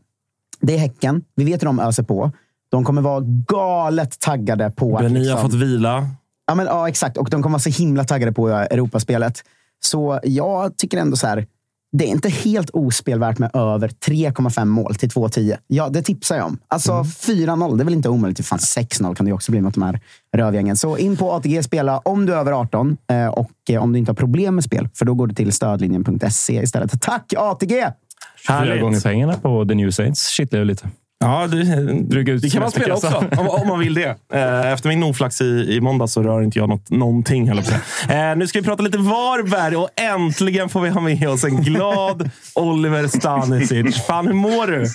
Det 0.62 0.74
är 0.74 0.78
Häcken. 0.78 1.22
Vi 1.36 1.44
vet 1.44 1.62
hur 1.62 1.66
de 1.66 1.80
öser 1.80 2.04
på. 2.04 2.32
De 2.72 2.84
kommer 2.84 3.02
vara 3.02 3.24
galet 3.48 4.20
taggade 4.20 4.72
på 4.72 4.98
att... 4.98 5.04
Beni 5.04 5.16
har 5.16 5.20
liksom- 5.20 5.42
fått 5.42 5.54
vila. 5.54 6.08
Ja, 6.48 6.56
men, 6.56 6.66
ja, 6.66 6.90
exakt. 6.90 7.18
Och 7.18 7.30
de 7.30 7.44
kommer 7.44 7.54
vara 7.54 7.60
så 7.60 7.70
himla 7.70 8.04
taggade 8.04 8.32
på 8.32 8.50
Europaspelet. 8.50 9.44
Så 9.80 10.20
jag 10.24 10.78
tycker 10.78 10.98
ändå 10.98 11.18
så 11.18 11.28
här. 11.28 11.48
Det 11.92 12.06
är 12.06 12.08
inte 12.08 12.30
helt 12.30 12.70
ospelvärt 12.70 13.40
med 13.40 13.56
över 13.56 13.88
3,5 13.88 14.66
mål 14.66 14.96
till 14.96 15.10
2,10. 15.10 15.58
Ja, 15.68 15.90
det 15.90 16.02
tipsar 16.02 16.38
jag 16.38 16.46
om. 16.46 16.58
Alltså 16.68 16.92
4-0, 16.92 17.78
det 17.78 17.84
är 17.84 17.86
väl 17.86 17.94
inte 17.94 18.10
omöjligt. 18.10 18.46
Fan, 18.46 18.60
6-0 18.60 19.16
kan 19.16 19.26
det 19.26 19.30
ju 19.30 19.34
också 19.34 19.52
bli 19.52 19.62
mot 19.62 19.74
de 19.74 19.84
här 19.84 20.00
rövgängen. 20.38 20.78
Så 20.78 20.98
in 20.98 21.18
på 21.18 21.32
ATG 21.32 21.64
spela 21.64 21.98
om 21.98 22.26
du 22.26 22.34
är 22.34 22.38
över 22.38 22.52
18 22.52 22.98
eh, 23.08 23.28
och 23.28 23.52
eh, 23.70 23.84
om 23.84 23.94
du 23.94 24.00
inte 24.00 24.10
har 24.10 24.16
problem 24.16 24.56
med 24.56 24.64
spel. 24.64 24.90
För 24.94 25.06
då 25.06 25.14
går 25.14 25.28
du 25.28 25.36
till 25.36 25.52
stödlinjen.se 25.52 26.62
istället. 26.62 27.02
Tack 27.02 27.34
ATG! 27.38 27.70
Fyra 28.48 28.58
Härligt. 28.58 28.82
gånger 28.82 29.02
pengarna 29.02 29.34
på 29.34 29.66
The 29.66 29.76
New 29.76 29.92
Saints. 29.92 30.30
Kittlar 30.30 30.60
ju 30.60 30.66
lite. 30.66 30.90
Ja, 31.22 31.48
det, 31.48 32.38
det 32.38 32.50
kan 32.50 32.62
man 32.62 32.72
spela 32.72 32.94
också 32.94 33.24
om, 33.38 33.50
om 33.50 33.68
man 33.68 33.80
vill 33.80 33.94
det. 33.94 34.16
Eh, 34.34 34.72
Efter 34.72 34.90
min 34.90 35.04
oflax 35.04 35.42
i, 35.42 35.46
i 35.76 35.82
måndag 35.82 36.08
så 36.08 36.24
rör 36.24 36.42
inte 36.42 36.60
jag 36.60 36.70
något, 36.70 36.90
någonting. 36.90 37.64
säga. 37.64 38.32
Eh, 38.32 38.38
nu 38.38 38.48
ska 38.48 38.60
vi 38.60 38.66
prata 38.66 38.84
lite 38.84 38.98
Varberg 38.98 39.76
och 39.76 39.90
äntligen 39.96 40.70
får 40.70 40.82
vi 40.82 40.90
ha 40.90 41.02
med 41.02 41.30
oss 41.30 41.44
en 41.44 41.62
glad 41.64 42.30
Oliver 42.56 43.08
Stanisic. 43.08 44.06
Fan, 44.06 44.28
hur 44.28 44.34
mår 44.34 44.68
du? 44.68 44.86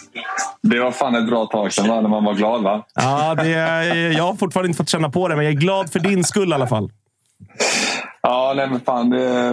Det 0.63 0.81
var 0.81 0.91
fan 0.93 1.15
ett 1.15 1.27
bra 1.29 1.47
tag 1.47 1.73
sedan 1.73 1.89
va? 1.89 2.01
när 2.01 2.09
man 2.09 2.25
var 2.25 2.35
glad 2.35 2.63
va? 2.63 2.87
Ja, 2.95 3.35
det 3.35 3.55
är, 3.55 3.95
jag 4.13 4.25
har 4.25 4.35
fortfarande 4.35 4.69
inte 4.69 4.77
fått 4.77 4.89
känna 4.89 5.11
på 5.11 5.29
det, 5.29 5.37
men 5.37 5.45
jag 5.45 5.55
är 5.55 5.59
glad 5.59 5.93
för 5.93 5.99
din 6.01 6.25
skull 6.25 6.51
i 6.51 6.55
alla 6.55 6.67
fall. 6.67 6.91
Ja, 8.23 8.53
nej 8.57 8.69
men 8.71 8.81
fan. 8.81 9.11
Det, 9.11 9.51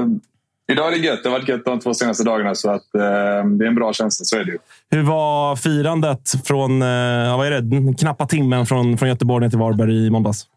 idag 0.72 0.88
är 0.88 0.91
det 0.91 0.97
gött. 0.97 1.24
Det 1.24 1.30
har 1.30 1.39
varit 1.39 1.49
gött 1.49 1.65
de 1.65 1.80
två 1.80 1.93
senaste 1.93 2.24
dagarna 2.24 2.55
så 2.55 2.69
att 2.69 2.95
eh, 2.95 3.01
det 3.45 3.65
är 3.65 3.67
en 3.67 3.76
bra 3.76 3.93
känsla. 3.93 4.26
Så 4.26 4.38
är 4.38 4.43
det 4.43 4.51
ju. 4.51 4.57
Hur 4.91 5.03
var 5.03 5.55
firandet 5.55 6.32
från 6.45 6.82
eh, 6.82 7.38
vad 7.38 7.47
är 7.47 7.61
det, 7.61 7.97
knappa 7.97 8.26
timmen 8.28 8.65
från, 8.65 8.97
från 8.97 9.09
Göteborg 9.09 9.43
ner 9.43 9.49
till 9.49 9.59
Varberg 9.59 10.05
i 10.05 10.09
måndags? 10.09 10.47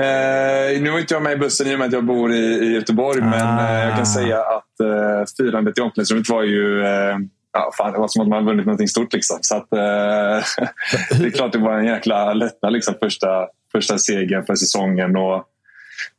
Eh, 0.00 0.82
nu 0.82 0.90
var 0.90 0.98
inte 0.98 1.14
jag 1.14 1.22
med 1.22 1.32
i 1.32 1.36
bussen 1.36 1.66
i 1.66 1.74
och 1.74 1.78
med 1.78 1.86
att 1.86 1.92
jag 1.92 2.04
bor 2.04 2.32
i, 2.32 2.44
i 2.44 2.74
Göteborg. 2.74 3.20
Men 3.20 3.58
eh, 3.58 3.84
jag 3.84 3.96
kan 3.96 4.06
säga 4.06 4.38
att 4.38 4.80
eh, 4.80 5.26
firandet 5.36 5.78
i 5.78 5.80
omklädningsrummet 5.80 6.28
var 6.28 6.42
ju... 6.42 6.84
Eh, 6.84 7.18
ja, 7.52 7.70
fan, 7.78 7.92
det 7.92 7.98
var 7.98 8.08
som 8.08 8.22
att 8.22 8.28
man 8.28 8.44
vunnit 8.44 8.66
något 8.66 8.90
stort. 8.90 9.12
Liksom. 9.12 9.38
Så 9.40 9.56
att, 9.56 9.72
eh, 9.72 9.78
det 11.18 11.26
är 11.26 11.30
klart 11.30 11.52
det 11.52 11.58
var 11.58 11.78
en 11.78 11.86
jäkla 11.86 12.34
lättnad. 12.34 12.72
Liksom, 12.72 12.94
första, 13.02 13.46
första 13.72 13.98
segern 13.98 14.46
för 14.46 14.54
säsongen. 14.54 15.16
Och 15.16 15.44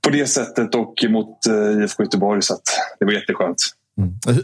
på 0.02 0.10
det 0.10 0.26
sättet 0.26 0.76
och 0.76 1.06
mot 1.10 1.48
eh, 1.48 1.84
IFK 1.84 2.04
Göteborg. 2.04 2.42
Så 2.42 2.54
att 2.54 2.64
det 3.00 3.06
var 3.06 3.12
jätteskönt. 3.12 3.58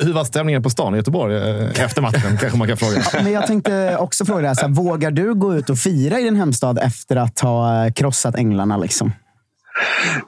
Hur 0.01 0.13
var 0.13 0.23
stämningen 0.23 0.63
på 0.63 0.69
stan 0.69 0.93
i 0.93 0.97
Göteborg 0.97 1.35
eh, 1.35 1.83
efter 1.83 2.01
matchen? 2.01 2.37
kanske 2.41 2.57
man 2.57 2.67
kan 2.67 2.77
fråga. 2.77 3.01
Men 3.23 3.31
jag 3.31 3.47
tänkte 3.47 3.97
också 3.99 4.25
fråga 4.25 4.55
så 4.55 4.61
här, 4.61 4.73
vågar 4.73 5.11
du 5.11 5.33
gå 5.33 5.55
ut 5.55 5.69
och 5.69 5.77
fira 5.77 6.19
i 6.19 6.23
din 6.23 6.35
hemstad 6.35 6.79
efter 6.79 7.15
att 7.15 7.39
ha 7.39 7.85
eh, 7.85 7.93
krossat 7.93 8.35
änglarna? 8.35 8.77
Liksom? 8.77 9.11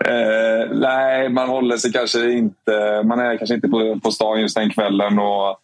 Eh, 0.05 0.75
nej, 0.75 1.29
man 1.29 1.49
håller 1.49 1.77
sig 1.77 1.91
kanske 1.91 2.31
inte... 2.31 3.03
Man 3.03 3.19
är 3.19 3.37
kanske 3.37 3.55
inte 3.55 3.67
på, 3.67 3.99
på 4.03 4.11
stan 4.11 4.41
just 4.41 4.55
den 4.55 4.69
kvällen. 4.69 5.19
Och 5.19 5.57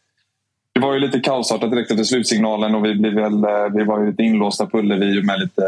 det 0.74 0.80
var 0.80 0.94
ju 0.94 1.00
lite 1.00 1.20
kaosartat 1.20 1.72
direkt 1.72 1.92
efter 1.92 2.04
slutsignalen 2.04 2.76
och 2.76 2.86
vi, 2.86 2.96
blev 2.96 3.14
väl, 3.14 3.46
vi 3.74 3.84
var 3.84 4.00
ju 4.00 4.06
lite 4.10 4.24
inlåsta 4.24 4.66
på 4.66 4.80
Ullevi 4.80 5.24
med 5.24 5.40
lite 5.40 5.64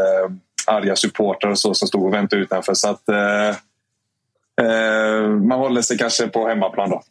arga 0.66 0.96
supportrar 0.96 1.50
och 1.50 1.58
så 1.58 1.74
som 1.74 1.88
stod 1.88 2.04
och 2.04 2.14
väntade 2.14 2.42
utanför. 2.42 2.74
Så 2.74 2.88
att, 2.90 3.08
eh, 3.08 3.48
eh, 4.66 5.28
man 5.28 5.58
håller 5.58 5.82
sig 5.82 5.98
kanske 5.98 6.28
på 6.28 6.48
hemmaplan 6.48 6.90
då. 6.90 7.02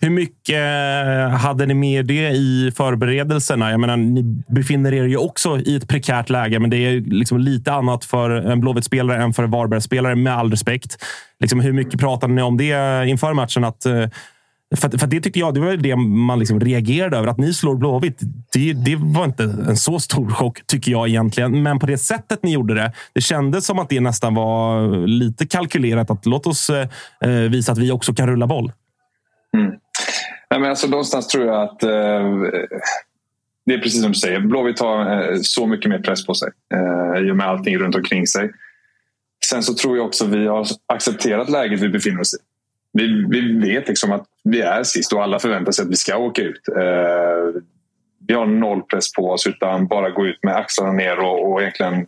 Hur 0.00 0.10
mycket 0.10 0.54
eh, 0.54 1.38
hade 1.38 1.66
ni 1.66 1.74
med 1.74 2.06
det 2.06 2.30
i 2.30 2.72
förberedelserna? 2.76 3.70
Jag 3.70 3.80
menar, 3.80 3.96
ni 3.96 4.22
befinner 4.48 4.94
er 4.94 5.04
ju 5.04 5.16
också 5.16 5.58
i 5.58 5.76
ett 5.76 5.88
prekärt 5.88 6.30
läge, 6.30 6.58
men 6.58 6.70
det 6.70 6.76
är 6.76 6.90
ju 6.90 7.04
liksom 7.04 7.38
lite 7.38 7.72
annat 7.72 8.04
för 8.04 8.30
en 8.30 8.60
Blåvitt-spelare 8.60 9.22
än 9.22 9.32
för 9.32 9.42
en 9.42 9.50
Varberg-spelare, 9.50 10.14
med 10.14 10.36
all 10.36 10.50
respekt. 10.50 11.04
Liksom, 11.40 11.60
hur 11.60 11.72
mycket 11.72 12.00
pratade 12.00 12.32
ni 12.32 12.42
om 12.42 12.56
det 12.56 13.08
inför 13.08 13.32
matchen? 13.32 13.64
Att, 13.64 13.86
eh, 13.86 14.04
för, 14.76 14.98
för 14.98 15.06
det 15.06 15.20
tyckte 15.20 15.38
jag 15.38 15.54
det 15.54 15.60
var 15.60 15.76
det 15.76 15.96
man 15.96 16.38
liksom 16.38 16.60
reagerade 16.60 17.16
över. 17.16 17.28
Att 17.28 17.38
ni 17.38 17.54
slår 17.54 17.76
Blåvitt, 17.76 18.20
det, 18.52 18.72
det 18.72 18.96
var 18.96 19.24
inte 19.24 19.42
en 19.42 19.76
så 19.76 19.98
stor 19.98 20.30
chock, 20.30 20.66
tycker 20.66 20.92
jag 20.92 21.08
egentligen. 21.08 21.62
Men 21.62 21.78
på 21.78 21.86
det 21.86 21.98
sättet 21.98 22.42
ni 22.42 22.52
gjorde 22.52 22.74
det, 22.74 22.92
det 23.12 23.20
kändes 23.20 23.66
som 23.66 23.78
att 23.78 23.88
det 23.88 24.00
nästan 24.00 24.34
var 24.34 24.90
lite 25.06 25.46
kalkylerat. 25.46 26.10
Att 26.10 26.26
låt 26.26 26.46
oss 26.46 26.70
eh, 26.70 26.88
eh 27.24 27.30
visa 27.30 27.72
att 27.72 27.78
vi 27.78 27.90
också 27.92 28.14
kan 28.14 28.28
rulla 28.28 28.46
boll. 28.46 28.72
Mm. 29.56 29.70
Nej, 30.50 30.60
men 30.60 30.70
alltså, 30.70 30.86
någonstans 30.86 31.26
tror 31.26 31.46
jag 31.46 31.62
att 31.62 31.82
eh, 31.82 31.90
det 33.66 33.74
är 33.74 33.78
precis 33.78 34.02
som 34.02 34.12
du 34.12 34.18
säger. 34.18 34.40
Blåvitt 34.40 34.80
har 34.80 35.32
eh, 35.32 35.38
så 35.42 35.66
mycket 35.66 35.90
mer 35.90 35.98
press 35.98 36.26
på 36.26 36.34
sig 36.34 36.48
eh, 36.74 37.22
i 37.22 37.30
och 37.30 37.36
med 37.36 37.46
allting 37.46 37.78
runt 37.78 37.94
omkring 37.94 38.26
sig. 38.26 38.50
Sen 39.46 39.62
så 39.62 39.74
tror 39.74 39.96
jag 39.96 40.06
också 40.06 40.26
vi 40.26 40.46
har 40.46 40.66
accepterat 40.86 41.50
läget 41.50 41.80
vi 41.80 41.88
befinner 41.88 42.20
oss 42.20 42.34
i. 42.34 42.38
Vi, 42.92 43.26
vi 43.30 43.58
vet 43.60 43.88
liksom 43.88 44.12
att 44.12 44.26
vi 44.44 44.60
är 44.60 44.82
sist 44.82 45.12
och 45.12 45.22
alla 45.22 45.38
förväntar 45.38 45.72
sig 45.72 45.82
att 45.82 45.90
vi 45.90 45.96
ska 45.96 46.16
åka 46.16 46.42
ut. 46.42 46.68
Eh, 46.68 47.62
vi 48.26 48.34
har 48.34 48.46
noll 48.46 48.82
press 48.82 49.12
på 49.12 49.30
oss 49.30 49.46
utan 49.46 49.86
bara 49.86 50.10
gå 50.10 50.26
ut 50.26 50.42
med 50.42 50.56
axlarna 50.56 50.92
ner 50.92 51.18
och, 51.18 51.52
och 51.52 51.60
egentligen 51.60 52.06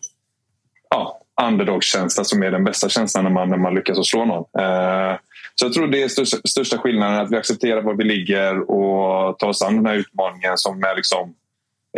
ja, 0.91 1.21
underdog-känsla 1.43 2.25
som 2.25 2.43
är 2.43 2.51
den 2.51 2.65
bästa 2.65 2.89
känslan 2.89 3.25
när 3.25 3.31
man, 3.31 3.49
när 3.49 3.57
man 3.57 3.75
lyckas 3.75 4.09
slå 4.09 4.25
någon. 4.25 4.45
Eh, 4.65 5.17
så 5.55 5.67
jag 5.67 5.73
tror 5.73 5.87
det 5.87 6.03
är 6.03 6.09
största, 6.09 6.37
största 6.49 6.79
skillnaden, 6.79 7.21
att 7.21 7.33
vi 7.33 7.37
accepterar 7.37 7.83
var 7.83 7.95
vi 7.95 8.05
ligger 8.05 8.71
och 8.71 9.39
tar 9.39 9.49
oss 9.49 9.63
an 9.63 9.77
den 9.77 9.87
här 9.87 9.95
utmaningen 9.95 10.59
som 10.59 10.85
är 10.85 10.97
liksom 10.97 11.35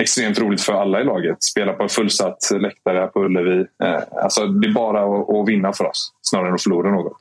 extremt 0.01 0.39
roligt 0.39 0.61
för 0.61 0.73
alla 0.73 1.01
i 1.01 1.05
laget. 1.05 1.43
Spela 1.43 1.73
på 1.73 1.83
en 1.83 1.89
fullsatt 1.89 2.51
läktare 2.61 3.07
på 3.07 3.25
Ullevi. 3.25 3.67
Eh, 3.85 4.03
alltså, 4.23 4.47
det 4.47 4.69
är 4.69 4.73
bara 4.73 5.01
att, 5.01 5.31
att 5.31 5.49
vinna 5.49 5.73
för 5.73 5.85
oss 5.85 6.13
snarare 6.23 6.49
än 6.49 6.55
att 6.55 6.63
förlora 6.63 6.91
något. 6.91 7.17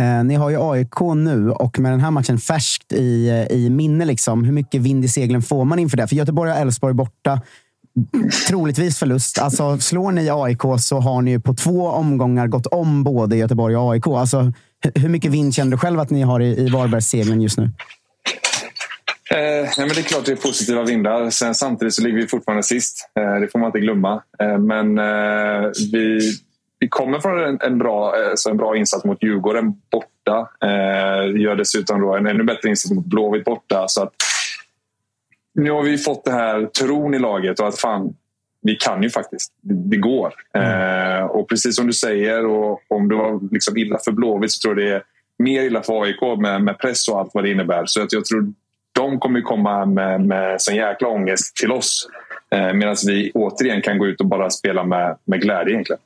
Eh, 0.00 0.24
ni 0.24 0.34
har 0.34 0.50
ju 0.50 0.72
AIK 0.72 1.00
nu 1.16 1.50
och 1.50 1.78
med 1.78 1.92
den 1.92 2.00
här 2.00 2.10
matchen 2.10 2.38
färskt 2.38 2.92
i, 2.92 3.28
eh, 3.28 3.56
i 3.56 3.70
minne. 3.70 4.04
Liksom, 4.04 4.44
hur 4.44 4.52
mycket 4.52 4.80
vind 4.80 5.04
i 5.04 5.08
seglen 5.08 5.42
får 5.42 5.64
man 5.64 5.78
inför 5.78 5.96
det? 5.96 6.08
För 6.08 6.16
Göteborg 6.16 6.50
och 6.52 6.58
Elfsborg 6.58 6.94
borta. 6.94 7.40
Troligtvis 8.48 8.98
förlust. 8.98 9.38
Alltså, 9.38 9.78
slår 9.78 10.12
ni 10.12 10.30
AIK 10.30 10.62
så 10.78 11.00
har 11.00 11.22
ni 11.22 11.30
ju 11.30 11.40
på 11.40 11.54
två 11.54 11.88
omgångar 11.88 12.46
gått 12.46 12.66
om 12.66 13.04
både 13.04 13.36
Göteborg 13.36 13.76
och 13.76 13.92
AIK. 13.92 14.06
Alltså, 14.06 14.52
hur 14.94 15.08
mycket 15.08 15.30
vind 15.30 15.54
känner 15.54 15.70
du 15.70 15.78
själv 15.78 16.00
att 16.00 16.10
ni 16.10 16.22
har 16.22 16.40
i, 16.40 16.66
i 16.66 16.68
Varbergsseglen 16.68 17.40
just 17.40 17.58
nu? 17.58 17.70
Eh, 19.30 19.68
nej, 19.78 19.86
men 19.86 19.88
det 19.88 20.00
är 20.00 20.02
klart 20.02 20.24
det 20.24 20.32
är 20.32 20.36
positiva 20.36 20.82
vindar. 20.82 21.30
Sen, 21.30 21.54
samtidigt 21.54 21.94
så 21.94 22.02
ligger 22.02 22.16
vi 22.16 22.26
fortfarande 22.26 22.62
sist. 22.62 23.10
Eh, 23.20 23.40
det 23.40 23.48
får 23.48 23.58
man 23.58 23.66
inte 23.68 23.80
glömma. 23.80 24.22
Eh, 24.38 24.58
men 24.58 24.98
eh, 24.98 25.70
vi, 25.92 26.32
vi 26.82 26.88
kommer 26.88 27.20
från 27.20 27.44
en, 27.44 27.58
en, 27.60 27.78
bra, 27.78 28.16
eh, 28.16 28.32
så 28.34 28.50
en 28.50 28.56
bra 28.56 28.76
insats 28.76 29.04
mot 29.04 29.22
Djurgården 29.22 29.74
borta. 29.92 30.48
Eh, 30.64 31.40
gör 31.40 31.56
dessutom 31.56 32.00
då 32.00 32.16
en 32.16 32.26
ännu 32.26 32.44
bättre 32.44 32.68
insats 32.68 32.94
mot 32.94 33.04
Blåvitt 33.04 33.44
borta. 33.44 33.88
Så 33.88 34.02
att, 34.02 34.12
nu 35.54 35.70
har 35.70 35.82
vi 35.82 35.98
fått 35.98 36.24
det 36.24 36.32
här 36.32 36.66
tron 36.66 37.14
i 37.14 37.18
laget 37.18 37.60
och 37.60 37.68
att 37.68 37.78
fan, 37.78 38.14
vi 38.62 38.74
kan 38.74 39.02
ju 39.02 39.10
faktiskt. 39.10 39.52
Det, 39.60 39.96
går. 39.96 40.32
Eh, 40.54 41.24
och 41.24 41.48
precis 41.48 41.76
som 41.76 41.86
du 41.86 41.92
säger, 41.92 42.46
och 42.46 42.82
om 42.88 43.08
det 43.08 43.14
var 43.14 43.52
liksom 43.52 43.76
illa 43.76 43.98
för 44.04 44.12
Blåvitt 44.12 44.52
så 44.52 44.68
tror 44.68 44.80
jag 44.80 44.90
det 44.90 44.96
är 44.96 45.02
mer 45.38 45.62
illa 45.62 45.82
för 45.82 46.02
AIK 46.02 46.38
med, 46.38 46.62
med 46.62 46.78
press 46.78 47.08
och 47.08 47.18
allt 47.18 47.30
vad 47.34 47.44
det 47.44 47.50
innebär. 47.50 47.86
Så 47.86 48.02
att 48.02 48.12
jag 48.12 48.24
tror 48.24 48.52
de 48.92 49.20
kommer 49.20 49.40
komma 49.40 49.86
med, 49.86 50.20
med 50.20 50.62
sån 50.62 50.76
jäkla 50.76 51.08
ångest 51.08 51.56
till 51.56 51.72
oss. 51.72 52.08
Eh, 52.50 52.72
Medan 52.72 52.96
vi 53.06 53.30
återigen 53.34 53.82
kan 53.82 53.98
gå 53.98 54.06
ut 54.06 54.20
och 54.20 54.26
bara 54.26 54.50
spela 54.50 54.84
med, 54.84 55.16
med 55.24 55.40
glädje 55.40 55.72
egentligen. 55.72 56.00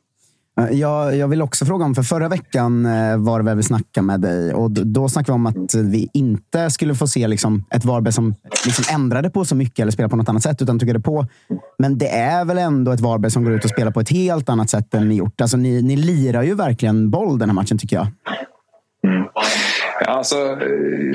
Eh, 0.61 0.71
jag, 0.71 1.17
jag 1.17 1.29
vill 1.29 1.43
också 1.43 1.65
fråga 1.65 1.85
om, 1.85 1.95
för 1.95 2.03
förra 2.03 2.29
veckan 2.29 2.87
eh, 2.87 3.17
var 3.17 3.39
det 3.39 3.45
väl 3.45 3.57
vi 3.57 3.63
snackade 3.63 4.07
med 4.07 4.21
dig 4.21 4.55
och 4.55 4.71
då 4.71 5.09
snackade 5.09 5.33
vi 5.33 5.35
om 5.35 5.47
att 5.47 5.75
vi 5.75 6.09
inte 6.13 6.71
skulle 6.71 6.95
få 6.95 7.07
se 7.07 7.29
liksom 7.29 7.65
ett 7.71 7.85
Varberg 7.85 8.13
som 8.13 8.35
liksom 8.65 8.85
ändrade 8.95 9.31
på 9.31 9.45
så 9.45 9.55
mycket 9.55 9.79
eller 9.79 9.93
spelade 9.93 10.11
på 10.11 10.17
något 10.17 10.29
annat 10.29 10.43
sätt 10.43 10.63
utan 10.63 10.79
tuggade 10.79 11.01
på. 11.01 11.27
Men 11.79 11.99
det 11.99 12.09
är 12.09 12.45
väl 12.45 12.59
ändå 12.59 12.93
ett 12.93 13.01
Varberg 13.01 13.31
som 13.31 13.45
går 13.45 13.53
ut 13.53 13.65
och 13.65 13.71
spelar 13.71 13.91
på 13.93 14.01
ett 14.01 14.11
helt 14.11 14.49
annat 14.49 14.71
sätt 14.71 14.95
än 14.95 15.09
ni 15.09 15.15
gjort. 15.15 15.41
Alltså, 15.41 15.57
ni, 15.57 15.83
ni 15.83 15.97
lirar 15.97 16.43
ju 16.43 16.55
verkligen 16.55 17.11
boll 17.11 17.39
den 17.39 17.49
här 17.49 17.55
matchen 17.55 17.79
tycker 17.79 17.97
jag. 17.97 18.07
Mm. 19.07 19.27
Alltså, 20.01 20.37
eh, 20.37 21.13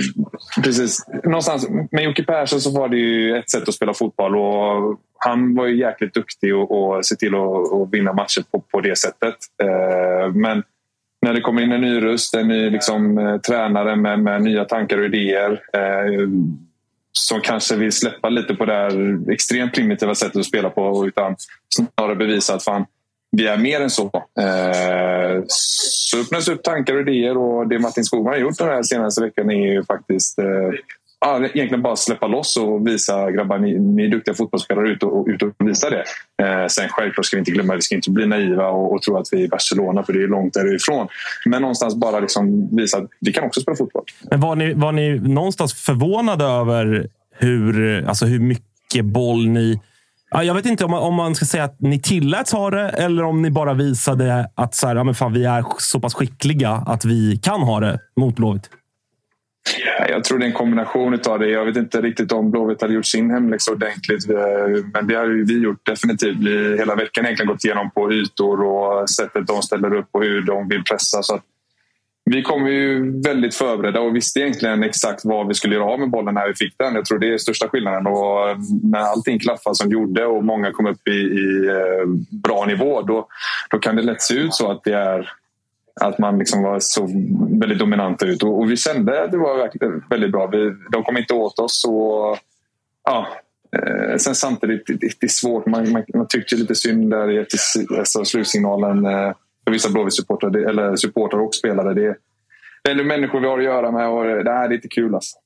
precis. 0.64 1.06
Någonstans, 1.24 1.70
med 1.92 2.04
Jocke 2.04 2.24
Persson 2.24 2.62
så 2.62 2.80
var 2.80 2.90
det 2.90 2.98
ju 2.98 3.38
ett 3.38 3.50
sätt 3.50 3.68
att 3.68 3.74
spela 3.74 3.94
fotboll 3.94 4.36
och 4.36 5.00
han 5.18 5.56
var 5.56 5.66
ju 5.66 5.80
jäkligt 5.80 6.14
duktig 6.14 6.56
och, 6.56 6.72
och 6.72 7.06
se 7.06 7.16
till 7.16 7.36
att, 7.36 7.72
och 7.72 7.94
vinna 7.94 8.14
matcher 8.14 8.44
på, 8.52 8.62
på 8.72 8.82
det 8.82 8.98
sättet. 8.98 9.36
Eh, 9.64 10.34
men 10.34 10.64
när 11.22 11.34
det 11.34 11.42
kommer 11.42 11.62
in 11.62 11.72
en 11.72 11.82
ny 11.82 12.02
röst, 12.02 12.36
en 12.36 12.48
ny 12.48 12.70
liksom, 12.70 13.18
eh, 13.18 13.38
tränare 13.38 13.96
med, 13.96 14.20
med 14.20 14.42
nya 14.42 14.66
tankar 14.66 14.98
och 14.98 15.06
idéer 15.06 15.62
som 17.12 17.42
kanske 17.42 17.76
vill 17.76 17.92
släppa 17.92 18.30
lite 18.30 18.56
på 18.56 18.66
det 18.66 18.74
här 18.74 19.20
extremt 19.32 19.74
primitiva 19.74 20.16
sättet 20.16 20.38
att 20.38 20.46
spela 20.46 20.70
på 20.70 21.08
utan 21.08 21.36
snarare 21.76 22.16
bevisa 22.16 22.56
att 22.56 22.64
fan, 22.64 22.86
vi 23.32 23.48
är 23.48 23.58
mer 23.58 23.82
än 23.82 23.90
så. 23.90 24.04
Eh, 24.40 25.44
så 25.48 26.22
öppnas 26.22 26.48
upp 26.48 26.64
tankar 26.64 26.96
och 26.96 27.02
idéer 27.02 27.38
och 27.38 27.68
det 27.68 27.80
Martin 27.80 28.04
Skogman 28.04 28.34
har 28.34 28.40
gjort 28.40 28.58
den 28.58 28.68
här 28.68 28.84
senaste 28.84 29.22
veckan 29.22 29.52
är 29.52 29.74
ju 29.74 29.84
faktiskt 29.84 30.40
eh, 30.40 30.46
ja, 31.22 31.38
egentligen 31.38 31.82
bara 31.82 31.96
släppa 31.96 32.28
loss 32.28 32.58
och 32.58 32.88
visa 32.88 33.32
grabbar, 33.32 33.58
ni, 33.58 33.80
ni 33.80 34.06
är 34.06 34.08
duktiga 34.08 34.36
fotbollsspelare 34.36 34.90
ut 34.90 35.04
och, 35.04 35.28
ut 35.28 35.42
och 35.42 35.50
visa 35.60 35.90
det. 35.90 36.04
Eh, 36.44 36.68
sen 36.68 36.90
självklart 36.90 37.26
ska 37.26 37.38
vi 37.38 37.40
inte 37.40 37.52
glömma, 37.52 37.76
vi 37.76 37.82
ska 37.82 37.96
inte 37.96 38.12
bli 38.12 38.28
naiva 38.28 38.68
och, 38.68 38.94
och 38.94 39.02
tro 39.02 39.18
att 39.18 39.28
vi 39.32 39.44
är 39.44 39.48
Barcelona 39.48 40.04
för 40.04 40.14
det 40.14 40.24
är 40.24 40.28
långt 40.28 40.54
därifrån. 40.54 41.08
Men 41.46 41.62
någonstans 41.62 41.96
bara 41.96 42.20
liksom 42.20 42.76
visa 42.76 42.98
att 42.98 43.10
vi 43.20 43.34
kan 43.34 43.44
också 43.44 43.62
spela 43.62 43.78
fotboll. 43.78 44.04
Men 44.30 44.40
var 44.40 44.56
ni, 44.56 44.74
var 44.74 44.92
ni 44.92 45.20
någonstans 45.20 45.74
förvånade 45.74 46.46
över 46.46 47.08
hur, 47.38 48.06
alltså 48.08 48.26
hur 48.26 48.40
mycket 48.40 49.06
boll 49.06 49.48
ni... 49.48 49.80
Ja, 50.34 50.44
jag 50.44 50.54
vet 50.54 50.66
inte 50.66 50.86
om 50.86 50.92
man, 50.92 51.02
om 51.02 51.16
man 51.16 51.36
ska 51.36 51.46
säga 51.46 51.64
att 51.64 51.80
ni 51.80 52.00
tilläts 52.02 52.54
ha 52.54 52.70
det 52.70 52.90
eller 52.90 53.24
om 53.24 53.42
ni 53.42 53.52
bara 53.52 53.74
visade 53.74 54.50
att 54.56 54.76
så 54.76 54.88
här, 54.88 54.96
ja, 54.96 55.04
men 55.04 55.16
fan, 55.16 55.34
vi 55.34 55.46
är 55.46 55.66
så 55.78 56.00
pass 56.00 56.14
skickliga 56.14 56.70
att 56.70 57.06
vi 57.06 57.38
kan 57.38 57.62
ha 57.62 57.80
det 57.80 58.00
mot 58.16 58.36
Blåvitt. 58.36 58.70
Jag 60.10 60.24
tror 60.24 60.40
det 60.40 60.46
är 60.46 60.48
en 60.48 60.54
kombination 60.54 61.20
av 61.28 61.40
det. 61.40 61.50
Jag 61.50 61.66
vet 61.66 61.78
inte 61.78 62.02
riktigt 62.02 62.32
om 62.32 62.52
Blåvitt 62.52 62.82
hade 62.82 62.94
gjort 62.94 63.06
sin 63.06 63.32
hemläxa 63.32 63.72
ordentligt. 63.72 64.28
Men 64.94 65.08
det 65.08 65.16
har 65.16 65.26
ju 65.26 65.46
vi 65.46 65.60
gjort 65.60 65.86
definitivt. 65.86 66.38
Vi 66.38 66.78
hela 66.78 66.96
veckan 66.96 67.26
egentligen 67.26 67.48
gått 67.48 67.66
igenom 67.66 67.92
på 67.92 68.14
ytor 68.14 68.62
och 68.62 69.10
sättet 69.10 69.48
de 69.48 69.62
ställer 69.62 69.96
upp 69.96 70.08
och 70.12 70.24
hur 70.24 70.42
de 70.42 70.68
vill 70.68 70.84
pressa. 70.84 71.24
Så 71.24 71.40
vi 72.26 72.42
kom 72.42 72.68
ju 72.68 73.12
väldigt 73.22 73.56
förberedda 73.56 74.02
och 74.02 74.16
visste 74.16 74.40
egentligen 74.40 74.84
exakt 74.84 75.26
vad 75.26 75.48
vi 75.48 75.54
skulle 75.54 75.76
göra 75.76 75.86
av 75.86 76.00
med 76.00 76.10
bollen 76.10 76.34
när 76.34 76.48
vi 76.48 76.54
fick 76.54 76.78
den. 76.78 76.96
Jag 76.96 77.06
tror 77.06 77.20
det 77.20 77.34
är 77.34 77.38
största 77.38 77.68
skillnaden. 77.68 78.08
Och 78.08 78.58
när 78.84 79.00
allting 79.00 79.40
klaffade 79.40 79.76
som 79.76 79.92
gjorde 79.92 80.26
och 80.26 80.44
många 80.44 80.72
kom 80.72 80.86
upp 80.86 81.08
i, 81.08 81.12
i 81.12 81.68
eh, 81.68 82.08
bra 82.44 82.66
nivå 82.66 83.02
då, 83.02 83.28
då 83.70 83.80
kan 83.80 83.96
det 83.96 84.02
lätt 84.02 84.22
se 84.22 84.34
ut 84.34 84.54
så 84.54 84.72
att 84.72 84.84
det 84.84 84.94
är 84.94 85.30
att 86.02 86.20
man 86.20 86.40
liksom 86.40 86.64
var 86.64 86.80
så 86.80 87.08
väldigt 87.60 87.80
dominanta 87.80 88.26
ut. 88.26 88.44
Och, 88.44 88.60
och 88.60 88.72
vi 88.72 88.78
kände 88.78 89.24
att 89.24 89.32
det 89.32 89.38
var 89.38 89.70
väldigt 90.10 90.32
bra. 90.32 90.48
Vi, 90.48 90.76
de 90.92 91.04
kom 91.04 91.18
inte 91.18 91.34
åt 91.34 91.60
oss. 91.60 91.86
Och, 91.86 92.38
ja, 93.04 93.28
eh, 93.78 94.18
sen 94.18 94.36
samtidigt, 94.36 94.88
det, 94.88 94.94
det 94.94 95.24
är 95.24 95.28
svårt. 95.28 95.66
Man, 95.66 95.92
man, 95.92 96.04
man 96.14 96.28
tyckte 96.28 96.56
lite 96.56 96.76
synd 96.76 97.12
där 97.12 97.32
i 97.32 97.46
alltså, 97.98 98.26
slutsignalen 98.26 99.06
eh, 99.06 99.34
för 99.72 99.74
vissa 99.74 99.90
Blåvitt-supportrar 99.90 100.70
eller 100.70 100.96
supportrar 100.96 101.40
och 101.40 101.56
spelare. 101.56 101.94
Det, 101.94 102.16
det 102.84 102.92
är 102.92 103.04
människor 103.04 103.40
vi 103.40 103.48
har 103.48 103.58
att 103.58 103.64
göra 103.64 103.92
med 103.92 104.10
och 104.10 104.24
det 104.24 104.52
här 104.52 104.66
är 104.66 104.70
lite 104.70 104.88
kul. 104.88 105.16
Alltså. 105.16 105.38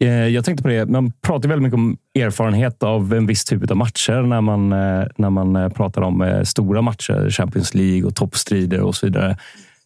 Eh, 0.00 0.28
jag 0.28 0.44
tänkte 0.44 0.62
på 0.62 0.68
det, 0.68 0.86
man 0.86 1.12
pratar 1.12 1.48
väldigt 1.48 1.62
mycket 1.62 1.74
om 1.74 1.96
erfarenhet 2.14 2.82
av 2.82 3.14
en 3.14 3.26
viss 3.26 3.44
typ 3.44 3.70
av 3.70 3.76
matcher 3.76 4.22
när 4.22 4.40
man, 4.40 4.72
eh, 4.72 5.06
när 5.16 5.30
man 5.30 5.56
eh, 5.56 5.68
pratar 5.68 6.02
om 6.02 6.42
stora 6.44 6.82
matcher, 6.82 7.30
Champions 7.30 7.74
League 7.74 8.04
och 8.04 8.14
toppstrider 8.14 8.80
och 8.80 8.94
så 8.94 9.06
vidare. 9.06 9.36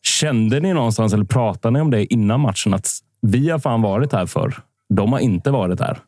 Kände 0.03 0.61
ni 0.61 0.72
någonstans, 0.72 1.14
eller 1.14 1.24
pratade 1.24 1.72
ni 1.72 1.81
om 1.81 1.91
det 1.91 2.12
innan 2.12 2.41
matchen, 2.41 2.74
att 2.74 2.89
vi 3.22 3.51
har 3.51 3.59
fan 3.59 3.83
varit 3.83 4.12
här 4.12 4.27
för. 4.27 4.55
De 4.89 5.12
har 5.12 5.20
inte 5.20 5.51
varit 5.51 5.81
här. 5.81 5.99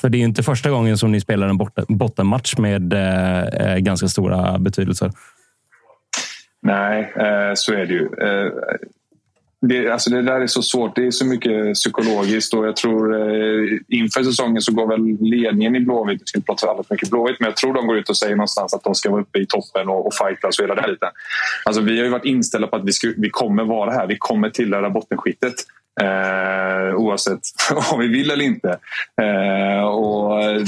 För 0.00 0.08
det 0.08 0.18
är 0.18 0.22
inte 0.22 0.42
första 0.42 0.70
gången 0.70 0.98
som 0.98 1.12
ni 1.12 1.20
spelar 1.20 1.48
en 1.48 1.58
bottenmatch 1.98 2.58
med 2.58 2.94
ganska 3.78 4.08
stora 4.08 4.58
betydelser. 4.58 5.10
Nej, 6.64 7.12
eh, 7.16 7.54
så 7.54 7.72
är 7.72 7.86
det 7.86 7.94
ju. 7.94 8.08
Eh, 8.20 8.52
det, 9.60 9.88
alltså 9.88 10.10
det 10.10 10.22
där 10.22 10.40
är 10.40 10.46
så 10.46 10.62
svårt. 10.62 10.96
Det 10.96 11.06
är 11.06 11.10
så 11.10 11.26
mycket 11.26 11.74
psykologiskt 11.74 12.54
och 12.54 12.66
jag 12.66 12.76
tror 12.76 13.14
eh, 13.14 13.78
inför 13.88 14.22
säsongen 14.22 14.62
så 14.62 14.72
går 14.72 14.86
väl 14.86 15.30
ledningen 15.30 15.76
i 15.76 15.80
Blåvitt, 15.80 16.20
jag 16.20 16.28
ska 16.28 16.38
inte 16.38 16.46
prata 16.46 16.66
alldeles 16.66 16.90
mycket 16.90 17.10
Blåvitt, 17.10 17.40
men 17.40 17.46
jag 17.46 17.56
tror 17.56 17.74
de 17.74 17.86
går 17.86 17.96
ut 17.96 18.08
och 18.08 18.16
säger 18.16 18.36
någonstans 18.36 18.74
att 18.74 18.84
de 18.84 18.94
ska 18.94 19.10
vara 19.10 19.22
uppe 19.22 19.38
i 19.38 19.46
toppen 19.46 19.88
och, 19.88 20.06
och 20.06 20.14
fightas 20.14 20.58
och 20.58 20.64
hela 20.64 20.74
den 20.74 20.90
biten. 20.90 21.08
Alltså 21.64 21.82
vi 21.82 21.98
har 21.98 22.04
ju 22.04 22.10
varit 22.10 22.24
inställda 22.24 22.66
på 22.66 22.76
att 22.76 22.84
vi, 22.84 22.92
ska, 22.92 23.12
vi 23.16 23.30
kommer 23.30 23.64
vara 23.64 23.90
här. 23.90 24.06
Vi 24.06 24.16
kommer 24.18 24.50
tillhöra 24.50 24.90
bottenskiktet. 24.90 25.54
Eh, 26.00 26.94
oavsett 26.94 27.40
om 27.92 28.00
vi 28.00 28.08
vill 28.08 28.30
eller 28.30 28.44
inte. 28.44 28.78
Eh, 29.22 29.84
och 29.84 30.42
eh, 30.42 30.62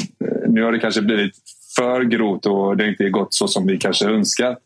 nu 0.48 0.62
har 0.62 0.72
det 0.72 0.78
kanske 0.78 1.02
blivit 1.02 1.34
för 1.76 2.02
grovt 2.02 2.46
och 2.46 2.76
det 2.76 2.84
har 2.84 2.90
inte 2.90 3.10
gått 3.10 3.34
så 3.34 3.48
som 3.48 3.66
vi 3.66 3.78
kanske 3.78 4.06
önskar. 4.06 4.56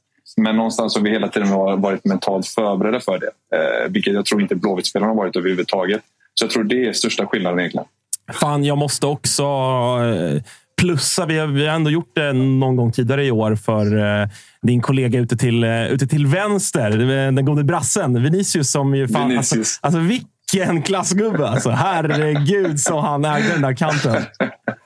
Men 0.41 0.57
någonstans 0.57 0.97
har 0.97 1.03
vi 1.03 1.11
hela 1.11 1.29
tiden 1.29 1.51
varit 1.81 2.05
mentalt 2.05 2.47
förberedda 2.47 3.01
för 3.01 3.19
det. 3.19 3.57
Eh, 3.57 3.91
vilket 3.91 4.15
jag 4.15 4.25
tror 4.25 4.43
inte 4.43 4.55
Blåvitt-spelarna 4.55 5.11
har 5.11 5.17
varit 5.17 5.37
överhuvudtaget. 5.37 6.03
Så 6.35 6.45
jag 6.45 6.51
tror 6.51 6.65
det 6.65 6.87
är 6.87 6.93
största 6.93 7.27
skillnaden 7.27 7.59
egentligen. 7.59 7.87
Fan, 8.33 8.65
jag 8.65 8.79
måste 8.79 9.07
också 9.07 9.43
eh, 9.43 10.43
plussa. 10.81 11.27
Vi 11.27 11.39
har, 11.39 11.47
vi 11.47 11.67
har 11.67 11.75
ändå 11.75 11.91
gjort 11.91 12.13
det 12.15 12.33
någon 12.33 12.77
gång 12.77 12.93
tidigare 12.93 13.25
i 13.25 13.31
år 13.31 13.57
för 13.57 13.99
eh, 14.23 14.29
din 14.63 14.83
kollega 14.83 15.19
ute 15.19 15.37
till, 15.37 15.65
eh, 15.65 15.87
ute 15.87 16.07
till 16.07 16.27
vänster. 16.27 16.91
Den 17.33 17.45
gode 17.45 17.65
brassen 17.65 18.23
Vinicius. 18.23 18.71
Som 18.71 18.95
ju 18.95 19.09
fan, 19.09 19.37
alltså, 19.37 19.57
alltså, 19.81 20.01
vilken 20.01 20.83
klassgubbe! 20.83 21.49
Alltså, 21.49 21.71
herregud 21.71 22.81
så 22.81 23.01
han 23.01 23.25
ägde 23.25 23.49
den 23.49 23.63
där 23.63 23.75
kanten. 23.75 24.23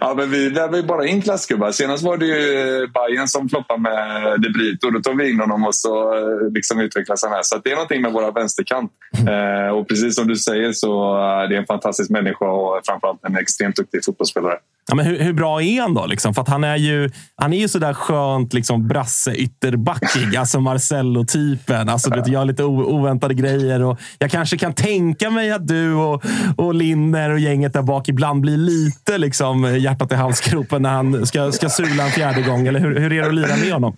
Ja, 0.00 0.14
men 0.16 0.30
vi 0.30 0.48
värvar 0.48 0.76
ju 0.76 0.82
bara 0.82 1.06
in 1.06 1.22
klassgubbar. 1.22 1.72
Senast 1.72 2.04
var 2.04 2.16
det 2.16 2.26
ju 2.26 2.86
Bayern 2.86 3.28
som 3.28 3.48
floppade 3.48 3.80
med 3.80 4.40
De 4.40 4.48
Brito. 4.48 4.90
Då 4.90 5.00
tog 5.00 5.18
vi 5.18 5.30
in 5.30 5.40
honom 5.40 5.64
och 5.64 5.74
så 5.74 6.14
eh, 6.14 6.52
liksom 6.54 6.80
utvecklas 6.80 7.24
han 7.24 7.32
här. 7.32 7.42
Så 7.42 7.58
det 7.58 7.70
är 7.70 7.74
någonting 7.74 8.02
med 8.02 8.12
våra 8.12 8.30
vänsterkant. 8.30 8.92
Eh, 9.28 9.76
och 9.76 9.88
precis 9.88 10.14
som 10.14 10.28
du 10.28 10.36
säger 10.36 10.72
så 10.72 11.16
eh, 11.16 11.22
är 11.22 11.48
det 11.48 11.56
en 11.56 11.66
fantastisk 11.66 12.10
människa 12.10 12.44
och 12.44 12.80
framförallt 12.86 13.24
en 13.24 13.36
extremt 13.36 13.76
duktig 13.76 14.04
fotbollsspelare. 14.04 14.58
Ja, 14.90 14.96
men 14.96 15.06
hur, 15.06 15.18
hur, 15.18 15.32
bra 15.32 15.62
är 15.62 15.80
han 15.80 15.94
då? 15.94 16.06
Liksom? 16.06 16.34
För 16.34 16.44
han 16.48 16.64
är 16.64 16.76
ju, 16.76 17.10
han 17.36 17.52
är 17.52 17.58
ju 17.58 17.68
sådär 17.68 17.94
skönt 17.94 18.52
liksom, 18.52 18.88
brasse-ytterbackig. 18.88 20.36
alltså 20.36 20.60
Marcello-typen. 20.60 21.88
Alltså, 21.88 22.10
du 22.10 22.32
gör 22.32 22.44
lite 22.44 22.64
oväntade 22.64 23.34
grejer. 23.34 23.82
Och 23.82 23.98
jag 24.18 24.30
kanske 24.30 24.58
kan 24.58 24.72
tänka 24.72 25.30
mig 25.30 25.52
att 25.52 25.68
du 25.68 25.94
och, 25.94 26.24
och 26.56 26.74
Linner 26.74 27.30
och 27.30 27.38
gänget 27.38 27.72
där 27.72 27.82
bak 27.82 28.08
ibland 28.08 28.40
blir 28.40 28.56
lite 28.56 29.18
liksom, 29.18 29.78
hjärtat 29.78 30.12
i 30.12 30.14
halsgropen 30.14 30.82
när 30.82 30.90
han 30.90 31.26
ska, 31.26 31.52
ska 31.52 31.68
sula 31.68 32.04
en 32.04 32.10
fjärde 32.10 32.42
gång. 32.42 32.66
Eller 32.66 32.80
hur, 32.80 33.00
hur 33.00 33.12
är 33.12 33.22
det 33.22 33.28
att 33.28 33.34
lira 33.34 33.56
med 33.56 33.72
honom? 33.72 33.96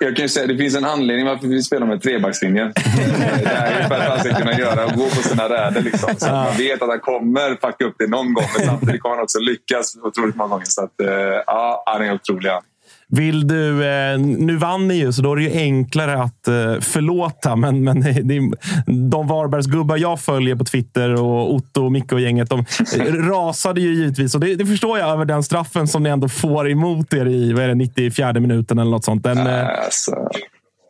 Jag 0.00 0.16
kan 0.16 0.28
säga 0.28 0.46
det 0.46 0.56
finns 0.56 0.76
en 0.76 0.84
anledning 0.84 1.26
varför 1.26 1.46
vi 1.46 1.62
spelar 1.62 1.86
med 1.86 2.02
trebackslinjen. 2.02 2.72
det 2.74 3.50
är 3.50 3.88
för 3.88 3.94
att 3.94 4.08
han 4.08 4.18
ska 4.18 4.34
kunna 4.34 4.58
göra 4.58 4.84
och 4.84 4.92
gå 4.92 5.04
på 5.04 5.22
sina 5.28 5.48
räder. 5.48 5.82
Liksom. 5.82 6.14
Så 6.16 6.26
ja. 6.26 6.32
man 6.32 6.56
vet 6.56 6.82
att 6.82 6.88
han 6.88 7.00
kommer 7.00 7.50
fucka 7.50 7.84
upp 7.84 7.94
det 7.98 8.06
någon 8.06 8.34
gång, 8.34 8.44
men 8.56 8.66
samtidigt 8.66 9.02
kommer 9.02 9.16
han 9.16 9.22
också 9.24 9.38
lyckas 9.38 9.96
otroligt 10.12 10.36
många 10.36 10.48
gånger. 10.48 10.64
Så 10.64 10.84
att, 10.84 11.00
eh, 11.00 11.08
ja, 11.46 11.82
han 11.86 12.02
är 12.02 12.14
otrolig. 12.14 12.50
Vill 13.08 13.48
du, 13.48 13.86
eh, 13.86 14.18
nu 14.18 14.56
vann 14.56 14.88
ni 14.88 14.94
ju, 14.94 15.12
så 15.12 15.22
då 15.22 15.32
är 15.32 15.36
det 15.36 15.42
ju 15.42 15.52
enklare 15.52 16.22
att 16.22 16.48
eh, 16.48 16.80
förlåta. 16.80 17.56
Men, 17.56 17.84
men 17.84 18.00
det, 18.00 18.40
de 19.10 19.26
Varbergsgubbar 19.26 19.96
jag 19.96 20.20
följer 20.20 20.56
på 20.56 20.64
Twitter 20.64 21.22
och 21.22 21.54
Otto, 21.54 21.84
och 21.84 21.92
Micke 21.92 22.12
och 22.12 22.20
gänget, 22.20 22.50
de 22.50 22.64
rasade 23.28 23.80
ju 23.80 23.94
givetvis. 23.94 24.34
Och 24.34 24.40
det, 24.40 24.54
det, 24.54 24.66
förstår 24.66 24.98
jag 24.98 25.08
över 25.08 25.24
den 25.24 25.42
straffen 25.42 25.88
som 25.88 26.02
ni 26.02 26.10
ändå 26.10 26.28
får 26.28 26.70
emot 26.70 27.14
er 27.14 27.26
i 27.26 27.52
vad 27.52 27.64
är 27.64 27.68
det, 27.68 27.74
94 27.74 28.32
minuten 28.32 28.78
eller 28.78 28.90
något 28.90 29.04
sånt. 29.04 29.22
Den, 29.22 29.38
alltså, 29.38 30.28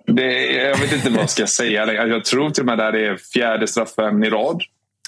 det, 0.07 0.53
jag 0.53 0.79
vet 0.79 0.93
inte 0.93 1.11
vad 1.11 1.21
jag 1.21 1.31
ska 1.31 1.47
säga. 1.47 2.07
Jag 2.07 2.25
tror 2.25 2.51
till 2.51 2.63
och 2.63 2.67
med 2.67 2.81
att 2.81 2.93
det 2.93 3.07
är 3.07 3.17
fjärde 3.35 3.67
straffen 3.67 4.25
i 4.25 4.31
rad. 4.31 4.63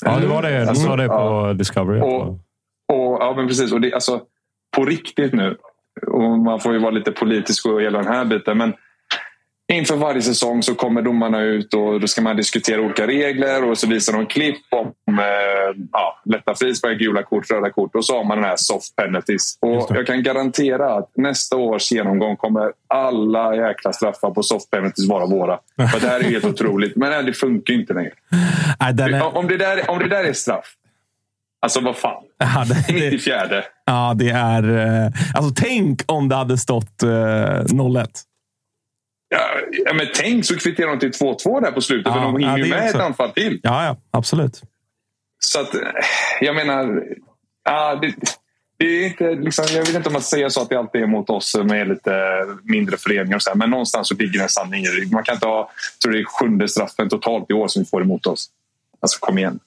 Ja, 0.05 0.19
det 0.21 0.27
var 0.27 0.43
det. 0.43 0.69
Alltså, 0.69 0.89
var 0.89 0.97
det 0.97 1.09
på 1.09 1.15
ja. 1.15 1.53
Discovery. 1.53 2.01
Och, 2.01 2.39
och, 2.93 3.16
ja, 3.20 3.35
men 3.37 3.49
precis. 3.49 3.72
Och 3.72 3.80
det, 3.80 3.95
alltså, 3.95 4.20
på 4.76 4.85
riktigt 4.85 5.32
nu. 5.32 5.57
Och 6.07 6.39
man 6.39 6.61
får 6.61 6.72
ju 6.72 6.78
vara 6.78 6.91
lite 6.91 7.12
politisk 7.12 7.66
och 7.66 7.82
hela 7.82 7.99
den 7.99 8.12
här 8.12 8.24
biten. 8.24 8.59
Men 8.59 8.74
inför 9.72 9.97
varje 9.97 10.22
säsong 10.22 10.62
så 10.62 10.74
kommer 10.74 11.03
domarna 11.03 11.43
ut 11.43 11.74
och 11.74 12.01
då 12.01 12.07
ska 12.07 12.22
man 12.22 12.37
diskutera 12.37 12.80
olika 12.80 13.07
regler 13.07 13.70
och 13.70 13.78
så 13.78 13.87
visar 13.87 14.12
de 14.12 14.26
klipp 14.26 14.57
om 14.70 15.18
eh, 15.18 15.82
ja, 15.93 16.22
lätta 16.24 16.55
frisparkar, 16.55 16.99
gula 16.99 17.22
kort, 17.22 17.51
röda 17.51 17.70
kort 17.70 17.95
och 17.95 18.05
så 18.05 18.16
har 18.16 18.24
man 18.24 18.39
den 18.39 18.47
här 18.47 18.57
soft 18.57 18.97
penalties. 18.97 19.59
Och 19.61 19.87
jag 19.91 20.07
kan 20.07 20.22
garantera 20.22 20.95
att 20.95 21.11
nästa 21.16 21.57
års 21.57 21.93
genomgång 21.93 22.37
kommer 22.37 22.72
alla 22.89 23.57
jäkla 23.57 23.93
straffar 23.93 24.30
på 24.30 24.43
soft 24.43 24.70
penalties 24.70 25.09
vara 25.09 25.26
våra. 25.26 25.59
För 25.93 26.01
det 26.01 26.09
här 26.09 26.20
är 26.20 26.24
helt 26.24 26.45
otroligt. 26.55 26.97
Men 26.97 27.26
det 27.26 27.32
funkar 27.32 27.74
inte 27.74 27.95
längre. 27.95 28.12
Om, 29.22 29.49
det 29.49 29.57
där, 29.57 29.91
om 29.91 29.99
det 29.99 30.09
där 30.09 30.24
är 30.24 30.32
straff, 30.32 30.74
Alltså 31.65 31.81
vad 31.81 31.97
fan. 31.97 32.23
Ja, 32.39 32.65
det, 32.69 32.93
94. 32.93 33.65
Ja, 33.85 34.15
det 34.17 34.31
är... 34.31 34.77
Eh, 34.77 35.12
alltså 35.35 35.55
tänk 35.57 36.03
om 36.07 36.29
det 36.29 36.35
hade 36.35 36.59
stått 36.59 37.03
eh, 37.03 37.09
0-1. 37.09 38.07
Ja, 39.29 39.93
men 39.95 40.07
tänk 40.15 40.45
så 40.45 40.57
kvitterar 40.57 40.89
de 40.89 40.99
till 40.99 41.11
2-2 41.11 41.61
där 41.61 41.73
på 41.73 41.81
slutet. 41.81 42.07
Ja, 42.07 42.15
för 42.15 42.21
de 42.21 42.37
hinner 42.37 42.59
ju 42.59 42.71
med 42.71 42.85
också. 42.85 42.97
ett 42.97 43.05
anfall 43.05 43.31
till. 43.31 43.61
Ja, 43.62 43.85
ja 43.85 43.97
absolut. 44.11 44.62
Så 45.39 45.61
att, 45.61 45.75
jag 46.41 46.55
menar... 46.55 47.03
Ja, 47.65 47.99
det, 48.03 48.15
det 48.77 48.85
är 48.85 49.07
inte, 49.07 49.35
liksom, 49.35 49.65
jag 49.73 49.85
vet 49.87 49.95
inte 49.95 50.09
om 50.09 50.12
man 50.12 50.23
säger 50.23 50.49
så 50.49 50.62
att 50.62 50.69
det 50.69 50.79
alltid 50.79 51.03
är 51.03 51.07
mot 51.07 51.31
oss 51.31 51.55
är 51.55 51.85
lite 51.85 52.12
mindre 52.62 52.97
föreningar. 52.97 53.37
Och 53.37 53.43
så 53.43 53.51
här, 53.51 53.57
men 53.57 53.71
någonstans 53.71 54.09
så 54.09 54.15
ligger 54.15 54.39
det 54.39 54.43
en 54.43 54.49
sanning 54.49 54.85
i. 54.85 55.09
Man 55.12 55.25
kan 55.25 55.35
inte 55.35 55.47
ha, 55.47 55.71
tror 56.03 56.12
det 56.12 56.19
är 56.19 56.25
sjunde 56.25 56.69
straffen 56.69 57.09
totalt 57.09 57.51
i 57.51 57.53
år 57.53 57.69
som 57.69 57.83
vi 57.83 57.87
får 57.87 58.03
emot 58.03 58.27
oss. 58.27 58.51
Alltså 59.01 59.19
kom 59.21 59.39
igen. 59.39 59.61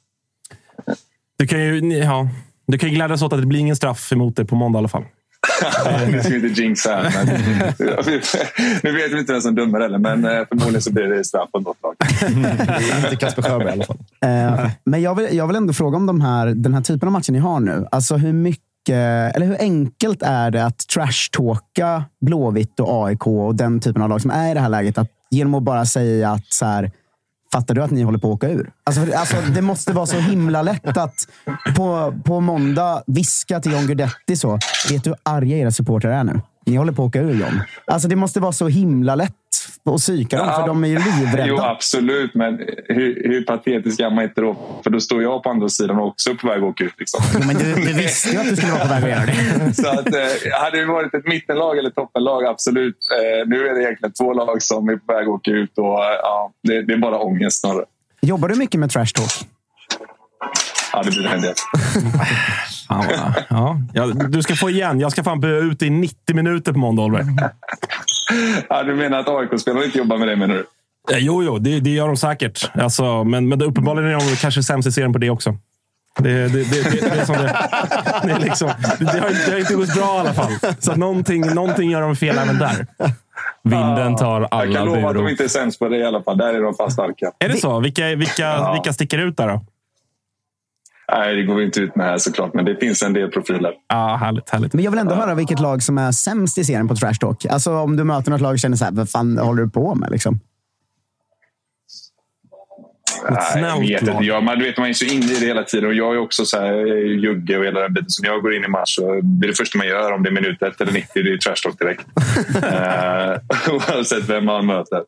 Du 1.38 1.48
kan 1.48 1.60
ju 1.60 1.98
ja, 1.98 2.30
du 2.68 2.78
kan 2.78 2.90
ju 2.90 2.96
glädjas 2.96 3.22
åt 3.22 3.34
att 3.34 3.40
det 3.40 3.48
blir 3.48 3.60
ingen 3.60 3.76
straff 3.76 4.12
emot 4.12 4.36
dig 4.36 4.46
på 4.46 4.56
måndag 4.56 4.78
i 4.78 4.80
alla 4.80 4.88
fall. 4.88 5.04
Nu 6.12 6.20
ska 6.20 6.30
vi 6.30 6.48
inte 6.48 6.62
jinxa 6.62 6.96
här. 6.96 7.26
Men, 7.26 7.26
nu 8.84 8.92
vet 8.92 9.12
vi 9.12 9.20
inte 9.20 9.34
vem 9.34 9.42
som 9.42 9.56
dömer 9.56 9.80
heller, 9.80 9.98
men 9.98 10.26
eh, 10.26 10.48
förmodligen 10.50 10.82
så 10.82 10.94
blir 10.94 11.04
det 11.04 11.24
straff 11.24 11.52
på 11.52 11.60
något 11.60 11.78
lag. 11.84 11.96
Inte 13.04 13.16
Kasper 13.16 13.42
Sjöberg 13.42 13.68
i 13.68 13.72
alla 13.72 13.84
fall. 13.84 13.98
Eh, 14.22 14.70
men 14.84 15.02
jag 15.02 15.16
vill, 15.16 15.38
jag 15.38 15.48
vill 15.48 15.56
ändå 15.56 15.74
fråga 15.74 15.98
om 15.98 16.06
de 16.06 16.22
här, 16.22 16.48
den 16.48 16.74
här 16.74 16.82
typen 16.82 17.08
av 17.08 17.14
matcher 17.14 17.32
ni 17.32 17.40
har 17.40 17.60
nu. 17.60 17.88
Alltså 17.92 18.16
hur 18.16 18.34
mycket 18.34 18.66
eller 19.36 19.46
hur 19.46 19.58
enkelt 19.60 20.22
är 20.22 20.52
det 20.52 20.66
att 20.66 20.88
trashtalka 20.88 22.04
Blåvitt 22.22 22.80
och 22.80 23.08
AIK 23.08 23.28
och 23.28 23.56
den 23.56 23.80
typen 23.80 24.02
av 24.02 24.10
lag 24.10 24.22
som 24.22 24.32
är 24.32 24.52
i 24.52 24.54
det 24.54 24.60
här 24.60 24.70
läget? 24.70 24.98
Att 24.98 25.08
genom 25.32 25.54
att 25.54 25.64
bara 25.64 25.86
säga 25.86 26.32
att 26.32 26.54
så 26.54 26.66
här, 26.66 26.92
Fattar 27.54 27.76
du 27.76 27.84
att 27.84 27.92
ni 27.92 28.04
håller 28.04 28.18
på 28.20 28.28
att 28.32 28.36
åka 28.36 28.50
ur? 28.50 28.72
Alltså, 28.84 29.02
för- 29.06 29.12
alltså, 29.14 29.36
det 29.56 29.62
måste 29.62 29.94
vara 29.94 30.06
så 30.06 30.18
himla 30.20 30.62
lätt 30.62 30.98
att 30.98 31.28
på, 31.76 32.14
på 32.26 32.40
måndag 32.40 33.04
viska 33.08 33.60
till 33.60 33.72
John 33.72 33.86
Guidetti 33.88 34.36
så. 34.38 34.60
Vet 34.90 35.04
du 35.04 35.10
hur 35.10 35.18
arga 35.24 35.58
era 35.58 35.72
supportrar 35.72 36.12
är 36.12 36.24
nu? 36.24 36.42
Ni 36.66 36.76
håller 36.76 36.92
på 36.94 37.04
att 37.04 37.08
åka 37.08 37.20
ur 37.22 37.34
John. 37.34 37.62
Alltså, 37.88 38.08
det 38.08 38.16
måste 38.16 38.40
vara 38.40 38.52
så 38.52 38.68
himla 38.68 39.16
lätt 39.16 39.34
att 39.94 40.02
psyka 40.02 40.38
dem, 40.38 40.54
för 40.54 40.68
de 40.68 40.84
är 40.84 40.88
ju 40.88 40.96
livrädda. 40.96 41.48
Jo, 41.48 41.58
absolut. 41.60 42.34
Men 42.34 42.60
hur, 42.88 43.30
hur 43.30 43.44
patetisk 43.44 44.00
är 44.00 44.10
man 44.10 44.24
inte 44.24 44.42
då? 44.42 44.80
För 44.84 44.90
då 44.90 45.00
står 45.00 45.24
jag 45.24 45.44
på 45.44 45.50
andra 45.50 45.70
sidan 45.70 46.00
och 46.00 46.08
också 46.08 46.36
på 46.36 46.48
väg 46.48 46.58
att 46.58 46.64
åka 46.64 46.84
ut. 46.84 46.94
Liksom. 46.98 47.24
Jo, 47.34 47.40
men 47.48 47.56
du, 47.56 47.76
du 47.76 47.94
visste 47.94 48.30
ju 48.30 48.38
att 48.38 48.50
du 48.50 48.56
skulle 48.56 48.72
vara 48.72 48.82
på 48.82 48.88
väg 48.88 49.04
att 49.04 49.10
göra 49.10 49.26
det. 49.26 49.74
Så 49.84 49.88
att, 49.88 50.14
eh, 50.16 50.62
hade 50.62 50.80
det 50.80 50.86
varit 50.86 51.14
ett 51.14 51.28
mittenlag 51.28 51.78
eller 51.78 51.90
toppenlag, 51.90 52.46
absolut. 52.46 52.98
Eh, 53.12 53.48
nu 53.48 53.68
är 53.68 53.74
det 53.74 53.82
egentligen 53.82 54.14
två 54.14 54.34
lag 54.34 54.62
som 54.62 54.90
är 54.90 54.96
på 54.96 55.14
väg 55.14 55.24
att 55.24 55.28
åka 55.28 55.52
ut. 55.52 55.78
Och, 55.78 56.00
ja, 56.22 56.52
det, 56.64 56.82
det 56.82 56.94
är 56.94 56.98
bara 56.98 57.20
ångest 57.20 57.60
snarare. 57.60 57.86
Jobbar 58.22 58.50
du 58.50 58.56
mycket 58.56 58.80
med 58.80 58.92
trash 58.92 59.06
talk? 59.06 59.32
Ja, 60.94 61.04
det 61.04 61.10
blir 61.10 61.28
en 61.28 61.42
del. 61.42 61.54
Fan, 62.88 63.06
vad- 63.08 63.44
ja. 63.50 63.78
Ja, 63.94 64.06
du 64.06 64.42
ska 64.42 64.56
få 64.56 64.70
igen. 64.70 65.00
Jag 65.00 65.12
ska 65.12 65.24
fan 65.24 65.40
böa 65.40 65.60
ut 65.60 65.82
i 65.82 65.90
90 65.90 66.36
minuter 66.36 66.74
på 66.74 66.80
måndag, 66.80 67.02
Oliver. 67.04 67.26
Ja, 68.70 68.84
du 68.84 68.96
menar 68.96 69.20
att 69.20 69.28
AIK-spelare 69.30 69.86
inte 69.86 69.98
jobbar 69.98 70.18
med 70.18 70.28
det, 70.28 70.36
menar 70.36 70.56
du? 70.56 70.66
Eh, 71.16 71.18
Jo, 71.20 71.44
jo, 71.44 71.58
det, 71.58 71.80
det 71.80 71.90
gör 71.90 72.08
de 72.08 72.18
säkert. 72.18 72.72
Alltså, 72.74 73.24
men, 73.24 73.48
men 73.50 73.60
det, 73.60 73.66
uppenbarligen 73.66 74.10
är 74.10 74.14
de 74.30 74.36
kanske 74.36 74.64
sämst 74.64 74.88
i 74.88 74.92
serien 74.92 75.14
på 75.14 75.20
det 75.20 75.30
också. 75.30 75.56
Det, 76.20 76.30
det, 76.48 76.48
det, 76.48 76.84
det, 76.84 77.02
det 77.02 77.20
är 77.22 77.26
som 77.26 77.36
det, 77.36 77.56
det, 78.24 78.32
är 78.32 78.40
liksom, 78.40 78.70
det, 79.00 79.06
det, 79.06 79.20
har, 79.20 79.46
det 79.46 79.52
har 79.52 79.60
inte 79.60 79.74
gått 79.76 79.96
bra 79.96 80.16
i 80.18 80.20
alla 80.20 80.34
fall. 80.34 80.52
Så 80.80 80.92
att 80.92 80.98
någonting, 80.98 81.54
någonting 81.54 81.92
gör 81.92 82.02
de 82.02 82.16
fel 82.16 82.38
även 82.38 82.58
där. 82.60 82.88
Vinden 83.64 84.16
tar 84.16 84.42
Jag 84.42 84.48
alla 84.52 84.76
kan 84.76 84.86
lova 84.86 85.10
att 85.10 85.16
de 85.16 85.28
inte 85.28 85.44
är 85.44 85.48
sämst 85.48 85.80
på 85.80 85.88
det 85.90 85.98
i 85.98 86.04
alla 86.06 86.24
fall. 86.24 86.38
Där 86.38 86.54
är 86.54 86.62
de 86.62 86.74
fan 86.74 86.92
starka. 86.92 87.32
Är 87.40 87.50
det 87.50 87.58
så? 87.58 87.80
Vilka, 87.80 88.16
vilka, 88.16 88.44
Ja. 88.44 88.74
vilka 88.74 88.94
sticker 88.94 89.18
ut 89.18 89.38
där 89.38 89.48
då? 89.48 89.62
Nej, 91.12 91.36
det 91.36 91.44
går 91.44 91.56
vi 91.56 91.64
inte 91.64 91.80
ut 91.80 91.96
med 91.96 92.06
här 92.06 92.18
såklart, 92.18 92.54
men 92.54 92.66
det 92.66 92.76
finns 92.76 93.04
en 93.04 93.14
del 93.14 93.32
profiler. 93.32 93.74
Ja, 93.88 94.18
härligt, 94.22 94.50
härligt. 94.50 94.74
Men 94.74 94.84
jag 94.84 94.92
vill 94.92 95.00
ändå 95.00 95.16
höra 95.16 95.36
vilket 95.36 95.60
lag 95.60 95.84
som 95.84 95.98
är 95.98 96.12
sämst 96.12 96.58
i 96.58 96.64
serien 96.64 96.88
på 96.88 96.96
trash 96.96 97.14
talk. 97.14 97.46
Alltså 97.46 97.74
om 97.74 97.96
du 97.96 98.04
möter 98.04 98.32
något 98.32 98.42
lag 98.42 98.52
och 98.52 98.60
känner 98.60 98.78
så 98.78 98.86
här, 98.86 98.92
vad 98.92 99.10
fan 99.10 99.38
håller 99.38 99.64
du 99.64 99.70
på 99.70 99.96
med? 99.96 100.12
Liksom? 100.12 100.40
Nej, 103.30 103.64
jag 103.64 103.80
vet 103.80 104.02
inte. 104.02 104.24
Jag, 104.24 104.44
man, 104.44 104.60
du 104.60 104.66
vet, 104.66 104.78
man 104.78 104.90
är 104.90 104.94
så 104.94 105.06
inne 105.06 105.26
i 105.26 105.40
det 105.40 105.46
hela 105.46 105.64
tiden. 105.64 105.90
Och 105.90 105.94
jag 105.96 106.14
är 106.14 106.18
också 106.18 106.46
så 106.46 106.58
här, 106.58 106.74
ju 106.74 107.20
jugge 107.20 107.58
och 107.58 107.66
hela 107.66 107.80
den 107.80 107.94
biten. 107.94 108.10
Så 108.10 108.24
när 108.24 108.30
jag 108.30 108.42
går 108.42 108.56
in 108.56 108.64
i 108.64 108.68
match 108.68 108.96
så 108.96 109.22
det 109.22 109.46
är 109.46 109.48
det 109.48 109.58
första 109.58 109.78
man 109.78 109.88
gör. 109.88 110.12
Om 110.12 110.24
det 110.24 110.30
är 110.30 110.34
minut 110.34 110.62
ett 110.62 110.82
eller 110.82 110.92
90, 110.92 111.08
det 111.14 111.34
är 111.34 111.38
trash 111.38 111.56
talk 111.64 111.80
direkt. 111.80 112.06
Eh, 112.64 113.74
oavsett 113.74 114.30
vem 114.30 114.46
man 114.46 114.66
möter. 114.66 115.02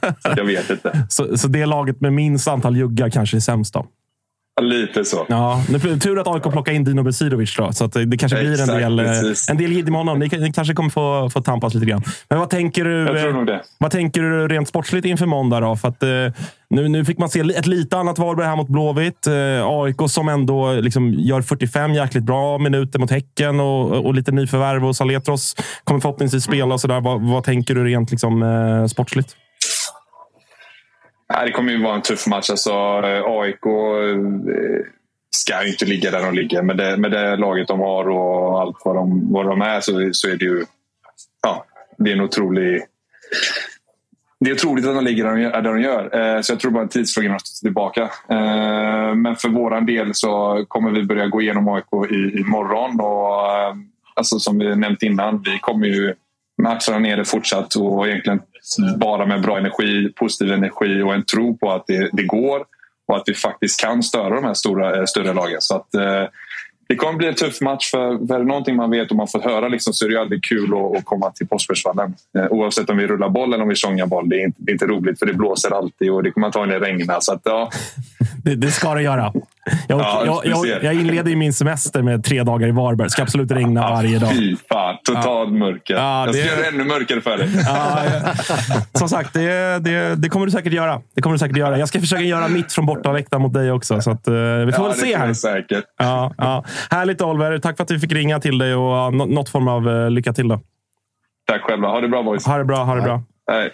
Så 0.00 0.32
jag 0.36 0.44
vet 0.44 0.70
inte. 0.70 1.06
Så, 1.08 1.38
så 1.38 1.48
det 1.48 1.66
laget 1.66 2.00
med 2.00 2.12
minst 2.12 2.48
antal 2.48 2.76
juggar 2.76 3.10
kanske 3.10 3.36
är 3.36 3.40
sämst 3.40 3.74
då? 3.74 3.86
Lite 4.60 5.04
så. 5.04 5.26
Ja, 5.28 5.62
tur 6.02 6.18
att 6.18 6.26
AIK 6.26 6.42
plockar 6.42 6.72
in 6.72 6.84
Dino 6.84 7.02
Besirovic 7.02 7.56
då, 7.56 7.72
så 7.72 7.84
att 7.84 7.92
det 7.92 8.16
kanske 8.16 8.38
blir 8.38 8.48
en 8.48 8.52
Exakt, 8.54 8.72
del, 8.72 8.98
eh, 8.98 9.04
precis. 9.04 9.50
en 9.50 9.56
del 9.56 9.72
jidder 9.72 9.90
med 9.90 10.00
honom. 10.00 10.18
Ni, 10.18 10.28
ni 10.28 10.52
kanske 10.52 10.74
kommer 10.74 10.90
få, 10.90 11.30
få 11.30 11.42
tampas 11.42 11.74
lite 11.74 11.86
grann. 11.86 12.02
Men 12.28 12.38
vad 12.38 12.50
tänker 12.50 12.84
du? 12.84 13.28
Eh. 13.52 13.60
Vad 13.78 13.90
tänker 13.90 14.22
du 14.22 14.48
rent 14.48 14.68
sportsligt 14.68 15.06
inför 15.06 15.26
måndag? 15.26 15.60
Då? 15.60 15.76
För 15.76 15.88
att, 15.88 16.02
eh, 16.02 16.08
nu, 16.70 16.88
nu 16.88 17.04
fick 17.04 17.18
man 17.18 17.28
se 17.28 17.40
ett 17.40 17.66
lite 17.66 17.96
annat 17.96 18.18
Varberg 18.18 18.46
här 18.46 18.56
mot 18.56 18.68
Blåvitt. 18.68 19.26
AIK 19.64 20.10
som 20.10 20.28
ändå 20.28 20.72
liksom 20.72 21.14
gör 21.14 21.42
45 21.42 21.94
jäkligt 21.94 22.24
bra 22.24 22.58
minuter 22.58 22.98
mot 22.98 23.10
Häcken 23.10 23.60
och, 23.60 24.06
och 24.06 24.14
lite 24.14 24.32
nyförvärv. 24.32 24.86
Och 24.86 24.96
Saletros 24.96 25.56
kommer 25.84 26.00
förhoppningsvis 26.00 26.44
spela. 26.44 26.74
Och 26.74 26.80
så 26.80 26.88
där. 26.88 27.00
Vad, 27.00 27.22
vad 27.22 27.44
tänker 27.44 27.74
du 27.74 27.84
rent 27.84 28.10
liksom, 28.10 28.86
sportsligt? 28.90 29.36
Nej, 31.36 31.46
det 31.46 31.52
kommer 31.52 31.72
ju 31.72 31.82
vara 31.82 31.94
en 31.94 32.02
tuff 32.02 32.26
match. 32.26 32.50
Alltså, 32.50 32.70
eh, 33.04 33.22
AIK 33.24 33.66
eh, 33.66 34.86
ska 35.30 35.64
ju 35.64 35.70
inte 35.70 35.84
ligga 35.84 36.10
där 36.10 36.22
de 36.22 36.34
ligger. 36.34 36.62
Med 36.62 36.76
det, 36.76 36.96
med 36.96 37.10
det 37.10 37.36
laget 37.36 37.68
de 37.68 37.80
har 37.80 38.08
och 38.08 38.60
allt 38.60 38.76
vad 38.84 38.96
de, 38.96 39.32
vad 39.32 39.46
de 39.46 39.62
är 39.62 39.80
så, 39.80 40.10
så 40.12 40.28
är 40.28 40.36
det 40.36 40.44
ju 40.44 40.64
ja, 41.42 41.64
det 41.98 42.10
är 42.10 42.14
en 42.14 42.20
otrolig... 42.20 42.82
Det 44.40 44.50
är 44.50 44.54
otroligt 44.54 44.86
att 44.86 44.94
de 44.94 45.04
ligger 45.04 45.24
där 45.24 45.62
de 45.62 45.80
gör. 45.80 46.34
Eh, 46.36 46.40
så 46.40 46.52
jag 46.52 46.60
tror 46.60 46.70
bara 46.70 46.82
en 46.82 46.88
tidsfråga 46.88 47.26
innan 47.26 47.38
de 47.38 47.46
står 47.46 47.66
tillbaka. 47.66 48.10
Men 49.14 49.36
för 49.36 49.48
vår 49.48 49.80
del 49.80 50.14
så 50.14 50.64
kommer 50.68 50.90
vi 50.90 51.02
börja 51.02 51.26
gå 51.26 51.42
igenom 51.42 51.68
AIK 51.68 52.10
i, 52.10 52.40
imorgon. 52.40 53.00
Och, 53.00 53.76
alltså, 54.14 54.38
som 54.38 54.58
vi 54.58 54.76
nämnt 54.76 55.02
innan, 55.02 55.42
vi 55.42 55.58
kommer 55.58 55.86
ju 55.86 56.14
med 56.56 56.72
axlarna 56.72 57.00
nere 57.00 57.24
fortsatt 57.24 57.74
och 57.74 58.08
egentligen 58.08 58.40
bara 58.96 59.26
med 59.26 59.42
bra 59.42 59.58
energi, 59.58 60.12
positiv 60.16 60.52
energi 60.52 61.02
och 61.02 61.14
en 61.14 61.24
tro 61.24 61.56
på 61.56 61.72
att 61.72 61.84
det, 61.86 62.10
det 62.12 62.22
går 62.22 62.64
och 63.08 63.16
att 63.16 63.22
vi 63.26 63.34
faktiskt 63.34 63.80
kan 63.80 64.02
störa 64.02 64.34
de 64.34 64.44
här 64.44 64.54
stora, 64.54 64.96
eh, 64.96 65.04
större 65.04 65.32
lagen. 65.32 65.60
Så 65.60 65.76
att, 65.76 65.94
eh, 65.94 66.24
det 66.88 66.96
kommer 66.96 67.18
bli 67.18 67.28
en 67.28 67.34
tuff 67.34 67.60
match. 67.60 67.90
För, 67.90 68.26
för 68.26 68.44
någonting 68.44 68.76
man 68.76 68.90
vet 68.90 69.10
och 69.10 69.16
man 69.16 69.28
får 69.28 69.40
höra 69.40 69.68
liksom, 69.68 69.92
så 69.92 70.04
är 70.06 70.10
det 70.10 70.20
aldrig 70.20 70.44
kul 70.44 70.74
att, 70.74 70.98
att 70.98 71.04
komma 71.04 71.30
till 71.30 71.48
Påsbergsvallen. 71.48 72.14
Eh, 72.38 72.46
oavsett 72.50 72.90
om 72.90 72.96
vi 72.96 73.06
rullar 73.06 73.28
boll 73.28 73.52
eller 73.52 73.62
om 73.62 73.68
vi 73.68 73.74
tjongar 73.74 74.06
boll. 74.06 74.28
Det 74.28 74.36
är, 74.36 74.44
inte, 74.44 74.58
det 74.62 74.70
är 74.70 74.72
inte 74.72 74.86
roligt 74.86 75.18
för 75.18 75.26
det 75.26 75.34
blåser 75.34 75.70
alltid 75.70 76.10
och 76.10 76.22
det 76.22 76.30
kommer 76.30 76.46
antagligen 76.46 76.80
regna. 76.80 77.20
Så 77.20 77.32
att, 77.32 77.40
ja, 77.44 77.70
Det, 78.44 78.54
det 78.54 78.70
ska 78.70 78.94
det 78.94 79.02
göra. 79.02 79.32
Jag, 79.88 80.00
Ja, 80.00 80.42
jag, 80.44 80.66
jag, 80.66 80.84
jag 80.84 80.94
inleder 80.94 81.36
min 81.36 81.52
semester 81.52 82.02
med 82.02 82.24
tre 82.24 82.42
dagar 82.42 82.68
i 82.68 82.70
Varberg. 82.70 83.06
Det 83.06 83.10
ska 83.10 83.22
absolut 83.22 83.50
regna 83.50 83.80
varje 83.80 84.18
dag. 84.18 84.30
fy 84.30 84.56
fan. 84.68 84.96
Total 85.04 85.52
mörker. 85.52 85.94
Ja, 85.94 86.26
Jag 86.26 86.34
ska 86.34 86.44
det- 86.44 86.50
göra 86.56 86.66
ännu 86.66 86.84
mörkare 86.84 87.20
för 87.20 87.36
dig. 87.38 87.48
Ja, 87.66 87.98
ja. 88.04 88.32
Som 88.92 89.08
sagt, 89.08 89.32
det, 89.32 89.78
det, 89.84 90.14
det 90.16 90.28
kommer 90.28 90.46
du 90.46 90.52
säkert 90.52 90.72
göra. 90.72 91.00
Det 91.14 91.22
kommer 91.22 91.34
du 91.34 91.38
säkert 91.38 91.56
göra. 91.56 91.78
Jag 91.78 91.88
ska 91.88 92.00
försöka 92.00 92.22
göra 92.22 92.48
mitt 92.48 92.72
från 92.72 92.86
bortaläktaren 92.86 93.42
mot 93.42 93.54
dig 93.54 93.70
också. 93.72 94.00
Så 94.00 94.10
att, 94.10 94.28
eh, 94.28 94.34
vi 94.34 94.72
får 94.72 94.84
Ja, 94.84 94.88
väl 94.88 94.98
se 94.98 95.16
här. 95.16 95.32
säkert. 95.32 95.84
Ja, 95.98 96.34
ja. 96.38 96.64
Härligt 96.90 97.22
Oliver. 97.22 97.58
Tack 97.58 97.76
för 97.76 97.84
att 97.84 97.90
vi 97.90 97.98
fick 97.98 98.12
ringa 98.12 98.40
till 98.40 98.58
dig 98.58 98.74
och 98.74 99.14
nå- 99.14 99.26
något 99.26 99.48
form 99.48 99.68
av 99.68 99.88
uh, 99.88 100.10
lycka 100.10 100.32
till. 100.32 100.48
Då. 100.48 100.60
Tack 101.48 101.62
själva. 101.62 101.88
Ha 101.88 102.00
det 102.00 102.08
bra 102.08 102.22
boys. 102.22 102.46
Ha 102.46 102.58
det 102.58 102.64
bra. 102.64 102.76
Ha 102.84 102.94
det 102.94 103.02
bra. 103.02 103.22
Hej. 103.52 103.70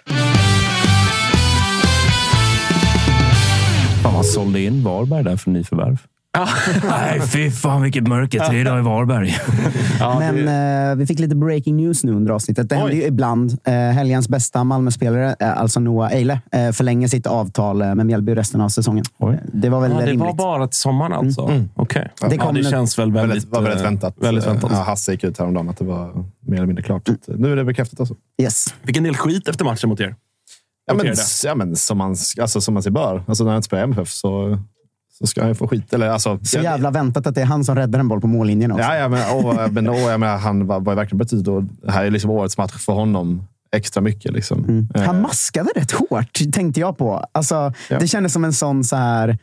Fan, 4.03 4.13
man 4.13 4.23
sålde 4.23 4.59
in 4.61 4.83
Varberg 4.83 5.23
där 5.23 5.37
för 5.37 5.51
nyförvärv. 5.51 5.97
Nej, 6.89 7.21
fy 7.21 7.51
fan 7.51 7.81
vilket 7.81 8.07
mörker. 8.07 8.39
Tre 8.39 8.63
dagar 8.63 8.79
i 8.79 8.81
Varberg. 8.81 9.35
Men 10.19 10.47
eh, 10.91 10.95
vi 10.95 11.05
fick 11.05 11.19
lite 11.19 11.35
breaking 11.35 11.77
news 11.77 12.03
nu 12.03 12.11
under 12.11 12.31
avsnittet. 12.33 12.69
Det 12.69 12.75
händer 12.75 12.93
ju 12.95 13.03
ibland. 13.03 13.57
Eh, 13.63 13.73
helgens 13.73 14.29
bästa 14.29 14.63
Malmöspelare, 14.63 15.35
eh, 15.39 15.57
alltså 15.57 15.79
Noah 15.79 16.11
Eile, 16.13 16.41
eh, 16.51 16.71
förlänger 16.71 17.07
sitt 17.07 17.27
avtal 17.27 17.81
eh, 17.81 17.95
med 17.95 18.05
Mjällby 18.05 18.35
resten 18.35 18.61
av 18.61 18.69
säsongen. 18.69 19.05
Oj. 19.17 19.39
Det 19.53 19.69
var 19.69 19.81
väl 19.81 19.91
Ja, 19.91 19.97
det 19.97 20.05
rimligt. 20.05 20.19
var 20.21 20.33
bara 20.33 20.67
till 20.67 20.77
sommaren 20.79 21.13
alltså? 21.13 21.41
Mm. 21.41 21.69
Okej. 21.75 22.07
Det 22.21 22.27
Det, 22.27 22.35
ja, 22.35 22.41
kom 22.45 22.55
det 22.55 22.61
nu- 22.61 22.69
känns 22.69 22.99
väl 22.99 23.11
väldigt, 23.11 23.31
Väldigt, 23.35 23.51
var 23.51 23.61
väldigt 23.61 23.79
eh, 23.79 23.83
väntat. 23.89 24.15
Väldigt 24.19 24.47
väntat. 24.47 24.71
Ja, 24.73 24.81
Hasse 24.83 25.11
gick 25.11 25.23
ut 25.23 25.37
häromdagen 25.39 25.69
att 25.69 25.77
det 25.77 25.85
var 25.85 26.25
mer 26.47 26.55
eller 26.57 26.65
mindre 26.67 26.83
klart. 26.83 27.07
Så 27.07 27.13
att, 27.13 27.27
Nu 27.39 27.51
är 27.51 27.55
det 27.55 27.63
bekräftat. 27.65 27.99
Alltså. 27.99 28.15
Yes. 28.41 28.65
Fick 28.83 28.97
en 28.97 29.03
del 29.03 29.15
skit 29.15 29.47
efter 29.47 29.65
matchen 29.65 29.89
mot 29.89 29.99
er. 29.99 30.15
Ja, 30.85 30.93
men, 30.93 31.15
ja, 31.43 31.55
men 31.55 31.75
som, 31.75 31.97
man, 31.97 32.15
alltså, 32.41 32.61
som 32.61 32.73
man 32.73 32.83
sig 32.83 32.91
bör. 32.91 33.23
Alltså, 33.27 33.43
när 33.43 33.51
han 33.51 33.57
inte 33.57 33.65
spelar 33.65 33.83
MFF 33.83 34.09
så, 34.09 34.59
så 35.19 35.27
ska 35.27 35.41
han 35.41 35.49
ju 35.49 35.55
få 35.55 35.67
skit. 35.67 35.93
Eller, 35.93 36.09
alltså, 36.09 36.39
Så 36.43 36.57
jag- 36.57 36.63
jävla 36.63 36.91
väntat 36.91 37.27
att 37.27 37.35
det 37.35 37.41
är 37.41 37.45
han 37.45 37.63
som 37.63 37.75
räddar 37.75 37.99
en 37.99 38.07
boll 38.07 38.21
på 38.21 38.27
mållinjen 38.27 38.71
också. 38.71 38.83
Ja, 38.83 38.95
ja, 38.97 39.07
men, 39.09 39.31
och, 39.45 39.71
men, 39.73 39.87
och, 39.89 39.95
jag 39.99 40.19
menar, 40.19 40.37
han 40.37 40.67
var, 40.67 40.79
var 40.79 40.95
verkligen 40.95 41.17
betydd. 41.17 41.47
Och 41.47 41.63
det 41.63 41.91
här 41.91 42.05
är 42.05 42.09
liksom 42.11 42.31
årets 42.31 42.57
match 42.57 42.71
för 42.85 42.93
honom. 42.93 43.43
Extra 43.75 44.01
mycket. 44.01 44.33
Liksom. 44.33 44.87
Eh, 44.95 45.01
Han 45.01 45.21
maskade 45.21 45.69
rätt 45.75 45.91
hårt, 45.91 46.39
tänkte 46.53 46.79
jag 46.79 46.97
på. 46.97 47.25
Alltså, 47.31 47.73
Det 47.89 48.07
kändes 48.07 48.33
som 48.33 48.45
en 48.45 48.53
sån 48.53 48.83
så 48.83 48.95
här 48.95 49.37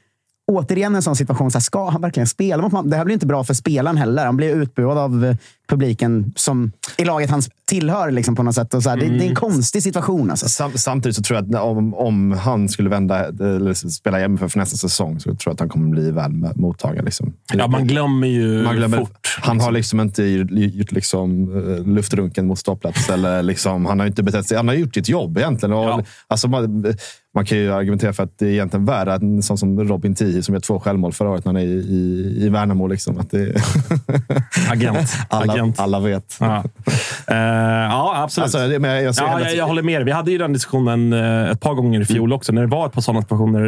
återigen 0.48 0.94
en 0.94 1.02
sån 1.02 1.16
situation. 1.16 1.50
Så 1.50 1.58
här, 1.58 1.62
ska 1.62 1.90
han 1.90 2.00
verkligen 2.00 2.26
spela 2.26 2.62
mot 2.62 2.72
Malmö? 2.72 2.90
Det 2.90 2.96
här 2.96 3.04
blir 3.04 3.14
inte 3.14 3.26
bra 3.26 3.44
för 3.44 3.54
spelaren 3.54 3.96
heller. 3.96 4.26
Han 4.26 4.36
blir 4.36 4.54
utbuad 4.54 4.98
av 4.98 5.24
eh, 5.24 5.36
publiken 5.68 6.32
som 6.36 6.72
i 6.96 7.04
laget 7.04 7.30
han 7.30 7.42
tillhör 7.64 8.10
liksom, 8.10 8.36
på 8.36 8.42
något 8.42 8.54
sätt. 8.54 8.74
Och 8.74 8.82
så 8.82 8.90
här, 8.90 8.96
det, 8.96 9.06
det 9.06 9.24
är 9.24 9.28
en 9.28 9.34
konstig 9.34 9.82
situation. 9.82 10.30
Alltså. 10.30 10.48
Sam, 10.48 10.72
samtidigt 10.74 11.16
så 11.16 11.22
tror 11.22 11.36
jag 11.36 11.56
att 11.56 11.62
om, 11.62 11.94
om 11.94 12.32
han 12.32 12.68
skulle 12.68 12.90
vända, 12.90 13.28
eller 13.28 13.74
spela 13.90 14.20
i 14.20 14.24
MFF 14.24 14.52
för 14.52 14.58
nästa 14.58 14.76
säsong 14.76 15.20
så 15.20 15.24
tror 15.24 15.38
jag 15.44 15.52
att 15.52 15.60
han 15.60 15.68
kommer 15.68 15.88
bli 15.88 16.10
väl 16.10 16.32
mottagen. 16.54 17.04
Liksom. 17.04 17.32
Ja, 17.52 17.66
man 17.66 17.86
glömmer 17.86 18.26
ju 18.26 18.62
Man 18.62 18.76
glömmer, 18.76 18.98
fort. 18.98 19.38
han 19.42 19.60
har 19.60 19.72
liksom 19.72 20.00
inte 20.00 20.22
gjort 20.22 20.92
liksom, 20.92 21.52
eh, 21.68 21.86
luftrunken 21.86 22.46
mot 22.46 22.58
ståplats. 22.58 23.10
eller 23.10 23.42
liksom, 23.42 23.86
han 23.86 24.00
har 24.00 24.06
inte 24.06 24.22
betett 24.22 24.46
sig. 24.46 24.56
Han 24.56 24.68
har 24.68 24.74
gjort 24.74 24.94
sitt 24.94 25.08
jobb 25.08 25.38
egentligen. 25.38 25.72
Och, 25.72 26.02
alltså, 26.28 26.48
man, 26.48 26.94
man 27.34 27.44
kan 27.44 27.58
ju 27.58 27.72
argumentera 27.72 28.12
för 28.12 28.22
att 28.22 28.38
det 28.38 28.46
är 28.46 28.50
egentligen 28.50 28.84
värre 28.84 29.14
att 29.14 29.22
en 29.22 29.42
sån 29.42 29.58
som 29.58 29.88
Robin 29.88 30.14
Tihi 30.14 30.42
som 30.42 30.54
gör 30.54 30.60
två 30.60 30.80
självmål 30.80 31.12
förra 31.12 31.30
året 31.30 31.44
när 31.44 31.52
han 31.52 31.62
är 31.62 31.66
i, 31.66 31.78
i, 31.78 32.34
i 32.44 32.48
Värnamo. 32.48 32.86
Liksom, 32.86 33.18
att 33.18 33.30
det, 33.30 33.54
Agent. 34.70 35.12
alla, 35.28 35.52
Agent. 35.52 35.80
alla 35.80 36.00
vet. 36.00 36.36
Ja, 36.40 36.64
Eh, 37.30 37.36
ja 37.36 38.22
absolut. 38.22 38.54
Alltså, 38.54 38.80
men 38.80 39.04
jag 39.04 39.14
ja, 39.18 39.40
jag, 39.40 39.56
jag 39.56 39.66
håller 39.66 39.82
med. 39.82 40.04
Vi 40.04 40.10
hade 40.10 40.30
ju 40.30 40.38
den 40.38 40.52
diskussionen 40.52 41.12
eh, 41.12 41.50
ett 41.50 41.60
par 41.60 41.74
gånger 41.74 42.00
i 42.00 42.04
fjol 42.04 42.32
också, 42.32 42.52
när 42.52 42.60
det 42.62 42.68
var 42.68 42.86
ett 42.86 42.92
par 42.92 43.00
sådana 43.00 43.22
situationer. 43.22 43.60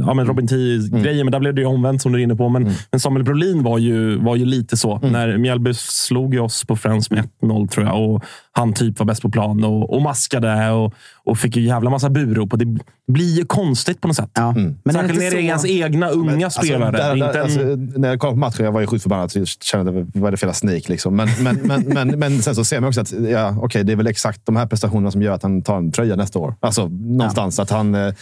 Ja, 0.00 0.14
men 0.14 0.26
Robin 0.26 0.48
Tii-grejer, 0.48 1.24
men 1.24 1.32
där 1.32 1.40
blev 1.40 1.54
det 1.54 1.60
ju 1.60 1.66
omvänt 1.66 2.02
som 2.02 2.12
du 2.12 2.18
är 2.18 2.22
inne 2.22 2.36
på. 2.36 2.48
Men, 2.48 2.70
men 2.90 3.00
Samuel 3.00 3.24
Brolin 3.24 3.62
var 3.62 3.78
ju, 3.78 4.18
var 4.18 4.36
ju 4.36 4.44
lite 4.44 4.76
så. 4.76 4.98
När 4.98 5.38
Mjällby 5.38 5.74
slog 5.74 6.34
ju 6.34 6.40
oss 6.40 6.64
på 6.64 6.76
Friends 6.76 7.10
med 7.10 7.28
1-0, 7.42 7.68
tror 7.68 7.86
jag. 7.86 8.10
Och 8.10 8.24
han 8.52 8.72
typ 8.72 8.98
var 8.98 9.06
bäst 9.06 9.22
på 9.22 9.30
plan 9.30 9.64
och, 9.64 9.94
och 9.94 10.02
maskade 10.02 10.70
och, 10.70 10.94
och 11.24 11.38
fick 11.38 11.56
ju 11.56 11.62
jävla 11.62 11.90
massa 11.90 12.10
burop. 12.10 12.52
Och 12.52 12.58
det 12.58 12.78
blir 13.12 13.36
ju 13.38 13.44
konstigt 13.44 14.00
på 14.00 14.08
något 14.08 14.16
sätt. 14.16 14.30
Men 14.34 14.46
är 14.46 14.74
det 14.84 14.92
Särskilt 14.92 15.18
när 15.20 15.30
det 15.30 15.36
är 15.36 15.40
ens 15.42 15.64
egna 15.66 16.08
unga 16.08 16.46
Alltså, 16.46 16.60
spelare. 16.62 16.90
där, 16.96 16.98
Det 16.98 17.04
är 17.04 17.16
där, 17.16 17.26
inte 17.26 17.38
en... 17.38 17.70
alltså, 17.70 17.98
när 18.00 18.08
jag 18.08 18.18
kollade 18.18 18.34
på 18.34 18.38
matchen, 18.40 18.64
jag 18.64 18.72
var 18.72 18.80
ju 18.80 18.86
sjukt 18.86 19.02
förbannad. 19.02 19.30
så 19.32 19.38
Jag 19.38 19.48
kände 19.48 20.00
att 20.00 20.06
vad 20.14 20.26
är 20.26 20.30
det 20.30 20.36
för 20.36 20.46
jävla 20.46 20.54
sneak? 20.54 20.88
Liksom. 20.88 21.16
Men, 21.16 21.28
men, 21.40 21.56
men, 21.62 21.82
men, 21.82 22.08
men 22.18 22.42
sen 22.42 22.54
så 22.54 22.64
ser 22.64 22.80
man 22.80 22.88
också 22.88 23.00
att 23.00 23.12
ja, 23.12 23.58
okay, 23.60 23.82
det 23.82 23.92
är 23.92 23.96
väl 23.96 24.06
exakt 24.06 24.40
de 24.46 24.56
här 24.56 24.66
prestationerna 24.66 25.10
som 25.10 25.22
gör 25.22 25.32
att 25.32 25.42
han 25.42 25.62
tar 25.62 25.76
en 25.76 25.92
tröja 25.92 26.16
nästa 26.16 26.38
år. 26.38 26.54
Alltså 26.60 26.88
någonstans 26.88 27.58
att 27.58 27.70
han, 27.70 27.94
eh, 27.94 28.14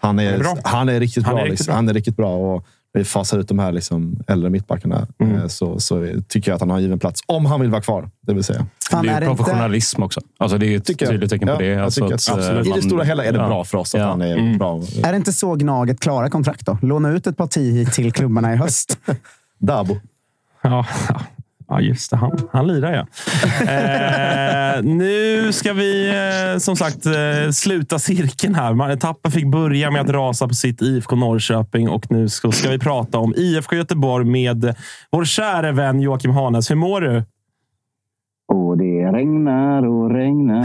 han, 0.00 0.18
är, 0.18 0.32
är 0.32 0.38
bra. 0.38 0.56
han 0.64 0.88
är 0.88 1.00
riktigt 1.00 1.24
Han 1.24 1.34
bra. 1.34 1.40
är 1.40 1.44
riktigt 1.44 1.58
liksom. 1.60 1.70
bra. 1.72 1.76
Han 1.76 1.88
är 1.88 1.94
riktigt 1.94 2.16
bra. 2.16 2.34
Och 2.36 2.66
vi 2.98 3.04
fasar 3.04 3.38
ut 3.38 3.48
de 3.48 3.58
här 3.58 3.72
liksom, 3.72 4.20
äldre 4.26 4.50
mittbackarna. 4.50 5.06
Mm. 5.20 5.36
eh, 5.36 5.46
Så, 5.46 5.80
så 5.80 6.06
tycker 6.28 6.50
jag 6.50 6.54
att 6.54 6.60
han 6.60 6.70
har 6.70 6.76
en 6.76 6.82
given 6.82 6.98
plats. 6.98 7.20
Om 7.26 7.46
han 7.46 7.60
vill 7.60 7.70
vara 7.70 7.82
kvar, 7.82 8.10
det 8.20 8.34
vill 8.34 8.44
säga. 8.44 8.66
Fan, 8.90 9.04
det 9.04 9.10
är 9.10 9.16
är 9.16 9.20
det 9.20 9.26
ju 9.26 9.30
inte- 9.30 9.42
professionalism 9.44 10.02
också. 10.02 10.20
Alltså, 10.38 10.58
det 10.58 10.66
är 10.66 10.76
ett 10.76 10.84
Tycker 10.84 11.04
jag. 11.06 11.12
tydligt 11.12 11.30
tecken 11.30 11.48
på 11.48 11.54
Ja, 11.54 11.58
det. 11.58 11.66
jag 11.66 11.84
Alltså 11.84 12.04
att, 12.04 12.12
att, 12.12 12.28
eh, 12.28 12.50
I 12.60 12.62
det 12.62 12.68
man- 12.68 12.82
stora 12.82 13.04
hela 13.04 13.24
är 13.24 13.32
det 13.32 13.38
ja. 13.38 13.46
bra 13.46 13.64
för 13.64 13.78
oss 13.78 13.94
att 13.94 14.00
Ja. 14.00 14.08
han 14.08 14.22
är 14.22 14.36
Mm. 14.36 14.58
bra. 14.58 14.82
Är 15.04 15.10
det 15.10 15.16
inte 15.16 15.32
så 15.32 15.54
Gnaget 15.54 16.00
klarar 16.00 16.28
kontrakt 16.28 16.66
då? 16.66 16.78
Låna 16.82 17.10
ut 17.10 17.26
ett 17.26 17.36
par 17.36 17.46
tio 17.46 17.86
till 17.86 18.12
klubbarna 18.12 18.52
i 18.52 18.56
höst. 18.56 18.98
Dabo. 19.58 19.96
Ja, 20.62 20.86
ja 21.68 21.80
just 21.80 22.10
det. 22.10 22.16
Han, 22.16 22.38
han 22.52 22.66
lirar 22.66 22.92
ja. 22.92 23.06
Eh, 23.66 24.82
nu 24.82 25.52
ska 25.52 25.72
vi 25.72 26.08
eh, 26.08 26.58
som 26.58 26.76
sagt 26.76 27.06
eh, 27.06 27.50
sluta 27.52 27.98
cirkeln 27.98 28.54
här. 28.54 28.96
Tappa 28.96 29.30
fick 29.30 29.46
börja 29.46 29.90
med 29.90 30.00
att 30.00 30.10
rasa 30.10 30.48
på 30.48 30.54
sitt 30.54 30.82
IFK 30.82 31.16
Norrköping 31.16 31.88
och 31.88 32.10
nu 32.10 32.28
ska, 32.28 32.52
ska 32.52 32.70
vi 32.70 32.78
prata 32.78 33.18
om 33.18 33.34
IFK 33.36 33.76
Göteborg 33.76 34.24
med 34.24 34.74
vår 35.10 35.24
käre 35.24 35.72
vän 35.72 36.00
Joakim 36.00 36.30
Hanes. 36.30 36.70
Hur 36.70 36.76
mår 36.76 37.00
du? 37.00 37.24
Och 38.52 38.78
det 38.78 39.12
regnar 39.12 39.86
och 39.86 40.10
regnar. 40.10 40.64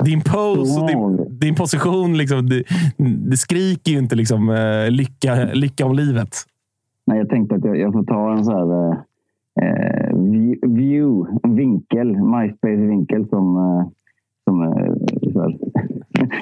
Din 0.04 0.20
pose 0.20 0.80
och 0.80 0.86
din, 0.88 1.38
din 1.38 1.54
position, 1.54 2.18
liksom, 2.18 2.48
det, 2.48 2.62
det 3.30 3.36
skriker 3.36 3.92
ju 3.92 3.98
inte 3.98 4.14
liksom, 4.14 4.50
eh, 4.50 4.90
lycka, 4.90 5.34
lycka 5.52 5.86
om 5.86 5.94
livet. 5.94 6.44
Nej, 7.10 7.18
jag 7.18 7.28
tänkte 7.28 7.54
att 7.54 7.64
jag, 7.64 7.78
jag 7.78 7.92
får 7.92 8.04
ta 8.04 8.32
en 8.32 8.44
så 8.44 8.52
här 8.52 8.90
eh, 8.90 8.96
eh 9.62 10.16
view, 10.62 11.38
en 11.42 11.56
vinkel, 11.56 12.06
MySpace-vinkel 12.06 13.28
som, 13.28 13.56
eh, 13.56 13.88
som 14.44 14.62
eh, 14.62 14.92
så 15.32 15.58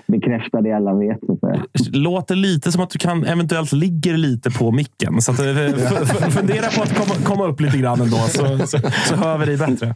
bekräftar 0.12 0.62
det 0.62 0.72
alla 0.72 0.94
vet. 0.94 1.18
Så 1.26 1.32
att 1.32 1.96
låter 1.96 2.34
lite 2.34 2.72
som 2.72 2.82
att 2.82 2.90
du 2.90 2.98
kan 2.98 3.24
eventuellt 3.24 3.72
ligger 3.72 4.16
lite 4.16 4.50
på 4.50 4.72
micken. 4.72 5.20
Så 5.20 5.32
att, 5.32 5.38
eh, 5.38 5.46
f- 5.46 5.98
f- 6.02 6.34
fundera 6.34 6.66
på 6.76 6.82
att 6.82 6.94
komma, 6.94 7.14
komma 7.24 7.46
upp 7.46 7.60
lite 7.60 7.78
grann 7.78 8.00
ändå, 8.00 8.16
så, 8.16 8.58
så, 8.66 8.78
så 9.08 9.16
hör 9.16 9.38
vi 9.38 9.46
dig 9.46 9.56
bättre. 9.56 9.94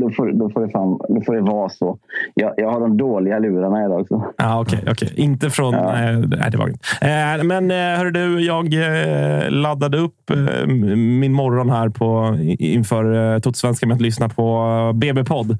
Då 0.00 0.10
får, 0.10 0.32
då, 0.32 0.50
får 0.50 0.60
det 0.60 0.70
fan, 0.70 0.98
då 1.08 1.20
får 1.26 1.34
det 1.34 1.40
vara 1.40 1.68
så. 1.68 1.98
Jag, 2.34 2.54
jag 2.56 2.70
har 2.70 2.80
de 2.80 2.96
dåliga 2.96 3.38
lurarna 3.38 3.84
idag 3.84 4.00
också. 4.00 4.24
Ja, 4.36 4.60
Okej, 4.60 4.84
okej. 4.90 5.12
inte 5.16 5.50
från... 5.50 5.74
Nej, 5.74 6.16
nej, 6.16 6.50
det 6.50 6.58
var 6.58 6.68
inte. 6.68 6.80
Eh, 7.00 7.44
men 7.44 7.70
eh, 7.70 7.98
hörru 7.98 8.10
du, 8.10 8.40
jag 8.40 8.74
eh, 8.74 9.50
laddade 9.50 9.98
upp 9.98 10.30
eh, 10.30 10.66
min 10.96 11.32
morgon 11.32 11.70
här 11.70 11.88
på, 11.88 12.36
inför 12.58 13.34
eh, 13.34 13.38
Totosvenskan 13.38 13.88
med 13.88 13.94
att 13.96 14.02
lyssna 14.02 14.28
på 14.28 14.42
eh, 14.92 14.98
BB-podd. 14.98 15.58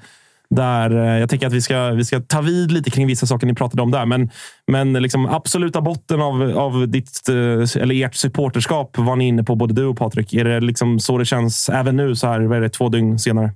Där 0.51 0.91
eh, 0.91 1.19
jag 1.21 1.31
tänker 1.31 1.47
att 1.47 1.53
vi 1.53 1.61
ska, 1.61 1.91
vi 1.91 2.05
ska 2.05 2.21
ta 2.21 2.41
vid 2.41 2.73
lite 2.73 2.91
kring 2.91 3.07
vissa 3.07 3.27
saker 3.27 3.47
ni 3.47 3.55
pratade 3.55 3.83
om 3.83 3.91
där. 3.91 4.07
Men, 4.07 4.31
men 4.67 4.93
liksom 4.93 5.27
absoluta 5.27 5.81
botten 5.81 6.21
av, 6.23 6.53
av 6.57 6.89
ditt, 6.89 7.29
eh, 7.29 7.83
eller 7.83 8.05
ert 8.05 8.15
supporterskap 8.15 8.99
var 8.99 9.17
ni 9.17 9.29
inne 9.29 9.45
på, 9.45 9.55
både 9.55 9.75
du 9.75 9.85
och 9.85 9.99
Patrik. 9.99 10.35
Är 10.35 10.45
det 10.45 10.61
liksom 10.61 10.99
så 10.99 11.19
det 11.19 11.25
känns 11.25 11.69
även 11.69 11.97
nu, 11.97 12.17
så 12.17 12.27
här, 12.27 12.41
vad 12.41 12.57
är 12.57 12.61
det, 12.61 12.69
två 12.69 12.89
dygn 12.89 13.19
senare? 13.19 13.51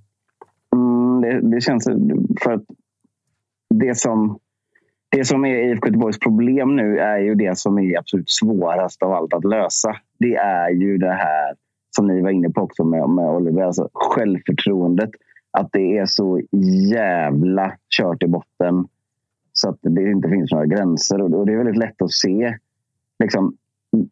Det, 1.22 1.40
det 1.40 1.60
känns 1.60 1.88
för 2.42 2.52
att 2.52 2.64
det 3.74 3.98
som, 3.98 4.38
det 5.10 5.24
som 5.24 5.44
är 5.44 5.54
IFK 5.54 5.86
Göteborgs 5.86 6.18
problem 6.18 6.76
nu 6.76 6.98
är 6.98 7.18
ju 7.18 7.34
det 7.34 7.58
som 7.58 7.78
är 7.78 7.98
absolut 7.98 8.30
svårast 8.30 9.02
av 9.02 9.12
allt 9.12 9.34
att 9.34 9.44
lösa. 9.44 9.96
Det 10.18 10.34
är 10.34 10.70
ju 10.70 10.98
det 10.98 11.12
här 11.12 11.54
som 11.96 12.06
ni 12.06 12.22
var 12.22 12.30
inne 12.30 12.50
på 12.50 12.60
också 12.60 12.84
med, 12.84 13.08
med 13.08 13.30
Oliver, 13.30 13.62
alltså 13.62 13.88
självförtroendet. 13.92 15.10
Att 15.50 15.68
det 15.72 15.98
är 15.98 16.06
så 16.06 16.40
jävla 16.92 17.72
kört 17.98 18.22
i 18.22 18.26
botten 18.26 18.88
så 19.52 19.68
att 19.68 19.78
det 19.80 20.10
inte 20.10 20.28
finns 20.28 20.52
några 20.52 20.66
gränser. 20.66 21.20
Och, 21.20 21.40
och 21.40 21.46
det 21.46 21.52
är 21.52 21.56
väldigt 21.56 21.76
lätt 21.76 22.02
att 22.02 22.10
se. 22.10 22.56
Liksom, 23.18 23.56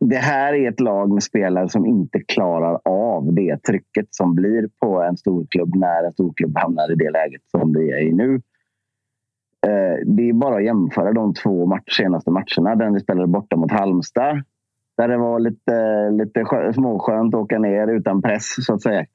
det 0.00 0.16
här 0.16 0.52
är 0.52 0.68
ett 0.68 0.80
lag 0.80 1.10
med 1.10 1.22
spelare 1.22 1.68
som 1.68 1.86
inte 1.86 2.20
klarar 2.20 2.80
av 2.84 3.34
det 3.34 3.62
trycket 3.62 4.06
som 4.10 4.34
blir 4.34 4.68
på 4.80 5.02
en 5.02 5.16
storklubb 5.16 5.74
när 5.74 6.04
en 6.04 6.12
storklubb 6.12 6.58
hamnar 6.58 6.92
i 6.92 6.94
det 6.94 7.10
läget 7.10 7.42
som 7.50 7.72
vi 7.72 7.92
är 7.92 7.98
i 7.98 8.12
nu. 8.12 8.34
Eh, 9.66 10.06
det 10.06 10.28
är 10.28 10.32
bara 10.32 10.56
att 10.56 10.64
jämföra 10.64 11.12
de 11.12 11.34
två 11.34 11.66
match, 11.66 11.96
senaste 11.96 12.30
matcherna. 12.30 12.76
Den 12.76 12.94
vi 12.94 13.00
spelade 13.00 13.26
borta 13.26 13.56
mot 13.56 13.72
Halmstad. 13.72 14.42
Där 14.96 15.08
det 15.08 15.16
var 15.16 15.40
lite, 15.40 16.10
lite 16.10 16.40
skö- 16.40 16.72
småskönt 16.72 17.34
att 17.34 17.40
åka 17.40 17.58
ner 17.58 17.86
utan 17.86 18.22
press 18.22 18.54
så 18.66 18.74
att 18.74 18.82
säga. 18.82 19.06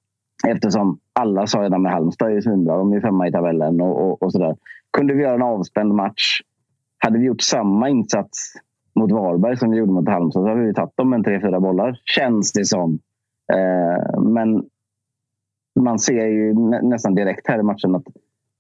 Eftersom 0.48 1.00
alla 1.14 1.48
sa 1.48 1.62
redan 1.62 1.82
med 1.82 1.92
Halmstad 1.92 2.32
är 2.32 2.42
svinbra. 2.42 2.78
De 2.78 2.94
är 2.94 3.02
femma 3.02 3.28
i 3.28 3.32
tabellen 3.32 3.82
och, 3.82 4.08
och, 4.08 4.24
och 4.24 4.32
sådär. 4.32 4.56
Kunde 4.92 5.14
vi 5.14 5.24
göra 5.24 5.36
en 5.36 5.42
avspänd 5.42 5.94
match. 5.94 6.42
Hade 6.98 7.20
vi 7.20 7.26
gjort 7.26 7.42
samma 7.42 7.90
insats 7.90 8.54
mot 8.96 9.12
Varberg 9.12 9.58
som 9.58 9.72
vi 9.72 9.78
gjorde 9.78 9.92
mot 9.92 10.10
Halmstad 10.10 10.44
så 10.44 10.50
hade 10.50 10.62
vi 10.62 10.74
tagit 10.74 10.98
dem 10.98 11.10
med 11.10 11.18
en 11.18 11.24
tre, 11.24 11.42
fyra 11.42 11.60
bollar. 11.60 12.00
Känns 12.06 12.54
det 12.54 12.66
som. 12.66 13.00
Eh, 13.54 14.22
men 14.22 14.64
man 15.80 16.00
ser 16.00 16.26
ju 16.26 16.54
nä 16.54 16.82
nästan 16.82 17.16
direkt 17.16 17.48
här 17.48 17.60
i 17.60 17.64
matchen 17.64 17.96
att 17.96 18.04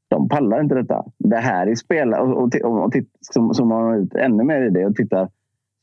de 0.07 0.29
pallar 0.29 0.61
inte 0.61 0.75
detta. 0.75 1.05
Det 1.17 1.37
här 1.37 1.67
är 1.67 1.75
spelare 1.75 2.21
och, 2.21 2.43
och, 2.43 2.55
och, 2.55 2.83
och 2.85 3.55
som, 3.55 3.67
man 3.67 3.95
ut 3.95 4.15
ännu 4.15 4.43
mer 4.43 4.61
i 4.61 4.69
det 4.69 4.85
och 4.85 4.95
tittar 4.95 5.29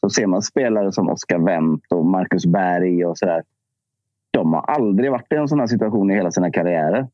så 0.00 0.10
ser 0.10 0.26
man 0.26 0.42
spelare 0.42 0.92
som 0.92 1.08
Oskar 1.08 1.38
Wendt 1.38 1.92
och 1.92 2.06
Marcus 2.06 2.46
Berg 2.46 3.06
och 3.06 3.18
sådär. 3.18 3.42
De 4.30 4.52
har 4.52 4.60
aldrig 4.60 5.10
varit 5.10 5.32
i 5.32 5.36
en 5.36 5.48
sån 5.48 5.60
här 5.60 5.66
situation 5.66 6.10
i 6.10 6.14
hela 6.14 6.30
sina 6.30 6.50
karriärer. 6.50 7.08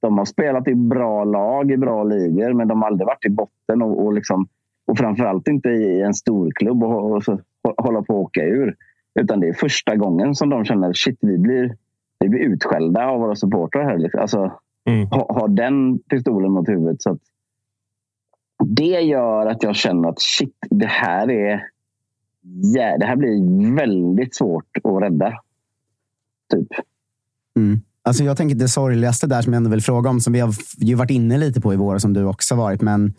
De 0.00 0.18
har 0.18 0.24
spelat 0.24 0.68
i 0.68 0.74
bra 0.74 1.24
lag, 1.24 1.70
i 1.70 1.76
bra 1.76 2.04
ligor, 2.04 2.52
men 2.52 2.68
de 2.68 2.82
har 2.82 2.88
aldrig 2.88 3.06
varit 3.06 3.26
i 3.26 3.30
botten 3.30 3.82
och, 3.82 4.04
och, 4.04 4.12
liksom, 4.12 4.48
och 4.90 4.98
framförallt 4.98 5.48
inte 5.48 5.68
i 5.68 6.02
en 6.02 6.14
storklubb 6.14 6.84
och, 6.84 7.12
och 7.12 7.22
hålla 7.76 8.02
på 8.02 8.12
att 8.12 8.24
åka 8.24 8.42
ur. 8.42 8.76
Utan 9.20 9.40
det 9.40 9.48
är 9.48 9.52
första 9.52 9.96
gången 9.96 10.34
som 10.34 10.50
de 10.50 10.64
känner 10.64 10.92
shit, 10.92 11.18
vi 11.20 11.38
blir, 11.38 11.76
vi 12.18 12.28
blir 12.28 12.40
utskällda 12.40 13.06
av 13.06 13.20
våra 13.20 13.36
supportrar 13.36 13.84
här. 13.84 13.98
Liksom. 13.98 14.20
Alltså, 14.20 14.38
ha, 15.10 15.32
ha 15.40 15.48
den 15.48 15.98
pistolen 15.98 16.52
mot 16.52 16.68
huvudet. 16.68 17.02
Så 17.02 17.10
att 17.10 17.18
det 18.64 19.00
gör 19.00 19.46
att 19.46 19.62
jag 19.62 19.76
känner 19.76 20.08
att 20.08 20.20
shit, 20.20 20.56
det 20.70 20.86
här 20.86 21.30
är 21.30 21.62
ja, 22.74 22.98
det 22.98 23.06
här 23.06 23.16
blir 23.16 23.76
väldigt 23.76 24.34
svårt 24.34 24.76
att 24.84 25.02
rädda. 25.02 25.32
Typ. 26.52 26.68
Mm. 27.56 27.80
Alltså 28.02 28.24
jag 28.24 28.36
tänker 28.36 28.56
det 28.56 28.68
sorgligaste 28.68 29.26
där 29.26 29.42
som 29.42 29.52
jag 29.52 29.56
ändå 29.58 29.70
vill 29.70 29.82
fråga 29.82 30.10
om, 30.10 30.20
som 30.20 30.32
vi 30.32 30.40
har 30.40 30.54
ju 30.78 30.94
varit 30.94 31.10
inne 31.10 31.38
lite 31.38 31.60
på 31.60 31.72
i 31.72 31.76
vår, 31.76 31.98
som 31.98 32.12
du 32.12 32.24
också 32.24 32.54
varit. 32.54 32.82
Men 32.82 33.14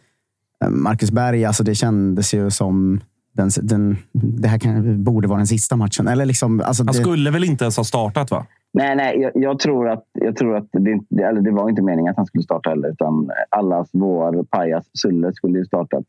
Marcus 0.70 1.12
Berg, 1.12 1.46
alltså 1.46 1.64
det 1.64 1.76
kändes 1.76 2.34
ju 2.34 2.50
som 2.52 3.02
den, 3.34 3.50
den, 3.62 3.98
det 4.12 4.48
här 4.48 4.58
kan, 4.60 5.04
borde 5.04 5.28
vara 5.28 5.38
den 5.38 5.48
sista 5.48 5.76
matchen. 5.76 6.08
Eller 6.08 6.26
liksom, 6.26 6.62
alltså 6.66 6.84
Han 6.84 6.88
det, 6.88 6.94
skulle 6.94 7.32
väl 7.32 7.44
inte 7.44 7.64
ens 7.64 7.78
ha 7.78 7.84
startat, 7.84 8.32
va? 8.32 8.46
Nej, 8.74 8.96
nej 8.96 9.20
jag, 9.20 9.32
jag 9.36 9.60
tror 9.60 9.90
att, 9.90 10.04
jag 10.14 10.36
tror 10.36 10.56
att 10.58 10.68
det, 10.72 10.92
inte- 10.92 11.24
eller 11.24 11.42
det 11.42 11.52
var 11.52 11.70
inte 11.70 11.82
meningen 11.82 12.12
att 12.12 12.18
han 12.18 12.26
skulle 12.26 12.44
starta 12.44 12.70
heller. 12.70 12.90
Utan 12.90 13.30
allas 13.50 13.90
vår 13.94 14.44
pajas 14.44 14.86
Sulle 14.94 15.34
skulle 15.34 15.58
ju 15.60 15.66
startat. 15.66 16.04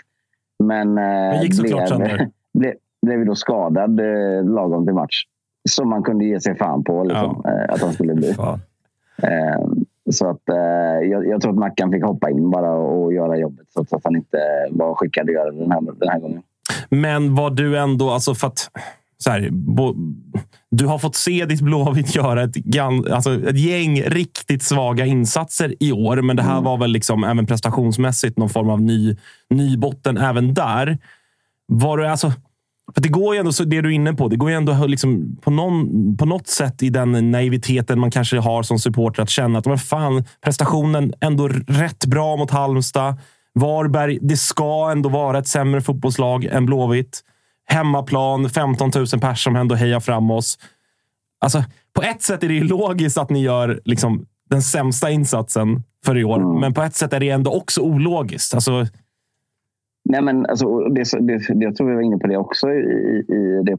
Men, 0.64 0.88
eh, 0.88 0.94
Men 1.04 1.42
gick 1.42 1.54
såklart 1.54 1.88
sönder. 1.88 2.28
blev, 2.58 2.72
blev 3.06 3.26
då 3.26 3.34
skadad 3.34 4.00
eh, 4.00 4.44
lagom 4.44 4.84
till 4.86 4.94
match. 4.94 5.22
Som 5.70 5.88
man 5.88 6.02
kunde 6.02 6.24
ge 6.24 6.40
sig 6.40 6.56
fan 6.56 6.84
på 6.84 7.04
liksom, 7.04 7.42
eh, 7.46 7.74
att 7.74 7.80
han 7.82 7.92
skulle 7.92 8.14
bli. 8.14 8.30
Eh, 9.22 9.66
så 10.10 10.30
att, 10.30 10.48
eh, 10.48 11.08
jag, 11.10 11.26
jag 11.26 11.40
tror 11.40 11.52
att 11.52 11.58
Mackan 11.58 11.92
fick 11.92 12.04
hoppa 12.04 12.30
in 12.30 12.50
bara 12.50 12.72
och 12.72 13.12
göra 13.12 13.38
jobbet 13.38 13.66
trots 13.74 13.92
att 13.92 14.04
han 14.04 14.16
inte 14.16 14.38
var 14.70 14.94
skickad 14.94 15.28
att 15.28 15.34
göra 15.34 15.50
det 15.50 15.58
den 15.58 15.72
här, 15.72 15.80
den 15.80 16.08
här 16.08 16.18
gången. 16.18 16.42
Men 16.88 17.34
var 17.34 17.50
du 17.50 17.78
ändå... 17.78 18.10
Alltså 18.10 18.34
för 18.34 18.46
att, 18.46 18.70
så 19.18 19.30
här, 19.30 19.48
bo, 19.50 19.94
du 20.70 20.86
har 20.86 20.98
fått 20.98 21.16
se 21.16 21.44
ditt 21.44 21.60
Blåvitt 21.60 22.14
göra 22.14 22.42
ett, 22.42 22.56
alltså 23.10 23.48
ett 23.48 23.58
gäng 23.58 24.02
riktigt 24.02 24.62
svaga 24.62 25.06
insatser 25.06 25.74
i 25.80 25.92
år. 25.92 26.22
Men 26.22 26.36
det 26.36 26.42
här 26.42 26.60
var 26.60 26.76
väl 26.78 26.90
liksom 26.90 27.24
även 27.24 27.46
prestationsmässigt 27.46 28.38
någon 28.38 28.48
form 28.48 28.70
av 28.70 28.82
ny, 28.82 29.16
ny 29.50 29.76
botten 29.76 30.16
även 30.16 30.54
där. 30.54 30.98
Var 31.66 31.96
du, 31.96 32.06
alltså, 32.06 32.32
för 32.94 33.00
det 33.00 33.08
går 33.08 33.34
ju 33.34 33.38
ändå, 33.38 33.52
så 33.52 33.64
det 33.64 33.80
du 33.80 33.88
är 33.88 33.92
inne 33.92 34.12
på, 34.12 34.28
det 34.28 34.36
går 34.36 34.50
ju 34.50 34.56
ändå 34.56 34.86
liksom 34.86 35.36
på, 35.40 35.50
någon, 35.50 36.16
på 36.16 36.24
något 36.24 36.46
sätt 36.46 36.82
i 36.82 36.90
den 36.90 37.30
naiviteten 37.30 38.00
man 38.00 38.10
kanske 38.10 38.38
har 38.38 38.62
som 38.62 38.78
supporter 38.78 39.22
att 39.22 39.30
känna 39.30 39.58
att 39.58 39.66
men 39.66 39.78
fan, 39.78 40.24
prestationen 40.44 41.12
ändå 41.20 41.48
rätt 41.48 42.06
bra 42.06 42.36
mot 42.36 42.50
Halmstad. 42.50 43.16
Varberg, 43.54 44.18
det 44.22 44.36
ska 44.36 44.90
ändå 44.92 45.08
vara 45.08 45.38
ett 45.38 45.46
sämre 45.46 45.80
fotbollslag 45.80 46.44
än 46.44 46.66
Blåvitt. 46.66 47.20
Hemmaplan, 47.66 48.50
15 48.50 48.90
000 48.94 49.06
personer 49.06 49.34
som 49.34 49.56
ändå 49.56 49.74
hejar 49.74 50.00
fram 50.00 50.30
oss. 50.30 50.58
Alltså, 51.40 51.64
på 51.94 52.02
ett 52.02 52.22
sätt 52.22 52.42
är 52.42 52.48
det 52.48 52.54
ju 52.54 52.64
logiskt 52.64 53.18
att 53.18 53.30
ni 53.30 53.42
gör 53.42 53.80
liksom, 53.84 54.26
den 54.50 54.62
sämsta 54.62 55.10
insatsen 55.10 55.82
för 56.04 56.18
i 56.18 56.24
år, 56.24 56.60
men 56.60 56.74
på 56.74 56.82
ett 56.82 56.94
sätt 56.94 57.12
är 57.12 57.20
det 57.20 57.30
ändå 57.30 57.50
också 57.52 57.80
ologiskt. 57.80 58.54
Alltså, 58.54 58.86
Nej, 60.04 60.22
men 60.22 60.46
alltså, 60.46 60.78
det, 60.78 61.04
det, 61.20 61.54
det, 61.54 61.64
jag 61.64 61.76
tror 61.76 61.88
vi 61.88 61.94
var 61.94 62.02
inne 62.02 62.18
på 62.18 62.26
det 62.26 62.36
också 62.36 62.70
i, 62.70 63.24
i 63.28 63.62
det, 63.64 63.78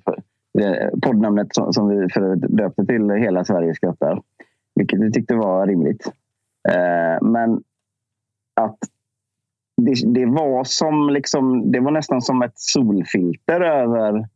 det 0.54 0.92
poddnamnet 1.02 1.56
som, 1.56 1.74
som 1.74 1.90
vi 1.90 2.10
för 2.10 2.36
döpte 2.36 2.86
till 2.86 3.10
Hela 3.10 3.44
Sverige 3.44 3.76
skrattar. 3.76 4.22
Vilket 4.76 5.00
vi 5.00 5.12
tyckte 5.12 5.36
var 5.36 5.68
rimligt. 5.68 6.12
Eh, 6.70 7.28
men 7.28 7.64
att 8.62 8.78
det, 9.78 10.14
det, 10.14 10.26
var 10.26 10.64
som 10.64 11.10
liksom, 11.10 11.72
det 11.72 11.80
var 11.80 11.92
nästan 11.92 12.22
som 12.22 12.42
ett 12.42 12.60
solfilter 12.60 13.62
över, 13.62 14.28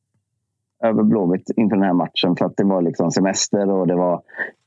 över 0.84 1.04
Blåvitt 1.04 1.50
inför 1.56 1.76
den 1.76 1.86
här 1.86 1.94
matchen. 1.94 2.36
För 2.36 2.46
att 2.46 2.58
det 2.58 2.64
var 2.64 2.82
liksom 2.82 3.12
semester 3.12 3.70
och 3.70 3.88
det 3.88 3.96
var 3.96 4.22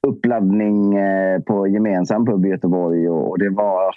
uppladdning 0.06 0.96
eh, 0.96 1.40
på 1.40 1.66
gemensam 1.66 2.26
pub 2.26 2.46
i 2.46 2.48
Göteborg. 2.48 3.08
Och 3.08 3.38
det 3.38 3.50
var 3.50 3.94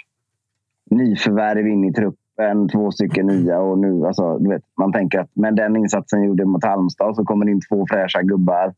nyförvärv 0.90 1.68
in 1.68 1.84
i 1.84 1.94
truppen, 1.94 2.23
en, 2.42 2.70
två 2.70 2.92
stycken 2.92 3.28
nya. 3.28 3.60
Och 3.60 3.80
nu, 3.80 4.06
alltså, 4.06 4.38
du 4.40 4.50
vet, 4.50 4.64
man 4.78 4.92
tänker 4.92 5.20
att 5.20 5.36
med 5.36 5.56
den 5.56 5.76
insatsen 5.76 6.24
gjorde 6.24 6.46
mot 6.46 6.64
Halmstad 6.66 7.16
så 7.16 7.26
kommer 7.26 7.46
det 7.46 7.52
in 7.52 7.62
två 7.70 7.86
fräscha 7.90 8.22
gubbar. 8.22 8.74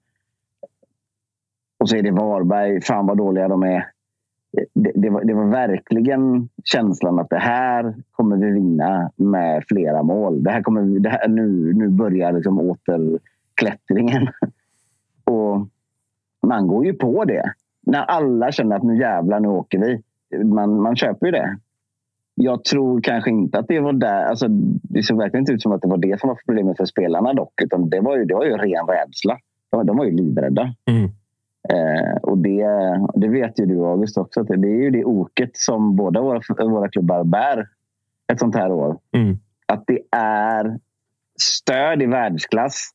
Och 1.79 1.89
så 1.89 1.95
är 1.95 2.01
det 2.03 2.11
Varberg. 2.11 2.81
Fan 2.81 3.07
vad 3.07 3.17
dåliga 3.17 3.47
de 3.47 3.63
är. 3.63 3.85
Det, 4.73 4.91
det, 4.95 5.09
var, 5.09 5.23
det 5.23 5.33
var 5.33 5.45
verkligen 5.45 6.49
känslan 6.63 7.19
att 7.19 7.29
det 7.29 7.37
här 7.39 7.95
kommer 8.11 8.37
vi 8.37 8.51
vinna 8.51 9.11
med 9.15 9.63
flera 9.67 10.03
mål. 10.03 10.43
Det 10.43 10.51
här 10.51 10.61
kommer, 10.61 10.81
vi- 10.81 10.99
det 10.99 11.09
här, 11.09 11.27
nu, 11.27 11.73
nu 11.73 11.89
börjar 11.89 12.31
liksom 12.31 12.59
återklättringen. 12.59 14.27
Och 15.25 15.67
man 16.47 16.67
går 16.67 16.85
ju 16.85 16.93
på 16.93 17.25
det. 17.25 17.43
När 17.81 17.99
alla 18.01 18.51
känner 18.51 18.75
att 18.75 18.83
nu 18.83 18.97
jävlar, 18.99 19.39
nu 19.39 19.47
åker 19.47 19.79
vi. 19.79 20.01
Man, 20.43 20.81
man 20.81 20.95
köper 20.95 21.25
ju 21.25 21.31
det. 21.31 21.57
Jag 22.35 22.63
tror 22.63 23.01
kanske 23.01 23.29
inte 23.29 23.59
att 23.59 23.67
det 23.67 23.79
var 23.79 23.93
där. 23.93 24.25
Alltså, 24.25 24.47
det 24.83 25.03
såg 25.03 25.17
verkligen 25.17 25.41
inte 25.41 25.51
ut 25.51 25.61
som 25.61 25.71
att 25.71 25.81
det 25.81 25.87
var 25.87 25.97
det 25.97 26.19
som 26.19 26.29
var 26.29 26.39
problemet 26.45 26.77
för 26.77 26.85
spelarna 26.85 27.33
dock. 27.33 27.61
Utan 27.61 27.89
det 27.89 27.99
var 27.99 28.17
ju, 28.17 28.25
det 28.25 28.33
var 28.33 28.45
ju 28.45 28.51
ren 28.51 28.87
rädsla. 28.87 29.37
De, 29.69 29.85
de 29.85 29.97
var 29.97 30.05
ju 30.05 30.11
livrädda. 30.11 30.73
Eh, 31.69 32.17
och 32.21 32.37
det, 32.37 32.67
det 33.15 33.27
vet 33.27 33.59
ju 33.59 33.65
du 33.65 33.85
August 33.85 34.17
också. 34.17 34.41
Att 34.41 34.47
det 34.47 34.53
är 34.53 34.81
ju 34.81 34.89
det 34.89 35.05
oket 35.05 35.57
som 35.57 35.95
båda 35.95 36.21
våra, 36.21 36.41
våra 36.59 36.89
klubbar 36.89 37.23
bär 37.23 37.67
ett 38.33 38.39
sånt 38.39 38.55
här 38.55 38.71
år. 38.71 38.97
Att 39.65 39.83
det 39.87 39.99
är 40.11 40.79
stöd 41.41 42.01
i 42.01 42.05
världsklass. 42.05 42.89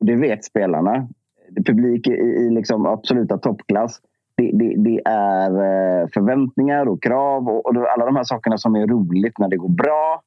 Det 0.00 0.16
vet 0.16 0.44
spelarna. 0.44 1.08
Publik 1.66 2.06
i, 2.06 2.12
i 2.12 2.50
liksom 2.50 2.86
absoluta 2.86 3.38
toppklass. 3.38 4.00
Det, 4.34 4.50
det, 4.54 4.74
det 4.76 5.02
är 5.04 5.50
eh, 5.50 6.08
förväntningar 6.14 6.86
och 6.86 7.02
krav 7.02 7.48
och, 7.48 7.66
och 7.66 7.92
alla 7.92 8.06
de 8.06 8.16
här 8.16 8.24
sakerna 8.24 8.58
som 8.58 8.76
är 8.76 8.86
roligt 8.86 9.38
när 9.38 9.48
det 9.48 9.56
går 9.56 9.68
bra. 9.68 10.22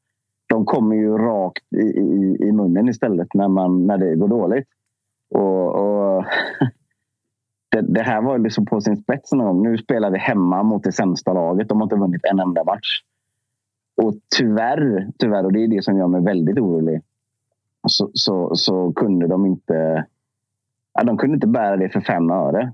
De 0.48 0.65
kommer 0.65 0.95
ju 0.95 1.18
rakt 1.18 1.73
i, 1.76 1.86
i, 1.86 2.38
i 2.40 2.52
munnen 2.52 2.90
istället 2.90 3.34
när, 3.34 3.48
man, 3.48 3.88
när 3.88 3.98
det 3.98 4.15
går 4.15 4.27
dåligt. 4.27 4.68
Och, 5.30 5.76
och 5.76 6.26
det, 7.69 7.82
det 7.82 8.02
här 8.02 8.22
var 8.22 8.38
liksom 8.38 8.65
på 8.65 8.82
sin 8.82 8.98
spets 8.98 9.32
någon 9.32 9.45
gång. 9.45 9.64
Nu 9.64 9.77
spelar 9.77 10.11
vi 10.11 10.18
hemma 10.18 10.64
mot 10.64 10.84
det 10.84 10.91
sämsta 10.91 11.34
laget. 11.34 11.69
De 11.69 11.77
har 11.77 11.86
inte 11.86 11.95
vunnit 11.95 12.26
en 12.32 12.40
enda 12.40 12.64
match. 12.64 13.02
Och 14.02 14.14
tyvärr, 14.38 15.07
tyvärr, 15.18 15.45
och 15.45 15.53
det 15.53 15.64
är 15.64 15.68
det 15.68 15.84
som 15.84 15.98
gör 15.98 16.07
mig 16.07 16.22
väldigt 16.22 16.60
orolig, 16.60 17.02
så, 17.88 18.10
så, 18.14 18.56
så 18.56 18.94
kunde 18.94 19.27
de 19.27 19.45
inte 19.45 20.06
ja, 20.95 21.03
de 21.03 21.18
kunde 21.18 21.34
inte 21.36 21.48
bära 21.48 21.77
det 21.77 21.90
för 21.90 22.02
fem 22.02 22.30
öre. 22.30 22.73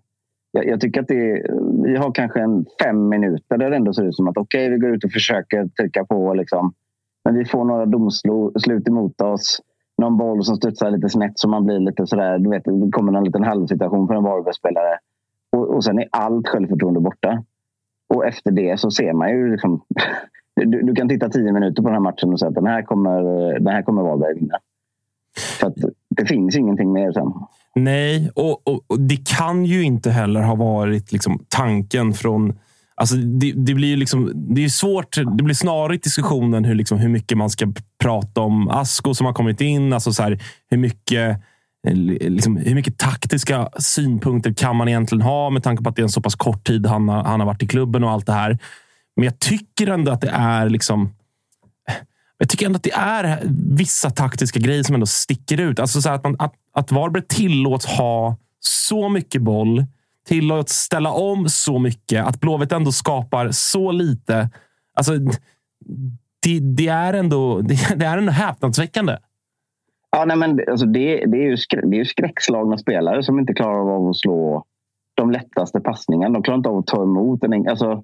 Jag, 0.52 0.68
jag 0.68 0.82
tycker 0.82 1.02
att 1.02 1.08
det, 1.08 1.46
vi 1.84 1.96
har 1.96 2.12
kanske 2.12 2.40
en 2.40 2.66
fem 2.84 3.10
minuter 3.10 3.58
där 3.58 3.70
det 3.70 3.76
ändå 3.76 3.94
ser 3.94 4.04
ut 4.04 4.16
som 4.16 4.28
att 4.28 4.38
okej, 4.38 4.70
vi 4.70 4.78
går 4.78 4.96
ut 4.96 5.04
och 5.04 5.12
försöker 5.12 5.68
trycka 5.68 6.06
på. 6.06 6.34
Liksom. 6.34 6.74
Men 7.26 7.36
vi 7.36 7.46
får 7.46 7.66
några 7.66 7.86
domslut 7.86 8.88
emot 8.88 9.22
oss. 9.22 9.62
Någon 9.98 10.18
boll 10.18 10.44
som 10.44 10.56
studsar 10.56 10.92
lite 10.92 11.10
snett 11.10 11.40
så 11.40 11.50
man 11.50 11.66
blir 11.66 11.80
lite 11.80 12.08
sådär. 12.08 12.40
Du 12.40 12.50
vet, 12.50 12.64
det 12.64 12.92
kommer 12.92 13.18
en 13.18 13.24
liten 13.24 13.44
halvsituation 13.44 14.08
för 14.08 14.16
en 14.16 14.24
Varbergsspelare. 14.24 14.98
Och, 15.52 15.76
och 15.76 15.84
sen 15.84 16.00
är 16.00 16.08
allt 16.12 16.48
självförtroende 16.48 17.00
borta. 17.00 17.44
Och 18.14 18.26
efter 18.26 18.52
det 18.52 18.80
så 18.80 18.92
ser 18.92 19.14
man 19.14 19.30
ju 19.30 19.52
liksom, 19.52 19.82
du, 20.56 20.82
du 20.82 20.96
kan 20.96 21.10
titta 21.10 21.30
tio 21.30 21.52
minuter 21.52 21.84
på 21.84 21.90
den 21.90 21.96
här 21.96 22.00
matchen 22.00 22.34
och 22.34 22.40
säga 22.40 22.50
att 22.50 22.56
den 22.56 22.68
här 22.68 22.82
kommer, 22.82 23.22
den 23.60 23.74
här 23.74 23.82
kommer 23.82 24.02
Varberg 24.02 24.36
vinna. 24.36 24.58
Så 25.60 25.68
att 25.68 25.76
det 26.10 26.26
finns 26.26 26.56
ingenting 26.56 26.94
mer 26.94 27.12
sen. 27.12 27.34
Nej, 27.76 28.32
och, 28.36 28.68
och, 28.68 28.86
och 28.88 29.00
det 29.00 29.28
kan 29.30 29.66
ju 29.66 29.84
inte 29.84 30.12
heller 30.12 30.42
ha 30.42 30.56
varit 30.56 31.12
liksom, 31.12 31.46
tanken 31.48 32.14
från... 32.14 32.60
Alltså 32.96 33.16
det, 33.16 33.52
det 33.52 33.74
blir 33.74 33.88
ju 33.88 33.96
liksom, 33.96 34.32
det 34.36 34.64
är 34.64 34.70
svårt. 34.70 35.16
Det 35.16 35.44
blir 35.44 35.56
snarare 35.56 35.98
diskussionen 35.98 36.66
hur, 36.66 36.76
liksom, 36.76 36.98
hur 36.98 37.10
mycket 37.10 37.38
man 37.38 37.50
ska 37.50 37.74
prata 38.00 38.42
om 38.42 38.70
Asko 38.70 39.14
som 39.14 39.26
har 39.26 39.34
kommit 39.34 39.62
in. 39.62 39.94
Alltså 39.94 40.14
så 40.14 40.24
här, 40.24 40.44
hur 40.70 40.78
mycket 40.78 41.42
eh, 41.88 41.94
liksom, 41.94 42.58
hur 42.58 42.76
mycket 42.76 42.98
taktiska 42.98 43.70
synpunkter 43.80 44.54
kan 44.54 44.76
man 44.76 44.88
egentligen 44.88 45.22
ha 45.22 45.50
med 45.50 45.64
tanke 45.64 45.84
på 45.84 45.90
att 45.90 45.96
det 45.96 46.02
är 46.02 46.04
en 46.04 46.10
så 46.10 46.22
pass 46.22 46.36
kort 46.36 46.64
tid 46.64 46.86
han 46.86 47.10
har, 47.10 47.24
han 47.24 47.40
har 47.40 47.48
varit 47.48 47.64
i 47.64 47.68
klubben 47.68 48.04
och 48.04 48.12
allt 48.12 48.26
det 48.26 48.34
här. 48.34 48.60
Men 49.16 49.26
jag 49.26 49.40
tycker 49.40 49.88
ändå 49.88 50.12
att 50.12 50.22
det 50.22 50.32
är 50.34 50.70
liksom 50.70 51.10
jag 52.42 52.50
tycker 52.50 52.66
ändå 52.66 52.78
att 52.78 52.84
det 52.84 52.94
är 52.94 53.42
vissa 53.78 54.10
taktiska 54.10 54.60
grejer 54.60 54.84
som 54.84 54.96
ändå 54.96 55.06
sticker 55.06 55.60
ut. 55.60 55.80
Alltså 55.80 56.02
så 56.02 56.10
här 56.10 56.16
att, 56.16 56.24
man, 56.24 56.36
att, 56.40 56.54
att 56.74 56.92
Varberg 56.92 57.24
tillåts 57.28 57.86
ha 57.86 58.38
så 58.60 59.10
mycket 59.10 59.42
boll, 59.42 59.86
tillåts 60.28 60.74
ställa 60.74 61.12
om 61.12 61.50
så 61.50 61.80
mycket, 61.80 62.26
att 62.26 62.40
Blåvitt 62.40 62.72
ändå 62.72 62.92
skapar 62.92 63.50
så 63.52 63.92
lite. 63.92 64.50
Alltså, 64.94 65.14
det, 66.44 66.60
det 66.60 66.88
är 66.88 67.14
ändå, 67.14 67.62
det, 67.62 68.00
det 68.00 68.06
är 68.06 68.18
ändå 68.18 68.32
häpnadsväckande. 68.32 69.18
Ja, 70.12 70.26
nej, 70.26 70.38
men 70.38 70.60
alltså 70.72 70.86
det, 70.86 71.26
det, 71.26 71.38
är 71.38 71.50
ju 71.50 71.58
skrä, 71.58 71.82
det 71.82 71.96
är 71.96 72.00
ju 72.00 72.06
skräckslagna 72.06 72.78
spelare 72.78 73.24
som 73.24 73.40
inte 73.40 73.54
klarar 73.54 73.96
av 73.96 74.10
att 74.10 74.18
slå 74.18 74.66
de 75.16 75.32
lättaste 75.32 75.80
passningarna. 75.80 76.34
De 76.34 76.44
klarar 76.44 76.58
inte 76.58 76.70
av 76.70 76.78
att 76.78 76.88
ta 76.88 77.04
emot. 77.04 77.44
En, 77.44 77.68
alltså, 77.68 78.04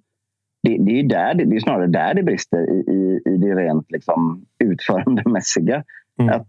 det, 0.64 0.78
det, 0.78 0.92
är 0.92 0.96
ju 0.96 1.08
där, 1.08 1.34
det 1.34 1.56
är 1.56 1.60
snarare 1.60 1.88
där 1.88 2.14
det 2.14 2.24
brister 2.24 2.70
i, 2.70 2.78
i, 2.92 3.22
i 3.34 3.38
det 3.38 3.56
rent 3.56 3.92
liksom, 3.92 4.46
utförandemässiga. 4.60 5.84
Att, 6.32 6.48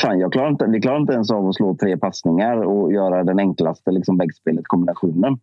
fan, 0.00 0.18
jag 0.18 0.32
klarar 0.32 0.48
inte, 0.48 0.66
vi 0.66 0.80
klarar 0.80 1.00
inte 1.00 1.12
ens 1.12 1.30
av 1.30 1.48
att 1.48 1.54
slå 1.54 1.74
tre 1.74 1.96
passningar 1.96 2.56
och 2.56 2.92
göra 2.92 3.24
den 3.24 3.38
enklaste 3.38 3.90
liksom, 3.90 4.18
väggspelet, 4.18 4.66
kombinationen. 4.66 5.38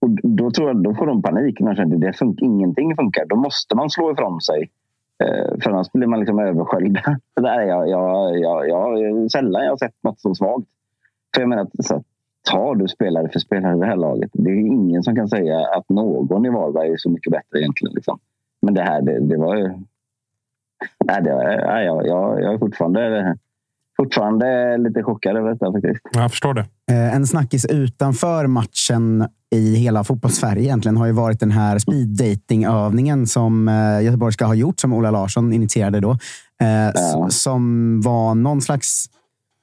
Och 0.00 0.10
då, 0.22 0.50
tror 0.50 0.68
jag, 0.68 0.82
då 0.82 0.94
får 0.94 1.06
de 1.06 1.22
panik. 1.22 1.60
Man 1.60 1.76
känner 1.76 1.96
det 1.96 2.12
fun- 2.12 2.38
ingenting 2.42 2.96
funkar. 2.96 3.26
Då 3.26 3.36
måste 3.36 3.76
man 3.76 3.90
slå 3.90 4.12
ifrån 4.12 4.40
sig. 4.40 4.70
Eh, 5.24 5.58
för 5.62 5.70
annars 5.70 5.92
blir 5.92 6.06
man 6.06 6.20
liksom 6.20 6.38
översköljd. 6.38 6.98
Där 7.36 7.60
är 7.60 7.66
jag, 7.66 7.88
jag, 7.88 8.38
jag, 8.38 8.68
jag, 8.68 9.30
sällan 9.30 9.64
jag 9.64 9.72
har 9.72 9.76
sett 9.76 10.02
något 10.02 10.20
så 10.20 10.34
svagt. 10.34 10.66
För 11.34 11.42
jag 11.42 11.48
menar, 11.48 11.66
så, 11.82 12.02
tar 12.50 12.74
du 12.74 12.88
spelare 12.88 13.28
för 13.28 13.38
spelare 13.38 13.76
i 13.76 13.80
det 13.80 13.86
här 13.86 13.96
laget. 13.96 14.30
Det 14.32 14.50
är 14.50 14.54
ingen 14.54 15.02
som 15.02 15.16
kan 15.16 15.28
säga 15.28 15.58
att 15.58 15.88
någon 15.88 16.46
i 16.46 16.50
Varberg 16.50 16.92
är 16.92 16.96
så 16.96 17.10
mycket 17.10 17.32
bättre 17.32 17.60
egentligen. 17.60 17.94
Liksom. 17.94 18.18
Men 18.62 18.74
det 18.74 18.82
här, 18.82 19.02
det, 19.02 19.20
det 19.20 19.36
var 19.36 19.56
ju... 19.56 19.70
Nej, 21.04 21.22
det 21.22 21.36
nej, 21.66 21.84
jag, 21.86 22.06
jag, 22.06 22.42
jag 22.42 22.54
är 22.54 22.58
fortfarande, 22.58 23.34
fortfarande 23.96 24.76
lite 24.78 25.02
chockad 25.02 25.36
över 25.36 25.50
detta 25.50 25.72
faktiskt. 25.72 26.00
Jag 26.12 26.30
förstår 26.30 26.54
det. 26.54 26.64
Eh, 26.92 27.14
En 27.16 27.26
snackis 27.26 27.64
utanför 27.64 28.46
matchen 28.46 29.28
i 29.54 29.74
hela 29.76 30.04
fotbollssverige 30.04 30.62
egentligen 30.62 30.96
har 30.96 31.06
ju 31.06 31.12
varit 31.12 31.40
den 31.40 31.50
här 31.50 31.78
speed 31.78 32.08
dating 32.08 32.64
övningen 32.64 33.26
som 33.26 33.68
eh, 33.68 34.02
Göteborg 34.04 34.32
ska 34.32 34.44
ha 34.44 34.54
gjort, 34.54 34.80
som 34.80 34.92
Ola 34.92 35.10
Larsson 35.10 35.52
initierade 35.52 36.00
då. 36.00 36.10
Eh, 36.62 36.88
s- 36.88 37.42
Som 37.42 38.00
var 38.00 38.34
någon 38.34 38.60
slags 38.60 39.06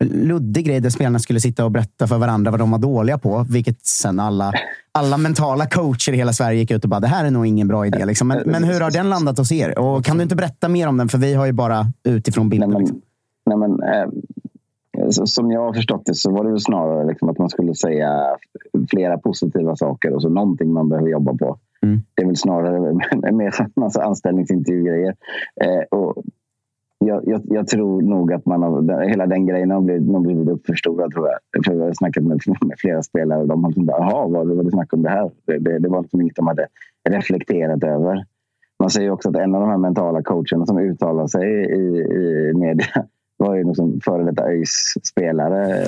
luddig 0.04 0.66
grej 0.66 0.80
där 0.80 0.90
spelarna 0.90 1.20
skulle 1.20 1.40
sitta 1.40 1.66
och 1.66 1.72
berätta 1.72 2.08
för 2.08 2.18
varandra 2.18 2.52
vad 2.52 2.60
de 2.60 2.72
var 2.72 2.80
dåliga 2.80 3.18
på. 3.18 3.46
Vilket 3.50 3.86
sen 3.86 4.20
alla, 4.20 4.54
alla 4.92 5.18
mentala 5.18 5.66
coacher 5.66 6.14
i 6.14 6.16
hela 6.16 6.34
Sverige 6.34 6.60
gick 6.60 6.72
ut 6.72 6.84
och 6.84 6.90
bara, 6.90 7.00
det 7.00 7.08
här 7.08 7.26
är 7.26 7.32
nog 7.32 7.46
ingen 7.48 7.68
bra 7.68 7.88
idé. 7.88 8.06
Liksom. 8.06 8.28
Men, 8.28 8.44
men 8.46 8.64
hur 8.64 8.82
har 8.82 8.92
den 8.92 9.10
landat 9.10 9.38
hos 9.38 9.52
er? 9.52 9.80
Och 9.80 10.06
kan 10.06 10.18
du 10.18 10.24
inte 10.24 10.36
berätta 10.36 10.70
mer 10.70 10.88
om 10.88 10.98
den? 10.98 11.10
För 11.10 11.18
vi 11.18 11.34
har 11.34 11.46
ju 11.46 11.52
bara 11.52 11.86
utifrån 12.04 12.50
bilden. 12.50 12.72
liksom. 12.72 13.02
Nej, 13.46 13.58
men, 13.58 13.84
eh, 13.84 14.10
så, 15.10 15.28
som 15.28 15.52
jag 15.52 15.62
har 15.62 15.74
förstått 15.74 16.06
det 16.06 16.16
så 16.16 16.32
var 16.32 16.44
det 16.44 16.50
väl 16.50 16.60
snarare 16.60 17.08
liksom 17.08 17.30
att 17.30 17.38
man 17.38 17.50
skulle 17.50 17.76
säga 17.76 18.38
flera 18.90 19.18
positiva 19.18 19.76
saker 19.76 20.14
och 20.14 20.22
så 20.22 20.30
någonting 20.30 20.74
man 20.74 20.90
behöver 20.90 21.10
jobba 21.10 21.34
på. 21.34 21.58
Det 22.16 22.22
är 22.22 22.26
väl 22.26 22.38
snarare 22.38 22.80
mer 23.32 23.62
en 23.62 23.72
massa 23.76 24.04
anställningsintervjugrejer. 24.04 25.16
Eh, 25.62 25.98
och 26.00 26.24
jag, 27.08 27.22
jag, 27.28 27.42
jag 27.46 27.68
tror 27.68 28.02
nog 28.02 28.34
att 28.34 28.46
man 28.46 28.64
har, 28.64 29.02
hela 29.08 29.26
den 29.28 29.46
grejen 29.46 29.72
har 29.72 29.82
blivit, 29.82 30.12
har 30.12 30.20
blivit 30.20 30.50
uppförstorad. 30.50 31.12
Tror 31.14 31.28
jag. 31.30 31.66
För 31.66 31.74
jag 31.74 31.86
har 31.86 31.94
snackat 31.94 32.24
med, 32.24 32.40
med 32.48 32.78
flera 32.78 33.04
spelare 33.04 33.42
och 33.42 33.48
de 33.48 33.64
har 33.64 33.70
liksom 33.70 33.86
bara, 33.86 33.98
jaha, 33.98 34.28
vad 34.28 34.48
var 34.48 34.64
det 34.64 34.72
snack 34.72 34.94
om 34.94 35.04
det 35.04 35.10
här? 35.10 35.32
Det, 35.46 35.58
det, 35.58 35.80
det 35.80 35.90
var 35.90 36.02
liksom 36.02 36.22
inget 36.22 36.36
de 36.36 36.48
hade 36.48 36.68
reflekterat 37.10 37.84
över. 37.84 38.26
Man 38.80 38.90
säger 38.90 39.10
också 39.12 39.30
att 39.30 39.36
en 39.36 39.56
av 39.56 39.62
de 39.62 39.70
här 39.70 39.78
mentala 39.78 40.24
coacherna 40.24 40.66
som 40.66 40.78
uttalar 40.80 41.28
sig 41.28 41.50
i, 41.50 42.00
i 42.00 42.52
media 42.56 42.86
var 43.38 43.56
ju 43.56 43.64
liksom 43.64 44.00
före 44.06 44.24
detta 44.24 44.44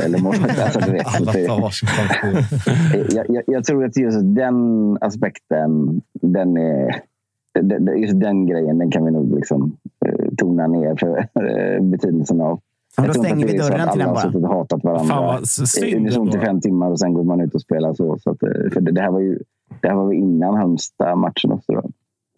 eller 0.05 0.23
målvakt. 0.23 0.59
Alltså, 0.63 0.79
du 0.79 0.91
vet, 0.91 1.07
Alla 1.17 1.31
det- 1.31 1.47
tar 1.47 1.61
varsin 1.61 1.87
framtid. 1.87 2.45
jag, 3.17 3.25
jag, 3.29 3.43
jag 3.47 3.63
tror 3.63 3.85
att 3.85 3.97
just 3.97 4.19
den 4.23 4.97
aspekten, 5.01 6.01
den 6.21 6.57
är, 6.57 7.01
just 7.97 8.19
den 8.19 8.45
grejen, 8.45 8.77
den 8.77 8.91
kan 8.91 9.05
vi 9.05 9.11
nog 9.11 9.35
liksom, 9.35 9.77
eh, 10.05 10.14
tona 10.35 10.67
ner 10.67 10.95
för 10.95 11.17
eh, 11.17 11.83
betydelsen 11.83 12.41
av. 12.41 12.59
Ja, 12.97 13.07
då 13.07 13.13
stänger 13.13 13.47
vi 13.47 13.57
dörren 13.57 13.71
till 13.71 13.81
alla 13.81 13.95
den 13.95 14.07
har 14.07 14.13
bara. 14.13 14.23
suttit 14.23 14.43
och 14.43 14.49
hatat 14.49 14.83
varandra 14.83 15.13
Fan, 15.13 15.23
vad 15.25 15.47
i 16.35 16.39
fem 16.39 16.61
timmar 16.61 16.91
och 16.91 16.99
sen 16.99 17.13
går 17.13 17.23
man 17.23 17.41
ut 17.41 17.55
och 17.55 17.61
spelar 17.61 17.93
så. 17.93 18.17
så 18.19 18.31
att, 18.31 18.43
eh, 18.43 18.49
för 18.73 18.81
det, 18.81 18.91
det 18.91 19.01
här 19.01 19.11
var 19.11 19.19
ju 19.19 19.39
det 19.81 19.87
här 19.87 19.95
var 19.95 20.13
innan 20.13 20.55
Halmstad-matchen 20.55 21.51
också. 21.51 21.71
Då. 21.71 21.81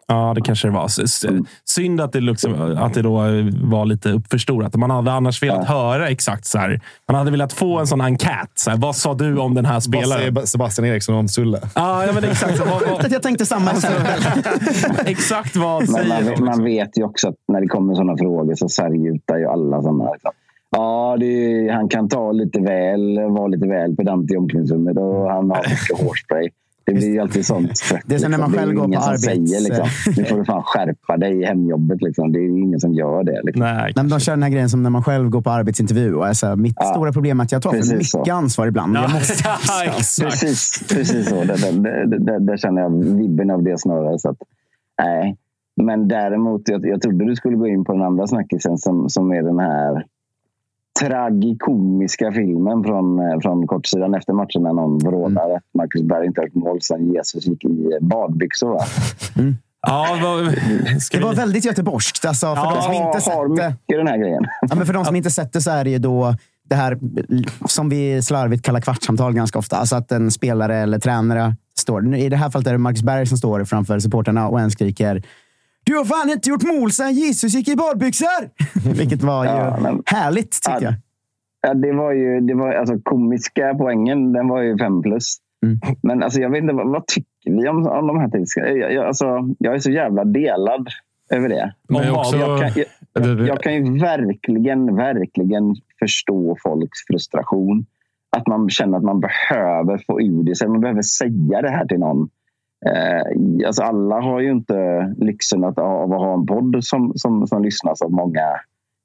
Ja, 0.10 0.34
det 0.36 0.42
kanske 0.42 0.68
det 0.68 0.72
var. 0.74 0.86
S- 0.86 1.26
Synd 1.66 2.02
att 2.02 2.12
det, 2.14 2.20
liksom, 2.22 2.76
att 2.78 2.94
det 2.94 3.02
då 3.02 3.14
var 3.62 3.86
lite 3.86 4.10
uppförstorat. 4.12 4.76
Man 4.76 4.90
hade 4.90 5.12
annars 5.12 5.44
velat 5.44 5.68
höra 5.68 6.08
exakt 6.10 6.46
så 6.46 6.58
här. 6.58 6.82
Man 7.08 7.16
hade 7.18 7.32
velat 7.32 7.54
få 7.54 7.80
en 7.80 7.88
sån 7.88 8.02
enkät. 8.02 8.52
Så 8.56 8.70
här, 8.70 8.78
vad 8.78 8.96
sa 8.96 9.14
du 9.14 9.38
om 9.38 9.54
den 9.54 9.66
här 9.66 9.74
Vad 9.74 9.84
spelaren? 9.84 10.36
säger 10.36 10.46
Sebastian 10.46 10.88
Eriksson 10.88 11.16
om 11.16 11.28
Sulle? 11.28 11.60
Ja, 11.76 12.06
ja, 12.06 12.12
men 12.14 12.24
exakt. 12.24 12.60
Vad, 12.60 12.70
vad, 12.90 13.12
jag 13.12 13.22
tänkte 13.22 13.46
samma. 13.46 13.72
exakt 15.06 15.56
vad 15.56 15.90
säger 15.90 16.08
man, 16.10 16.26
vet- 16.26 16.40
man 16.40 16.64
vet 16.64 16.98
ju 16.98 17.04
också 17.04 17.28
att 17.30 17.36
när 17.48 17.62
det 17.62 17.68
kommer 17.68 17.94
sådana 17.94 18.18
frågor 18.18 18.56
så 18.56 18.70
sargutar 18.70 19.38
ju 19.38 19.46
alla 19.48 19.82
sådana. 19.82 20.12
Liksom. 20.12 20.32
Ja, 20.70 21.18
det 21.20 21.26
är, 21.26 21.74
han 21.74 21.90
kan 21.90 22.10
ta 22.10 22.32
lite 22.32 22.60
väl, 22.62 23.20
vara 23.30 23.48
lite 23.48 23.68
väl 23.68 23.96
pedant 23.96 24.32
i 24.32 24.38
omklädningsrummet 24.38 24.98
och 24.98 25.30
han 25.32 25.50
har 25.52 25.58
mycket 25.70 26.00
hårspray. 26.06 26.50
Det 26.88 26.94
blir 26.94 27.08
ju 27.14 27.20
alltid 27.20 27.46
sånt. 27.46 27.72
Det 28.06 28.16
är 28.16 28.20
som 28.20 28.32
när 28.32 28.38
man 28.38 28.54
själv 28.54 28.74
går 28.74 28.84
på 28.88 28.94
arbets- 28.94 29.18
Säger, 29.18 29.62
liksom. 29.62 29.88
Nu 30.18 30.24
får 30.26 30.38
du 30.38 30.46
fan 30.46 30.64
skärpa 30.66 31.18
dig 31.18 31.42
i 31.42 31.46
hemjobbet. 31.46 32.02
Liksom. 32.02 32.32
Det 32.32 32.40
är 32.40 32.44
ju 32.44 32.60
ingen 32.60 32.80
som 32.80 32.94
gör 32.94 33.24
det. 33.24 33.42
Liksom. 33.44 33.60
Nej, 33.66 33.74
Nej, 33.76 33.94
men 33.96 34.10
de 34.10 34.20
kör 34.20 34.34
den 34.34 34.44
här 34.44 34.50
grejen 34.50 34.70
som 34.70 34.84
när 34.84 34.90
man 34.90 35.04
själv 35.04 35.30
går 35.30 35.42
på 35.42 35.50
arbetsintervju. 35.50 36.14
Och 36.16 36.28
är 36.28 36.34
så 36.34 36.48
här, 36.48 36.56
mitt 36.56 36.76
Ja, 36.80 36.86
stora 36.86 37.12
problem 37.14 37.40
är 37.40 37.44
att 37.44 37.52
jag 37.52 37.62
tar 37.62 37.72
för 37.72 37.94
mycket 37.94 38.08
så. 38.08 38.32
ansvar 38.32 38.68
ibland. 38.68 38.96
Jag 38.96 39.12
måste, 39.14 39.34
Ja. 39.86 39.92
Precis, 40.26 40.84
precis 40.90 41.30
så. 41.30 41.36
Där, 41.36 41.46
där, 41.46 42.06
där, 42.06 42.20
där, 42.20 42.40
där 42.40 42.58
känner 42.58 42.82
jag 42.82 43.04
vibben 43.04 43.52
av 43.52 43.64
det 43.64 43.80
snarare. 43.82 44.20
Så 44.20 44.30
att, 44.30 44.38
nej. 45.02 45.38
Men 45.82 46.08
däremot, 46.08 46.62
jag, 46.70 46.86
jag 46.88 47.02
trodde 47.02 47.26
du 47.26 47.36
skulle 47.36 47.58
gå 47.58 47.68
in 47.68 47.84
på 47.86 47.94
den 47.94 48.02
andra 48.02 48.28
snackisen 48.28 48.78
som, 48.78 49.10
som 49.10 49.32
är 49.32 49.42
den 49.44 49.60
här 49.60 50.06
tragikomiska 51.00 52.32
filmen 52.32 52.84
från, 52.84 53.20
eh, 53.20 53.40
från 53.42 53.68
kortsidan 53.68 54.16
efter 54.16 54.34
matchen 54.34 54.64
när 54.64 54.74
någon 54.74 54.98
vrålar 54.98 55.56
att 55.56 55.64
Marcus 55.74 56.02
Berg 56.02 56.26
inte 56.26 56.42
har 56.42 56.50
mål 56.54 56.82
sen 56.82 57.14
Jesus 57.14 57.46
gick 57.46 57.66
i 57.66 57.98
badbyxor. 58.02 58.70
Va? 58.70 58.86
Ja, 59.82 60.20
vad, 60.24 60.56
ska 61.02 61.18
det 61.18 61.24
var 61.24 61.34
väldigt 61.34 61.66
göteborgskt. 61.66 62.26
Alltså, 62.26 62.56
för 62.56 62.76
de 62.76 62.82
som 62.82 62.94
inte 62.94 63.22
sett 63.22 63.78
det. 63.88 63.98
den 63.98 64.08
här 64.08 64.18
grejen. 64.18 64.44
Ja, 64.62 64.76
men 64.76 64.86
för 64.86 64.94
de 64.94 65.06
som 65.06 65.16
inte 65.16 65.32
sett 65.32 65.54
det 65.54 65.62
så 65.62 65.72
är 65.72 65.84
det 65.84 65.90
ju 65.90 65.98
då 65.98 66.36
det 66.70 66.76
här 66.76 67.00
som 67.68 67.90
vi 67.90 68.22
slarvigt 68.22 68.66
kallar 68.66 68.82
kvartssamtal 68.82 69.34
ganska 69.34 69.60
ofta. 69.60 69.78
Alltså 69.78 69.96
att 69.96 70.12
en 70.12 70.32
spelare 70.32 70.78
eller 70.78 71.00
tränare 71.00 71.56
står. 71.80 72.16
I 72.16 72.30
det 72.30 72.36
här 72.36 72.50
fallet 72.50 72.68
är 72.68 72.72
det 72.72 72.78
Marcus 72.78 73.04
Berg 73.04 73.26
som 73.26 73.38
står 73.38 73.64
framför 73.64 74.00
supporterna 74.00 74.48
och 74.48 74.60
en 74.60 74.72
skriker 74.72 75.24
Du 75.88 75.96
har 75.98 76.06
fan 76.06 76.30
inte 76.30 76.50
gjort 76.50 76.64
mål 76.64 76.92
sen 76.92 77.14
Jesus 77.14 77.54
gick 77.54 77.68
i 77.68 77.76
badbyxor! 77.76 78.50
Vilket 78.98 79.24
var 79.24 79.44
ju 79.44 79.50
Ja, 79.50 79.80
men- 79.82 80.04
härligt, 80.06 80.52
tycker 80.52 80.82
jag. 80.82 80.94
Ja, 81.62 81.74
det 81.74 81.94
var 81.94 82.12
ju 82.12 82.40
det 82.40 82.54
var, 82.54 82.74
alltså, 82.74 83.00
komiska 83.04 83.76
poängen, 83.78 84.34
den 84.34 84.48
var 84.48 84.62
ju 84.62 84.78
fem 84.78 85.02
plus. 85.02 85.38
Mm. 85.66 85.80
Men 86.04 86.24
alltså, 86.24 86.40
jag 86.42 86.50
vet 86.50 86.62
inte, 86.62 86.74
vad, 86.74 86.88
vad 86.92 87.08
tycker 87.08 87.52
vi 87.62 87.68
om, 87.70 87.88
om 87.88 88.08
de 88.08 88.20
här 88.20 88.30
tidskrifterna? 88.30 88.78
Jag, 88.78 88.94
jag, 88.94 89.06
alltså, 89.06 89.26
jag 89.60 89.76
är 89.76 89.80
så 89.80 89.92
jävla 89.92 90.24
delad 90.26 90.88
över 91.32 91.50
det. 91.50 91.74
Men 91.90 92.12
också- 92.12 92.38
jag, 92.38 92.60
kan, 92.60 92.84
jag, 93.14 93.26
jag, 93.28 93.48
jag 93.48 93.62
kan 93.62 93.74
ju 93.74 94.00
verkligen, 94.00 94.96
verkligen 94.96 95.76
förstå 96.00 96.58
folks 96.64 97.00
frustration. 97.08 97.86
Att 98.38 98.48
man 98.48 98.70
känner 98.70 98.98
att 98.98 99.04
man 99.04 99.20
behöver 99.20 100.02
få 100.08 100.22
ur 100.22 100.44
det 100.44 100.56
sig. 100.56 100.68
Man 100.68 100.82
behöver 100.82 101.02
säga 101.02 101.62
det 101.62 101.70
här 101.70 101.86
till 101.86 102.00
någon. 102.00 102.30
Eh, 102.86 103.68
alltså 103.68 103.84
alla 103.84 104.22
har 104.22 104.40
ju 104.40 104.52
inte 104.52 105.14
lyxen 105.18 105.64
att, 105.64 105.80
av 105.80 106.14
att 106.14 106.20
ha 106.20 106.34
en 106.34 106.46
podd 106.46 106.84
som, 106.84 107.12
som, 107.16 107.48
som 107.48 107.64
lyssnas 107.64 108.02
av 108.02 108.12
många 108.12 108.60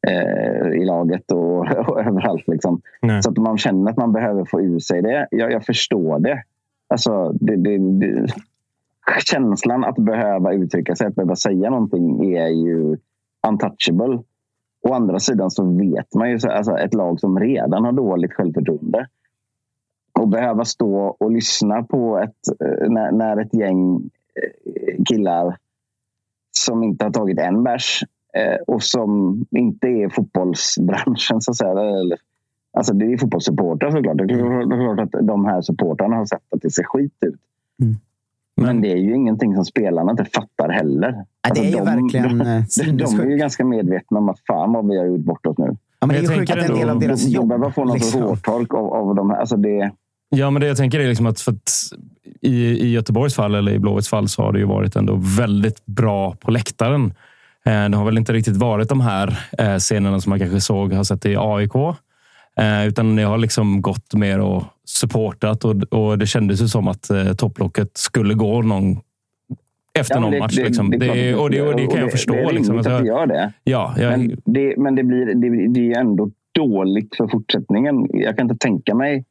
eh, 0.08 0.68
i 0.80 0.84
laget 0.84 1.32
och, 1.32 1.58
och 1.88 2.00
överallt. 2.00 2.48
Liksom. 2.48 2.80
Så 3.22 3.30
att 3.30 3.36
man 3.36 3.58
känner 3.58 3.90
att 3.90 3.96
man 3.96 4.12
behöver 4.12 4.44
få 4.44 4.60
ur 4.60 4.78
sig 4.78 5.02
det. 5.02 5.28
Jag, 5.30 5.52
jag 5.52 5.64
förstår 5.64 6.18
det. 6.18 6.42
Alltså, 6.88 7.32
det, 7.32 7.56
det, 7.56 7.78
det. 7.78 8.26
Känslan 9.24 9.84
att 9.84 9.96
behöva 9.96 10.52
uttrycka 10.52 10.96
sig, 10.96 11.06
att 11.06 11.14
behöva 11.14 11.36
säga 11.36 11.70
någonting 11.70 12.34
är 12.36 12.48
ju 12.48 12.96
untouchable. 13.48 14.22
Å 14.82 14.92
andra 14.92 15.18
sidan 15.18 15.50
så 15.50 15.64
vet 15.64 16.14
man 16.14 16.30
ju 16.30 16.38
så, 16.38 16.50
alltså 16.50 16.78
ett 16.78 16.94
lag 16.94 17.20
som 17.20 17.40
redan 17.40 17.84
har 17.84 17.92
dåligt 17.92 18.32
självförtroende 18.32 19.06
och 20.20 20.28
behöva 20.28 20.64
stå 20.64 20.96
och 20.96 21.32
lyssna 21.32 21.82
på 21.82 22.18
ett, 22.18 22.60
eh, 22.60 22.90
när, 22.90 23.12
när 23.12 23.36
ett 23.36 23.54
gäng 23.54 23.96
eh, 24.34 25.04
killar 25.04 25.56
som 26.50 26.82
inte 26.82 27.04
har 27.04 27.10
tagit 27.10 27.38
en 27.38 27.62
bärs 27.62 28.04
eh, 28.34 28.62
och 28.66 28.82
som 28.82 29.44
inte 29.50 29.86
är 29.86 30.08
fotbollsbranschen 30.08 31.40
så 31.40 31.50
att 31.50 31.56
säga. 31.56 31.70
Eller, 31.70 32.18
alltså 32.72 32.94
det 32.94 33.12
är 33.12 33.18
fotbollssupportrar 33.18 33.90
såklart. 33.90 34.18
Det 34.18 34.24
är 34.24 34.94
klart- 34.94 35.14
att 35.14 35.26
de 35.26 35.44
här 35.44 35.60
supportrarna 35.60 36.16
har 36.16 36.26
sett 36.26 36.54
att 36.54 36.62
det 36.62 36.70
ser 36.70 36.84
skit 36.84 37.16
ut. 37.20 37.40
Men 38.56 38.80
det 38.80 38.92
är 38.92 38.96
ju 38.96 39.14
ingenting 39.14 39.54
som 39.54 39.64
spelarna 39.64 40.10
inte 40.10 40.24
fattar 40.24 40.68
heller. 40.68 41.24
Ja, 41.42 41.54
det 41.54 41.60
är 41.60 41.64
ju 41.64 41.76
de, 41.76 41.84
verkligen, 41.84 42.38
de, 42.38 42.96
de, 42.96 43.20
är 43.20 43.30
ju 43.30 43.36
ganska 43.36 43.64
medvetna 43.64 44.18
om 44.18 44.28
att 44.28 44.40
fan 44.46 44.72
vad 44.72 44.88
vi 44.88 44.98
har 44.98 45.06
gjort 45.06 45.20
bort 45.20 45.46
oss 45.46 45.58
nu. 45.58 45.76
Ja, 46.00 46.06
men 46.06 46.08
det 46.08 46.16
är 46.16 46.22
ju 46.22 46.38
sjukt 46.38 46.50
att 46.50 46.68
en 46.68 46.74
del 46.74 46.90
av 46.90 46.98
deras 46.98 47.20
de, 47.20 47.26
de 47.26 47.34
jobb... 47.34 47.48
behöver 47.48 47.70
få 47.70 47.84
någon 47.84 47.94
liksom. 47.94 48.22
hårtork 48.22 48.74
av, 48.74 48.94
av 48.94 49.14
de 49.14 49.30
här. 49.30 49.36
Alltså 49.36 49.56
det, 49.56 49.90
Ja, 50.34 50.50
men 50.50 50.60
det 50.60 50.66
jag 50.68 50.76
tänker 50.76 51.00
är 51.00 51.08
liksom 51.08 51.26
att, 51.26 51.40
för 51.40 51.52
att 51.52 51.70
i, 52.40 52.54
i 52.64 52.90
Göteborgs 52.92 53.34
fall, 53.34 53.54
eller 53.54 53.72
i 53.72 53.78
Blåvitts 53.78 54.08
fall, 54.08 54.28
så 54.28 54.42
har 54.42 54.52
det 54.52 54.58
ju 54.58 54.64
varit 54.64 54.96
ändå 54.96 55.18
väldigt 55.36 55.86
bra 55.86 56.34
på 56.40 56.50
läktaren. 56.50 57.14
Eh, 57.64 57.88
Det 57.88 57.96
har 57.96 58.04
väl 58.04 58.18
inte 58.18 58.32
riktigt 58.32 58.56
varit 58.56 58.88
de 58.88 59.00
här 59.00 59.38
eh, 59.58 59.76
scenerna 59.76 60.20
som 60.20 60.30
man 60.30 60.38
kanske 60.38 60.60
såg 60.60 60.92
har 60.92 61.04
sett 61.04 61.26
i 61.26 61.36
AIK. 61.38 61.74
Eh, 62.58 62.86
Utan 62.86 63.16
det 63.16 63.22
har 63.22 63.38
liksom 63.38 63.82
gått 63.82 64.14
mer 64.14 64.38
och 64.40 64.64
supportat 64.84 65.64
och, 65.64 65.82
och 65.82 66.18
det 66.18 66.26
kändes 66.26 66.62
ju 66.62 66.68
som 66.68 66.88
att 66.88 67.10
topplocket 67.38 67.90
skulle 67.96 68.34
gå 68.34 68.62
någon 68.62 68.96
efter 69.98 70.14
Ja, 70.14 70.20
någon 70.20 70.30
det- 70.30 70.38
match. 70.38 70.56
det- 70.56 70.64
liksom. 70.64 70.90
det 70.90 70.96
det, 70.98 71.34
och, 71.34 71.50
det, 71.50 71.62
och 71.62 71.76
det 71.76 71.86
kan 71.86 71.96
jag 71.96 72.04
och 72.04 72.06
det- 72.06 72.10
förstå. 72.10 72.32
det 72.34 72.40
är 72.40 72.52
liksom. 72.52 72.74
rimligt 72.74 72.86
att 72.92 73.00
det 73.02 73.08
gör 73.08 73.26
det. 73.26 73.52
Ja, 73.64 73.94
jag, 73.98 74.10
Men 74.18 74.36
det, 74.44 74.74
men 74.78 74.94
det 74.94 75.02
blir 75.04 75.26
det, 75.26 75.68
det 75.80 75.92
är 75.92 76.00
ändå 76.00 76.30
dåligt 76.54 77.16
för 77.16 77.28
fortsättningen. 77.28 78.08
Jag 78.12 78.36
kan 78.36 78.50
inte 78.50 78.56
tänka 78.66 78.94
mig 78.94 79.24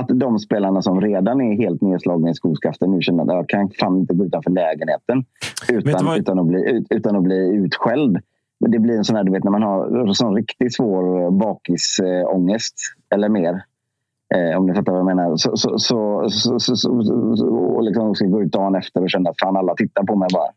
att 0.00 0.08
de 0.08 0.38
spelarna 0.38 0.82
som 0.82 1.00
redan 1.00 1.40
är 1.40 1.56
helt 1.56 1.82
nedslagna 1.82 2.30
i 2.30 2.34
skoskaften 2.34 2.90
nu 2.90 3.00
känner 3.02 3.22
att 3.22 3.28
jag 3.28 3.48
kan 3.48 3.70
fan 3.80 3.96
inte 3.98 4.14
gå 4.14 4.24
utanför 4.24 4.50
lägenheten 4.50 5.24
utan, 5.68 6.06
vad- 6.06 6.18
utan, 6.18 6.38
att, 6.38 6.46
bli, 6.46 6.70
ut- 6.70 6.86
utan 6.90 7.16
att 7.16 7.22
bli 7.22 7.48
utskälld. 7.48 8.18
Men 8.60 8.70
det 8.70 8.78
blir 8.78 8.96
en 8.96 9.04
sån 9.04 9.16
här, 9.16 9.24
du 9.24 9.32
vet 9.32 9.44
när 9.44 9.50
man 9.50 9.62
har 9.62 10.12
sån 10.12 10.34
riktigt 10.36 10.74
svår 10.74 11.30
bakisångest 11.30 12.74
eller 13.14 13.28
mer. 13.28 13.62
Eh, 14.34 14.58
om 14.58 14.66
ni 14.66 14.74
fattar 14.74 14.92
vad 14.92 14.98
jag 14.98 15.06
menar. 15.06 15.36
Så, 15.36 15.56
så, 15.56 15.78
så, 15.78 16.28
så, 16.30 16.58
så, 16.60 16.76
så, 16.76 17.02
så, 17.36 17.46
och 17.48 17.82
liksom 17.82 18.14
ska 18.14 18.26
gå 18.26 18.42
ut 18.42 18.52
dagen 18.52 18.74
efter 18.74 19.02
och 19.02 19.10
känna 19.10 19.30
att 19.30 19.40
fan 19.40 19.56
alla 19.56 19.74
tittar 19.74 20.02
på 20.02 20.16
mig 20.16 20.28
bara. 20.32 20.48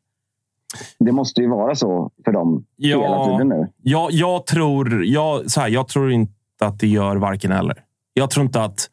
Det 1.00 1.12
måste 1.12 1.42
ju 1.42 1.48
vara 1.50 1.76
så 1.76 2.12
för 2.26 2.32
dem 2.32 2.66
hela 2.78 3.02
Ja, 3.04 3.26
tiden 3.32 3.50
nu. 3.50 3.68
jag, 3.82 4.12
jag, 4.12 4.46
tror, 4.46 5.06
jag, 5.06 5.52
så 5.52 5.62
här, 5.62 5.68
jag 5.70 5.88
tror 5.88 6.12
inte 6.12 6.34
att 6.62 6.80
det 6.80 6.88
gör 6.88 7.16
varken 7.16 7.52
eller. 7.52 7.76
Jag 8.14 8.30
tror 8.30 8.46
inte 8.46 8.62
att... 8.64 8.90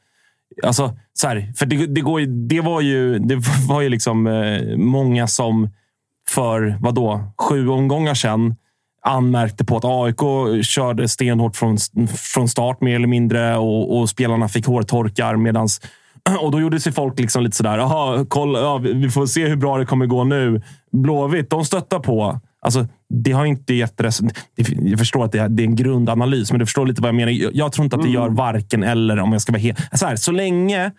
Alltså, 0.62 0.97
så 1.12 1.28
här, 1.28 1.53
för 1.57 1.66
det, 1.66 1.87
det, 1.87 2.01
går 2.01 2.20
ju, 2.20 2.27
det 2.27 2.61
var 2.61 2.81
ju, 2.81 3.19
det 3.19 3.37
var 3.69 3.81
ju 3.81 3.89
liksom 3.89 4.27
eh, 4.27 4.77
många 4.77 5.27
som 5.27 5.70
för 6.28 6.77
vadå, 6.81 7.33
sju 7.39 7.69
omgångar 7.69 8.15
sedan 8.15 8.55
anmärkte 9.03 9.65
på 9.65 9.77
att 9.77 9.85
AIK 9.85 10.65
körde 10.65 11.09
stenhårt 11.09 11.57
från, 11.57 11.77
från 12.35 12.49
start 12.49 12.81
mer 12.81 12.95
eller 12.95 13.07
mindre 13.07 13.57
och, 13.57 13.99
och 13.99 14.11
spelarna 14.11 14.49
fick 14.49 14.66
hårtorkar 14.66 15.37
medans 15.37 15.81
och 16.41 16.51
då 16.51 16.61
gjorde 16.61 16.81
sig 16.81 16.93
folk 16.93 17.19
liksom 17.19 17.43
lite 17.43 17.57
sådär, 17.57 17.78
jaha, 17.78 18.27
kolla, 18.28 18.59
ja, 18.61 18.78
vi 18.78 19.11
får 19.11 19.27
se 19.27 19.47
hur 19.47 19.57
bra 19.57 19.78
det 19.78 19.87
kommer 19.87 20.07
gå 20.07 20.24
nu. 20.24 20.62
Blåvitt, 20.93 21.51
de 21.51 21.65
stöttar 21.65 21.99
på. 21.99 22.41
Alltså, 22.61 22.87
det 23.09 23.33
har 23.33 23.45
inte 23.45 23.74
gett. 23.74 24.01
Jag 24.66 24.99
förstår 24.99 25.24
att 25.24 25.33
det 25.33 25.39
är, 25.39 25.61
en 25.61 25.77
grundanalys, 25.77 26.53
men 26.53 26.59
du 26.59 26.66
förstår 26.66 26.87
lite 26.87 27.03
vad 27.03 27.09
jag 27.09 27.15
menar. 27.15 27.33
Jag, 27.53 27.73
tror 27.73 27.85
inte 27.85 27.97
att 27.97 28.03
det 28.03 28.09
gör 28.09 28.28
varken 28.28 28.83
eller, 28.83 29.19
om 29.19 29.33
jag 29.33 29.43
ska 29.43 29.53
vara 29.53 29.62
helt... 29.62 29.78
Så, 29.93 30.07
här, 30.07 30.16
så 30.16 30.33
länge 30.33 30.91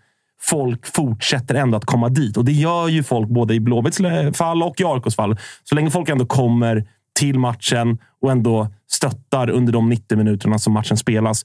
folk 0.41 0.95
fortsätter 0.95 1.55
ändå 1.55 1.77
att 1.77 1.85
komma 1.85 2.09
dit, 2.09 2.38
och 2.38 2.45
det 2.45 2.51
gör 2.51 2.88
ju 2.88 3.03
folk 3.03 3.29
både 3.29 3.53
i 3.53 3.59
Blåvitts 3.59 3.97
fall 4.34 4.63
och 4.63 4.81
i 4.81 4.84
AIKs 4.84 5.15
fall. 5.15 5.38
Så 5.63 5.75
länge 5.75 5.91
folk 5.91 6.09
ändå 6.09 6.25
kommer 6.25 6.88
till 7.19 7.39
matchen 7.39 7.97
och 8.21 8.31
ändå 8.31 8.67
stöttar 8.89 9.49
under 9.49 9.73
de 9.73 9.89
90 9.89 10.17
minuterna 10.17 10.59
som 10.59 10.73
matchen 10.73 10.97
spelas, 10.97 11.43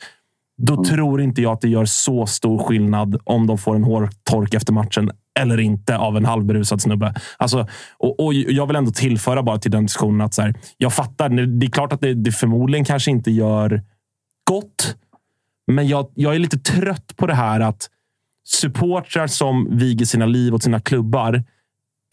då 0.58 0.84
tror 0.84 1.20
inte 1.20 1.42
jag 1.42 1.52
att 1.52 1.60
det 1.60 1.68
gör 1.68 1.84
så 1.84 2.26
stor 2.26 2.58
skillnad 2.58 3.20
om 3.24 3.46
de 3.46 3.58
får 3.58 3.76
en 3.76 3.84
hårtork 3.84 4.54
efter 4.54 4.72
matchen 4.72 5.10
eller 5.40 5.60
inte 5.60 5.96
av 5.96 6.16
en 6.16 6.24
halvberusad 6.24 6.82
snubbe. 6.82 7.14
Alltså, 7.36 7.66
och, 7.98 8.20
och 8.24 8.34
jag 8.34 8.66
vill 8.66 8.76
ändå 8.76 8.90
tillföra 8.90 9.42
bara 9.42 9.58
till 9.58 9.70
den 9.70 9.82
diskussionen 9.82 10.20
att 10.20 10.34
så 10.34 10.42
här, 10.42 10.54
jag 10.76 10.92
fattar. 10.92 11.28
Det 11.28 11.66
är 11.66 11.70
klart 11.70 11.92
att 11.92 12.00
det, 12.00 12.14
det 12.14 12.32
förmodligen 12.32 12.84
kanske 12.84 13.10
inte 13.10 13.30
gör 13.30 13.82
gott, 14.44 14.96
men 15.66 15.88
jag, 15.88 16.10
jag 16.14 16.34
är 16.34 16.38
lite 16.38 16.58
trött 16.58 17.16
på 17.16 17.26
det 17.26 17.34
här 17.34 17.60
att 17.60 17.88
supportrar 18.44 19.26
som 19.26 19.78
viger 19.78 20.06
sina 20.06 20.26
liv 20.26 20.54
åt 20.54 20.62
sina 20.62 20.80
klubbar 20.80 21.44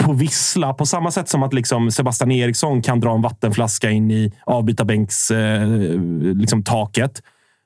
på 0.03 0.13
vissla, 0.13 0.73
på 0.73 0.85
samma 0.85 1.11
sätt 1.11 1.29
som 1.29 1.43
att 1.43 1.53
liksom 1.53 1.91
Sebastian 1.91 2.31
Eriksson 2.31 2.81
kan 2.81 2.99
dra 2.99 3.15
en 3.15 3.21
vattenflaska 3.21 3.89
in 3.89 4.11
i 4.11 4.33
avbytarbänks 4.45 5.31
eh, 5.31 5.67
liksom 6.35 6.63
taket 6.63 7.21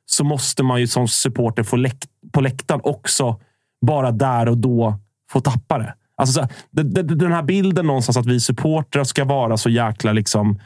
så 0.06 0.24
måste 0.24 0.64
man 0.64 0.80
ju 0.80 0.88
som 0.88 1.08
supporter 1.08 1.64
få 1.64 1.76
läkt 1.76 2.06
på 2.32 2.42
läktaren 2.42 2.82
också 2.84 3.40
bara 3.82 4.12
där 4.12 4.48
och 4.48 4.58
då 4.58 5.00
få 5.34 5.40
tappa 5.40 5.78
det. 5.78 5.94
Alltså, 6.18 6.42
så, 6.42 6.48
den 7.16 7.32
här 7.32 7.44
bilden 7.44 7.88
någonstans 7.88 8.18
att 8.18 8.26
vi 8.26 8.40
supportrar 8.40 9.04
ska 9.04 9.26
vara 9.26 9.58
så 9.58 9.70
jäkla 9.70 10.14
liksom 10.14 10.60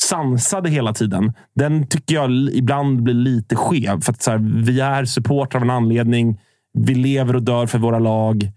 sansade 0.00 0.70
hela 0.70 0.92
tiden. 0.92 1.32
Den 1.54 1.86
tycker 1.86 2.14
jag 2.14 2.30
ibland 2.52 3.02
blir 3.02 3.14
lite 3.14 3.56
skev. 3.56 4.00
För 4.00 4.12
att 4.12 4.22
så 4.22 4.30
här, 4.30 4.64
vi 4.64 4.80
är 4.80 5.04
supportrar 5.04 5.60
av 5.60 5.62
en 5.62 5.70
anledning. 5.70 6.40
Vi 6.74 6.94
lever 6.94 7.36
och 7.36 7.42
dör 7.42 7.66
för 7.66 7.78
våra 7.78 7.98
lag 7.98 8.52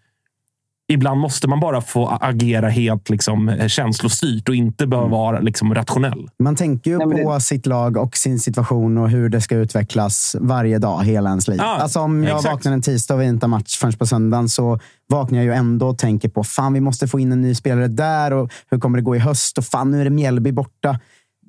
ibland 0.88 1.20
måste 1.20 1.48
man 1.48 1.60
bara 1.60 1.82
få 1.82 2.08
agera 2.22 2.70
helt 2.70 3.10
liksom, 3.10 3.56
känslostyrt 3.68 4.50
och 4.50 4.56
inte 4.56 4.88
behöva 4.88 5.06
Mm. 5.08 5.18
vara 5.18 5.40
liksom, 5.40 5.76
rationell. 5.76 6.30
Man 6.40 6.56
tänker 6.56 6.92
ju 6.92 6.98
Nej, 6.98 7.24
på 7.24 7.40
sitt 7.40 7.66
lag 7.66 7.98
och 7.98 8.18
sin 8.18 8.40
situation 8.40 8.98
och 8.98 9.10
hur 9.10 9.30
det 9.30 9.42
ska 9.42 9.56
utvecklas 9.56 10.36
varje 10.40 10.80
dag, 10.80 11.04
hela 11.04 11.30
ens 11.30 11.48
liv. 11.48 11.58
Ja, 11.62 11.78
alltså 11.78 12.00
om 12.00 12.24
jag 12.24 12.38
exakt. 12.38 12.54
vaknar 12.54 12.72
en 12.72 12.82
tisdag 12.82 13.14
och 13.16 13.22
vi 13.22 13.26
inte 13.26 13.46
har 13.46 13.50
match 13.50 13.78
förrän 13.78 13.94
på 13.94 14.06
söndagen 14.06 14.50
så 14.50 14.80
vaknar 15.10 15.38
jag 15.38 15.46
ju 15.46 15.54
ändå 15.54 15.88
och 15.88 15.98
tänker 15.98 16.30
på 16.30 16.44
fan, 16.44 16.74
vi 16.74 16.82
måste 16.82 17.08
få 17.08 17.20
in 17.20 17.32
en 17.32 17.42
ny 17.42 17.56
spelare 17.56 17.88
där 17.88 18.34
och 18.34 18.52
hur 18.72 18.80
kommer 18.80 18.98
det 18.98 19.04
gå 19.04 19.16
i 19.16 19.20
höst? 19.20 19.58
Och 19.58 19.66
fan, 19.66 19.92
nu 19.92 20.00
är 20.02 20.04
det 20.04 20.10
Mjällby 20.10 20.52
borta. 20.52 21.00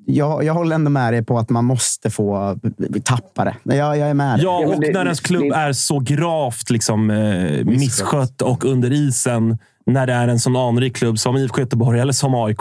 Jag, 0.09 0.43
jag 0.43 0.53
håller 0.53 0.75
ändå 0.75 0.89
med 0.91 1.13
dig 1.13 1.23
på 1.25 1.37
att 1.39 1.49
man 1.49 1.65
måste 1.65 2.09
få 2.09 2.59
tappa 3.03 3.45
det. 3.45 3.75
Jag, 3.75 3.97
jag 3.97 4.09
är 4.09 4.13
med 4.13 4.37
dig. 4.39 4.43
Ja, 4.45 4.57
och 4.67 4.81
det- 4.81 4.93
när 4.93 5.03
ens 5.03 5.19
klubb 5.19 5.41
det- 5.43 5.55
är 5.55 5.73
så 5.73 5.99
gravt 5.99 6.69
liksom, 6.69 7.09
eh, 7.09 7.65
misskött 7.65 8.41
och 8.41 8.65
under 8.65 8.91
isen. 8.93 9.57
När 9.85 10.07
det 10.07 10.13
är 10.13 10.27
en 10.27 10.39
sån 10.39 10.55
anrik 10.55 10.95
klubb 10.95 11.19
som 11.19 11.37
IFK 11.37 11.59
Göteborg 11.61 11.99
eller 11.99 12.13
som 12.13 12.35
AIK. 12.35 12.59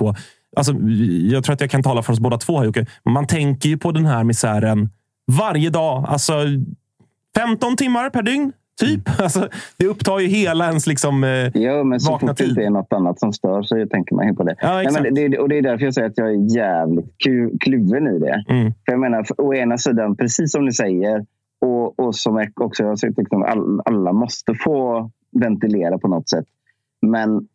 Alltså, 0.57 0.73
jag 1.31 1.45
tror 1.45 1.55
att 1.55 1.61
jag 1.61 1.71
kan 1.71 1.83
tala 1.83 2.03
för 2.03 2.13
oss 2.13 2.21
båda 2.21 2.39
två 2.39 2.59
här 2.59 2.65
Jocke. 2.65 2.87
Man 3.05 3.27
tänker 3.27 3.69
ju 3.69 3.79
på 3.79 3.93
den 3.93 4.07
här 4.07 4.25
misären 4.25 4.91
varje 5.33 5.71
dag. 5.71 6.05
Alltså 6.09 6.33
15 7.37 7.77
timmar 7.77 8.11
per 8.11 8.23
dygn, 8.23 8.53
typ. 8.81 9.01
Alltså, 9.21 9.49
det 9.77 9.87
upptar 9.87 10.19
ju 10.19 10.27
hela 10.27 10.67
ens 10.69 10.87
liksom, 10.87 11.25
eh, 11.25 11.63
Ja, 11.63 11.85
men 11.85 12.01
så 12.01 12.13
vakna 12.13 12.29
fort 12.29 12.37
det 12.37 12.43
tid. 12.43 12.51
inte 12.51 12.63
är 12.63 12.71
något 12.71 12.93
annat 12.93 13.21
som 13.21 13.33
stör 13.33 13.63
så 13.63 13.87
tänker 13.87 14.15
man 14.15 14.29
ju 14.29 14.35
på 14.35 14.43
det. 14.43 14.57
Ja, 14.61 14.73
Nej, 14.75 15.03
men 15.03 15.15
det, 15.15 15.39
och 15.39 15.49
det 15.49 15.59
är 15.59 15.63
därför 15.63 15.85
jag 15.85 15.95
säger 15.95 16.09
att 16.09 16.19
jag 16.19 16.29
är 16.31 16.57
jävligt 16.57 17.17
kluven 17.61 18.17
i 18.17 18.19
det. 18.19 18.45
Mm. 18.49 18.73
För 18.73 18.93
jag 18.93 19.01
menar, 19.01 19.25
för, 19.25 19.41
å 19.41 19.55
ena 19.55 19.79
sidan, 19.79 20.17
precis 20.17 20.53
som 20.53 20.65
ni 20.65 20.73
säger, 20.73 21.27
och, 21.61 22.01
och 22.01 22.15
som 22.15 22.47
också 22.55 22.83
jag 22.83 22.91
har 22.91 23.21
liksom, 23.21 23.43
all, 23.43 23.81
alla 23.85 24.13
måste 24.13 24.55
få 24.55 25.11
ventilera 25.33 25.99
på 25.99 26.09
något 26.09 26.29
sätt. 26.29 26.45
Men 27.07 27.49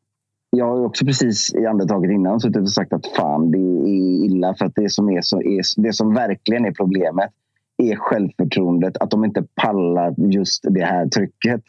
jag 0.50 0.66
har 0.66 0.86
också 0.86 1.06
precis 1.06 1.56
i 1.56 1.66
andetaget 1.66 2.12
innan 2.12 2.40
suttit 2.40 2.62
och 2.62 2.72
sagt 2.72 2.94
att 2.94 3.08
fan, 3.08 3.52
det 3.52 3.58
är 3.58 4.26
illa. 4.26 4.56
För 4.56 4.66
att 4.66 4.76
det 4.76 4.90
som, 4.90 5.10
är 5.10 5.22
så, 5.22 5.42
är, 5.42 5.82
det 5.82 5.94
som 5.94 6.14
verkligen 6.14 6.66
är 6.66 6.72
problemet 6.72 7.32
är 7.82 7.96
självförtroendet. 7.96 8.98
Att 8.98 9.12
de 9.12 9.26
inte 9.26 9.44
pallar 9.56 10.16
just 10.18 10.66
det 10.70 10.86
här 10.86 11.08
trycket. 11.08 11.62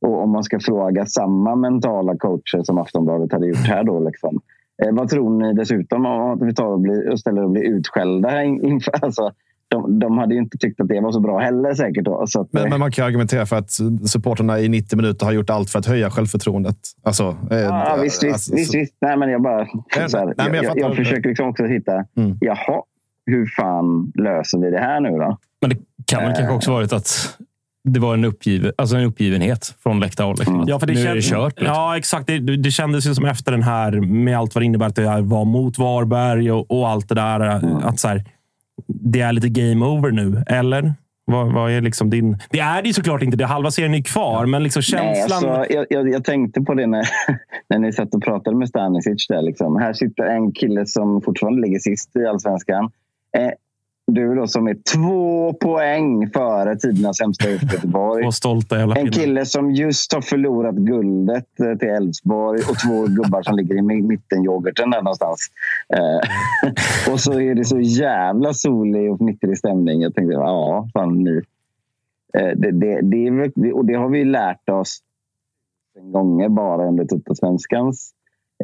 Och 0.00 0.22
om 0.22 0.30
man 0.30 0.44
ska 0.44 0.60
fråga 0.60 1.06
samma 1.06 1.56
mentala 1.56 2.16
coacher 2.16 2.62
som 2.62 2.78
Aftonbladet 2.78 3.32
hade 3.32 3.46
gjort 3.46 3.66
här 3.66 3.84
då. 3.84 4.00
Liksom, 4.00 4.40
eh, 4.82 4.92
vad 4.92 5.08
tror 5.08 5.42
ni 5.42 5.54
dessutom 5.54 6.06
om 6.06 6.30
att 6.30 6.48
vi 6.48 6.54
tar 6.54 6.66
och, 6.66 6.80
blir, 6.80 7.10
och 7.10 7.20
ställer 7.20 7.44
och 7.44 7.50
blir 7.50 7.62
utskällda 7.62 8.42
inför? 8.44 9.04
Alltså, 9.04 9.32
de, 9.70 9.98
de 9.98 10.18
hade 10.18 10.34
ju 10.34 10.40
inte 10.40 10.58
tyckt 10.58 10.80
att 10.80 10.88
det 10.88 11.00
var 11.00 11.12
så 11.12 11.20
bra 11.20 11.38
heller 11.38 11.74
säkert. 11.74 12.04
Då, 12.04 12.20
att, 12.20 12.34
eh, 12.36 12.42
Men, 12.50 12.70
men 12.70 12.80
man 12.80 12.92
kan 12.92 13.06
argumentera 13.06 13.46
för 13.46 13.56
att 13.56 13.70
supporterna 14.10 14.60
i 14.60 14.68
90 14.68 14.96
minuter 14.96 15.26
har 15.26 15.32
gjort 15.32 15.50
allt 15.50 15.70
för 15.70 15.78
att 15.78 15.86
höja 15.86 16.10
självförtroendet. 16.10 16.76
Alltså, 17.02 17.36
eh, 17.50 17.58
Ja, 17.58 17.98
visst, 18.02 18.22
visst, 18.22 18.32
alltså, 18.32 18.54
visst, 18.54 18.74
visst. 18.74 18.94
Nej, 19.00 19.16
men 19.16 19.30
jag 19.30 19.42
bara... 19.42 19.64
Här, 19.88 20.24
nej, 20.24 20.34
men 20.36 20.54
jag 20.54 20.64
jag, 20.64 20.64
jag, 20.64 20.78
jag 20.78 20.96
försöker 20.96 21.28
liksom 21.28 21.48
också 21.48 21.64
hitta... 21.64 22.04
Mm. 22.16 22.38
Jaha, 22.40 22.82
hur 23.30 23.46
fan 23.46 24.12
löser 24.14 24.58
vi 24.58 24.70
det 24.70 24.78
här 24.78 25.00
nu 25.00 25.10
då? 25.10 25.38
Men 25.60 25.70
det 25.70 25.76
kan 26.06 26.24
väl 26.24 26.34
kanske 26.36 26.54
också 26.54 26.70
varit 26.72 26.92
att 26.92 27.38
det 27.84 28.00
var 28.00 28.14
en, 28.14 28.24
uppgiven, 28.24 28.72
alltså 28.78 28.96
en 28.96 29.04
uppgivenhet 29.04 29.74
från 29.82 30.00
läktarhåll. 30.00 30.36
Liksom. 30.38 30.64
Ja, 30.66 30.78
för 30.78 30.86
det 30.86 30.92
nu 30.92 31.00
är 31.00 31.14
det 31.14 31.22
kört. 31.22 31.60
Liksom. 31.60 31.74
Ja, 31.74 31.96
exakt. 31.96 32.26
Det, 32.26 32.38
det 32.38 32.70
kändes 32.70 33.06
ju 33.06 33.14
som 33.14 33.24
efter 33.24 33.52
den 33.52 33.62
här, 33.62 34.00
med 34.00 34.38
allt 34.38 34.54
vad 34.54 34.62
det 34.62 34.66
innebär 34.66 34.86
att 34.86 34.96
det 34.96 35.20
var 35.20 35.44
mot 35.44 35.78
Varberg 35.78 36.52
och, 36.52 36.70
och 36.70 36.88
allt 36.88 37.08
det 37.08 37.14
där. 37.14 37.40
Att 37.84 38.00
så 38.00 38.08
här, 38.08 38.24
det 38.88 39.20
är 39.20 39.32
lite 39.32 39.48
game 39.48 39.86
over 39.86 40.10
nu, 40.10 40.44
eller? 40.46 40.94
Vad, 41.24 41.52
vad 41.52 41.70
är 41.70 41.80
liksom 41.80 42.10
din... 42.10 42.38
Det 42.50 42.58
är 42.58 42.82
det 42.82 42.88
ju 42.88 42.92
såklart 42.92 43.22
inte. 43.22 43.36
Det 43.36 43.46
halva 43.46 43.70
serien 43.70 43.94
är 43.94 44.02
kvar, 44.02 44.46
men 44.46 44.62
liksom 44.62 44.82
Nej, 44.92 45.16
känslan... 45.16 45.50
alltså, 45.50 45.74
jag, 45.74 45.86
jag, 45.90 46.10
jag 46.10 46.24
tänkte 46.24 46.60
på 46.60 46.74
det 46.74 46.86
när, 46.86 47.04
när 47.68 47.78
ni 47.78 47.92
satt 47.92 48.14
och 48.14 48.22
pratade 48.22 48.56
med 48.56 48.68
Stanisic. 48.68 49.26
Där, 49.28 49.42
liksom. 49.42 49.76
Här 49.76 49.92
sitter 49.92 50.24
en 50.24 50.52
kille 50.52 50.86
som 50.86 51.22
fortfarande 51.22 51.62
ligger 51.62 51.78
sist 51.78 52.16
i 52.16 52.26
allsvenskan. 52.26 52.90
Eh, 53.38 53.50
du 54.06 54.34
då 54.34 54.46
som 54.46 54.66
är 54.66 54.76
två 54.94 55.52
poäng 55.52 56.30
före 56.30 56.76
tidernas 56.76 57.16
sämsta 57.16 57.50
IFK 57.50 57.66
Göteborg. 57.72 58.24
Och 58.26 58.34
stolta 58.34 58.78
jävla 58.78 58.96
En 58.96 59.10
kille 59.10 59.46
som 59.46 59.70
just 59.70 60.12
har 60.12 60.20
förlorat 60.20 60.74
guldet 60.74 61.60
eh, 61.60 61.78
till 61.78 61.88
Elfsborg 61.88 62.60
och 62.60 62.78
två 62.78 63.06
gubbar 63.06 63.42
som 63.42 63.56
ligger 63.56 63.74
i 63.74 63.80
mi- 63.80 64.06
mittenyoghurten 64.06 64.90
där 64.90 65.02
någonstans. 65.02 65.38
Eh, 65.94 67.12
och 67.12 67.20
så 67.20 67.40
är 67.40 67.54
det 67.54 67.64
så 67.64 67.80
jävla 67.80 68.54
solig 68.54 69.12
och 69.12 69.18
fnittrig 69.18 69.58
stämning. 69.58 70.02
Jag 70.02 70.14
tänkte, 70.14 70.34
ja, 70.34 70.88
fan 70.92 71.24
ni. 71.24 71.42
Eh, 72.34 72.50
det, 72.56 72.70
det, 72.70 73.00
det, 73.02 73.26
är, 73.26 73.72
och 73.74 73.84
det 73.84 73.94
har 73.94 74.08
vi 74.08 74.24
lärt 74.24 74.68
oss 74.68 74.98
en 75.98 76.12
gånger 76.12 76.48
bara 76.48 76.88
under 76.88 77.04
Tuttosvenskans 77.04 78.12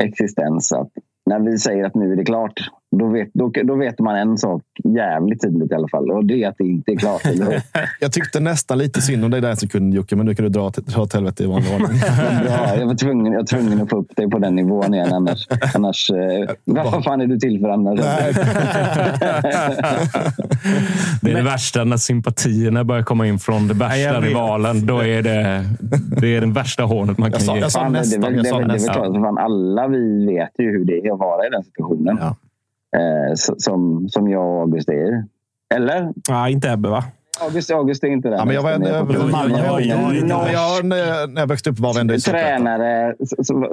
existens. 0.01 0.73
Att 0.73 0.91
när 1.27 1.41
vi 1.41 1.59
säger 1.59 1.85
att 1.85 1.95
nu 1.95 2.13
är 2.13 2.17
det 2.17 2.25
klart, 2.25 2.61
då 2.99 3.09
vet, 3.09 3.29
då, 3.33 3.53
då 3.65 3.75
vet 3.75 3.99
man 3.99 4.17
en 4.17 4.39
sak 4.39 4.63
jävligt 4.85 5.43
tydligt 5.43 5.73
i 5.73 5.75
alla 5.75 5.89
fall. 5.89 6.11
Och 6.11 6.25
det 6.25 6.43
är 6.45 6.49
att 6.49 6.55
det 6.59 6.65
inte 6.65 6.93
är 6.93 6.97
klart. 6.97 7.23
Jag 8.01 8.13
tyckte 8.13 8.41
nästan 8.41 8.79
lite 8.79 9.03
synd 9.03 9.25
om 9.25 9.31
dig 9.31 9.41
där 9.41 9.51
en 9.51 9.57
sekund 9.57 9.95
Jocke, 9.95 10.17
men 10.17 10.27
nu 10.27 10.35
kan 10.35 10.43
du 10.45 10.49
dra 10.49 10.73
åt 10.97 11.13
helvete 11.15 11.45
i 11.45 11.47
vanlig 11.47 11.73
ordning. 11.73 11.99
Ja, 12.49 12.77
jag 12.79 12.87
var 12.87 12.95
tvungen, 12.95 13.33
jag 13.33 13.41
var 13.41 13.47
tvungen 13.47 13.81
att 13.83 13.91
få 13.91 13.97
upp 13.97 14.17
dig 14.17 14.31
på 14.31 14.39
den 14.39 14.55
nivån 14.55 14.95
igen. 14.95 15.13
Annars, 15.13 15.47
annars 15.75 16.11
eh, 16.11 16.55
vad 16.65 17.05
fan 17.05 17.21
är 17.21 17.27
du 17.27 17.39
till 17.39 17.61
för 17.61 17.69
annars? 17.69 18.01
Det 21.23 21.31
är 21.31 21.35
det 21.35 21.43
värsta 21.43 21.85
när 21.85 21.97
sympatierna 21.97 22.85
börjar 22.85 23.03
komma 23.03 23.27
in 23.27 23.39
från 23.39 23.69
det 23.69 23.75
jag 23.75 23.79
värsta 23.79 24.21
rivalen. 24.21 24.87
Då 24.87 24.99
är 25.01 25.23
det, 25.23 25.65
det 26.21 26.37
är 26.37 26.41
den 26.41 26.53
värsta 26.53 26.83
hånet 26.83 27.19
man 27.19 27.33
kan 27.33 27.41
sa- 27.41 27.55
ge. 27.55 27.61
jag 27.61 27.73
sa 27.73 27.81
Fan, 27.81 27.93
det, 27.93 27.99
är 27.99 28.01
nästan, 28.01 28.23
jag 28.23 28.33
det, 28.45 28.49
är 28.51 28.69
väl- 28.69 28.79
klart, 29.23 29.39
alla 29.39 29.89
vi 29.89 30.27
vet 30.27 30.51
ju 30.59 30.71
hur 30.71 30.85
det 30.85 31.07
är 31.07 31.13
att 31.13 31.19
vara 31.19 31.47
i 31.47 31.51
den 31.51 31.65
situationen. 31.65 32.19
Ja. 32.21 32.37
Eh, 32.97 33.35
som, 33.35 34.09
som 34.09 34.29
jag 34.29 34.55
och 34.55 34.61
August 34.61 34.89
är. 34.89 35.25
Eller? 35.75 36.13
Nej, 36.29 36.53
inte 36.53 36.71
Ebbe, 36.71 36.89
va? 36.89 37.05
August, 37.41 37.71
August 37.71 38.05
är 38.05 38.09
inte 38.09 38.29
det. 38.29 38.37
Ja, 38.37 38.45
men 38.45 38.55
jag 38.55 38.63
var 38.63 38.73
en, 38.73 38.81
var 38.81 38.89
när 40.83 41.41
jag 41.41 41.47
växte 41.47 41.71
upp 41.71 41.79
var 41.79 41.95
vi 41.95 42.01
ändå 42.01 42.15
i. 42.15 42.21
Tränare, 42.21 43.15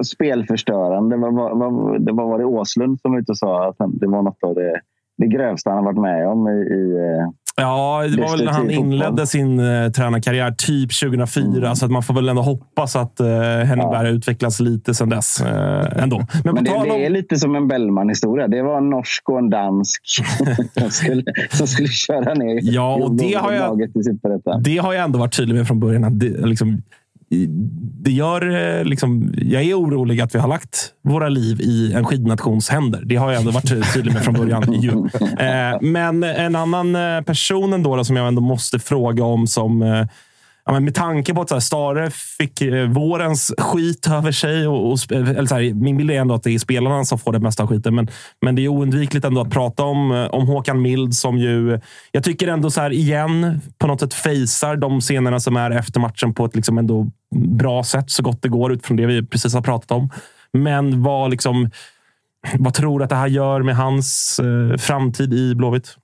spelförstörande. 0.04 1.18
Vad, 1.18 1.34
vad, 1.34 1.60
vad, 1.60 2.06
det 2.06 2.12
var, 2.12 2.26
var 2.26 2.40
det 2.40 2.46
Åslund 2.46 3.02
som 3.02 3.12
var 3.12 3.20
ute 3.20 3.32
och 3.32 3.38
sa 3.38 3.70
att 3.70 3.78
det 3.78 4.08
var 4.08 4.22
något 4.22 4.44
av 4.44 4.56
det, 4.56 4.82
det 5.18 5.28
grövsta 5.28 5.70
han 5.70 5.78
har 5.78 5.86
varit 5.86 6.02
med 6.02 6.28
om 6.28 6.48
i, 6.48 6.52
i, 6.52 6.98
Ja, 7.56 8.04
det 8.16 8.22
var 8.22 8.38
väl 8.38 8.46
när 8.46 8.52
han 8.52 8.72
inledde 8.72 9.28
sin 9.28 9.60
uh, 9.60 9.92
tränarkarriär, 9.92 10.52
typ 10.52 11.00
2004. 11.00 11.46
Mm. 11.58 11.76
Så 11.76 11.86
att 11.86 11.92
man 11.92 12.04
får 12.04 12.14
väl 12.14 12.30
ändå 12.30 12.42
hoppas 12.42 12.96
att 12.96 13.22
uh, 13.22 13.28
Henning 13.66 13.90
Berg 13.90 14.08
har 14.08 14.14
utvecklats 14.14 14.60
lite 14.60 14.94
sedan 14.94 15.10
dess. 15.10 15.42
Uh, 15.42 16.04
ändå. 16.04 16.26
Men, 16.44 16.56
Men 16.56 16.64
det, 16.64 16.72
om... 16.72 16.84
det 16.84 17.06
är 17.06 17.10
lite 17.10 17.36
som 17.36 17.56
en 17.56 17.68
Bellman-historia. 17.68 18.48
Det 18.48 18.62
var 18.62 18.78
en 18.78 18.90
norsk 18.90 19.30
och 19.30 19.40
en 19.40 19.50
dansk 19.50 20.02
som, 20.80 20.90
skulle, 20.90 21.24
som 21.50 21.68
skulle 21.68 21.88
köra 21.88 22.34
ner 22.34 22.60
Ja, 22.62 22.96
och 22.96 23.16
det 23.16 23.34
har 23.34 23.52
jag- 23.52 23.60
laget 23.60 23.96
i 23.96 24.04
Superettan. 24.04 24.64
Det 24.64 24.78
har 24.78 24.94
jag 24.94 25.04
ändå 25.04 25.20
varit 25.20 25.38
tydlig 25.38 25.56
med 25.56 25.68
från 25.68 25.80
början. 25.80 26.04
Att 26.04 26.20
det, 26.20 26.46
liksom, 26.46 26.82
det 28.04 28.12
gör, 28.12 28.56
eh, 28.80 28.86
liksom, 28.86 29.34
jag 29.38 29.64
är 29.64 29.80
orolig 29.80 30.22
att 30.22 30.36
vi 30.36 30.40
har 30.40 30.48
lagt 30.48 30.90
våra 31.04 31.30
liv 31.30 31.62
i 31.62 31.94
en 31.94 32.06
skidnations 32.06 32.70
händer. 32.70 33.02
Det 33.06 33.16
har 33.16 33.32
jag 33.32 33.40
ändå 33.40 33.52
varit 33.52 33.70
ty- 33.70 33.82
tydlig 33.94 34.14
med 34.14 34.24
från 34.24 34.34
början. 34.34 34.74
Ju. 34.82 34.92
Eh, 35.40 35.78
men 35.82 36.24
en 36.24 36.56
annan 36.56 36.96
eh, 36.96 37.22
person 37.22 37.74
ändå 37.74 37.96
då, 37.96 38.04
som 38.04 38.16
jag 38.16 38.28
ändå 38.28 38.42
måste 38.42 38.80
fråga 38.80 39.24
om 39.24 39.48
som 39.48 39.82
Ja, 40.66 40.74
men 40.74 40.84
med 40.84 40.96
tanke 40.96 41.34
på 41.34 41.42
att 41.42 41.50
så 41.50 41.56
här, 41.56 41.60
Stare 41.60 42.12
fick 42.12 42.62
eh, 42.62 42.90
vårens 42.90 43.54
skit 43.58 44.08
över 44.08 44.32
sig. 44.32 44.68
Och, 44.68 44.92
och, 44.92 45.12
eh, 45.12 45.30
eller 45.30 45.46
så 45.46 45.56
här, 45.56 45.74
min 45.74 45.98
bild 45.98 46.12
är 46.12 46.16
ändå 46.16 46.36
att 46.36 46.44
det 46.44 46.52
är 46.52 46.60
spelarna 46.60 47.06
som 47.06 47.20
får 47.20 47.34
det 47.34 47.40
mesta 47.40 47.64
av 47.64 47.70
skiten. 47.70 47.96
Men, 47.96 48.08
men 48.42 48.56
det 48.56 48.62
är 48.62 48.68
oundvikligt 48.68 49.26
ändå 49.26 49.42
att 49.42 49.50
prata 49.50 49.84
om, 49.84 50.12
eh, 50.12 50.26
om 50.26 50.48
Håkan 50.48 50.82
Mild 50.82 51.16
som 51.16 51.38
ju, 51.38 51.80
jag 52.12 52.24
tycker 52.24 52.48
ändå 52.48 52.72
så 52.72 52.82
här 52.82 52.94
igen, 52.94 53.62
på 53.78 53.88
något 53.88 54.00
sätt 54.00 54.14
fejsar 54.14 54.76
de 54.76 55.02
scenerna 55.02 55.40
som 55.40 55.58
är 55.58 55.72
efter 55.72 56.00
matchen 56.00 56.34
på 56.34 56.46
ett 56.46 56.56
liksom 56.56 56.78
ändå 56.78 57.08
bra 57.36 57.84
sätt, 57.84 58.12
så 58.12 58.24
gott 58.24 58.42
det 58.42 58.50
går 58.50 58.74
utifrån 58.74 58.98
det 58.98 59.06
vi 59.06 59.26
precis 59.26 59.54
har 59.54 59.62
pratat 59.62 59.92
om. 59.92 60.10
Men 60.54 61.04
vad, 61.04 61.32
liksom, 61.32 61.70
vad 62.60 62.74
tror 62.74 63.00
du 63.00 63.04
att 63.04 63.10
det 63.10 63.16
här 63.16 63.28
gör 63.28 63.62
med 63.62 63.76
hans 63.76 64.40
eh, 64.40 64.78
framtid 64.78 65.34
i 65.34 65.56
Blåvitt? 65.56 65.98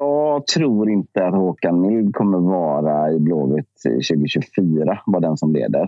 Jag 0.00 0.46
tror 0.46 0.90
inte 0.90 1.26
att 1.26 1.34
Håkan 1.34 1.80
Mild 1.80 2.14
kommer 2.14 2.38
vara 2.38 3.12
i 3.12 3.18
Blåvitt 3.18 3.82
2024, 3.82 5.00
var 5.06 5.20
den 5.20 5.36
som 5.36 5.52
leder. 5.52 5.78
Jag 5.78 5.86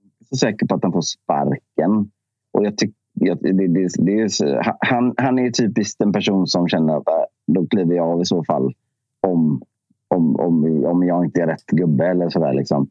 är 0.00 0.04
inte 0.04 0.24
så 0.28 0.36
säker 0.36 0.66
på 0.66 0.74
att 0.74 0.82
han 0.82 0.92
får 0.92 1.00
sparken. 1.00 2.10
Och 2.52 2.64
jag 2.66 2.76
tycker 2.78 2.94
jag- 3.12 3.38
det, 3.42 3.52
det, 3.52 3.88
det 3.98 4.20
är, 4.20 4.76
han, 4.80 5.14
han 5.16 5.38
är 5.38 5.50
typiskt 5.50 6.00
en 6.00 6.12
person 6.12 6.46
som 6.46 6.68
känner 6.68 6.96
att 6.96 7.08
äh, 7.08 7.14
då 7.46 7.66
kliver 7.66 7.94
jag 7.94 8.08
av 8.08 8.20
i 8.22 8.24
så 8.24 8.44
fall 8.44 8.74
om, 9.20 9.62
om, 10.08 10.36
om, 10.36 10.84
om 10.84 11.02
jag 11.02 11.24
inte 11.24 11.42
är 11.42 11.46
rätt 11.46 11.66
gubbe 11.66 12.06
eller 12.06 12.28
sådär. 12.28 12.52
Liksom. 12.52 12.88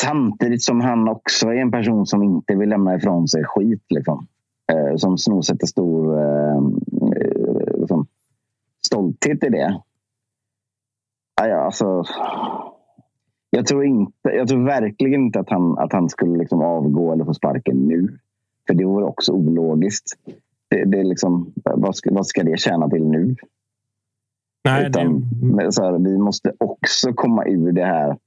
Samtidigt 0.00 0.62
som 0.62 0.80
han 0.80 1.08
också 1.08 1.48
är 1.48 1.56
en 1.56 1.70
person 1.70 2.06
som 2.06 2.22
inte 2.22 2.54
vill 2.56 2.68
lämna 2.68 2.94
ifrån 2.94 3.28
sig 3.28 3.44
skit. 3.44 3.84
Liksom. 3.88 4.26
Eh, 4.72 4.96
som 4.96 5.18
snor 5.18 5.42
sätter 5.42 5.66
stor 5.66 6.18
eh, 6.18 6.60
liksom, 7.74 8.06
stolthet 8.86 9.44
i 9.44 9.48
det. 9.48 9.80
Ja, 11.42 11.56
alltså, 11.56 12.04
jag, 13.50 13.66
tror 13.66 13.84
inte, 13.84 14.28
jag 14.28 14.48
tror 14.48 14.64
verkligen 14.64 15.22
inte 15.22 15.40
att 15.40 15.50
han, 15.50 15.78
att 15.78 15.92
han 15.92 16.08
skulle 16.08 16.38
liksom 16.38 16.62
avgå 16.62 17.12
eller 17.12 17.24
få 17.24 17.34
sparken 17.34 17.76
nu. 17.76 18.18
För 18.66 18.74
det 18.74 18.84
vore 18.84 19.04
också 19.04 19.32
ologiskt. 19.32 20.18
Det, 20.68 20.84
det 20.84 21.00
är 21.00 21.04
liksom, 21.04 21.52
vad, 21.64 21.96
ska, 21.96 22.14
vad 22.14 22.26
ska 22.26 22.42
det 22.42 22.60
tjäna 22.60 22.88
till 22.90 23.04
nu? 23.04 23.36
Nej, 24.64 24.86
Utan, 24.86 25.22
men 25.42 25.72
så 25.72 25.84
här, 25.84 25.98
vi 25.98 26.18
måste 26.18 26.52
också 26.58 27.12
komma 27.12 27.44
ur 27.46 27.72
det 27.72 27.84
här 27.84 28.18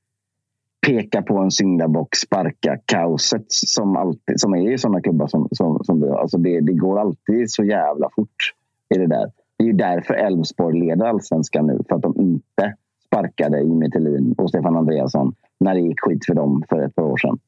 peka 0.88 1.22
på 1.22 1.38
en 1.38 1.52
syndabock, 1.52 2.16
sparka 2.16 2.78
kaoset 2.86 3.46
som, 3.48 3.98
alltid, 3.98 4.40
som 4.40 4.54
är 4.54 4.74
i 4.74 4.78
sådana 4.78 5.02
klubbar 5.02 5.28
som, 5.28 5.48
som, 5.52 5.84
som 5.84 6.02
vi 6.02 6.10
har. 6.10 6.18
Alltså 6.18 6.38
det, 6.38 6.62
det 6.62 6.74
går 6.74 7.00
alltid 7.00 7.52
så 7.52 7.64
jävla 7.64 8.10
fort 8.16 8.54
i 8.96 8.98
det 8.98 9.08
där. 9.08 9.32
Det 9.58 9.64
är 9.64 9.68
ju 9.68 9.74
därför 9.74 10.14
Elfsborg 10.14 10.80
leder 10.80 11.06
allsvenskan 11.06 11.68
nu. 11.68 11.80
För 11.90 11.96
att 11.96 12.02
de 12.02 12.16
inte 12.18 12.74
sparkade 13.06 13.62
Jimmy 13.62 13.92
Tillin 13.92 14.36
och 14.38 14.50
Stefan 14.50 14.78
Andreasson 14.78 15.34
när 15.60 15.74
det 15.74 15.80
gick 15.80 16.00
skit 16.02 16.26
för 16.26 16.34
dem 16.34 16.64
för 16.70 16.82
ett 16.82 16.96
par 16.96 17.04
år 17.04 17.18
sedan. 17.18 17.40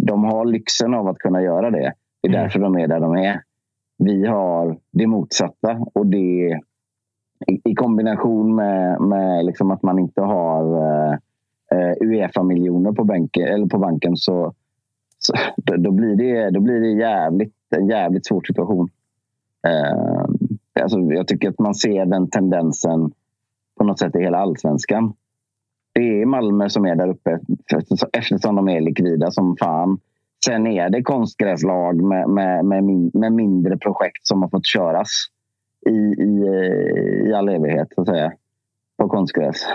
De 0.00 0.24
har 0.24 0.44
lyxen 0.44 0.94
av 0.94 1.08
att 1.08 1.18
kunna 1.18 1.42
göra 1.42 1.70
det. 1.70 1.92
Det 2.22 2.28
är 2.28 2.32
därför 2.32 2.58
de 2.58 2.76
är 2.76 2.88
där 2.88 3.00
de 3.00 3.16
är. 3.16 3.40
Vi 3.98 4.26
har 4.26 4.78
det 4.92 5.06
motsatta 5.06 5.86
och 5.92 6.06
det 6.06 6.60
i, 7.46 7.60
i 7.64 7.74
kombination 7.74 8.54
med, 8.54 9.00
med 9.00 9.44
liksom 9.44 9.70
att 9.70 9.82
man 9.82 9.98
inte 9.98 10.20
har 10.20 10.82
eh, 10.82 11.12
eh, 11.70 11.94
Uefa-miljoner 12.00 12.92
på, 12.92 13.04
bänken, 13.04 13.48
eller 13.48 13.66
på 13.66 13.78
banken 13.78 14.16
så, 14.16 14.54
så 15.18 15.32
då, 15.56 15.76
då, 15.76 15.90
blir 15.90 16.16
det, 16.16 16.50
då 16.50 16.60
blir 16.60 16.80
det 16.80 16.92
jävligt, 16.92 17.54
en 17.76 17.88
jävligt 17.88 18.26
svår 18.26 18.42
situation. 18.46 18.88
Eh, 19.66 20.24
alltså, 20.82 20.98
jag 21.00 21.28
tycker 21.28 21.48
att 21.48 21.58
man 21.58 21.74
ser 21.74 22.06
den 22.06 22.30
tendensen 22.30 23.10
på 23.78 23.84
något 23.84 23.98
sätt 23.98 24.16
i 24.16 24.18
hela 24.18 24.38
allsvenskan. 24.38 25.12
Det 25.94 26.22
är 26.22 26.26
Malmö 26.26 26.68
som 26.68 26.84
är 26.86 26.94
där 26.96 27.08
uppe 27.08 27.38
eftersom- 28.12 28.56
de 28.56 28.68
är 28.68 28.80
likvida 28.80 29.30
som 29.30 29.56
fan. 29.56 29.98
Sen 30.44 30.66
är 30.66 30.90
det 30.90 31.02
konstgräslag 31.02 32.02
med, 32.02 32.28
med, 32.28 32.64
med, 32.64 32.84
med 33.14 33.32
mindre 33.32 33.78
projekt 33.78 34.26
som 34.26 34.42
har 34.42 34.48
fått 34.48 34.66
köras 34.66 35.08
i, 35.86 35.90
i, 36.22 36.42
eh, 36.46 37.28
i 37.30 37.32
all 37.34 37.48
evighet, 37.48 37.88
så 37.94 38.00
att 38.00 38.06
säga. 38.08 38.32
På 38.98 39.08
konstgräs. 39.08 39.66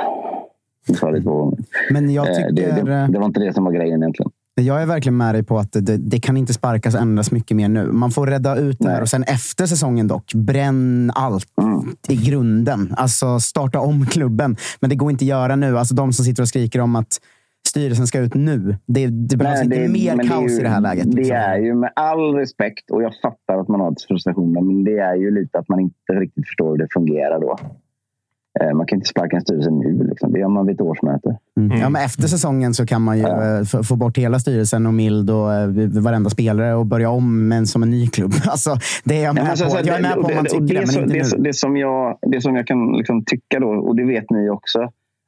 Jag 0.87 0.97
sa 0.97 1.11
det 1.11 1.21
två 1.21 1.31
gånger. 1.35 1.57
Men 1.91 2.13
jag 2.13 2.27
Eh, 2.29 2.35
tycker... 2.35 2.51
det, 2.51 2.81
det, 2.91 3.07
det 3.11 3.19
var 3.19 3.25
inte 3.25 3.39
det 3.39 3.53
som 3.53 3.63
var 3.63 3.71
grejen 3.71 4.01
egentligen. 4.03 4.31
Jag 4.55 4.81
är 4.81 4.85
verkligen 4.85 5.17
med 5.17 5.35
dig 5.35 5.43
på 5.43 5.57
att 5.59 5.71
det, 5.71 5.97
det 5.97 6.19
kan 6.19 6.37
inte 6.37 6.53
sparkas 6.53 6.95
och 6.95 7.01
ändras 7.01 7.31
mycket 7.31 7.57
mer 7.57 7.69
nu. 7.69 7.91
Man 7.91 8.11
får 8.11 8.27
rädda 8.27 8.55
ut 8.57 8.77
det 8.79 8.89
här 8.89 9.01
och 9.01 9.09
sen 9.09 9.23
efter 9.23 9.65
säsongen 9.65 10.07
dock, 10.07 10.33
bränn 10.33 11.11
allt 11.15 11.47
Mm. 11.61 11.95
i 12.09 12.15
grunden. 12.15 12.93
Alltså 12.97 13.39
starta 13.39 13.79
om 13.79 14.05
klubben. 14.09 14.55
Men 14.79 14.89
det 14.89 14.95
går 14.95 15.11
inte 15.11 15.23
att 15.25 15.29
göra 15.29 15.55
nu. 15.55 15.77
Alltså 15.77 15.95
de 15.95 16.13
som 16.13 16.25
sitter 16.25 16.41
och 16.43 16.47
skriker 16.47 16.79
om 16.81 16.95
att 16.95 17.19
styrelsen 17.67 18.07
ska 18.07 18.19
ut 18.19 18.33
nu. 18.33 18.75
Det, 18.85 19.07
det 19.07 19.37
behövs 19.37 19.63
inte 19.63 19.75
det- 19.79 19.87
mer 19.87 20.15
det 20.17 20.27
kaos 20.27 20.51
ju- 20.51 20.59
i 20.59 20.63
det 20.63 20.69
här 20.69 20.81
läget. 20.81 21.11
Det 21.11 21.17
liksom. 21.17 21.35
är 21.35 21.57
ju 21.57 21.73
med 21.75 21.91
all 21.95 22.33
respekt, 22.35 22.91
och 22.91 23.03
jag 23.03 23.11
fattar 23.21 23.57
att 23.61 23.67
man 23.67 23.79
har 23.79 23.95
frustrationer, 24.07 24.61
men 24.61 24.83
det 24.83 24.97
är 24.99 25.15
ju 25.15 25.31
lite 25.31 25.59
att 25.59 25.69
man 25.69 25.79
inte 25.79 26.13
riktigt 26.13 26.47
förstår 26.47 26.71
hur 26.71 26.77
det 26.77 26.87
fungerar 26.93 27.39
då. 27.41 27.57
Eh, 28.59 28.73
Man 28.73 28.85
kan 28.87 28.95
inte 28.97 29.07
sparka 29.09 29.35
en 29.35 29.41
styrelse 29.41 29.71
nu. 29.71 30.03
Liksom. 30.09 30.33
Det 30.33 30.39
gör 30.39 30.47
man 30.47 30.65
vid 30.65 30.75
ett 30.75 30.81
årsmöte. 30.81 31.37
Mm. 31.57 31.77
Ja, 31.79 31.89
men 31.89 32.01
efter 32.05 32.23
säsongen 32.27 32.73
så 32.73 32.85
kan 32.85 33.01
man 33.01 33.17
ju 33.17 33.23
eh, 33.23 33.63
få- 33.83 33.95
bort 33.95 34.17
hela 34.17 34.39
styrelsen 34.39 34.85
och 34.87 34.93
Mild 34.93 35.29
och 35.29 35.53
eh, 35.53 35.67
varenda 36.03 36.29
spelare 36.29 36.75
och 36.75 36.85
börja 36.85 37.09
om 37.09 37.47
men 37.47 37.67
som 37.67 37.83
en 37.83 37.89
ny 37.89 38.07
klubb. 38.07 38.31
Alltså, 38.49 38.75
det 39.03 39.17
är 39.19 39.23
jag 39.23 39.35
med 39.35 39.43
Nej, 39.43 39.49
men 39.49 39.57
så- 39.57 39.63
på. 39.65 39.69
så 39.71 39.77
Jag 39.77 39.87
är 39.87 39.95
det- 39.95 40.01
med 40.01 40.13
på 40.13 40.21
om 40.27 40.35
man 40.35 40.45
tycker 40.45 40.61
det, 40.61 40.85
men 40.87 41.03
inte 41.03 41.13
det, 41.13 41.19
nu. 41.19 41.23
så- 41.23 41.37
det, 41.37 41.53
som 41.53 41.77
jag, 41.77 42.17
det 42.21 42.41
som 42.41 42.55
jag 42.55 42.67
kan 42.67 42.91
liksom 42.93 43.25
tycka 43.25 43.59
då, 43.59 43.67
och 43.69 43.95
det 43.95 44.03
vet 44.05 44.29
ni 44.29 44.49
också, 44.49 44.79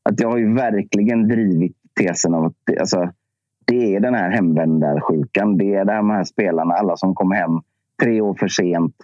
att 0.10 0.20
jag 0.20 0.30
har 0.32 0.38
ju 0.38 0.54
verkligen 0.54 1.28
drivit 1.28 1.76
tesen 2.00 2.34
av 2.34 2.46
att 2.46 2.54
det, 2.66 2.80
alltså, 2.80 3.10
det 3.66 3.96
är 3.96 4.00
den 4.00 4.14
här 4.14 4.30
hemvändarsjukan. 4.32 5.58
Det 5.58 5.74
är 5.74 5.86
de 5.86 6.10
här 6.10 6.24
spelarna, 6.24 6.74
alla 6.74 6.98
som 6.98 7.16
kommer 7.16 7.36
hem 7.36 7.52
tre 8.04 8.22
år 8.22 8.36
för 8.40 8.48
sent. 8.48 8.96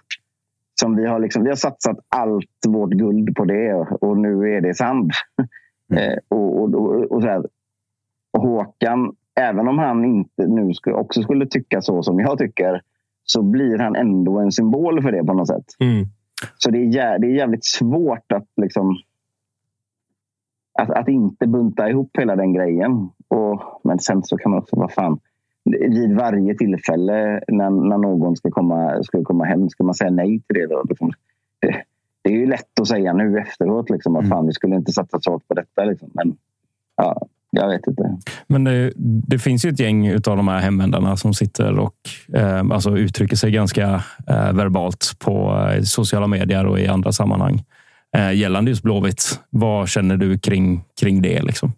Som 0.80 0.96
vi, 0.96 1.06
har 1.06 1.18
liksom, 1.18 1.42
vi 1.42 1.48
har 1.48 1.56
satsat 1.56 1.96
allt 2.08 2.66
vårt 2.68 2.90
guld 2.90 3.36
på 3.36 3.44
det 3.44 3.74
och 4.00 4.18
nu 4.18 4.56
är 4.56 4.60
det 4.60 4.74
sand. 4.74 5.10
Eh, 5.92 6.18
och, 6.28 6.60
och, 6.62 6.74
och, 6.74 7.12
och, 7.12 7.22
så 7.22 7.28
här, 7.28 7.46
och 8.32 8.42
Håkan, 8.42 9.14
även 9.40 9.68
om 9.68 9.78
han 9.78 10.04
inte 10.04 10.46
nu 10.46 10.74
skulle, 10.74 10.96
också 10.96 11.22
skulle 11.22 11.46
tycka 11.46 11.80
så 11.80 12.02
som 12.02 12.20
jag 12.20 12.38
tycker 12.38 12.82
så 13.24 13.42
blir 13.42 13.78
han 13.78 13.96
ändå 13.96 14.38
en 14.38 14.52
symbol 14.52 15.02
för 15.02 15.12
det 15.12 15.24
på 15.24 15.32
något 15.32 15.48
sätt. 15.48 15.64
Så 16.56 16.70
det 16.70 16.78
är, 16.78 17.18
det 17.18 17.26
är 17.26 17.34
jävligt 17.34 17.64
svårt 17.64 18.32
att 18.32 18.46
liksom 18.56 18.96
att, 20.78 20.90
att 20.90 21.08
inte 21.08 21.46
bunta 21.46 21.90
ihop 21.90 22.10
hela 22.18 22.36
den 22.36 22.52
grejen. 22.52 23.08
Och, 23.28 23.80
men 23.84 23.98
sen 23.98 24.22
så 24.22 24.36
kan 24.36 24.50
man 24.50 24.60
också, 24.60 24.76
vad 24.76 24.92
fan. 24.92 25.20
Vid 25.64 26.16
varje 26.16 26.54
tillfälle 26.54 27.40
när, 27.48 27.70
när 27.70 27.98
någon 27.98 28.36
ska 28.36 28.50
komma, 28.50 29.02
ska 29.02 29.24
komma 29.24 29.44
hem, 29.44 29.68
ska 29.68 29.84
man 29.84 29.94
säga 29.94 30.10
nej 30.10 30.40
till 30.46 30.60
det 30.60 30.66
då? 30.66 30.84
Liksom, 30.88 31.12
det, 32.22 32.30
är 32.30 32.34
ju 32.34 32.46
lätt 32.46 32.80
att 32.80 32.88
säga 32.88 33.12
nu 33.12 33.38
efteråt 33.38 33.90
liksom, 33.90 34.16
att 34.16 34.28
fan, 34.28 34.46
vi 34.46 34.52
skulle 34.52 34.76
inte 34.76 34.92
satsa 34.92 35.20
så 35.20 35.30
hårt 35.30 35.48
på 35.48 35.54
detta. 35.54 35.84
Liksom. 35.84 36.10
Men 36.14 36.36
ja, 36.96 37.26
jag 37.50 37.68
vet 37.68 37.86
inte. 37.86 38.16
Men 38.46 38.64
det, 38.64 38.92
det 38.96 39.38
finns 39.38 39.64
ju 39.64 39.68
ett 39.68 39.80
gäng 39.80 40.14
av 40.14 40.36
de 40.36 40.48
här 40.48 40.58
hemvändarna 40.58 41.16
som 41.16 41.34
sitter 41.34 41.78
och 41.78 41.96
eh, 42.34 42.58
alltså 42.70 42.98
uttrycker 42.98 43.36
sig 43.36 43.50
ganska 43.50 44.04
eh, 44.28 44.52
verbalt 44.52 45.12
på 45.18 45.66
eh, 45.72 45.82
sociala 45.82 46.26
medier 46.26 46.66
och 46.66 46.80
i 46.80 46.86
andra 46.86 47.12
sammanhang. 47.12 47.62
Eh, 48.16 48.32
gällande 48.32 48.70
just 48.70 48.82
Blåvitt, 48.82 49.40
vad 49.50 49.88
känner 49.88 50.16
du 50.16 50.38
kring, 50.38 50.84
kring 51.00 51.22
det? 51.22 51.42
Liksom? 51.42 51.72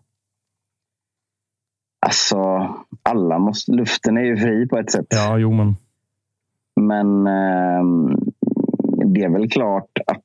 Alltså, 2.07 2.69
alla 3.03 3.39
måste, 3.39 3.73
luften 3.73 4.17
är 4.17 4.23
ju 4.23 4.37
fri 4.37 4.69
på 4.69 4.79
ett 4.79 4.91
sätt. 4.91 5.07
Ja, 5.09 5.39
jo, 5.39 5.53
men... 5.53 5.77
Men 6.81 7.27
ehm, 7.27 8.17
det 9.05 9.23
är 9.23 9.29
väl 9.29 9.51
klart 9.51 9.99
att 10.07 10.23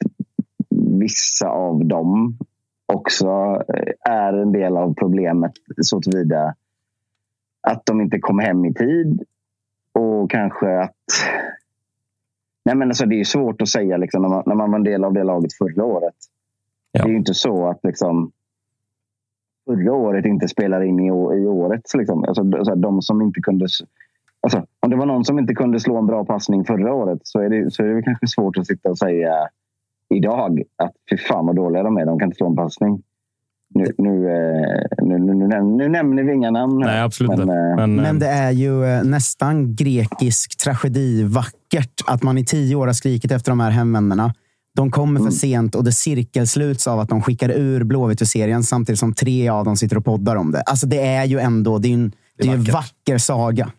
vissa 1.00 1.50
av 1.50 1.86
dem 1.86 2.38
också 2.94 3.28
eh, 3.74 4.12
är 4.12 4.34
en 4.34 4.52
del 4.52 4.78
av 4.78 4.94
problemet 4.94 5.52
så 5.82 6.02
tillvida 6.02 6.56
att 7.62 7.86
de 7.86 8.02
inte 8.02 8.20
kom 8.20 8.40
hem 8.40 8.66
i 8.66 8.74
tid 8.74 9.24
och 9.92 10.32
kanske 10.32 10.80
att 10.80 10.94
Nej, 12.66 12.76
men 12.76 12.88
alltså, 12.88 13.06
det 13.06 13.16
är 13.16 13.18
ju 13.18 13.26
svårt 13.26 13.62
att 13.62 13.70
säga 13.70 13.98
liksom, 13.98 14.22
när, 14.22 14.30
man, 14.30 14.44
när 14.46 14.56
man 14.56 14.72
var 14.72 14.78
en 14.78 14.84
del 14.84 15.04
av 15.04 15.14
det 15.14 15.24
laget 15.24 15.54
förra 15.54 15.86
året. 15.86 16.16
Det 16.94 17.00
är 17.00 17.08
ju 17.08 17.18
inte 17.18 17.34
så 17.34 17.68
att 17.68 17.80
liksom, 17.84 18.32
förra 19.68 19.94
året 19.94 20.26
inte 20.26 20.48
spelar 20.48 20.82
in 20.84 21.00
i, 21.00 21.08
i 21.08 21.48
årets. 21.48 21.96
Liksom. 21.96 22.24
Alltså, 22.24 22.44
d- 22.44 22.58
så 22.64 22.70
här, 22.70 22.76
de 22.76 23.02
som 23.02 23.22
inte 23.22 23.42
kunde... 23.42 23.68
Alltså, 24.42 24.66
om 24.80 24.90
det 24.90 24.96
var 24.96 25.06
någon 25.06 25.26
som 25.26 25.40
inte 25.40 25.54
kunde 25.54 25.80
slå 25.80 25.98
en 25.98 26.06
bra 26.08 26.26
passning 26.26 26.66
förra 26.66 26.94
året 26.94 27.20
så 27.24 27.40
är 27.40 27.50
det, 27.50 27.72
så 27.72 27.84
är 27.84 27.88
det 27.88 28.02
kanske 28.02 28.28
svårt 28.28 28.58
att 28.58 28.68
sitta 28.68 28.90
och 28.90 28.98
säga 28.98 29.34
idag 30.16 30.62
att 30.84 30.92
fy 31.12 31.18
fan 31.18 31.46
vad 31.46 31.56
dåliga 31.56 31.84
de 31.84 31.98
är. 31.98 32.06
De 32.06 32.20
kan 32.20 32.26
inte 32.28 32.38
slå 32.38 32.48
en 32.50 32.56
passning. 32.56 33.02
Nu, 33.76 33.86
nu, 33.98 34.10
eh, 34.32 35.06
nu, 35.06 35.20
nu, 35.20 35.34
nu, 35.34 35.46
näm- 35.48 35.76
nu 35.78 35.90
nämner 35.90 36.24
vi 36.24 36.34
inga 36.34 36.52
namn. 36.52 36.80
Nej, 36.80 37.02
absolut 37.02 37.30
men, 37.30 37.42
inte. 37.42 37.54
eh, 37.54 37.76
Men, 37.76 37.96
Men 37.96 38.20
det 38.20 38.28
är 38.28 38.52
ju 38.52 38.86
eh, 38.86 39.04
nästan 39.04 39.76
grekisk 39.76 40.58
tragedi 40.64 41.24
vackert 41.24 42.02
att 42.08 42.24
man 42.24 42.38
i 42.38 42.46
tio 42.46 42.76
år 42.76 42.86
har 42.88 42.94
skrikit 42.94 43.32
efter 43.32 43.52
de 43.52 43.60
här 43.60 43.72
hemvändarna. 43.72 44.34
De 44.78 44.92
kommer 44.92 45.20
för 45.20 45.32
sent 45.32 45.76
och 45.76 45.84
det 45.84 45.92
cirkelsluts 45.92 46.88
av 46.88 47.00
att 47.00 47.10
de 47.10 47.22
skickar 47.22 47.50
ur 47.50 47.84
Blåvitt 47.84 48.22
ur 48.22 48.26
serien 48.26 48.64
samtidigt 48.64 49.00
som 49.00 49.14
tre 49.14 49.50
av 49.50 49.66
dem 49.66 49.78
sitter 49.78 49.98
och 49.98 50.06
poddar 50.06 50.36
om 50.36 50.52
det. 50.52 50.62
Alltså 50.62 50.88
det 50.88 51.06
är 51.06 51.26
ju 51.26 51.40
ändå 51.40 51.78
det 51.78 51.88
är 51.88 51.94
en, 51.94 52.12
det 52.38 52.48
är 52.48 52.54
en 52.54 52.64
vacker 52.64 53.18
saga. 53.18 53.72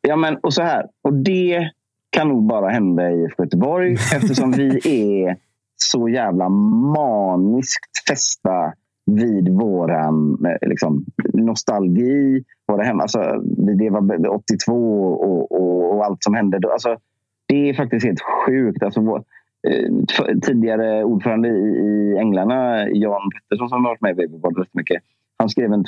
Ja, 0.00 0.16
men 0.16 0.36
och 0.36 0.54
så 0.54 0.62
här. 0.62 0.86
Och 1.02 1.14
det 1.14 1.70
kan 2.10 2.28
nog 2.28 2.46
bara 2.46 2.68
hända 2.68 3.10
i 3.10 3.28
Göteborg 3.38 3.92
eftersom 4.14 4.52
vi 4.52 4.80
är 4.84 5.36
så 5.76 6.08
jävla 6.08 6.48
maniskt 6.48 8.08
fästa 8.08 8.72
vid 9.06 9.48
våran 9.48 10.46
eh, 10.46 10.68
liksom, 10.68 11.04
nostalgi. 11.32 12.44
Våra 12.66 12.82
hem, 12.82 13.00
alltså, 13.00 13.18
det 13.78 13.90
var 13.90 14.28
82 14.28 14.72
och, 15.12 15.52
och, 15.52 15.96
och 15.96 16.04
allt 16.04 16.24
som 16.24 16.34
hände. 16.34 16.60
Alltså, 16.72 16.96
det 17.46 17.68
är 17.68 17.74
faktiskt 17.74 18.06
helt 18.06 18.20
sjukt. 18.46 18.82
Alltså, 18.82 19.00
vår, 19.00 19.24
Eh, 19.68 20.38
tidigare 20.42 21.04
ordförande 21.04 21.48
i, 21.48 22.16
Änglarna, 22.18 22.88
Jan 22.88 23.30
Pettersson, 23.34 23.68
som 23.68 23.84
har 23.84 23.90
varit 23.90 24.00
med 24.00 24.10
i 24.10 24.14
Babyboard 24.14 24.58
rätt 24.58 24.74
mycket. 24.74 25.02
Han 25.36 25.48
skrev 25.48 25.72
en, 25.72 25.84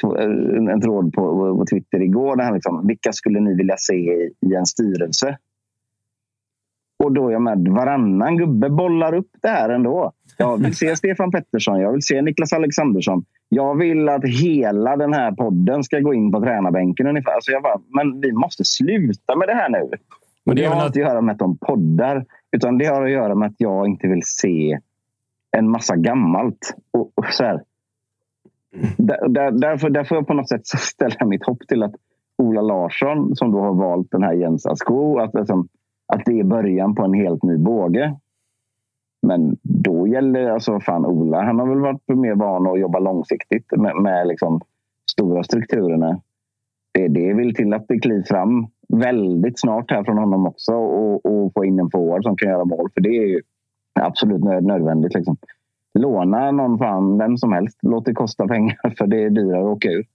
en 0.69 0.81
tråd 0.81 1.13
på, 1.13 1.57
på 1.59 1.65
Twitter 1.71 2.03
igår. 2.03 2.37
Där 2.37 2.45
han 2.45 2.55
liksom, 2.55 2.87
vilka 2.87 3.13
skulle 3.13 3.41
ni 3.41 3.55
vilja 3.55 3.77
se 3.77 3.95
i, 3.95 4.33
i 4.47 4.55
en 4.55 4.67
styrelse? 4.67 5.39
Och 7.05 7.13
då 7.13 7.29
är 7.29 7.33
jag 7.33 7.43
med. 7.43 7.69
Varannan 7.69 8.37
gubbe 8.37 8.71
bollar 8.71 9.15
upp 9.15 9.31
det 9.43 9.49
här 9.49 9.69
ändå. 9.69 10.13
Jag 10.37 10.63
vill 10.63 10.77
se 10.77 10.97
Stefan 10.97 11.31
Pettersson. 11.31 11.81
Jag 11.81 11.93
vill 11.93 12.03
se 12.03 12.23
Niklas 12.23 12.53
Alexandersson. 12.53 13.25
Jag 13.49 13.79
vill 13.79 14.09
att 14.09 14.25
hela 14.25 14.97
den 14.97 15.13
här 15.13 15.33
podden 15.33 15.85
ska 15.85 16.01
gå 16.01 16.15
in 16.15 16.33
på 16.33 16.41
tränarbänken 16.41 17.07
ungefär. 17.07 17.33
Alltså 17.33 17.53
jag 17.53 17.63
bara, 17.63 17.81
men 17.89 18.21
vi 18.21 18.33
måste 18.33 18.65
sluta 18.65 19.37
med 19.37 19.49
det 19.49 19.55
här 19.55 19.69
nu. 19.69 19.91
Men 20.45 20.57
det 20.57 20.63
det 20.63 20.69
har 20.69 20.75
inte 20.75 20.87
att 20.87 20.97
göra 20.97 21.21
med 21.21 21.33
att 21.33 21.39
de 21.39 21.57
poddar. 21.57 22.25
Utan 22.53 22.79
det 22.79 22.87
har 22.87 23.03
att 23.03 23.11
göra 23.11 23.35
med 23.35 23.49
att 23.49 23.55
jag 23.59 23.87
inte 23.87 24.09
vill 24.09 24.23
se 24.25 24.79
en 25.57 25.71
massa 25.71 25.97
gammalt. 25.97 26.77
Och, 26.91 27.13
och 27.15 27.27
så 27.31 27.45
här. 27.45 27.63
Där, 28.97 29.29
där, 29.29 29.51
därför, 29.51 29.91
där 29.91 30.05
får 30.05 30.17
jag 30.17 30.27
på 30.27 30.35
något 30.35 30.49
sätt 30.49 30.67
ställa 30.67 31.27
mitt 31.27 31.47
hopp 31.47 31.67
till 31.69 31.83
att 31.83 31.95
Ola 32.39 32.61
Larsson, 32.61 33.37
som 33.37 33.53
då 33.53 33.61
har 33.61 33.75
valt 33.75 34.11
den 34.11 34.23
här 34.23 34.33
Jens 34.33 34.67
Asko, 34.67 35.19
att, 35.19 35.35
liksom, 35.35 35.69
att 36.07 36.25
det 36.25 36.41
är 36.41 36.45
början 36.45 36.95
på 36.95 37.03
en 37.03 37.15
helt 37.15 37.43
ny 37.43 37.57
båge. 37.59 38.17
Men 39.27 39.57
då 39.63 40.09
gäller 40.09 40.51
alltså 40.51 40.81
fan 40.81 41.07
Ola. 41.07 41.43
Han 41.43 41.59
har 41.59 41.67
väl 41.67 41.81
varit 41.81 42.09
mer 42.09 42.35
van 42.35 42.67
att 42.67 42.81
jobba 42.81 42.99
långsiktigt 42.99 43.71
med, 43.77 43.97
med 43.97 44.27
liksom 44.27 44.61
stora 45.13 45.43
strukturerna. 45.43 46.21
Det, 46.93 47.09
det 47.09 47.35
vill 47.35 47.55
till 47.55 47.75
att 47.75 47.89
det 47.89 47.99
kliver 47.99 48.23
fram 48.23 48.67
väldigt 48.93 49.61
snart 49.61 49.91
här 49.91 50.05
från 50.05 50.19
honom 50.19 50.47
också 50.47 50.73
och, 50.73 51.27
och 51.27 51.53
få 51.55 51.65
in 51.65 51.79
en 51.79 51.91
forward 51.91 52.23
som 52.23 52.37
kan 52.37 52.49
göra 52.49 52.65
mål. 52.65 52.91
För 52.95 53.01
det 53.01 53.09
är 53.09 53.27
ju 53.27 53.41
absolut 54.01 54.45
nöd, 54.45 54.65
nödvändigt. 54.65 55.15
Liksom. 55.15 55.37
Låna 55.99 56.51
någon 56.51 56.79
fan, 56.79 57.19
vem 57.19 57.39
som 57.39 57.53
helst. 57.53 57.79
Låt 57.83 58.05
det 58.05 58.15
kosta 58.15 58.49
pengar 58.49 58.95
för 58.99 59.07
det 59.07 59.25
är 59.25 59.31
dyrare 59.31 59.61
att 59.61 59.77
åka 59.77 59.89
ur. 59.89 60.07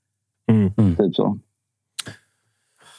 Typ 0.97 1.15
så. 1.15 1.37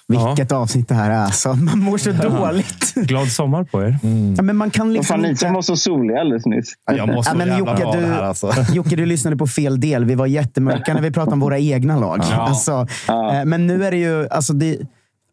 Vilket 0.09 0.53
avsnitt 0.53 0.89
det 0.89 0.95
här 0.95 1.11
är. 1.11 1.25
Alltså. 1.25 1.55
Man 1.55 1.79
mår 1.79 1.99
så 1.99 2.13
dåligt. 2.29 2.95
Glad 2.95 3.29
sommar 3.29 3.65
på 3.65 3.83
er. 3.83 3.99
Ja, 4.37 4.43
men 4.43 4.57
man 4.57 4.71
kan 4.71 4.93
liksom 4.93 5.15
fan, 5.15 5.23
ni 5.23 5.37
som 5.37 5.53
var 5.53 5.63
så 5.63 5.77
soliga 5.77 6.21
alldeles 6.21 6.47
nyss. 6.47 6.73
Ja, 6.97 7.35
men 7.37 7.59
Jocke, 7.59 7.85
du, 7.93 8.75
Jocke, 8.75 8.97
du 8.97 9.07
lyssnade 9.07 9.37
på 9.37 9.47
fel 9.47 9.81
del. 9.81 10.05
Vi 10.05 10.15
var 10.15 10.27
jättemörka 10.27 10.95
när 10.95 11.03
vi 11.03 11.11
pratade 11.11 11.33
om 11.33 11.41
våra 11.41 11.59
egna 11.59 11.99
lag. 11.99 12.19
Ja. 12.31 12.37
Alltså, 12.37 12.87
eh, 13.09 13.45
Men 13.45 13.67
nu 13.67 13.85
är 13.85 13.91
det 13.91 13.97
ju... 13.97 14.29
Alltså 14.29 14.53
det, 14.53 14.79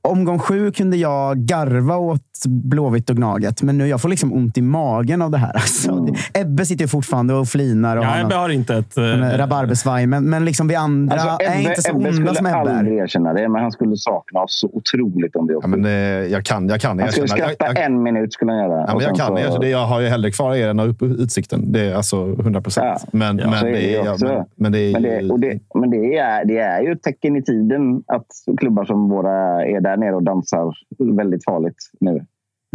omgång 0.06 0.40
sju 0.40 0.72
kunde 0.72 0.98
jag 0.98 1.38
garva 1.38 1.98
åt 1.98 2.22
Blåvitt 2.48 3.10
och 3.10 3.16
Gnaget, 3.16 3.62
men 3.62 3.78
nu 3.78 3.88
jag 3.88 4.02
får 4.02 4.10
liksom 4.10 4.34
ont 4.34 4.58
i 4.58 4.62
magen 4.62 5.22
av 5.22 5.32
det 5.32 5.38
här. 5.38 5.54
Alltså, 5.54 5.96
det, 5.96 6.40
Ebbe 6.42 6.66
sitter 6.66 6.88
fortfarande 6.88 7.34
och 7.34 7.48
flinar. 7.48 7.98
Och 7.98 8.04
Ja, 8.04 8.08
har 8.10 8.22
Ebbe 8.26 8.36
har 8.36 8.50
inte 8.50 8.76
ett... 8.76 8.98
eh, 8.98 9.04
rabarbersvaj, 9.38 10.08
men, 10.08 10.30
men 10.30 10.46
liksom 10.46 10.68
vi 10.68 10.76
andra 10.76 11.16
Alltså, 11.16 11.46
är 11.46 11.60
Ebbe, 11.60 11.70
inte 11.70 11.82
så 11.82 11.90
Ebbe 11.90 11.98
onda 11.98 12.12
som 12.14 12.26
skulle 12.26 12.40
Ebbe 12.40 12.50
är. 12.50 12.56
aldrig 12.78 12.98
erkänna 12.98 13.34
det, 13.34 13.50
men 13.50 13.62
han 13.62 13.72
skulle 13.72 13.96
sakna 13.98 14.40
oss 14.40 14.60
så 14.60 14.70
otroligt 14.74 15.36
om 15.36 15.44
åkte 15.44 15.60
Ja, 15.62 15.68
men, 15.68 15.86
eh, 15.86 15.92
jag 16.32 16.44
kan, 16.44 16.70
jag 16.70 16.82
kan 16.82 17.00
Han 17.00 17.12
skulle 17.12 17.24
erkänna. 17.24 17.44
skratta 17.46 17.66
Jag, 17.66 17.78
jag, 17.78 17.86
en 17.86 18.04
minut 18.04 18.34
skulle 18.34 18.52
han 18.52 18.62
göra. 18.62 18.86
ja, 18.88 18.94
men 18.94 19.04
jag 19.04 19.16
kan 19.16 19.52
så- 19.52 19.60
det. 19.60 19.70
Jag 19.70 19.86
har 19.86 20.00
ju 20.02 20.08
hellre 20.08 20.32
kvar 20.32 20.56
er 20.56 20.68
än 20.70 20.80
upp 20.80 21.02
utsikten. 21.02 21.72
Det 21.72 21.82
är 21.92 21.96
alltså 21.96 22.26
100 22.40 22.62
procent. 22.62 23.06
men, 23.12 23.38
Ja, 23.40 23.50
men, 23.50 23.60
så 23.60 23.66
är 23.66 23.72
det 23.72 23.78
det 23.78 23.96
är, 23.96 24.06
ja, 24.06 24.12
också. 24.14 24.26
men, 24.26 24.46
men 24.56 24.72
det 24.72 24.80
är 24.80 24.94
Men, 24.94 25.02
det, 25.02 25.20
ju... 25.22 25.38
det, 25.38 25.60
men 25.80 25.90
det, 25.90 26.18
är, 26.18 26.46
det 26.46 26.58
är 26.58 26.82
ju 26.82 26.92
ett 26.92 27.04
tecken 27.04 27.36
i 27.36 27.44
tiden 27.44 28.04
att 28.08 28.26
klubbar 28.60 28.86
som 28.86 29.10
våra 29.10 29.66
är 29.66 29.82
där 29.82 29.95
nere 29.98 30.16
och 30.16 30.24
dansar 30.24 30.74
väldigt 31.16 31.46
farligt 31.46 31.78
nu. 32.00 32.26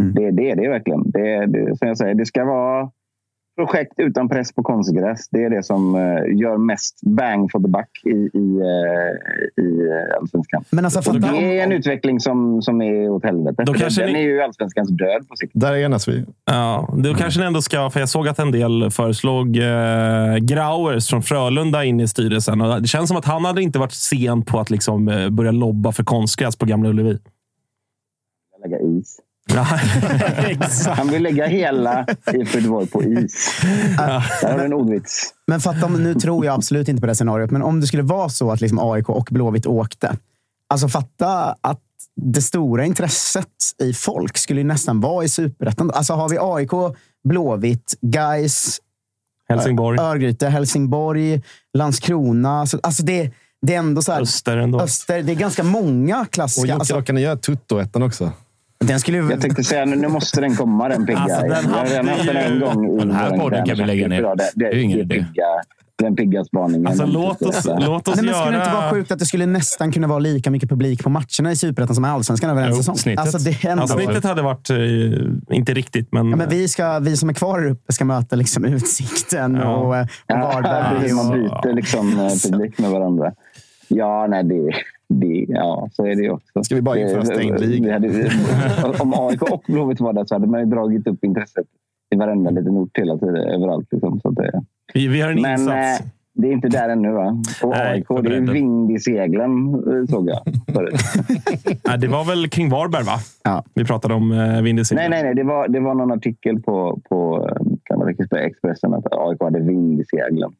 Mm. 0.01 0.13
Det, 0.13 0.31
det 0.31 0.51
är 0.51 0.55
det 0.55 0.69
verkligen. 0.69 1.11
Det, 1.11 1.45
det, 1.45 1.77
som 1.77 1.87
jag 1.87 1.97
säger, 1.97 2.15
det 2.15 2.25
ska 2.25 2.45
vara 2.45 2.91
projekt 3.65 3.93
utan 3.97 4.29
press 4.29 4.53
på 4.53 4.63
konstgräs. 4.63 5.29
Det 5.31 5.43
är 5.43 5.49
det 5.49 5.63
som 5.63 5.95
eh, 5.95 6.01
gör 6.41 6.57
mest 6.57 6.99
bang 7.05 7.51
for 7.51 7.59
the 7.59 7.67
buck 7.67 7.91
i, 8.05 8.37
i, 8.37 8.59
eh, 8.59 9.63
i 9.63 9.69
eh, 9.89 10.17
allsvenskan. 10.19 10.63
Men 10.69 10.85
alltså, 10.85 11.01
fatta 11.01 11.19
det 11.19 11.59
är 11.59 11.63
en 11.63 11.71
utveckling 11.71 12.19
som, 12.19 12.61
som 12.61 12.81
är 12.81 13.09
åt 13.09 13.23
helvete. 13.23 13.63
Då 13.65 13.73
kanske 13.73 14.01
den 14.01 14.13
ni- 14.13 14.19
är 14.19 14.23
ju 14.23 14.41
allsvenskans 14.41 14.89
död 14.89 15.27
på 15.29 15.35
sikt. 15.35 15.51
Där 15.55 15.75
enas 15.75 16.07
vi. 16.07 16.25
Ja, 16.45 16.93
då 16.97 17.13
kanske 17.13 17.39
ni 17.39 17.45
ändå 17.45 17.61
ska, 17.61 17.89
för 17.89 17.99
jag 17.99 18.09
såg 18.09 18.27
att 18.27 18.39
en 18.39 18.51
del 18.51 18.91
föreslog 18.91 19.57
eh, 19.57 20.35
Grauers 20.41 21.09
från 21.09 21.21
Frölunda 21.23 21.83
in 21.85 21.99
i 21.99 22.07
styrelsen. 22.07 22.61
Och 22.61 22.81
det 22.81 22.87
känns 22.87 23.07
som 23.07 23.17
att 23.17 23.25
han 23.25 23.45
hade 23.45 23.61
inte 23.61 23.79
varit 23.79 23.93
sen 23.93 24.41
på 24.45 24.59
att 24.59 24.69
liksom, 24.69 25.27
börja 25.31 25.51
lobba 25.51 25.91
för 25.91 26.03
konstgräs 26.03 26.55
på 26.55 26.65
Gamla 26.65 26.89
Ullevi. 26.89 27.17
Han 30.97 31.07
vill 31.07 31.23
lägga 31.23 31.47
hela 31.47 32.05
IFK 32.33 32.57
Göteborg 32.57 32.87
på 32.87 33.03
is. 33.03 33.61
Där 33.97 34.51
har 34.51 34.57
du 34.57 34.65
en 34.65 34.73
ordvits. 34.73 35.33
Men 35.47 35.61
fatta 35.61 35.85
om, 35.85 36.03
nu 36.03 36.15
tror 36.15 36.45
jag 36.45 36.55
absolut 36.55 36.87
inte 36.87 37.01
på 37.01 37.07
det 37.07 37.15
scenariot, 37.15 37.51
men 37.51 37.61
om 37.61 37.81
det 37.81 37.87
skulle 37.87 38.03
vara 38.03 38.29
så 38.29 38.51
att 38.51 38.61
liksom 38.61 38.79
AIK 38.79 39.09
och 39.09 39.27
Blåvitt 39.31 39.65
åkte. 39.65 40.17
Alltså 40.69 40.87
fatta 40.87 41.55
att 41.61 41.79
det 42.15 42.41
stora 42.41 42.85
intresset 42.85 43.47
i 43.83 43.93
folk 43.93 44.37
skulle 44.37 44.59
ju 44.59 44.67
nästan 44.67 44.99
vara 45.01 45.23
i 45.25 45.29
superettan. 45.29 45.91
Alltså 45.91 46.13
har 46.13 46.29
vi 46.29 46.37
AIK, 46.39 46.95
Blåvitt, 47.23 47.93
Gais, 48.01 48.79
Helsingborg. 49.49 49.99
Örgryte, 49.99 50.47
Helsingborg, 50.47 51.41
Landskrona. 51.73 52.59
Alltså, 52.59 52.79
alltså 52.83 53.03
det, 53.03 53.31
det 53.61 53.73
är 53.73 53.79
ändå 53.79 54.01
så 54.01 54.11
här, 54.11 54.21
Öster 54.21 54.57
ändå. 54.57 54.81
Öster, 54.81 55.23
det 55.23 55.31
är 55.31 55.35
ganska 55.35 55.63
många 55.63 56.21
Och 56.21 56.31
klassiska. 56.31 56.67
Jocke, 56.67 56.79
Alltså, 56.79 56.95
då 56.95 57.01
kan 57.01 57.15
ni 57.15 57.21
göra 57.21 57.35
Tuttoettan 57.35 58.03
också. 58.03 58.31
Den 58.81 58.99
skulle. 58.99 59.17
Jag 59.17 59.41
tänkte 59.41 59.63
säga 59.63 59.85
nu, 59.85 60.07
måste 60.07 60.41
den 60.41 60.55
komma 60.55 60.89
den 60.89 61.05
pigga. 61.05 61.19
Alltså, 61.19 61.41
den 61.41 61.51
jag 61.51 61.57
har 61.71 61.85
redan 61.85 62.07
haft 62.07 62.25
den 62.25 62.37
en 62.37 62.59
gång. 62.59 62.95
i 62.95 62.99
Den 62.99 63.11
här 63.11 63.37
podden 63.37 63.65
kan 63.65 63.77
vi 63.77 63.85
lägga 63.85 64.07
ner. 64.07 64.21
Det, 64.21 64.35
det, 64.35 64.51
Det 64.55 64.65
är 64.65 64.71
ju 64.73 64.81
ingen 64.81 64.99
idé. 64.99 65.15
pigga, 65.15 65.43
den 65.95 66.15
pigga 66.15 66.43
spaningen. 66.45 66.87
Alltså, 66.87 67.05
låt 67.05 67.41
oss, 67.41 67.65
låt 67.79 68.07
oss 68.07 68.15
Nej, 68.15 68.25
men 68.25 68.33
skulle 68.35 68.51
det 68.51 68.55
göra... 68.57 68.63
inte 68.63 68.75
vara 68.75 68.89
sjukt 68.91 69.11
att 69.11 69.19
det 69.19 69.25
skulle 69.25 69.45
nästan 69.45 69.91
kunna 69.91 70.07
vara 70.07 70.19
lika 70.19 70.51
mycket 70.51 70.69
publik 70.69 71.03
på 71.03 71.09
matcherna 71.09 71.51
i 71.51 71.55
Superettan 71.55 71.95
som 71.95 72.05
i 72.05 72.07
Allsvenskan 72.07 72.49
över 72.49 72.67
en 72.67 72.75
säsong? 72.75 72.95
snittet. 72.97 73.19
Alltså, 73.19 73.37
det 73.37 73.65
är 73.65 73.71
ändå... 73.71 73.83
Ja, 73.83 73.87
snittet 73.87 74.23
hade 74.23 74.41
varit, 74.41 74.69
eh, 74.69 74.77
inte 75.57 75.73
riktigt, 75.73 76.07
men... 76.11 76.29
Ja, 76.29 76.35
men 76.35 76.49
vi, 76.49 76.67
ska, 76.67 76.99
vi 76.99 77.17
som 77.17 77.29
är 77.29 77.33
kvar 77.33 77.59
här 77.59 77.67
uppe 77.69 77.93
ska 77.93 78.05
möta 78.05 78.35
liksom 78.35 78.65
Utsikten 78.65 79.55
Ja. 79.55 79.75
och, 79.75 79.87
och 79.89 79.95
Ja, 80.27 80.35
Varberg. 80.37 80.99
precis, 80.99 81.15
man 81.15 81.27
och- 81.31 81.61
byter 81.63 81.73
liksom 81.75 82.19
eh, 82.19 82.51
publik 82.51 82.77
med 82.77 82.89
varandra. 82.91 83.31
Ja, 83.87 84.27
nej, 84.29 84.43
det, 84.43 84.71
det, 85.19 85.45
ja, 85.47 85.89
så 85.91 86.05
är 86.05 86.15
det 86.15 86.29
också. 86.29 86.63
Ska 86.63 86.75
vi 86.75 86.81
bara 86.81 86.99
införa 86.99 87.19
Det- 87.19 87.25
stängd 87.25 87.59
liga? 87.59 87.97
Om 88.99 89.13
AIK 89.17 89.41
och 89.41 89.63
Blåvitt 89.67 89.99
var 89.99 90.13
där 90.13 90.25
så 90.25 90.35
hade 90.35 90.47
man 90.47 90.59
ju 90.59 90.65
dragit 90.65 91.07
upp 91.07 91.23
intresset 91.23 91.65
i 92.15 92.17
varenda 92.17 92.49
liten 92.51 92.77
ort 92.77 92.97
hela 92.97 93.17
tiden, 93.17 93.35
överallt. 93.35 93.87
Liksom, 93.91 94.19
så 94.19 94.29
att 94.29 94.35
det, 94.35 94.61
vi, 94.93 95.07
vi 95.07 95.21
har 95.21 95.31
en 95.31 95.41
men 95.41 95.51
insats. 95.51 96.01
eh, 96.01 96.07
det 96.33 96.47
är 96.47 96.51
inte 96.51 96.67
där 96.67 96.89
ännu. 96.89 97.11
Va? 97.11 97.41
Och 97.63 97.69
Nej, 97.69 97.91
AIK, 97.91 98.23
det 98.23 98.35
är 98.35 98.41
vind 98.53 98.91
i 98.91 98.99
seglen, 98.99 99.73
eh, 99.73 100.05
såg 100.09 100.29
jag. 100.29 100.39
Nej, 101.87 101.97
det 101.99 102.07
var 102.07 102.25
väl 102.25 102.49
kring 102.49 102.69
Varberg, 102.69 103.03
va? 103.03 103.15
Ja. 103.43 103.63
Vi 103.73 103.85
pratade 103.85 104.13
om 104.13 104.31
eh, 104.31 104.61
vind 104.61 104.79
i 104.79 104.85
seglen. 104.85 105.09
nej, 105.11 105.23
nej, 105.23 105.23
nej. 105.23 105.35
Det 105.35 105.43
var, 105.49 105.67
det 105.67 105.79
var 105.79 105.93
någon 105.95 106.11
artikel 106.11 106.61
på, 106.61 106.99
på 107.09 107.47
eh, 107.49 107.65
kan 107.83 107.99
man 107.99 108.09
Expressen 108.45 108.93
att 108.93 109.05
AIK 109.11 109.41
hade 109.41 109.59
vind 109.59 109.99
i 109.99 110.03
seglen. 110.05 110.51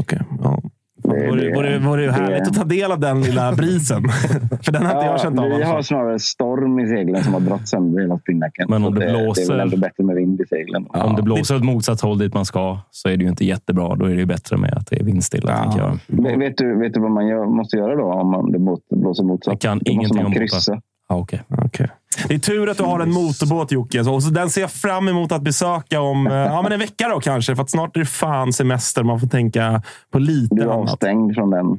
Okej, 0.00 0.20
ja. 0.42 0.58
Det 1.02 1.08
vore, 1.30 1.54
vore, 1.54 1.78
vore 1.78 2.02
ju 2.02 2.10
härligt 2.10 2.48
att 2.48 2.54
ta 2.54 2.64
del 2.64 2.92
av 2.92 3.00
den 3.00 3.20
lilla 3.22 3.52
brisen. 3.52 4.02
För 4.62 4.72
den 4.72 4.86
har 4.86 4.92
inte 4.94 5.06
jag 5.06 5.20
känt 5.20 5.38
av. 5.38 5.44
Vi 5.46 5.52
alltså. 5.54 5.70
har 5.72 5.82
snarare 5.82 6.18
storm 6.18 6.78
i 6.80 6.88
seglen 6.88 7.24
som 7.24 7.34
har 7.34 7.40
dragit 7.40 7.68
sönder 7.68 8.00
hela 8.02 8.18
spinnnacken. 8.18 8.66
Men 8.68 8.84
om 8.84 8.92
Så 8.94 8.98
det 9.00 9.04
Det 9.06 9.10
är 9.12 9.24
blåser- 9.24 9.48
väl 9.52 9.60
ändå 9.60 9.76
bättre 9.76 10.04
med 10.04 10.16
vind 10.16 10.40
i 10.40 10.44
seglen. 10.46 10.86
Om 10.88 11.16
det 11.16 11.22
blåser 11.22 11.56
åt 11.56 11.64
motsatt 11.64 12.00
håll 12.00 12.18
dit 12.18 12.34
man 12.34 12.44
ska 12.44 12.78
så 12.90 13.08
är 13.08 13.16
det 13.16 13.22
ju 13.24 13.28
inte 13.30 13.44
jättebra. 13.44 13.94
Då 13.94 14.04
är 14.04 14.10
det 14.14 14.20
ju 14.20 14.26
bättre 14.26 14.56
med 14.56 14.74
att 14.74 14.86
det 14.86 15.00
är 15.00 15.04
vindstilla. 15.04 15.74
jag. 15.78 15.98
Vet- 16.06 16.38
Vet, 16.40 16.56
du, 16.56 16.78
vet 16.78 16.94
du 16.94 17.00
vad 17.00 17.10
man 17.10 17.26
gör, 17.26 17.46
måste 17.46 17.76
göra 17.76 17.96
då 17.96 18.04
om 18.12 18.30
man, 18.30 18.52
det 18.52 18.58
blåser 18.96 19.24
motsatt? 19.24 19.52
Jag 19.52 19.60
kan 19.60 19.78
Då 19.78 19.78
måste 19.78 19.90
ingenting 19.90 20.16
man 20.16 20.26
om 20.26 20.32
båtar. 20.32 20.80
Ja, 21.08 21.16
okay. 21.16 21.38
Okej. 21.48 21.88
Det 22.28 22.34
är 22.34 22.38
tur 22.38 22.68
att 22.68 22.76
du 22.76 22.82
har 22.82 23.00
en 23.00 23.10
motorbåt 23.12 23.72
Jocke. 23.72 24.04
Så- 24.04 24.14
Och 24.14 24.22
så 24.22 24.30
den 24.30 24.50
ser 24.50 24.60
jag 24.60 24.70
fram 24.70 25.08
emot 25.08 25.32
att 25.32 25.42
besöka 25.42 26.00
om 26.00 26.26
eh, 26.26 26.32
ja, 26.34 26.62
men 26.62 26.72
en 26.72 26.78
vecka 26.78 27.08
då 27.08 27.20
kanske. 27.20 27.56
För 27.56 27.62
att 27.62 27.70
snart 27.70 27.96
är 27.96 28.00
det 28.00 28.06
fan 28.06 28.52
semester. 28.52 29.02
Man 29.02 29.20
får 29.20 29.26
tänka 29.26 29.82
på 30.12 30.18
lite 30.18 30.54
Du 30.54 30.62
är 30.62 30.66
annat. 30.66 30.90
avstängd 30.92 31.34
från 31.34 31.50
den. 31.50 31.78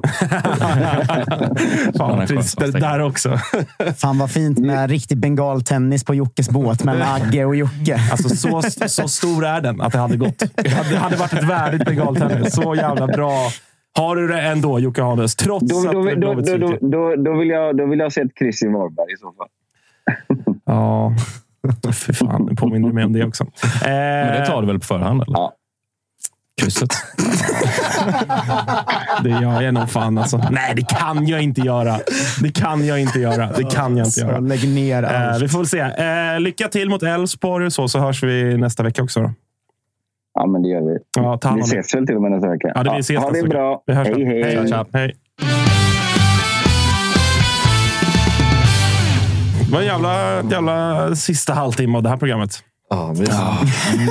Fan, 1.98 2.26
precis, 2.26 2.54
där, 2.54 3.00
också. 3.00 3.38
Fan 3.96 4.18
vad 4.18 4.30
fint 4.30 4.58
med 4.58 4.90
riktig 4.90 5.18
bengaltennis 5.18 6.04
på 6.04 6.14
Jockes 6.14 6.50
båt 6.50 6.84
mellan 6.84 7.08
Agge 7.22 7.44
och 7.44 7.56
Jocke. 7.56 8.00
Alltså 8.10 8.28
så, 8.28 8.62
så 8.88 9.08
stor 9.08 9.46
är 9.46 9.60
den 9.60 9.80
att 9.80 9.92
det 9.92 9.98
hade 9.98 10.16
gått. 10.16 10.42
Det 10.54 10.68
hade, 10.70 10.96
hade 10.98 11.16
varit 11.16 11.32
ett 11.32 11.44
värdigt 11.44 11.84
bengaltennis. 11.84 12.54
Så 12.54 12.74
jävla 12.74 13.06
bra. 13.06 13.50
Har 13.98 14.16
du 14.16 14.28
det 14.28 14.40
ändå 14.40 14.78
Jocke 14.80 15.02
Hanes? 15.02 15.36
Trots 15.36 15.68
Då, 15.82 15.88
att 15.88 15.92
då, 15.94 16.02
det 16.04 16.10
är 16.12 16.16
då, 16.16 16.34
då, 16.34 16.56
då, 16.56 16.76
då, 16.80 17.16
då, 17.16 17.38
vill 17.38 17.48
jag, 17.48 17.76
då 17.76 17.86
vill 17.86 17.98
jag 17.98 18.12
se 18.12 18.20
ett 18.20 18.34
kryss 18.34 18.62
i 18.62 18.68
Varberg 18.68 19.12
i 19.14 19.16
så 19.16 19.32
fall. 19.32 19.48
Ja. 20.64 21.12
Fy 21.92 22.12
fan, 22.12 22.46
nu 22.50 22.56
påminner 22.56 22.88
du 22.88 22.94
mig 22.94 23.04
om 23.04 23.12
det 23.12 23.24
också. 23.24 23.44
Eh, 23.44 23.50
Men 23.90 24.40
det 24.40 24.46
tar 24.46 24.60
du 24.60 24.66
väl 24.66 24.78
på 24.80 24.86
förhand? 24.86 25.22
Eller? 25.22 25.36
Ja. 25.38 25.52
Krysset. 26.62 26.88
Det 29.22 29.28
gör 29.30 29.62
jag 29.62 29.74
nog 29.74 29.90
fan 29.90 30.18
alltså. 30.18 30.36
Nej, 30.50 30.74
det 30.76 30.88
kan 30.88 31.26
jag 31.26 31.42
inte 31.42 31.60
göra. 31.60 31.98
Det 32.42 32.52
kan 32.52 32.86
jag 32.86 33.00
inte 33.00 33.18
göra. 33.20 33.52
Det 33.56 33.64
kan 33.70 33.96
jag 33.96 34.06
inte 34.06 34.10
Så 34.20 34.26
göra. 34.26 34.38
lägg 34.38 34.68
ner 34.68 35.02
Eh, 35.02 35.32
allt. 35.32 35.42
vi 35.42 35.48
får 35.48 35.58
väl 35.58 35.66
se. 35.66 35.78
Eh, 35.80 36.40
lycka 36.40 36.68
till 36.68 36.88
mot 36.90 37.02
Elfsborg 37.02 37.70
så, 37.70 37.88
så 37.88 37.98
hörs 37.98 38.22
vi 38.22 38.56
nästa 38.56 38.82
vecka 38.82 39.02
också. 39.02 39.20
Då. 39.20 39.32
Ja, 40.34 40.46
men 40.46 40.62
det 40.62 40.68
gör 40.68 40.80
vi. 40.80 40.98
Ja, 41.16 41.38
ta 41.38 41.54
Vi 41.54 41.60
ses 41.60 41.94
väl 41.94 42.06
till 42.06 42.16
och 42.16 42.22
med 42.22 42.30
nästa 42.30 42.48
vecka. 42.50 42.72
Ja, 42.74 42.82
det 42.82 42.92
vi 42.94 42.98
ses 42.98 43.18
ha 43.18 43.30
nästa 43.30 43.42
det 43.42 43.48
bra. 43.48 43.82
Vi 43.86 43.94
hörs 43.94 44.08
hej, 44.08 44.24
hej. 44.24 44.42
Hej. 44.42 44.68
Tja. 44.68 44.86
Hej. 44.92 45.14
Det 49.66 49.72
var 49.72 49.80
en 49.80 49.86
jävla, 49.86 50.42
jävla 50.42 51.14
sista 51.14 51.52
halvtimme 51.54 51.96
av 51.96 52.02
det 52.02 52.08
här 52.08 52.16
programmet. 52.16 52.50
Ja, 52.94 53.14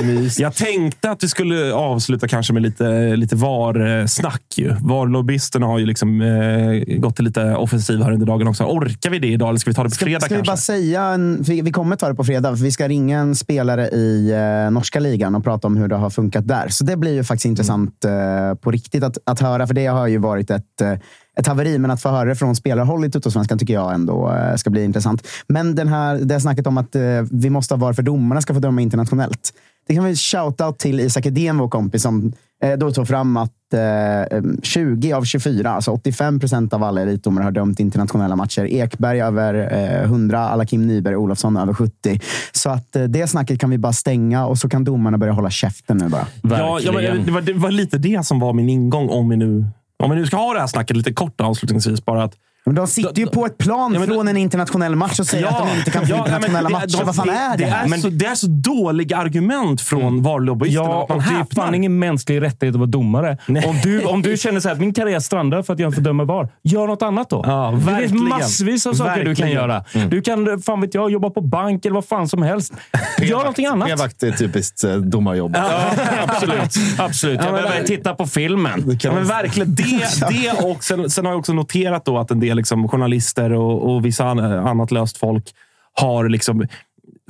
mys. 0.04 0.38
Jag 0.38 0.54
tänkte 0.54 1.10
att 1.10 1.24
vi 1.24 1.28
skulle 1.28 1.74
avsluta 1.74 2.28
kanske 2.28 2.52
med 2.52 2.62
lite, 2.62 3.16
lite 3.16 3.36
VAR-snack. 3.36 4.58
VAR-lobbyisterna 4.80 5.66
har 5.66 5.78
ju 5.78 5.86
liksom, 5.86 6.20
eh, 6.20 6.96
gått 6.98 7.16
till 7.16 7.24
lite 7.24 7.54
offensiv 7.56 8.02
här 8.02 8.12
under 8.12 8.26
dagen 8.26 8.48
också. 8.48 8.64
Orkar 8.64 9.10
vi 9.10 9.18
det 9.18 9.26
idag 9.26 9.48
eller 9.48 9.58
ska 9.58 9.70
vi 9.70 9.74
ta 9.74 9.82
det 9.82 9.88
på 9.88 9.94
Ska, 9.94 10.04
fredag 10.04 10.20
ska 10.20 10.34
vi 10.34 10.38
kanske? 10.38 10.50
bara 10.50 10.56
säga, 10.56 11.02
en, 11.02 11.42
vi, 11.42 11.60
vi 11.62 11.72
kommer 11.72 11.96
ta 11.96 12.08
det 12.08 12.14
på 12.14 12.24
fredag, 12.24 12.56
för 12.56 12.64
vi 12.64 12.72
ska 12.72 12.88
ringa 12.88 13.18
en 13.18 13.34
spelare 13.36 13.88
i 13.88 14.30
eh, 14.64 14.70
norska 14.70 15.00
ligan 15.00 15.34
och 15.34 15.44
prata 15.44 15.66
om 15.66 15.76
hur 15.76 15.88
det 15.88 15.96
har 15.96 16.10
funkat 16.10 16.48
där. 16.48 16.68
Så 16.68 16.84
det 16.84 16.96
blir 16.96 17.14
ju 17.14 17.24
faktiskt 17.24 17.46
intressant 17.46 18.04
eh, 18.04 18.54
på 18.54 18.70
riktigt 18.70 19.04
att, 19.04 19.18
att 19.26 19.40
höra, 19.40 19.66
för 19.66 19.74
det 19.74 19.86
har 19.86 20.06
ju 20.06 20.18
varit 20.18 20.50
ett, 20.50 20.80
eh, 20.80 20.92
ett 21.36 21.46
haveri. 21.46 21.78
Men 21.78 21.90
att 21.90 22.02
få 22.02 22.08
höra 22.08 22.28
det 22.28 22.36
från 22.36 22.56
spelarhåll 22.56 23.04
i 23.04 23.10
Tuttosvenskan 23.10 23.58
tycker 23.58 23.74
jag 23.74 23.94
ändå 23.94 24.32
eh, 24.32 24.56
ska 24.56 24.70
bli 24.70 24.84
intressant. 24.84 25.26
Men 25.46 25.74
den 25.74 25.88
här, 25.88 26.16
det 26.16 26.34
här 26.34 26.40
snacket 26.40 26.66
om 26.66 26.78
att 26.78 26.94
eh, 26.94 27.02
vi 27.30 27.50
måste 27.50 27.74
ha 27.74 27.78
VAR 27.78 27.92
för 27.92 28.02
domarna 28.02 28.40
ska 28.40 28.54
få 28.54 28.60
döma 28.60 28.80
internationellt. 28.80 29.52
Det 29.90 29.94
kan 29.94 30.04
vi 30.04 30.12
shout-out 30.12 30.78
till 30.78 31.00
Isak 31.00 31.26
Edén, 31.26 31.58
vår 31.58 31.68
kompis, 31.68 32.02
som 32.02 32.32
eh, 32.62 32.78
då 32.78 32.92
tog 32.92 33.08
fram 33.08 33.36
att 33.36 33.74
eh, 33.74 34.42
20 34.62 35.12
av 35.12 35.24
24, 35.24 35.70
alltså 35.70 35.90
85 35.90 36.40
procent 36.40 36.72
av 36.72 36.84
alla 36.84 37.02
elitdomare 37.02 37.44
har 37.44 37.50
dömt 37.50 37.80
internationella 37.80 38.36
matcher. 38.36 38.64
Ekberg 38.64 39.20
över 39.22 39.54
eh, 39.72 40.02
100, 40.02 40.38
Alakim 40.38 40.86
Nyberg 40.86 41.16
Olofsson 41.16 41.56
över 41.56 41.74
70. 41.74 42.20
Så 42.52 42.70
att 42.70 42.96
det 43.08 43.30
snacket 43.30 43.60
kan 43.60 43.70
vi 43.70 43.78
bara 43.78 43.92
stänga 43.92 44.46
och 44.46 44.58
så 44.58 44.68
kan 44.68 44.84
domarna 44.84 45.18
börja 45.18 45.32
hålla 45.32 45.50
käften 45.50 45.96
nu 45.96 46.08
bara. 46.08 46.26
Ja, 46.42 46.80
ja, 46.80 46.92
men 46.92 47.24
det, 47.24 47.32
var, 47.32 47.40
det 47.40 47.52
var 47.52 47.70
lite 47.70 47.98
det 47.98 48.26
som 48.26 48.40
var 48.40 48.52
min 48.52 48.68
ingång 48.68 49.08
om 49.08 49.28
vi 49.28 49.36
nu, 49.36 49.66
om 50.00 50.10
vi 50.10 50.16
nu 50.16 50.26
ska 50.26 50.36
ha 50.36 50.54
det 50.54 50.60
här 50.60 50.66
snacket 50.66 50.96
lite 50.96 51.12
kort 51.12 51.40
avslutningsvis. 51.40 52.04
Bara 52.04 52.22
att, 52.22 52.36
men 52.66 52.74
de 52.74 52.86
sitter 52.86 53.18
ju 53.18 53.26
på 53.26 53.46
ett 53.46 53.58
plan 53.58 53.92
Ja, 53.94 53.98
men- 54.00 54.08
från 54.08 54.28
en 54.28 54.36
internationell 54.36 54.96
match 54.96 55.20
och 55.20 55.26
säger 55.26 55.46
att 55.46 55.58
de 55.58 55.78
inte 55.78 55.90
kan 55.90 56.06
få 56.06 56.12
ja, 56.12 56.18
internationella 56.18 56.68
nej, 56.68 56.72
men 56.72 56.72
matcher. 56.98 57.04
Vad 57.04 57.16
fan 57.16 57.28
är 57.28 57.56
det? 57.56 57.64
Det 57.64 57.70
här? 57.70 57.94
är, 57.94 57.98
så, 57.98 58.08
det 58.08 58.26
är 58.26 58.34
så 58.34 58.46
dåliga 58.46 59.16
argument 59.16 59.80
från 59.80 60.02
mm. 60.02 60.22
VAR-lobbyisterna 60.22 60.88
Ja, 60.88 61.02
att 61.02 61.08
man 61.08 61.18
och 61.18 61.24
det 61.24 61.30
är 61.40 61.54
fan 61.54 61.74
ingen 61.74 61.98
mänsklig 61.98 62.42
rättighet 62.42 62.74
att 62.74 62.78
vara 62.78 62.90
domare. 62.90 63.38
Om 63.48 63.76
du, 63.82 64.04
om 64.04 64.22
du 64.22 64.36
känner 64.36 64.60
så 64.60 64.68
här, 64.68 64.74
att 64.74 64.80
min 64.80 64.94
karriär 64.94 65.20
strandar 65.20 65.62
för 65.62 65.72
att 65.72 65.78
jag 65.78 65.94
får 65.94 66.02
döma 66.02 66.24
VAR, 66.24 66.48
gör 66.62 66.86
något 66.86 67.02
annat 67.02 67.30
då. 67.30 67.44
Ja, 67.46 67.70
det 67.70 67.76
finns 67.76 67.88
verkligen. 67.98 68.28
massvis 68.28 68.86
av 68.86 68.94
saker 68.94 69.10
du 69.10 69.16
kan 69.24 69.26
Verkligen. 69.26 69.52
göra. 69.52 69.84
Du 70.08 70.22
kan 70.22 70.62
fan 70.62 70.80
vet 70.80 70.94
jag, 70.94 71.10
jobba 71.10 71.30
på 71.30 71.40
bank 71.40 71.84
eller 71.84 71.94
vad 71.94 72.04
fan 72.04 72.28
som 72.28 72.42
helst. 72.42 72.72
Gör 73.18 73.38
någonting 73.38 73.66
annat. 73.66 73.88
P-vakt 73.88 74.22
är 74.22 74.32
typiskt 74.32 74.84
eh, 74.84 74.94
domarjobb. 74.96 75.56
Ja, 75.56 75.80
absolut. 76.28 76.76
absolut. 76.98 77.36
Jag 77.40 77.48
Ja, 77.48 77.52
men- 77.52 77.62
behöver 77.62 77.86
titta 77.86 78.14
på 78.14 78.26
filmen. 78.26 78.98
Ja, 79.02 79.12
men 79.12 79.24
verkligen. 79.24 79.74
Det, 79.74 79.82
det 80.30 80.52
och 80.64 80.84
sen, 80.84 81.10
sen 81.10 81.24
har 81.24 81.32
jag 81.32 81.38
också 81.38 81.52
noterat 81.52 82.04
då 82.04 82.18
att 82.18 82.30
en 82.30 82.40
del 82.40 82.49
liksom, 82.54 82.88
journalister 82.88 83.52
och, 83.52 83.90
och 83.90 84.04
vissa 84.04 84.24
annat 84.24 84.90
löst 84.90 85.16
folk 85.16 85.44
har 85.92 86.28
liksom 86.28 86.66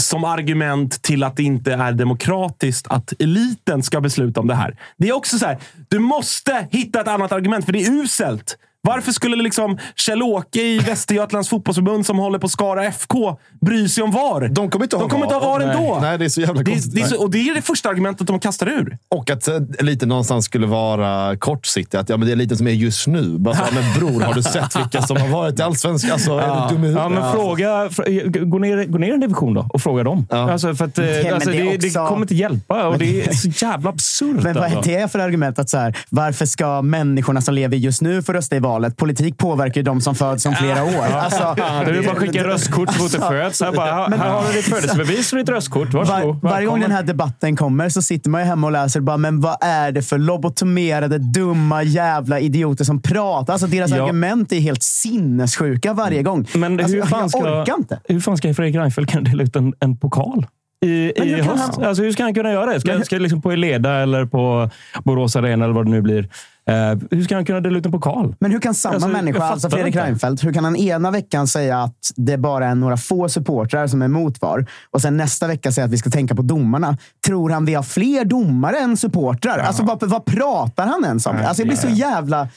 som 0.00 0.24
argument 0.24 1.02
till 1.02 1.24
att 1.24 1.36
det 1.36 1.42
inte 1.42 1.72
är 1.72 1.92
demokratiskt 1.92 2.86
att 2.90 3.12
eliten 3.18 3.82
ska 3.82 4.00
besluta 4.00 4.40
om 4.40 4.46
det 4.46 4.54
här. 4.54 4.76
Det 4.96 5.08
är 5.08 5.12
också 5.12 5.38
så 5.38 5.46
här, 5.46 5.58
du 5.88 5.98
måste 5.98 6.68
hitta 6.70 7.00
ett 7.00 7.08
annat 7.08 7.32
argument, 7.32 7.64
för 7.64 7.72
det 7.72 7.82
är 7.82 7.90
uselt. 7.90 8.56
Varför 8.82 9.12
skulle 9.12 9.36
liksom 9.42 9.78
Kjell-Åke 9.96 10.60
i 10.62 10.78
Västergötlands 10.78 11.48
fotbollsförbund 11.48 12.06
som 12.06 12.18
håller 12.18 12.38
på 12.38 12.48
Skara 12.48 12.84
FK 12.84 13.38
bry 13.60 13.88
sig 13.88 14.04
om 14.04 14.10
VAR? 14.10 14.48
De 14.48 14.70
kommer 14.70 14.84
inte 14.84 14.96
ha 14.96 15.00
De 15.02 15.10
kommer 15.10 15.24
inte 15.24 15.34
ha 15.34 15.48
VAR 15.52 15.58
Nej. 15.58 15.68
ändå. 15.76 15.98
Nej, 16.02 16.18
det 16.18 16.24
är 16.24 16.28
så 16.28 16.40
jävla 16.40 16.62
Det 16.62 16.70
konstigt. 16.70 16.94
det 16.94 17.00
är 17.00 17.06
så, 17.06 17.22
och 17.22 17.30
det 17.30 17.38
är 17.48 17.54
det 17.54 17.62
första 17.62 17.88
argumentet 17.88 18.26
de 18.26 18.40
kastar 18.40 18.66
ur. 18.68 18.98
Och 19.08 19.30
att 19.30 19.48
eh, 19.48 19.58
lite 19.80 20.06
någonstans 20.06 20.44
skulle 20.44 20.66
vara 20.66 21.36
kortsiktigt. 21.36 21.94
Att 21.94 22.08
ja, 22.08 22.16
men 22.16 22.26
det 22.26 22.32
är 22.32 22.36
lite 22.36 22.56
som 22.56 22.66
är 22.66 22.70
just 22.70 23.06
nu. 23.06 23.38
Bara 23.38 23.54
så, 23.54 23.62
men 23.74 23.84
bror, 23.98 24.20
har 24.20 24.34
du 24.34 24.42
sett 24.42 24.76
vilka 24.76 25.02
som 25.02 25.16
har 25.16 25.28
varit 25.28 25.58
i 25.58 25.62
Allsvenskan? 25.62 26.10
Alltså, 26.12 26.38
är 26.38 26.68
du 26.68 26.74
dum 26.74 26.84
i 26.84 26.86
huvudet? 26.88 27.02
Ja, 27.02 27.08
men 27.08 27.32
fråga, 27.32 27.88
fr- 27.88 28.44
gå, 28.44 28.58
ner, 28.58 28.84
gå 28.84 28.98
ner 28.98 29.12
en 29.14 29.20
division 29.20 29.54
då 29.54 29.66
och 29.72 29.82
fråga 29.82 30.02
dem. 30.04 30.26
Alltså, 30.30 30.74
för 30.74 30.84
att, 30.84 30.98
eh, 30.98 31.04
men 31.24 31.34
alltså, 31.34 31.50
det 31.50 31.56
det, 31.56 31.62
är 31.74 31.78
det 31.78 31.86
också- 31.86 32.06
kommer 32.06 32.22
inte 32.22 32.34
hjälpa 32.34 32.88
och 32.88 32.98
det 32.98 33.22
är 33.28 33.32
så 33.34 33.48
jävla 33.66 33.90
absurt. 33.90 34.42
Men 34.42 34.54
vad 34.54 34.56
är 34.56 34.76
alltså. 34.76 34.90
det 34.90 35.12
för 35.12 35.18
argument? 35.18 35.58
att 35.58 35.70
så 35.70 35.78
här, 35.78 35.96
Varför 36.08 36.46
ska 36.46 36.82
människorna 36.82 37.40
som 37.40 37.54
lever 37.54 37.76
just 37.76 38.02
nu 38.02 38.22
få 38.22 38.32
rösta 38.32 38.56
i 38.56 38.60
valet? 38.72 38.96
Politik 38.96 39.38
påverkar 39.38 39.80
ju 39.80 39.82
de 39.82 40.00
som 40.00 40.14
föds 40.14 40.46
om 40.46 40.54
flera 40.54 40.84
år. 40.84 41.04
Alltså, 41.14 41.54
Det 41.56 41.62
är 41.62 42.02
bara 42.02 42.12
att 42.12 42.18
skicka 42.18 42.44
röstkort 42.44 42.92
så 42.92 42.98
fort 42.98 43.12
det 43.12 43.18
föds. 43.18 43.60
Här, 43.62 43.72
bara, 43.72 43.86
här, 43.92 44.08
här 44.18 44.30
har 44.30 44.46
du 44.46 44.52
ditt 44.52 44.64
födelsebevis 44.64 45.32
och 45.32 45.38
ditt 45.38 45.48
röstkort. 45.48 45.92
Var, 45.94 46.04
Varsågod. 46.04 46.38
varje 46.42 46.66
gång 46.66 46.80
den 46.80 46.90
här 46.90 47.02
debatten 47.02 47.56
kommer 47.56 47.88
så 47.88 48.02
sitter 48.02 48.30
man 48.30 48.40
ju 48.40 48.46
hemma 48.46 48.66
och 48.66 48.72
läser 48.72 49.00
bara, 49.00 49.16
men 49.16 49.40
vad 49.40 49.56
är 49.60 49.92
det 49.92 50.02
för 50.02 50.18
lobotomerade, 50.18 51.18
dumma 51.18 51.82
jävla 51.82 52.40
idioter 52.40 52.84
som 52.84 53.02
pratar? 53.02 53.52
Alltså 53.52 53.66
deras 53.68 53.90
Ja. 53.90 54.02
argument 54.04 54.52
är 54.52 54.60
helt 54.60 54.82
sinnessjuka 54.82 55.92
varje 55.92 56.22
gång. 56.22 56.46
Men 56.54 56.80
alltså, 56.80 56.96
hur, 56.96 57.02
fan 57.02 57.20
jag 57.20 57.30
ska, 57.30 57.60
orkar 57.60 57.74
inte. 57.78 58.00
hur 58.04 58.20
fan 58.20 58.36
ska 58.36 58.54
Fredrik 58.54 58.76
Reinfeldt 58.76 59.10
kunna 59.12 59.30
dela 59.30 59.42
ut 59.42 59.56
en, 59.56 59.74
en 59.80 59.96
pokal? 59.96 60.46
I, 60.84 61.12
Men 61.18 61.28
i 61.28 61.32
höst. 61.42 61.60
han- 61.76 61.84
Alltså, 61.84 62.02
hur 62.02 62.12
ska 62.12 62.22
han 62.22 62.34
kunna 62.34 62.52
göra 62.52 62.72
det? 62.72 62.80
Ska, 62.80 62.92
Men- 62.92 63.04
ska 63.04 63.16
liksom 63.18 63.42
på 63.42 63.50
Eleda 63.52 63.90
eller 63.94 64.24
på 64.26 64.70
Borås 65.04 65.36
Arena 65.36 65.64
eller 65.64 65.74
vad 65.74 65.84
det 65.86 65.90
nu 65.90 66.02
blir. 66.02 66.28
Eh, 66.70 66.98
hur 67.10 67.24
ska 67.24 67.34
han 67.34 67.44
kunna 67.44 67.60
dela 67.60 67.78
ut 67.78 67.86
en 67.86 67.92
pokal? 67.92 68.34
Men 68.40 68.50
hur 68.52 68.60
kan 68.60 68.74
samma 68.74 68.94
Alltså, 68.94 69.08
människa, 69.08 69.42
alltså 69.42 69.70
Fredrik 69.70 69.94
inte. 69.94 70.06
Reinfeldt, 70.06 70.44
hur 70.44 70.52
kan 70.52 70.64
han 70.64 70.76
ena 70.76 71.10
veckan 71.10 71.46
säga 71.46 71.78
att 71.82 72.12
det 72.16 72.38
bara 72.38 72.66
är 72.66 72.74
några 72.74 72.96
få 72.96 73.28
supportrar 73.28 73.86
som 73.86 74.02
är 74.02 74.06
emot 74.06 74.42
VAR 74.42 74.66
och 74.90 75.00
sen 75.02 75.16
nästa 75.16 75.46
vecka 75.46 75.72
säga 75.72 75.84
att 75.84 75.90
vi 75.90 75.98
ska 75.98 76.10
tänka 76.10 76.34
på 76.34 76.42
domarna? 76.42 76.96
Tror 77.26 77.50
han 77.50 77.64
vi 77.64 77.74
har 77.74 77.82
fler 77.82 78.24
domare 78.24 78.78
än 78.78 78.96
supportrar? 78.96 79.58
Alltså 79.58 79.82
vad, 79.82 80.02
vad 80.02 80.24
pratar 80.24 80.86
han 80.86 81.04
ens 81.04 81.26
om? 81.26 81.36
Alltså 81.44 81.62
jag 81.62 81.68
blir 81.68 81.78
så 81.78 81.88
jävla... 81.88 82.48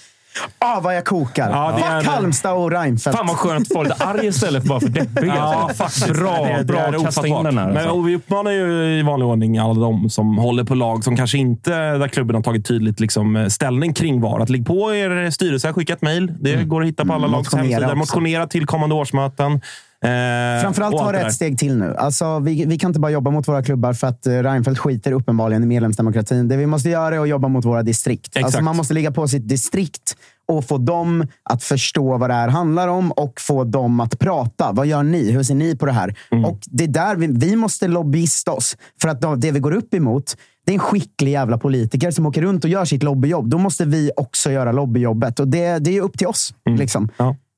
Ah, 0.60 0.80
vad 0.80 0.95
jag 0.95 1.05
kokar. 1.05 1.49
Ja, 1.49 1.73
det 1.77 1.84
är 1.84 1.95
Fuck 2.01 2.05
det. 2.05 2.11
Halmstad 2.15 2.53
och 2.53 2.72
Reinfeldt. 2.72 3.18
Fan 3.18 3.27
vad 3.27 3.35
skönt 3.38 3.61
att 3.72 3.73
få 3.73 3.84
lite 3.84 3.95
arg 4.05 4.27
istället 4.27 4.61
för 4.64 4.69
bara 4.69 4.80
för 4.80 4.88
deppig. 4.89 5.27
Ja, 5.27 5.34
alltså. 5.41 5.84
faktiskt. 5.84 6.14
Bra, 6.14 6.43
Det 6.45 6.51
är- 6.51 6.57
det 6.57 6.64
bra 6.64 6.80
är 6.80 6.93
att 6.95 7.03
kasta 7.03 7.27
in 7.27 7.34
ofattbart. 7.34 7.51
den 7.53 7.57
här. 7.57 7.68
Men, 7.68 7.77
Alltså. 7.77 7.91
och 7.93 8.07
vi 8.07 8.15
uppmanar 8.15 8.51
ju 8.51 8.84
i 8.99 9.01
vanlig 9.01 9.27
ordning 9.27 9.57
alla 9.57 9.73
de 9.73 10.10
som 10.10 10.38
håller 10.38 10.64
på 10.64 10.76
lag 10.76 11.03
som 11.03 11.18
kanske 11.18 11.38
inte, 11.38 11.72
där 11.97 12.07
klubben 12.07 12.35
har 12.35 12.43
tagit 12.43 12.65
tydligt 12.68 12.99
liksom, 12.99 13.47
ställning 13.49 13.93
kring 13.93 14.22
VAR. 14.22 14.39
Att 14.39 14.49
ligg 14.49 14.65
på 14.65 14.93
er 14.95 15.30
styrelse, 15.30 15.73
skicka 15.73 15.93
ett 15.93 16.01
mejl. 16.01 16.34
Det 16.39 16.64
går 16.64 16.81
att 16.81 16.88
hitta 16.88 17.05
på 17.05 17.14
alla 17.14 17.26
Mm, 17.27 17.38
lags 17.38 17.55
hemsidor. 17.55 17.95
Motionera 17.95 18.47
till 18.47 18.65
kommande 18.65 18.95
årsmöten. 18.95 19.61
Eh, 20.03 20.61
Framförallt 20.61 20.97
ta 20.97 21.13
ett 21.13 21.34
steg 21.34 21.59
till 21.59 21.77
nu. 21.77 21.95
Alltså, 21.95 22.39
vi, 22.39 22.65
vi 22.65 22.77
kan 22.77 22.89
inte 22.89 22.99
bara 22.99 23.11
jobba 23.11 23.31
mot 23.31 23.47
våra 23.47 23.63
klubbar 23.63 23.93
för 23.93 24.07
att 24.07 24.27
eh, 24.27 24.31
Reinfeldt 24.31 24.80
skiter 24.80 25.11
uppenbarligen 25.11 25.63
i 25.63 25.65
medlemsdemokratin. 25.65 26.47
Det 26.47 26.57
vi 26.57 26.65
måste 26.65 26.89
göra 26.89 27.15
är 27.15 27.19
att 27.19 27.30
jobba 27.30 27.47
mot 27.47 27.65
våra 27.65 27.84
distrikt. 27.84 28.38
Alltså, 28.38 28.61
man 28.61 28.75
måste 28.75 28.93
ligga 28.93 29.11
på 29.11 29.27
sitt 29.27 29.47
distrikt 29.47 30.17
och 30.47 30.65
få 30.65 30.77
dem 30.77 31.27
att 31.49 31.63
förstå 31.63 32.17
vad 32.17 32.30
det 32.30 32.34
här 32.34 32.47
handlar 32.47 32.88
om 32.88 33.11
och 33.11 33.34
få 33.39 33.63
dem 33.63 33.99
att 33.99 34.19
prata. 34.19 34.71
Vad 34.71 34.88
gör 34.88 35.03
ni? 35.03 35.31
Hur 35.31 35.43
ser 35.43 35.55
ni 35.55 35.75
på 35.75 35.85
det 35.85 35.91
här? 35.91 36.15
Mm. 36.31 36.45
Och 36.45 36.59
det 36.65 36.84
är 36.84 36.88
där 36.88 37.15
vi, 37.15 37.27
vi 37.27 37.55
måste 37.55 37.88
lobbyista 37.88 38.51
oss. 38.51 38.77
För 39.01 39.09
att 39.09 39.41
det 39.41 39.51
vi 39.51 39.59
går 39.59 39.71
upp 39.71 39.93
emot, 39.93 40.38
det 40.65 40.71
är 40.71 40.73
en 40.73 40.80
skicklig 40.80 41.31
jävla 41.31 41.57
politiker 41.57 42.11
som 42.11 42.25
åker 42.25 42.41
runt 42.41 42.63
och 42.63 42.69
gör 42.69 42.85
sitt 42.85 43.03
lobbyjobb. 43.03 43.49
Då 43.49 43.57
måste 43.57 43.85
vi 43.85 44.11
också 44.17 44.51
göra 44.51 44.71
lobbyjobbet. 44.71 45.39
Och 45.39 45.47
det, 45.47 45.80
det 45.80 45.97
är 45.97 46.01
upp 46.01 46.17
till 46.17 46.27
oss. 46.27 46.53
Liksom. 46.77 47.09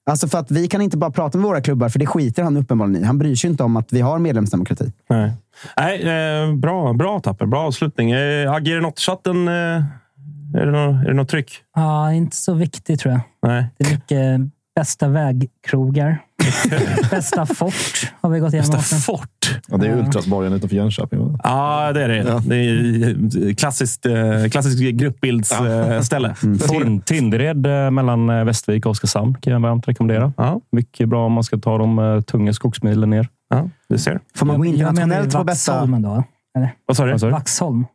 Alltså 0.10 0.28
för 0.28 0.38
att 0.38 0.52
vi 0.52 0.68
kan 0.68 0.82
inte 0.82 0.98
bara 0.98 1.12
prata 1.12 1.38
med 1.38 1.48
våra 1.48 1.62
klubbar, 1.62 1.90
för 1.90 2.00
det 2.00 2.06
skiter 2.06 2.44
han 2.44 2.58
uppenbarligen 2.58 3.04
i. 3.04 3.06
Han 3.06 3.18
bryr 3.18 3.36
sig 3.36 3.50
inte 3.50 3.64
om 3.64 3.78
att 3.78 3.94
vi 3.94 4.02
har 4.02 4.20
medlemsdemokrati. 4.20 4.92
Nej, 5.10 5.32
Nej 5.78 6.02
eh, 6.02 6.56
bra, 6.56 6.94
bra 6.94 7.20
Tapper. 7.20 7.46
Bra 7.46 7.62
avslutning. 7.62 8.12
Eh, 8.12 8.52
det 8.76 8.82
något 8.82 9.00
i 9.00 9.02
chatten? 9.02 9.48
Eh, 9.48 9.54
är, 9.54 10.66
det 10.66 10.72
något, 10.72 11.06
är 11.06 11.08
det 11.08 11.14
något 11.14 11.30
tryck? 11.30 11.52
Ja, 11.76 12.14
inte 12.14 12.36
så 12.36 12.54
viktigt 12.54 13.00
tror 13.00 13.14
jag. 13.14 13.22
Nej. 13.52 13.66
Det 13.78 13.86
är 13.86 13.92
mycket 13.92 14.55
bästa 14.76 15.08
vägkrogar. 15.08 16.20
bästa 17.12 17.46
fort 17.46 18.12
har 18.22 18.30
vi 18.30 18.40
gått 18.40 18.54
igenom. 18.54 18.72
Bästa 18.72 18.96
fort? 18.96 19.60
Ja, 19.68 19.78
det 19.78 19.88
är 19.88 19.98
Ultrasborgen 19.98 20.54
utanför 20.54 20.76
Jönköping. 20.76 21.38
Ja, 21.44 21.92
det 21.94 22.04
är 22.04 22.08
det. 22.08 22.24
Det 22.46 22.56
är 22.56 23.54
klassiskt, 23.54 24.06
eh, 24.06 24.14
klassiskt 24.52 24.80
gruppbildsställe. 24.80 26.36
Mm. 26.44 26.58
Tin- 26.58 27.02
Tindered 27.02 27.66
eh, 27.66 27.92
mellan 27.92 28.30
eh, 28.30 28.44
Västervik 28.44 28.86
och 28.86 28.92
Oskarshamn 28.92 29.36
kan 29.42 29.54
jag 29.54 29.60
varmt 29.60 29.88
rekommendera. 29.88 30.34
Mycket 30.72 31.10
bra 31.10 31.26
om 31.26 31.32
man 31.34 31.44
ska 31.44 31.58
ta 31.58 31.78
de 31.78 32.00
eh, 32.00 32.22
tunga 32.22 32.54
skogsmilen 32.54 33.10
ner. 33.10 33.28
Ja, 33.50 33.70
du 33.90 33.98
ser. 33.98 34.20
Får 34.36 34.46
man 34.46 34.58
gå 34.58 34.66
internationellt 34.66 35.34
på 35.34 35.44
bästa... 35.44 35.72
Vaxholmen 35.72 36.02
då? 36.02 36.24
Eller? 36.58 36.74
Vad 36.86 36.98
sa 36.98 37.06
du? 37.06 37.30
Vaxholm. 37.30 37.86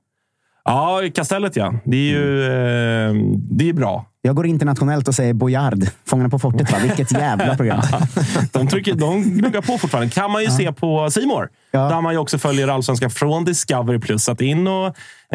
Ja, 0.64 1.00
Kastellet 1.14 1.56
ja. 1.56 1.74
Det 1.84 1.96
är 1.96 2.10
ju 2.10 2.42
eh, 2.44 3.14
det 3.50 3.68
är 3.68 3.72
bra. 3.72 4.06
Jag 4.22 4.36
går 4.36 4.46
internationellt 4.46 5.08
och 5.08 5.14
säger 5.14 5.32
Boyard. 5.32 5.86
Fångarna 6.04 6.28
på 6.28 6.38
fortet. 6.38 6.72
Va? 6.72 6.78
Vilket 6.82 7.12
jävla 7.12 7.56
program. 7.56 7.82
de, 8.52 8.68
trycker, 8.68 8.94
de 8.94 9.22
gnuggar 9.22 9.60
på 9.60 9.78
fortfarande. 9.78 10.10
kan 10.10 10.30
man 10.30 10.42
ju 10.42 10.50
se 10.50 10.72
på 10.72 11.10
Simor 11.10 11.48
Där 11.72 12.00
man 12.00 12.12
ju 12.12 12.18
också 12.18 12.38
följer 12.38 12.68
Allsvenskan 12.68 13.10
från 13.10 13.44
Discovery+. 13.44 13.98
Plus. 14.00 14.28
Att 14.28 14.40
in 14.40 14.66
och 14.68 14.86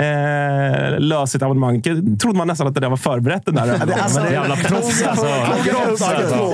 eh, 0.02 1.00
lösa 1.00 1.28
sitt 1.28 1.42
abonnemang. 1.42 1.82
trodde 2.22 2.38
man 2.38 2.48
nästan 2.48 2.68
att 2.68 2.74
det 2.74 2.80
där 2.80 2.90
var 2.90 2.98
förberett. 2.98 3.46
Den 3.46 3.56
där 3.56 3.66
Ja, 3.80 3.86
det- 3.86 3.94
alltså- 3.96 4.20
Men 4.20 4.30
det 4.32 4.36
är 4.38 4.42
jävla 4.42 4.56
proffs 4.56 5.04
alltså. 5.04 5.26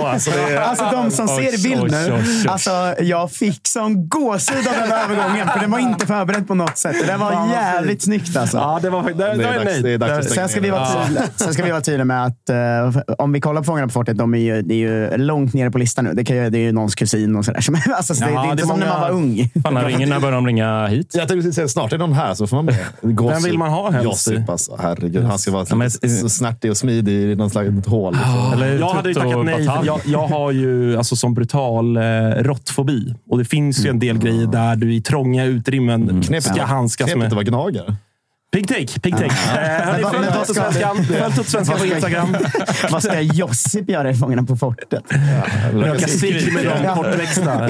Alltså, 0.05 0.31
alltså 0.61 0.85
de 0.91 1.11
som 1.11 1.27
ser 1.27 1.59
i 1.59 1.63
bild 1.69 1.91
nu. 1.91 2.23
Alltså, 2.49 2.71
jag 2.99 3.31
fick 3.31 3.67
sån 3.67 4.09
gåshud 4.09 4.67
av 4.67 4.73
den 4.73 4.91
övergången. 4.91 5.47
För 5.47 5.59
den 5.59 5.71
var 5.71 5.79
inte 5.79 6.07
förberedd 6.07 6.47
på 6.47 6.55
något 6.55 6.77
sätt. 6.77 6.95
Det 7.07 7.17
var 7.17 7.47
jävligt 7.53 8.01
snyggt 8.01 8.37
alltså. 8.37 8.57
Ja, 8.57 8.79
det 8.81 8.89
var, 8.89 9.03
det, 9.03 9.13
det, 9.13 9.33
Det 9.35 9.43
är 9.43 9.53
är 9.53 9.65
dags- 9.65 9.81
det 9.81 9.91
är 9.91 9.97
dags 9.97 10.29
Sen 10.33 10.49
ska, 10.49 10.59
vi 10.61 10.69
vara 10.69 10.81
Ja. 10.81 11.03
tydliga, 11.05 11.23
sen 11.35 11.53
ska 11.53 11.63
vi 11.63 11.71
vara 11.71 11.81
tydliga 11.81 12.05
med 12.05 12.25
att 12.25 12.49
eh, 12.49 13.01
om 13.17 13.31
vi 13.31 13.41
kollar 13.41 13.61
på 13.61 13.65
Fångarna 13.65 13.87
på 13.87 13.91
fortet, 13.93 14.17
de 14.17 14.33
är 14.33 14.37
ju, 14.37 14.61
det 14.61 14.73
är 14.73 14.77
ju 14.77 15.17
långt 15.17 15.53
nere 15.53 15.71
på 15.71 15.77
listan 15.77 16.05
nu. 16.05 16.13
Det, 16.13 16.23
kan 16.25 16.35
det 16.37 16.57
är 16.57 16.61
ju 16.61 16.71
någons 16.71 16.95
kusin 16.95 17.35
och 17.35 17.45
sådär. 17.45 17.61
Alltså, 17.95 18.13
det, 18.13 18.25
det 18.25 18.31
är 18.31 18.51
inte 18.51 18.67
som 18.67 18.79
när 18.79 18.87
man 18.87 19.01
var 19.01 19.09
ung. 19.09 19.49
Fan, 19.73 19.83
han 19.83 19.91
ringer 19.91 20.07
när 20.07 20.19
börjar 20.19 20.35
de 20.35 20.47
ringa 20.47 20.87
hit? 20.87 21.11
Jag 21.13 21.27
tänkte 21.27 21.35
precis 21.35 21.55
säga, 21.55 21.67
snart 21.67 21.93
är 21.93 21.97
någon 21.97 22.13
här 22.13 22.33
så 22.33 22.47
får 22.47 22.55
man 22.55 22.65
med. 22.65 22.77
Vem 23.01 23.43
vill 23.43 23.57
man 23.57 23.69
ha 23.69 23.91
helst? 23.91 24.27
Josip 24.27 24.49
alltså. 24.49 24.77
Herregud, 24.79 25.23
han 25.23 25.39
ska 25.39 25.51
vara 25.51 25.65
Ja, 25.69 25.75
men- 25.75 25.91
så, 25.91 26.29
snärtig 26.29 26.71
och 26.71 26.77
smidig 26.77 27.13
i 27.13 27.35
någon 27.35 27.49
slags 27.49 27.87
hål. 27.87 28.17
Eller 28.53 28.79
Jag 28.79 28.89
hade 28.89 29.09
ju 29.09 29.15
tackat 29.15 29.45
nej. 29.45 29.69
Jag, 29.85 30.01
jag 30.05 30.27
har 30.27 30.51
ju 30.51 30.97
alltså, 30.97 31.15
som 31.15 31.33
brutal 31.33 31.97
eh, 31.97 32.01
råttfobi. 32.37 33.15
Och 33.29 33.37
det 33.37 33.45
finns 33.45 33.85
ju 33.85 33.89
en 33.89 33.99
del 33.99 34.17
grejer 34.17 34.47
där 34.47 34.75
du 34.75 34.93
i 34.93 35.01
trånga 35.01 35.45
utrymmen 35.45 36.23
ska 36.41 36.63
handskas 36.63 37.05
Knepigt 37.05 37.17
med. 37.19 37.27
att 37.27 37.33
vara 37.33 37.43
gnagare. 37.43 37.95
Pig 38.51 38.67
take, 38.67 38.99
pig 38.99 39.13
take. 39.17 39.25
Eh, 39.25 39.85
hörni, 39.85 40.03
Följ 40.03 40.27
Tuttosvenskan 40.27 41.05
Följ 41.05 41.33
Tuttosvenskan 41.35 41.77
på 41.79 41.85
Instagram. 41.85 42.37
Vad 42.91 43.03
ska 43.03 43.19
Josip 43.19 43.89
göra 43.89 44.09
i 44.09 44.15
Fångarna 44.15 44.43
på 44.43 44.55
fortet? 44.55 45.03
Röka 45.73 46.07
cigg 46.07 46.53
med 46.53 46.65
de 46.65 46.95
kortväxta. 46.95 47.67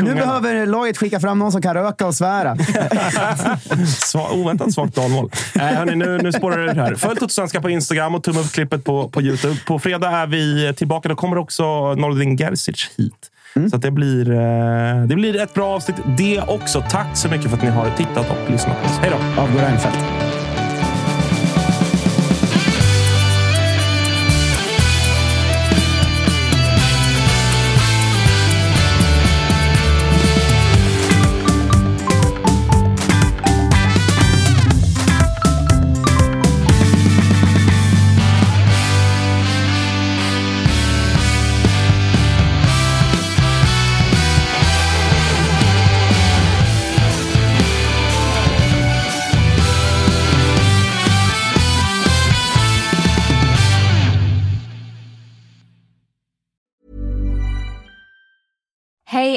Nu 0.00 0.14
behöver 0.14 0.66
laget 0.66 0.98
skicka 0.98 1.20
fram 1.20 1.38
någon 1.38 1.52
som 1.52 1.62
kan 1.62 1.74
röka 1.74 2.06
och 2.06 2.14
svära. 2.14 2.56
Sva, 3.86 4.30
oväntat 4.30 4.72
svagt 4.72 4.94
dalmål. 4.94 5.30
Eh, 5.54 5.62
hörni, 5.62 5.96
nu, 5.96 6.18
nu 6.18 6.32
spårar 6.32 6.58
det 6.58 6.72
ut 6.72 6.76
här. 6.76 6.94
Följ 6.94 7.14
Tuttosvenska 7.14 7.60
på 7.60 7.70
Instagram 7.70 8.14
och 8.14 8.22
tumma 8.22 8.40
upp 8.40 8.52
klippet 8.52 8.84
på, 8.84 9.08
på 9.08 9.22
Youtube. 9.22 9.56
På 9.66 9.78
fredag 9.78 10.10
är 10.10 10.26
vi 10.26 10.74
tillbaka. 10.76 11.08
Då 11.08 11.14
kommer 11.14 11.38
också 11.38 11.94
Nordin 11.94 12.36
Gerzic 12.36 12.90
hit. 12.96 13.30
Så 13.70 13.76
att 13.76 13.82
det, 13.82 13.90
blir, 13.90 14.30
eh, 14.30 15.02
det 15.06 15.14
blir 15.14 15.40
ett 15.40 15.54
bra 15.54 15.74
avsnitt 15.74 15.96
det 16.18 16.40
också. 16.40 16.84
Tack 16.90 17.16
så 17.16 17.28
mycket 17.28 17.50
för 17.50 17.56
att 17.56 17.62
ni 17.62 17.70
har 17.70 17.90
tittat 17.96 18.30
och 18.30 18.50
lyssnat 18.50 18.82
på 18.82 18.86
oss. 18.86 18.98
Hej 18.98 19.10
då! 19.10 19.42
Avgår 19.42 19.60
Reinfeldt. 19.60 20.25